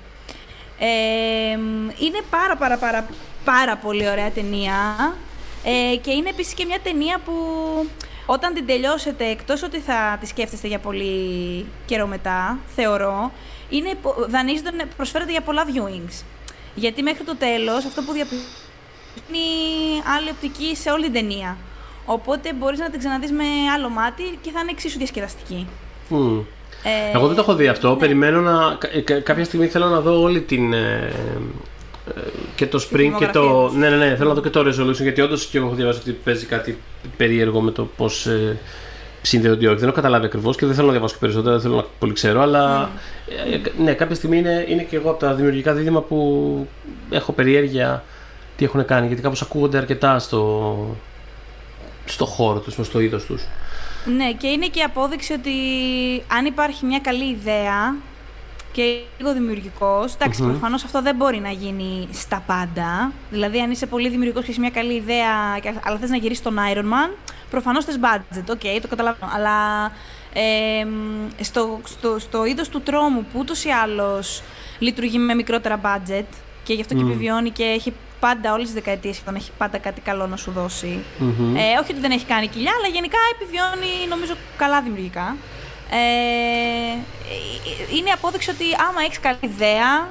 Ε, 0.80 1.52
είναι 2.00 2.22
πάρα 2.30 2.56
πάρα 2.56 2.78
πάρα 2.78 3.06
πάρα 3.44 3.76
πολύ 3.78 4.10
ωραία 4.10 4.30
ταινία 4.32 5.16
ε, 5.64 5.96
και 5.96 6.12
είναι 6.12 6.30
επίσης 6.30 6.54
και 6.54 6.66
μια 6.66 6.80
ταινία 6.84 7.20
που 7.26 7.34
όταν 8.26 8.54
την 8.54 8.66
τελειώσετε, 8.66 9.26
εκτός 9.26 9.64
ότι 9.64 9.80
θα 9.80 10.18
τη 10.20 10.28
σκέφτεστε 10.28 10.68
για 10.68 10.80
πολύ 10.80 11.66
καιρό 11.86 12.08
μετά, 12.08 12.60
θεωρώ, 12.76 13.32
είναι, 13.70 13.94
δανείζονται, 14.28 14.72
προσφέρεται 14.98 15.32
για 15.32 15.42
πολλά 15.42 15.66
viewings. 15.66 16.24
Γιατί 16.76 17.04
μέχρι 17.04 17.24
το 17.24 17.36
τέλος 17.36 17.86
αυτό 17.86 18.02
που 18.02 18.12
διαπιστώνω 18.12 18.61
είναι 19.16 20.04
άλλη 20.18 20.30
οπτική 20.30 20.76
σε 20.76 20.90
όλη 20.90 21.04
την 21.04 21.14
ταινία. 21.14 21.58
Οπότε 22.06 22.54
μπορείς 22.54 22.80
να 22.80 22.90
την 22.90 23.00
ξαναδείς 23.00 23.32
με 23.32 23.44
άλλο 23.76 23.90
μάτι 23.90 24.24
και 24.42 24.52
θα 24.52 24.60
είναι 24.60 24.72
εξίσου 24.72 24.98
διασκεδαστική. 24.98 25.68
Mm. 26.10 26.44
Ε, 26.84 27.18
Εγώ 27.18 27.28
δεν 27.28 27.36
το 27.36 27.42
έχω 27.42 27.56
δει 27.56 27.68
αυτό. 27.68 27.90
Ναι. 27.90 27.96
Περιμένω 27.96 28.42
να. 28.42 28.78
Ε, 29.08 29.20
κάποια 29.20 29.44
στιγμή 29.44 29.68
θέλω 29.68 29.86
να 29.86 30.00
δω 30.00 30.22
όλη 30.22 30.42
την. 30.42 30.74
Ε, 30.74 31.12
ε 32.08 32.22
και 32.56 32.68
το 32.68 32.88
Spring 32.92 33.12
και 33.18 33.28
το. 33.28 33.72
Ναι, 33.76 33.90
ναι, 33.90 33.96
ναι, 33.96 34.16
θέλω 34.16 34.30
να 34.30 34.36
δω 34.36 34.42
και 34.42 34.50
το 34.50 34.60
Resolution 34.60 35.02
γιατί 35.02 35.22
όντως 35.22 35.46
και 35.46 35.58
εγώ 35.58 35.68
έχω 35.68 35.76
διαβάσει 35.76 36.00
ότι 36.00 36.12
παίζει 36.12 36.46
κάτι 36.46 36.78
περίεργο 37.18 37.62
με 37.62 37.72
το 37.72 37.88
πώς 37.98 38.26
ε, 38.26 38.60
συνδέονται 39.22 39.68
όχι. 39.68 39.76
Δεν 39.76 39.88
έχω 39.88 39.96
καταλάβει 39.96 40.26
ακριβώς 40.26 40.58
και 40.58 40.66
δεν 40.66 40.76
θέλω 40.76 40.86
να 40.86 40.92
διαβάσω 40.92 41.14
και 41.14 41.20
περισσότερο, 41.20 41.54
δεν 41.54 41.62
θέλω 41.62 41.76
να 41.76 41.86
πολύ 42.00 42.14
ξέρω. 42.14 42.42
Αλλά 42.42 42.90
mm. 42.90 43.72
ναι, 43.78 43.94
κάποια 43.94 44.16
στιγμή 44.16 44.38
είναι, 44.38 44.66
είναι 44.70 44.84
και 44.84 44.96
εγώ 44.96 45.10
από 45.10 45.20
τα 45.20 45.34
δημιουργικά 45.34 45.74
δίδυμα 45.74 46.02
που 46.02 46.68
έχω 47.10 47.32
περιέργεια 47.32 48.04
τι 48.62 48.68
έχουν 48.68 48.86
κάνει, 48.86 49.08
γιατί 49.08 49.22
κάπως 49.22 49.42
ακούγονται 49.42 49.78
αρκετά 49.78 50.20
στο, 50.20 50.96
στο 52.06 52.26
χώρο 52.26 52.60
τους, 52.60 52.88
στο 52.88 53.00
είδος 53.00 53.26
τους. 53.26 53.44
Ναι, 54.18 54.32
και 54.34 54.48
είναι 54.48 54.68
και 54.68 54.82
απόδειξη 54.84 55.34
ότι 55.34 55.52
αν 56.28 56.46
υπάρχει 56.46 56.86
μια 56.86 57.00
καλή 57.00 57.30
ιδέα, 57.30 57.96
και 58.72 59.00
λίγο 59.18 59.34
δημιουργικός. 59.34 60.14
Εντάξει, 60.14 60.44
προφανώς 60.44 60.84
αυτό 60.84 61.02
δεν 61.02 61.16
μπορεί 61.16 61.40
να 61.40 61.50
γίνει 61.50 62.08
στα 62.12 62.44
πάντα. 62.46 63.12
Δηλαδή, 63.32 63.60
αν 63.60 63.72
είσαι 63.72 63.86
πολύ 63.86 64.10
δημιουργικός 64.10 64.44
και 64.44 64.50
έχεις 64.50 64.62
μια 64.62 64.70
καλή 64.70 64.94
ιδέα, 64.94 65.60
και- 65.62 65.74
αλλά 65.84 65.98
θες 65.98 66.10
να 66.10 66.18
γυρίσεις 66.18 66.44
τον 66.44 66.58
Iron 66.74 66.84
Man, 66.84 67.16
προφανώς 67.50 67.86
θες 67.86 68.00
budget. 68.02 68.44
OK, 68.50 68.82
το 68.82 68.88
καταλαβαίνω. 68.88 69.32
Αλλά 69.36 69.86
ε, 70.34 70.86
μ, 70.86 71.44
στο, 71.44 71.80
στο, 71.84 72.20
στο 72.20 72.46
είδος 72.46 72.70
του 72.70 72.82
τρόμου 72.82 73.26
που 73.32 73.40
ούτως 73.40 73.64
ή 73.64 73.70
άλλως 73.70 74.42
λειτουργεί 74.80 75.18
με 75.18 75.34
μικρότερα 75.34 75.82
budget 75.84 76.26
και 76.64 76.74
γι' 76.74 76.82
αυτό 76.82 76.94
και 76.94 77.02
επιβιώνει 77.02 77.50
και 77.50 77.64
έχει 77.64 77.94
πάντα 78.26 78.54
όλες 78.54 78.66
τις 78.66 78.74
δεκαετίες 78.74 79.16
σχεδόν 79.16 79.36
έχει 79.36 79.52
πάντα 79.58 79.78
κάτι 79.78 80.02
καλό 80.02 80.28
να 80.28 80.36
σου 80.38 80.52
δώσει. 80.52 81.00
Μμμ. 81.18 81.56
Ε, 81.56 81.60
όχι 81.82 81.92
ότι 81.92 82.00
δεν 82.02 82.12
έχει 82.12 82.26
κάνει 82.26 82.48
κοιλιά, 82.48 82.72
αλλά 82.78 82.88
γενικά 82.94 83.18
επιβιώνει 83.34 84.08
νομίζω 84.10 84.34
καλά 84.58 84.82
δημιουργικά. 84.82 85.36
Ε, 85.92 86.98
είναι 87.98 88.10
απόδειξη 88.14 88.50
ότι 88.50 88.64
άμα 88.90 89.02
έχεις 89.06 89.20
καλή 89.20 89.38
ιδέα 89.42 90.08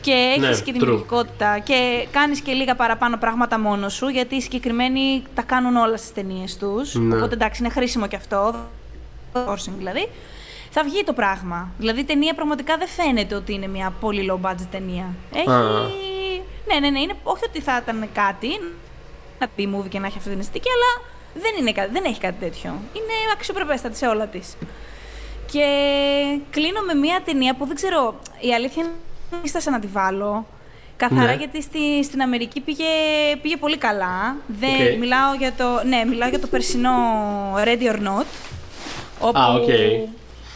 και 0.00 0.12
έχεις 0.36 0.58
Ναι, 0.58 0.64
και 0.64 0.70
true. 0.70 0.78
δημιουργικότητα 0.78 1.58
και 1.58 2.06
κάνεις 2.12 2.40
και 2.40 2.52
λίγα 2.52 2.74
παραπάνω 2.74 3.16
πράγματα 3.16 3.58
μόνος 3.58 3.92
σου, 3.94 4.08
γιατί 4.08 4.34
οι 4.34 4.40
συγκεκριμένοι 4.40 5.22
τα 5.34 5.42
κάνουν 5.42 5.76
όλα 5.76 5.96
στις 5.96 6.12
ταινίες 6.12 6.56
τους, 6.56 6.94
Ναι. 6.94 7.16
οπότε 7.16 7.34
εντάξει 7.34 7.62
είναι 7.62 7.72
χρήσιμο 7.72 8.06
και 8.06 8.16
αυτό, 8.16 8.54
forcing 9.34 9.72
δηλαδή, 9.78 10.08
θα 10.70 10.82
βγει 10.84 11.04
το 11.04 11.12
πράγμα. 11.12 11.70
Δηλαδή 11.78 12.00
η 12.00 12.04
ταινία 12.04 12.34
πραγματικά 12.34 12.76
δεν 12.76 12.88
φαίνεται 12.88 13.34
ότι 13.34 13.52
είναι 13.52 13.66
μια 13.66 13.92
πολύ 14.00 14.30
low 14.32 14.46
budget 14.50 14.66
ταινία. 14.70 15.14
Έχει... 15.34 15.50
Α. 15.50 15.60
Ναι, 16.72 16.78
ναι, 16.80 16.90
ναι, 16.90 17.00
είναι, 17.00 17.14
όχι 17.22 17.44
ότι 17.48 17.60
θα 17.60 17.80
ήταν 17.82 18.08
κάτι, 18.12 18.48
ένα 19.38 19.48
B 19.48 19.68
movie 19.76 19.88
και 19.88 19.98
να 19.98 20.06
έχει 20.06 20.18
αυτή 20.18 20.30
την 20.30 20.38
αισθητική, 20.38 20.68
αλλά 20.70 21.08
δεν, 21.34 21.52
είναι, 21.60 21.72
κα- 21.72 21.88
δεν 21.92 22.04
έχει 22.04 22.20
κάτι 22.20 22.36
τέτοιο. 22.40 22.70
Είναι 22.92 23.12
αξιοπρεπέστατη 23.32 23.96
σε 23.96 24.06
όλα 24.06 24.26
της. 24.26 24.56
Και 25.52 25.64
κλείνω 26.50 26.80
με 26.80 26.94
μια 26.94 27.20
ταινία 27.24 27.54
που 27.54 27.66
δεν 27.66 27.76
ξέρω. 27.76 28.18
Η 28.40 28.54
αλήθεια 28.54 28.82
είναι 28.82 28.92
ότι 29.32 29.46
δίστασα 29.46 29.70
να 29.70 29.78
τη 29.80 29.86
βάλω. 29.86 30.46
Καθαρά 30.96 31.22
Ναι. 31.24 31.34
γιατί 31.34 31.62
στη, 31.62 32.04
στην 32.04 32.22
Αμερική 32.22 32.60
πήγε, 32.60 32.84
πήγε 33.42 33.56
πολύ 33.56 33.76
καλά. 33.76 34.36
Δεν, 34.46 34.92
Οκ. 34.92 34.98
μιλάω, 34.98 35.34
για 35.34 35.52
το, 35.52 35.64
ναι, 35.86 36.04
μιλάω 36.08 36.28
για 36.28 36.40
το 36.40 36.46
περσινό 36.46 36.90
Ready 37.64 37.92
or 37.92 37.96
Not. 37.96 38.24
Όπου, 39.20 39.38
Α, 39.38 39.46
οκ. 39.54 39.68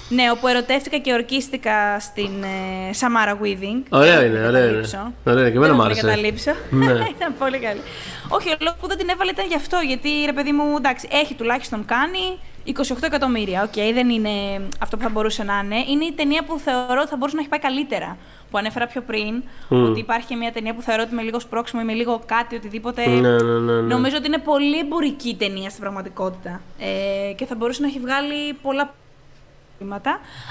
Ναι, 0.08 0.30
όπου 0.30 0.46
ερωτεύτηκα 0.48 0.98
και 0.98 1.12
ορκίστηκα 1.12 2.00
στην 2.00 2.42
ε, 2.42 2.90
Samara 3.00 3.32
Weaving. 3.42 3.82
Ωραίο 3.88 4.16
Δεν 4.18 4.26
είναι, 4.26 4.38
θα 4.38 4.46
ωραίο 4.48 4.60
είναι. 4.62 4.66
καταλήψω. 4.66 5.12
Ωραίο 5.24 5.40
είναι, 5.40 5.50
και 5.50 5.56
εμένα 5.56 5.66
Δεν 5.72 5.76
μ' 5.76 5.78
θα 5.78 5.84
άρεσε. 5.84 6.00
την 6.00 6.08
καταλήψω. 6.10 6.52
Ναι. 6.70 6.92
ήταν 7.16 7.34
πολύ 7.38 7.58
καλή. 7.58 7.80
Όχι, 8.28 8.48
ο 8.50 8.56
λόγος 8.60 8.78
που 8.80 8.88
δεν 8.88 8.96
την 8.98 9.08
έβαλε 9.08 9.30
ήταν 9.30 9.46
γι' 9.48 9.54
αυτό. 9.56 9.78
Γιατί 9.86 10.08
ρε 10.26 10.32
παιδί 10.32 10.52
μου, 10.52 10.76
εντάξει, 10.76 11.08
έχει 11.12 11.34
τουλάχιστον 11.34 11.84
κάνει 11.84 12.38
28 12.66 12.96
εκατομμύρια. 13.02 13.62
Οκ, 13.62 13.94
δεν 13.94 14.08
είναι 14.08 14.30
αυτό 14.80 14.96
που 14.96 15.02
θα 15.02 15.08
μπορούσε 15.08 15.42
να 15.42 15.60
είναι. 15.64 15.76
Είναι 15.88 16.04
η 16.04 16.12
ταινία 16.12 16.44
που 16.44 16.58
θεωρώ 16.58 17.00
ότι 17.00 17.10
θα 17.10 17.16
μπορούσε 17.16 17.36
να 17.36 17.40
έχει 17.40 17.50
πάει 17.50 17.60
καλύτερα. 17.60 18.16
Που 18.50 18.58
ανέφερα 18.58 18.86
πιο 18.86 19.00
πριν. 19.02 19.42
Μμ. 19.68 19.84
Ότι 19.84 20.00
υπάρχει 20.00 20.26
και 20.26 20.36
μια 20.36 20.52
ταινία 20.52 20.74
που 20.74 20.82
θεωρώ 20.82 21.02
ότι 21.06 21.14
με 21.14 21.22
λίγο 21.22 21.40
σπρώξιμο 21.40 21.80
ή 21.84 21.86
με 21.86 21.92
λίγο 21.92 22.22
κάτι, 22.26 22.56
οτιδήποτε. 22.56 23.06
Ναι, 23.06 23.20
ναι, 23.20 23.42
ναι, 23.42 23.72
ναι. 23.72 23.80
Νομίζω 23.94 24.16
ότι 24.16 24.26
είναι 24.26 24.38
πολύ 24.38 24.78
εμπορική 24.78 25.36
ταινία 25.38 25.68
στην 25.68 25.80
πραγματικότητα. 25.80 26.60
Ε, 26.78 27.32
και 27.32 27.46
θα 27.46 27.54
μπορούσε 27.54 27.80
να 27.80 27.86
έχει 27.86 27.98
βγάλει 27.98 28.52
πολλά 28.52 28.74
πράγματα. 28.74 29.02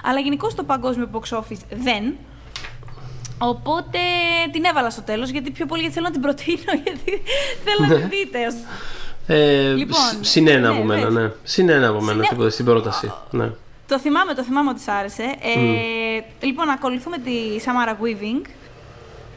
Αλλά 0.03 0.19
γενικώ 0.19 0.47
το 0.55 0.63
παγκόσμιο 0.63 1.09
box 1.13 1.37
office 1.37 1.61
δεν. 1.69 2.13
Οπότε 3.37 3.99
την 4.51 4.63
έβαλα 4.65 4.89
στο 4.89 5.01
τέλος, 5.01 5.29
γιατί 5.29 5.51
πιο 5.51 5.65
πολύ 5.65 5.81
γιατί 5.81 5.95
θέλω 5.95 6.05
να 6.07 6.11
την 6.13 6.21
προτείνω, 6.21 6.73
γιατί 6.83 7.23
θέλω 7.63 7.87
να 7.89 7.95
την 7.95 8.09
δείτε. 8.09 8.39
Ε, 9.27 9.73
Λοιπόν, 9.73 9.99
σ- 9.99 10.25
συν 10.25 10.47
ένα 10.47 10.69
ναι, 10.69 10.75
από 10.75 10.83
μένα, 10.83 11.09
ναι. 11.09 11.21
ναι. 11.21 11.31
Συν 11.43 11.69
ένα 11.69 11.87
από 11.87 12.01
μένα 12.01 12.23
Συν- 12.23 12.35
στην- 12.35 12.49
στην 12.49 12.65
πρόταση. 12.65 13.11
Ναι. 13.31 13.49
Το 13.87 13.99
θυμάμαι, 13.99 14.33
το 14.33 14.43
θυμάμαι 14.43 14.69
ότι 14.69 14.81
σ' 14.81 14.87
άρεσε. 14.87 15.23
Ε, 15.23 16.45
Λοιπόν, 16.45 16.69
ακολουθούμε 16.69 17.17
τη 17.17 17.31
Samara 17.65 17.91
Weaving, 17.91 18.41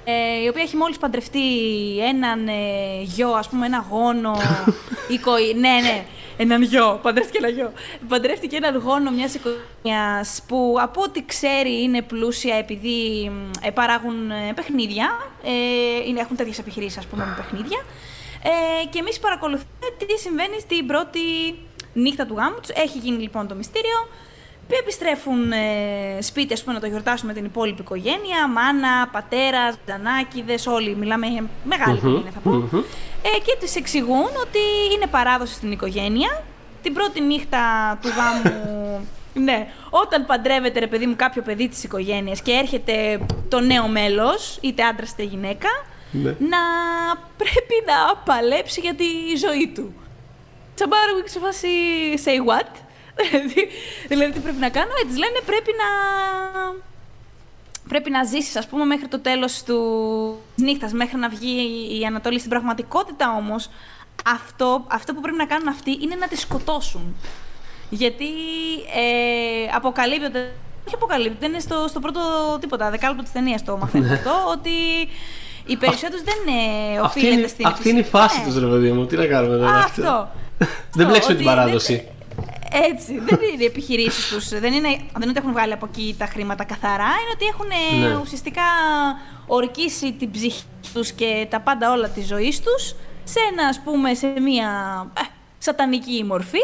ε, 0.04 0.42
η 0.44 0.48
οποία 0.48 0.62
έχει 0.62 0.76
μόλις 0.76 0.96
παντρευτεί 0.98 1.40
έναν 1.98 2.48
ε, 2.48 2.52
γιο, 3.02 3.30
ας 3.30 3.48
πούμε, 3.48 3.66
ένα 3.66 3.84
γόνο, 3.90 4.36
οικοή, 5.14 5.54
ναι, 5.54 5.68
ναι, 5.82 6.04
έναν 6.36 6.62
γιο, 6.62 6.98
παντρεύτηκε 7.02 7.38
ένα 7.38 7.48
γιο. 7.48 7.72
Παντρεύτηκε 8.08 8.56
έναν 8.56 8.76
γόνο 8.76 9.10
μιας 9.10 9.34
οικογένειας 9.34 10.42
που 10.48 10.76
από 10.80 11.02
ό,τι 11.02 11.24
ξέρει 11.24 11.82
είναι 11.82 12.02
πλούσια 12.02 12.56
επειδή 12.56 13.28
μ, 13.30 13.50
ε, 13.62 13.70
παράγουν 13.70 14.30
ε, 14.30 14.52
παιχνίδια, 14.54 15.08
ε, 15.42 16.08
είναι, 16.08 16.20
έχουν 16.20 16.36
τέτοιες 16.36 16.58
επιχειρήσεις, 16.58 16.98
ας 16.98 17.06
πούμε, 17.06 17.24
με 17.24 17.34
παιχνίδια. 17.36 17.84
Ε, 18.42 18.86
και 18.90 18.98
εμείς 18.98 19.18
παρακολουθούμε 19.18 19.66
τι 20.06 20.18
συμβαίνει 20.18 20.60
στην 20.60 20.86
πρώτη 20.86 21.20
νύχτα 21.92 22.26
του 22.26 22.34
γάμου 22.34 22.56
τους. 22.60 22.68
Έχει 22.68 22.98
γίνει 22.98 23.22
λοιπόν 23.22 23.48
το 23.48 23.54
μυστήριο. 23.54 24.08
Επιστρέφουν 24.68 25.52
ε, 25.52 26.22
σπίτι, 26.22 26.52
ας 26.52 26.62
πούμε, 26.62 26.74
να 26.74 26.80
το 26.80 26.86
γιορτάσουν 26.86 27.26
με 27.26 27.32
την 27.32 27.44
υπόλοιπη 27.44 27.80
οικογένεια. 27.80 28.48
Μάνα, 28.48 29.08
πατέρα, 29.12 29.74
ζανάκιδες, 29.88 30.66
όλοι. 30.66 30.94
Μιλάμε 30.96 31.26
για 31.26 31.44
μεγάλη 31.64 31.96
οικογένεια, 31.96 32.30
θα 32.34 32.40
πω. 32.40 32.50
μμμ. 32.50 32.78
Ε, 33.22 33.38
και 33.44 33.56
τις 33.60 33.76
εξηγούν 33.76 34.26
ότι 34.42 34.58
είναι 34.94 35.06
παράδοση 35.06 35.54
στην 35.54 35.72
οικογένεια. 35.72 36.42
Την 36.82 36.92
πρώτη 36.94 37.20
νύχτα 37.20 37.58
του 38.02 38.08
γάμου. 38.08 38.54
Ναι, 39.38 39.66
όταν 39.90 40.26
παντρεύεται 40.26 40.78
ρε 40.78 40.86
παιδί 40.86 41.06
μου 41.06 41.16
κάποιο 41.16 41.42
παιδί 41.42 41.68
της 41.68 41.84
οικογένειας 41.84 42.40
και 42.42 42.52
έρχεται 42.52 43.20
το 43.48 43.60
νέο 43.60 43.86
μέλος, 43.88 44.58
είτε 44.60 44.82
άντρας 44.82 45.10
είτε 45.10 45.22
γυναίκα, 45.22 45.68
Ναι. 46.10 46.30
να 46.30 46.58
πρέπει 47.36 47.76
να 47.86 48.16
παλέψει 48.24 48.80
για 48.80 48.94
τη 48.94 49.04
ζωή 49.46 49.72
του. 49.74 49.94
Τσαμπάρο 50.74 51.14
μου 51.14 51.22
σε 51.24 51.38
φάση 51.38 51.68
say 52.24 52.50
what; 52.50 52.70
Δηλαδή, 53.30 53.68
δηλαδή 54.08 54.32
τι 54.32 54.38
πρέπει 54.40 54.58
να 54.58 54.68
κάνω, 54.68 54.90
ε, 55.02 55.06
της 55.06 55.16
λένε 55.18 55.38
πρέπει 55.46 55.70
να... 55.82 55.88
Πρέπει 57.88 58.10
να 58.10 58.24
ζήσεις, 58.24 58.56
ας 58.56 58.66
πούμε, 58.66 58.84
μέχρι 58.84 59.08
το 59.08 59.18
τέλος 59.20 59.62
του 59.62 59.78
νύχτας, 60.56 60.92
μέχρι 60.92 61.16
να 61.16 61.28
βγει 61.28 61.56
η 62.00 62.04
Ανατολή. 62.04 62.38
Στην 62.38 62.50
πραγματικότητα 62.50 63.34
όμως, 63.36 63.70
αυτό, 64.26 64.84
αυτό 64.88 65.14
που 65.14 65.20
πρέπει 65.20 65.36
να 65.36 65.46
κάνουν 65.46 65.68
αυτοί 65.68 65.98
είναι 66.02 66.14
να 66.14 66.28
τη 66.28 66.36
σκοτώσουν. 66.36 67.16
Γιατί 67.90 68.26
ε, 68.96 69.68
αποκαλύπτεται. 69.74 70.54
Όχι 70.86 70.94
αποκαλύπτεται, 70.94 71.46
είναι 71.46 71.58
στο, 71.58 71.84
στο 71.88 72.00
πρώτο 72.00 72.20
τίποτα, 72.60 72.90
δεκάλεπτο 72.90 73.22
της 73.22 73.32
ταινίας 73.32 73.64
το 73.64 73.76
μαθαίνουμε 73.76 74.14
αυτό, 74.14 74.32
ότι 74.50 74.70
οι 75.66 75.76
περισσότεροι 75.76 76.22
δεν 76.24 76.54
ε, 76.54 76.98
Αυτή 76.98 77.18
οφείλεται 77.18 77.38
είναι, 77.38 77.46
στην. 77.48 77.66
αυτή 77.66 77.88
είναι 77.88 78.00
η 78.00 78.02
φάση 78.02 78.40
Ναι. 78.40 78.52
του, 78.52 78.60
ρε 78.60 78.66
παιδί 78.66 78.92
μου. 78.92 79.06
Τι 79.06 79.16
να 79.16 79.26
κάνουμε 79.26 79.56
τώρα. 79.56 79.78
Αυτό. 79.78 80.28
Δεν 80.92 81.06
μπλέξουμε 81.06 81.34
την 81.36 81.46
ότι 81.46 81.56
παράδοση. 81.56 82.08
Δεν- 82.70 82.82
Έτσι. 82.92 83.18
Δεν 83.18 83.38
είναι 83.52 83.62
οι 83.62 83.66
επιχειρήσεις 83.66 84.28
τους. 84.28 84.48
Δεν 84.48 84.72
είναι, 84.72 84.88
δεν 84.88 85.22
είναι 85.22 85.30
ότι 85.30 85.38
έχουν 85.38 85.52
βγάλει 85.52 85.72
από 85.72 85.86
εκεί 85.86 86.14
τα 86.18 86.26
χρήματα 86.26 86.64
καθαρά. 86.64 87.04
Είναι 87.04 87.32
ότι 87.34 87.44
έχουν 87.44 87.70
ε, 87.70 88.06
Ναι. 88.08 88.16
ουσιαστικά 88.20 88.62
ορκίσει 89.46 90.12
την 90.12 90.30
ψυχή 90.30 90.64
τους 90.94 91.12
και 91.12 91.46
τα 91.50 91.60
πάντα 91.60 91.92
όλα 91.92 92.08
της 92.08 92.26
ζωής 92.26 92.60
τους 92.60 92.94
σε 93.24 93.38
ένα, 93.52 93.66
ας 93.68 93.80
πούμε, 93.84 94.14
σε 94.14 94.26
μία 94.40 94.68
ε, 95.18 95.20
σατανική 95.58 96.24
μορφή. 96.24 96.58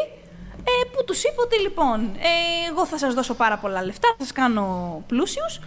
Ε, 0.64 0.84
που 0.92 1.04
τους 1.04 1.22
είπε 1.24 1.40
ότι 1.40 1.60
λοιπόν, 1.60 2.00
ε, 2.18 2.68
εγώ 2.70 2.86
θα 2.86 2.98
σας 2.98 3.14
δώσω 3.14 3.34
πάρα 3.34 3.56
πολλά 3.58 3.84
λεφτά, 3.84 4.08
θα 4.18 4.24
σας 4.24 4.32
κάνω 4.32 5.02
πλούσιους 5.06 5.60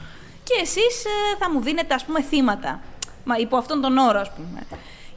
και 0.44 0.54
εσείς 0.62 1.06
ε, 1.06 1.38
θα 1.40 1.52
μου 1.52 1.62
δίνετε 1.62 1.94
ας 1.94 2.06
πούμε 2.06 2.22
θύματα. 2.22 2.82
Μα 3.24 3.38
υπό 3.38 3.58
αυτόν 3.58 3.82
τον 3.82 3.98
όρο 3.98 4.20
ας 4.20 4.32
πούμε. 4.34 4.68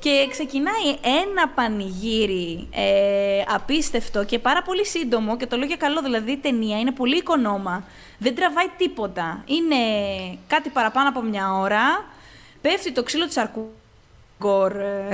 Και 0.01 0.27
ξεκινάει 0.31 0.89
ένα 1.23 1.49
πανηγύρι 1.55 2.69
ε, 2.70 3.43
απίστευτο 3.49 4.25
και 4.25 4.39
πάρα 4.39 4.62
πολύ 4.62 4.87
σύντομο 4.87 5.37
και 5.37 5.47
το 5.47 5.57
λέω 5.57 5.66
για 5.66 5.77
καλό, 5.77 6.03
δηλαδή 6.03 6.33
η 6.33 6.37
ταινία 6.37 6.79
είναι 6.79 6.93
πολύ 6.93 7.16
οικονόμα. 7.16 7.85
Δεν 8.19 8.35
τραβάει 8.35 8.66
τίποτα. 8.77 9.45
Είναι 9.47 9.77
κάτι 10.47 10.69
παραπάνω 10.69 11.09
από 11.09 11.23
μια 11.23 11.53
ώρα. 11.53 12.05
Πέφτει 12.61 12.93
το 12.93 13.03
ξύλο 13.03 13.27
της 13.27 13.37
αρκού 13.37 13.70
gore 14.41 14.75
ε, 14.75 15.09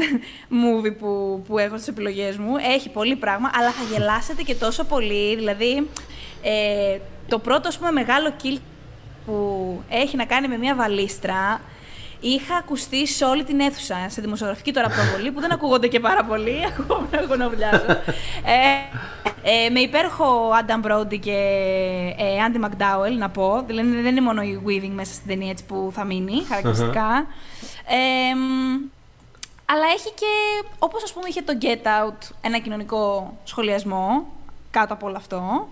movie 0.51 0.97
που, 0.99 1.43
που 1.47 1.59
έχω 1.59 1.77
στις 1.77 1.89
επιλογές 1.89 2.37
μου. 2.37 2.57
Έχει 2.57 2.91
πολύ 2.91 3.17
πράγμα, 3.17 3.51
αλλά 3.55 3.71
θα 3.71 3.83
γελάσετε 3.93 4.43
και 4.43 4.55
τόσο 4.55 4.85
πολύ. 4.85 5.37
Δηλαδή, 5.37 5.89
ε, 6.43 6.99
το 7.29 7.39
πρώτο, 7.39 7.69
ας 7.69 7.79
πούμε, 7.79 7.91
μεγάλο 7.91 8.33
kill 8.43 8.59
που 9.27 9.83
έχει 9.89 10.17
να 10.17 10.25
κάνει 10.25 10.49
με 10.49 10.57
μια 10.57 10.75
βαλίστρα, 10.75 11.61
είχα 12.29 12.57
ακουστεί 12.57 13.07
σε 13.07 13.25
όλη 13.25 13.45
την 13.45 13.61
αίθουσα, 13.61 14.07
σε 14.09 14.21
δημοσιογραφική 14.21 14.73
τώρα 14.73 14.89
προβολή, 14.89 15.31
που 15.31 15.41
δεν 15.41 15.53
ακούγονται 15.53 15.89
και 15.89 16.01
πάρα 16.01 16.25
πολύ, 16.25 16.65
ακόμα 16.79 17.09
να 17.11 17.21
γονοβουλιάζω. 17.21 17.85
ε, 18.45 18.97
ε, 19.43 19.71
με 19.71 19.81
υπέροχο 19.81 20.51
Adam 20.51 20.87
Brody 20.87 21.19
και 21.21 21.39
ε, 22.19 22.25
Andy 22.49 22.65
McDowell, 22.65 23.17
να 23.19 23.31
πω. 23.31 23.63
Δηλαδή 23.67 23.89
δεν 23.89 24.07
είναι 24.07 24.21
μόνο 24.21 24.43
η 24.43 24.63
Weaving 24.67 24.93
μέσα 24.95 25.13
στην 25.15 25.27
ταινία 25.27 25.51
έτσι 25.51 25.65
που 25.65 25.91
θα 25.95 26.05
μείνει, 26.05 26.45
χαρακτηριστικά. 26.49 27.27
Ε, 27.87 28.35
μ, 28.35 28.93
αλλά 29.67 29.85
έχει 29.95 30.13
και, 30.15 30.65
όπως 30.79 31.03
ας 31.03 31.13
πούμε 31.13 31.29
είχε 31.29 31.43
το 31.43 31.53
Get 31.61 31.87
Out, 31.87 32.35
ένα 32.41 32.59
κοινωνικό 32.59 33.37
σχολιασμό 33.45 34.27
κάτω 34.71 34.95
από 34.95 35.07
όλο 35.07 35.17
αυτό. 35.17 35.69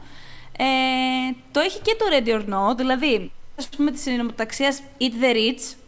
Ε, 0.56 0.64
το 1.52 1.60
έχει 1.60 1.80
και 1.80 1.96
το 1.98 2.04
Ready 2.10 2.40
or 2.40 2.54
Not, 2.54 2.76
δηλαδή, 2.76 3.30
ας 3.58 3.68
πούμε, 3.68 3.90
της 3.90 4.02
συνομοταξίας 4.02 4.82
Eat 5.00 5.24
the 5.24 5.34
Rich. 5.34 5.81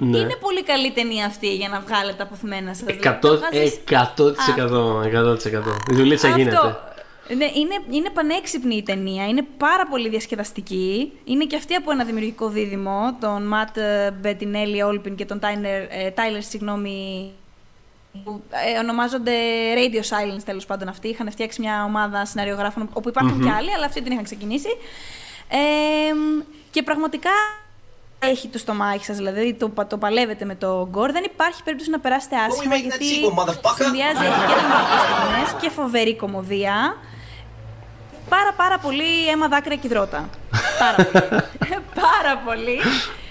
Ναι. 0.00 0.18
Είναι 0.18 0.36
πολύ 0.40 0.62
καλή 0.62 0.90
ταινία 0.90 1.26
αυτή 1.26 1.54
για 1.54 1.68
να 1.68 1.80
βγάλετε 1.80 2.22
αποθυμένα 2.22 2.68
σας. 2.74 2.78
δηλαδή. 2.78 2.98
Εκατό- 2.98 3.28
Το 3.28 3.36
βγάζεις- 3.50 3.76
Εκατό 3.76 4.32
της 4.32 4.48
εκατό. 4.48 5.02
εκατό 5.06 5.34
της 5.34 5.44
εκατό. 5.44 5.76
Η 5.90 5.94
δουλίτσα 5.94 6.26
αυτό. 6.28 6.38
γίνεται. 6.40 6.78
Ναι, 7.36 7.44
είναι, 7.44 7.74
είναι 7.90 8.10
πανέξυπνη 8.10 8.76
η 8.76 8.82
ταινία, 8.82 9.26
είναι 9.26 9.46
πάρα 9.56 9.86
πολύ 9.86 10.08
διασκεδαστική. 10.08 11.12
Είναι 11.24 11.44
και 11.44 11.56
αυτή 11.56 11.74
από 11.74 11.90
ένα 11.90 12.04
δημιουργικό 12.04 12.48
δίδυμο, 12.48 13.16
τον 13.20 13.46
Ματ 13.46 13.76
Μπετινέλη 14.20 14.82
Όλπιν 14.82 15.14
και 15.14 15.24
τον 15.24 15.38
Τάιλερ, 16.14 16.42
συγγνώμη, 16.42 17.30
που 18.24 18.42
ε, 18.74 18.78
ονομάζονται 18.78 19.32
Radio 19.76 20.00
Silence 20.00 20.42
τέλος 20.44 20.66
πάντων 20.66 20.88
αυτοί. 20.88 21.08
Είχαν 21.08 21.30
φτιάξει 21.30 21.60
μια 21.60 21.84
ομάδα 21.84 22.24
σεναριογράφων 22.24 22.88
όπου 22.92 23.08
υπάρχουν 23.08 23.42
κι 23.42 23.48
άλλοι, 23.50 23.72
αλλά 23.74 23.84
αυτοί 23.86 24.02
την 24.02 24.12
είχαν 24.12 24.24
ξεκινήσει. 24.24 24.68
Ε, 25.48 25.56
και 26.70 26.82
πραγματικά 26.82 27.30
έχει 28.18 28.48
το 28.48 28.58
στομάχι 28.58 29.04
σας, 29.04 29.16
δηλαδή 29.16 29.54
το, 29.54 29.72
το 29.88 29.98
παλεύετε 29.98 30.44
με 30.44 30.54
το 30.54 30.88
γκορ. 30.90 31.12
Δεν 31.12 31.24
υπάρχει 31.24 31.62
περίπτωση 31.62 31.90
να 31.90 32.00
περάσετε 32.00 32.36
άσχημα 32.36 32.76
γιατί 32.76 33.04
συνδυάζει 33.76 34.24
έχει 34.24 34.40
και 34.48 34.54
δραματικές 34.60 35.56
και 35.60 35.70
φοβερή 35.70 36.16
κομμωδία. 36.16 36.96
Πάρα 38.28 38.52
πάρα 38.56 38.78
πολύ 38.78 39.28
αίμα 39.32 39.48
δάκρυα 39.48 39.76
και 39.76 39.86
υδρότα. 39.86 40.28
πάρα 40.78 41.08
πολύ. 41.10 41.42
πάρα 42.04 42.38
πολύ. 42.46 42.78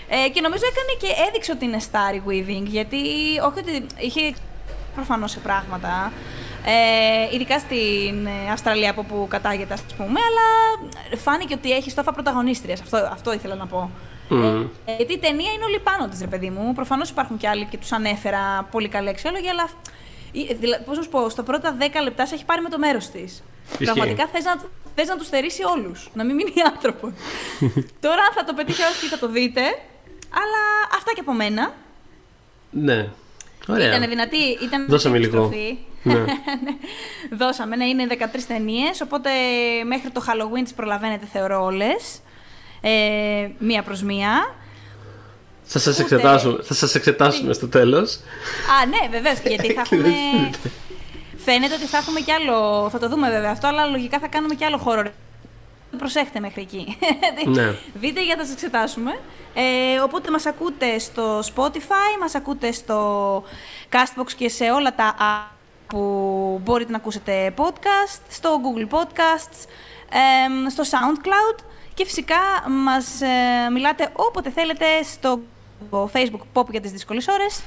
Ε, 0.10 0.30
και 0.30 0.42
νομίζω 0.42 0.64
έκανε 0.72 0.94
και 1.00 1.24
έδειξε 1.28 1.52
ότι 1.52 1.66
είναι 1.66 1.80
Starry 1.92 2.30
Weaving, 2.30 2.64
γιατί 2.66 2.98
όχι 3.48 3.60
ότι 3.60 3.86
είχε 3.98 4.34
προφανώς 4.96 5.32
σε 5.32 5.40
πράγματα, 5.40 6.12
ε, 6.66 7.36
ειδικά 7.36 7.60
στην 7.60 8.28
Αυστραλία 8.52 8.90
από 8.90 9.04
που 9.04 9.28
κατάγεται, 9.30 9.74
ας 9.74 9.82
πούμε, 9.98 10.20
αλλά 10.28 10.48
φάνηκε 11.18 11.54
ότι 11.54 11.72
έχει 11.72 11.90
στόφα 11.90 12.14
πρωταγωνίστριας. 12.14 12.82
Αυτό, 12.82 12.98
αυτό 12.98 13.34
ήθελα 13.34 13.56
να 13.56 13.66
πω. 13.66 13.92
Mm. 14.30 14.68
Ε, 14.86 14.96
γιατί 14.96 15.14
η 15.14 15.18
ταινία 15.18 15.52
είναι 15.52 15.64
όλοι 15.64 15.80
πάνω 15.80 16.08
της, 16.08 16.20
ρε 16.22 16.28
παιδί 16.28 16.50
μου. 16.50 16.74
Προφανώς 16.74 17.10
υπάρχουν 17.10 17.38
και 17.38 17.48
άλλοι 17.48 17.66
και 17.66 17.78
τους 17.78 17.92
ανέφερα 17.92 18.68
πολύ 18.72 18.88
καλή 18.88 19.10
αξιόλογοι, 19.10 19.50
αλλά. 19.50 19.70
Πώς 20.86 20.98
να 20.98 21.04
σου 21.04 21.10
πω, 21.10 21.30
στα 21.30 21.44
πρώτα 21.44 21.78
10 21.80 21.84
λεπτά 22.04 22.26
σε 22.26 22.34
έχει 22.36 22.46
πάρει 22.46 22.62
με 22.62 22.70
το 22.70 22.78
μέρος 22.78 23.10
της. 23.10 23.44
Πραγματικά 23.78 24.28
θες 24.28 24.44
να, 24.44 24.56
θες 24.96 25.08
να 25.08 25.18
τους 25.18 25.28
θερήσει 25.30 25.62
όλους. 25.64 26.10
Να 26.14 26.24
μην 26.26 26.36
μείνει 26.36 26.52
άνθρωπος. 26.74 27.12
Τώρα, 28.06 28.22
αν 28.22 28.34
θα 28.36 28.44
το 28.44 28.54
πετύχει 28.54 28.82
όχι, 28.82 29.06
θα 29.08 29.18
το 29.18 29.28
δείτε. 29.28 29.62
Αλλά 30.30 30.62
αυτά 30.96 31.12
και 31.14 31.20
από 31.20 31.34
μένα. 31.34 31.74
Ναι. 32.70 33.10
Ωραία. 33.68 33.96
Ήταν 33.96 34.10
δυνατή. 34.10 34.44
Ήταν 34.64 34.86
Δώσαμε 34.90 35.18
λίγο. 35.18 35.52
Ναι. 36.04 36.14
ναι. 36.64 36.76
Δώσαμε, 37.32 37.76
ναι, 37.76 37.86
είναι 37.86 38.08
13 38.10 38.16
ταινίες. 38.48 39.02
Οπότε 39.02 39.30
μέχρι 39.86 40.10
το 40.10 40.24
Halloween 40.28 40.64
τις 40.64 40.74
προλαβαίνετε, 40.74 41.26
θεωρώ 41.26 41.64
όλες 41.64 42.22
ε, 42.82 43.50
μία 43.58 43.84
προς 43.84 44.02
μία. 44.02 44.56
Θα 45.64 45.80
σας, 45.80 46.00
εξετάσουμε, 46.00 46.64
θα 46.64 46.74
σας 46.74 46.96
εξετάσουμε 46.96 47.54
στο 47.54 47.68
τέλος. 47.68 48.16
Α, 48.82 48.86
ναι, 48.86 49.10
βεβαίως, 49.12 49.40
γιατί 49.40 49.74
θα 49.74 49.82
έχουμε... 49.82 50.14
Φαίνεται 51.38 51.74
ότι 51.74 51.86
θα 51.86 51.98
έχουμε 51.98 52.20
κι 52.20 52.32
άλλο, 52.32 52.90
θα 52.90 53.00
το 53.00 53.10
δούμε 53.10 53.30
βέβαια 53.30 53.52
αυτό, 53.52 53.68
αλλά 53.68 53.86
λογικά 53.86 54.20
θα 54.20 54.28
κάνουμε 54.28 54.56
κι 54.56 54.66
άλλο 54.66 54.78
χώρο. 54.78 55.04
Προσέχτε 55.98 56.40
μέχρι 56.40 56.62
εκεί. 56.62 56.98
Ναι. 57.58 57.76
Δείτε 57.94 58.24
για 58.24 58.36
να 58.36 58.44
σας 58.44 58.54
εξετάσουμε. 58.54 59.20
Ε, 59.54 60.00
οπότε 60.00 60.32
μας 60.32 60.46
ακούτε 60.46 61.00
στο 61.00 61.40
Spotify, 61.40 62.20
μας 62.20 62.36
ακούτε 62.36 62.72
στο 62.72 63.44
Castbox 63.92 64.32
και 64.38 64.50
σε 64.50 64.64
όλα 64.72 64.96
τα 64.96 65.16
app 65.20 65.58
που 65.88 66.62
μπορείτε 66.64 66.92
να 66.92 66.98
ακούσετε 66.98 67.54
podcast, 67.58 68.22
στο 68.30 68.60
Google 68.64 68.98
Podcasts, 68.98 69.66
ε, 70.12 70.70
στο 70.70 70.84
SoundCloud 70.84 71.64
και 71.98 72.06
φυσικά 72.06 72.36
μας 72.86 73.22
ε, 73.22 73.70
μιλάτε 73.74 74.10
όποτε 74.14 74.50
θέλετε 74.50 74.86
στο 75.04 75.40
facebook 75.92 76.46
pop 76.54 76.70
για 76.70 76.82
τις 76.82 76.92
δύσκολες 76.92 77.28
ώρες 77.28 77.64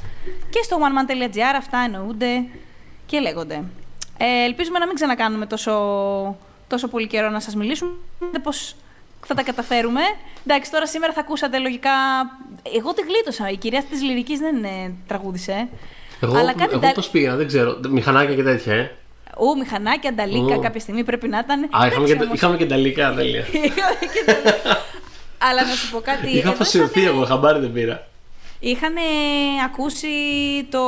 και 0.50 0.62
στο 0.62 0.78
oneman.gr 0.80 1.54
αυτά 1.56 1.78
εννοούνται 1.78 2.44
και 3.06 3.20
λέγονται. 3.20 3.62
Ε, 4.18 4.44
ελπίζουμε 4.44 4.78
να 4.78 4.86
μην 4.86 4.94
ξανακάνουμε 4.94 5.46
τόσο, 5.46 5.72
τόσο 6.68 6.88
πολύ 6.88 7.06
καιρό 7.06 7.30
να 7.30 7.40
σας 7.40 7.54
μιλήσουμε. 7.54 7.90
Πώς 8.42 8.76
θα 9.26 9.34
τα 9.34 9.42
καταφέρουμε. 9.42 10.00
Εντάξει, 10.46 10.70
τώρα 10.70 10.86
σήμερα 10.86 11.12
θα 11.12 11.20
ακούσατε 11.20 11.58
λογικά... 11.58 11.90
Εγώ 12.76 12.92
τη 12.94 13.02
γλίτωσα. 13.02 13.50
Η 13.50 13.56
κυρία 13.56 13.84
της 13.90 14.02
λυρικής 14.02 14.38
δεν 14.38 14.64
ε, 14.64 14.94
τραγούδισε. 15.06 15.68
Εγώ, 16.20 16.36
αλλά 16.36 16.52
κάτι 16.54 16.74
εγώ 16.82 16.92
πώς 16.94 17.10
πήγα, 17.10 17.36
δεν 17.36 17.46
ξέρω. 17.46 17.80
Μηχανάκια 17.88 18.34
και 18.34 18.42
τέτοια, 18.42 18.74
ε. 18.74 18.96
Ού, 19.38 19.58
μηχανάκια, 19.58 20.10
ανταλίκα, 20.10 20.58
κάποια 20.58 20.80
στιγμή 20.80 21.04
πρέπει 21.04 21.28
να 21.28 21.38
ήταν. 21.38 21.62
Α, 21.62 21.86
είχαμε, 21.86 22.06
και, 22.06 22.18
είχαμε 22.32 22.56
και 22.56 22.64
ανταλίκα, 22.64 23.12
τέλεια. 23.16 23.44
Αλλά 25.38 25.64
να 25.64 25.74
σου 25.74 25.90
πω 25.90 26.00
κάτι. 26.00 26.30
Είχα 26.36 26.52
φασιωθεί 26.52 27.04
εγώ, 27.04 27.24
χαμπάρι 27.24 27.60
δεν 27.60 27.72
πήρα. 27.72 28.08
Είχαν 28.60 28.94
ακούσει 29.64 30.08
το 30.70 30.80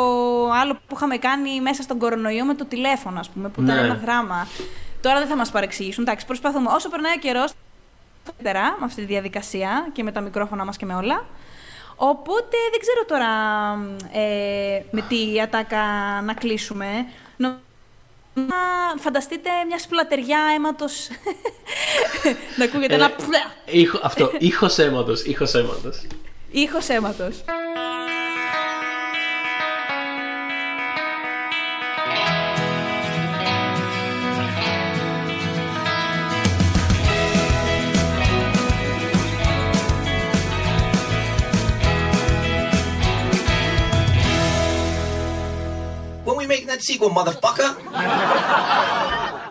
άλλο 0.52 0.74
που 0.86 0.94
είχαμε 0.94 1.16
κάνει 1.16 1.60
μέσα 1.60 1.82
στον 1.82 1.98
κορονοϊό 1.98 2.44
με 2.44 2.54
το 2.54 2.64
τηλέφωνο, 2.64 3.20
ας 3.20 3.28
πούμε, 3.30 3.48
που 3.48 3.62
ήταν 3.62 3.76
ναι. 3.76 3.82
ένα 3.82 3.94
δράμα. 3.94 4.48
Τώρα 5.00 5.18
δεν 5.18 5.28
θα 5.28 5.36
μας 5.36 5.50
παρεξηγήσουν. 5.50 6.02
Εντάξει, 6.02 6.26
προσπαθούμε 6.26 6.70
όσο 6.70 6.88
περνάει 6.88 7.12
ο 7.16 7.18
καιρός, 7.18 7.52
με 8.42 8.84
αυτή 8.84 9.00
τη 9.00 9.06
διαδικασία 9.06 9.88
και 9.92 10.02
με 10.02 10.12
τα 10.12 10.20
μικρόφωνα 10.20 10.64
μας 10.64 10.76
και 10.76 10.86
με 10.86 10.94
όλα. 10.94 11.26
Οπότε 11.96 12.56
δεν 12.70 12.80
ξέρω 12.80 13.04
τώρα 13.06 13.30
ε, 14.12 14.82
με 14.90 15.00
τι 15.08 15.40
ατάκα 15.40 15.84
να 16.24 16.34
κλείσουμε 16.34 16.86
να 17.36 17.60
φανταστείτε 18.98 19.50
μια 19.68 19.78
σπλατεριά 19.78 20.40
αίματος. 20.54 21.08
Να 22.56 22.64
ακούγεται 22.64 22.94
ένα 22.94 23.10
ε, 23.64 23.78
ήχο, 23.78 24.00
Αυτό, 24.02 24.30
ήχος 24.38 24.78
αίματος, 26.88 27.44
make 46.52 46.66
that 46.66 46.82
sequel, 46.82 47.08
motherfucker. 47.08 47.72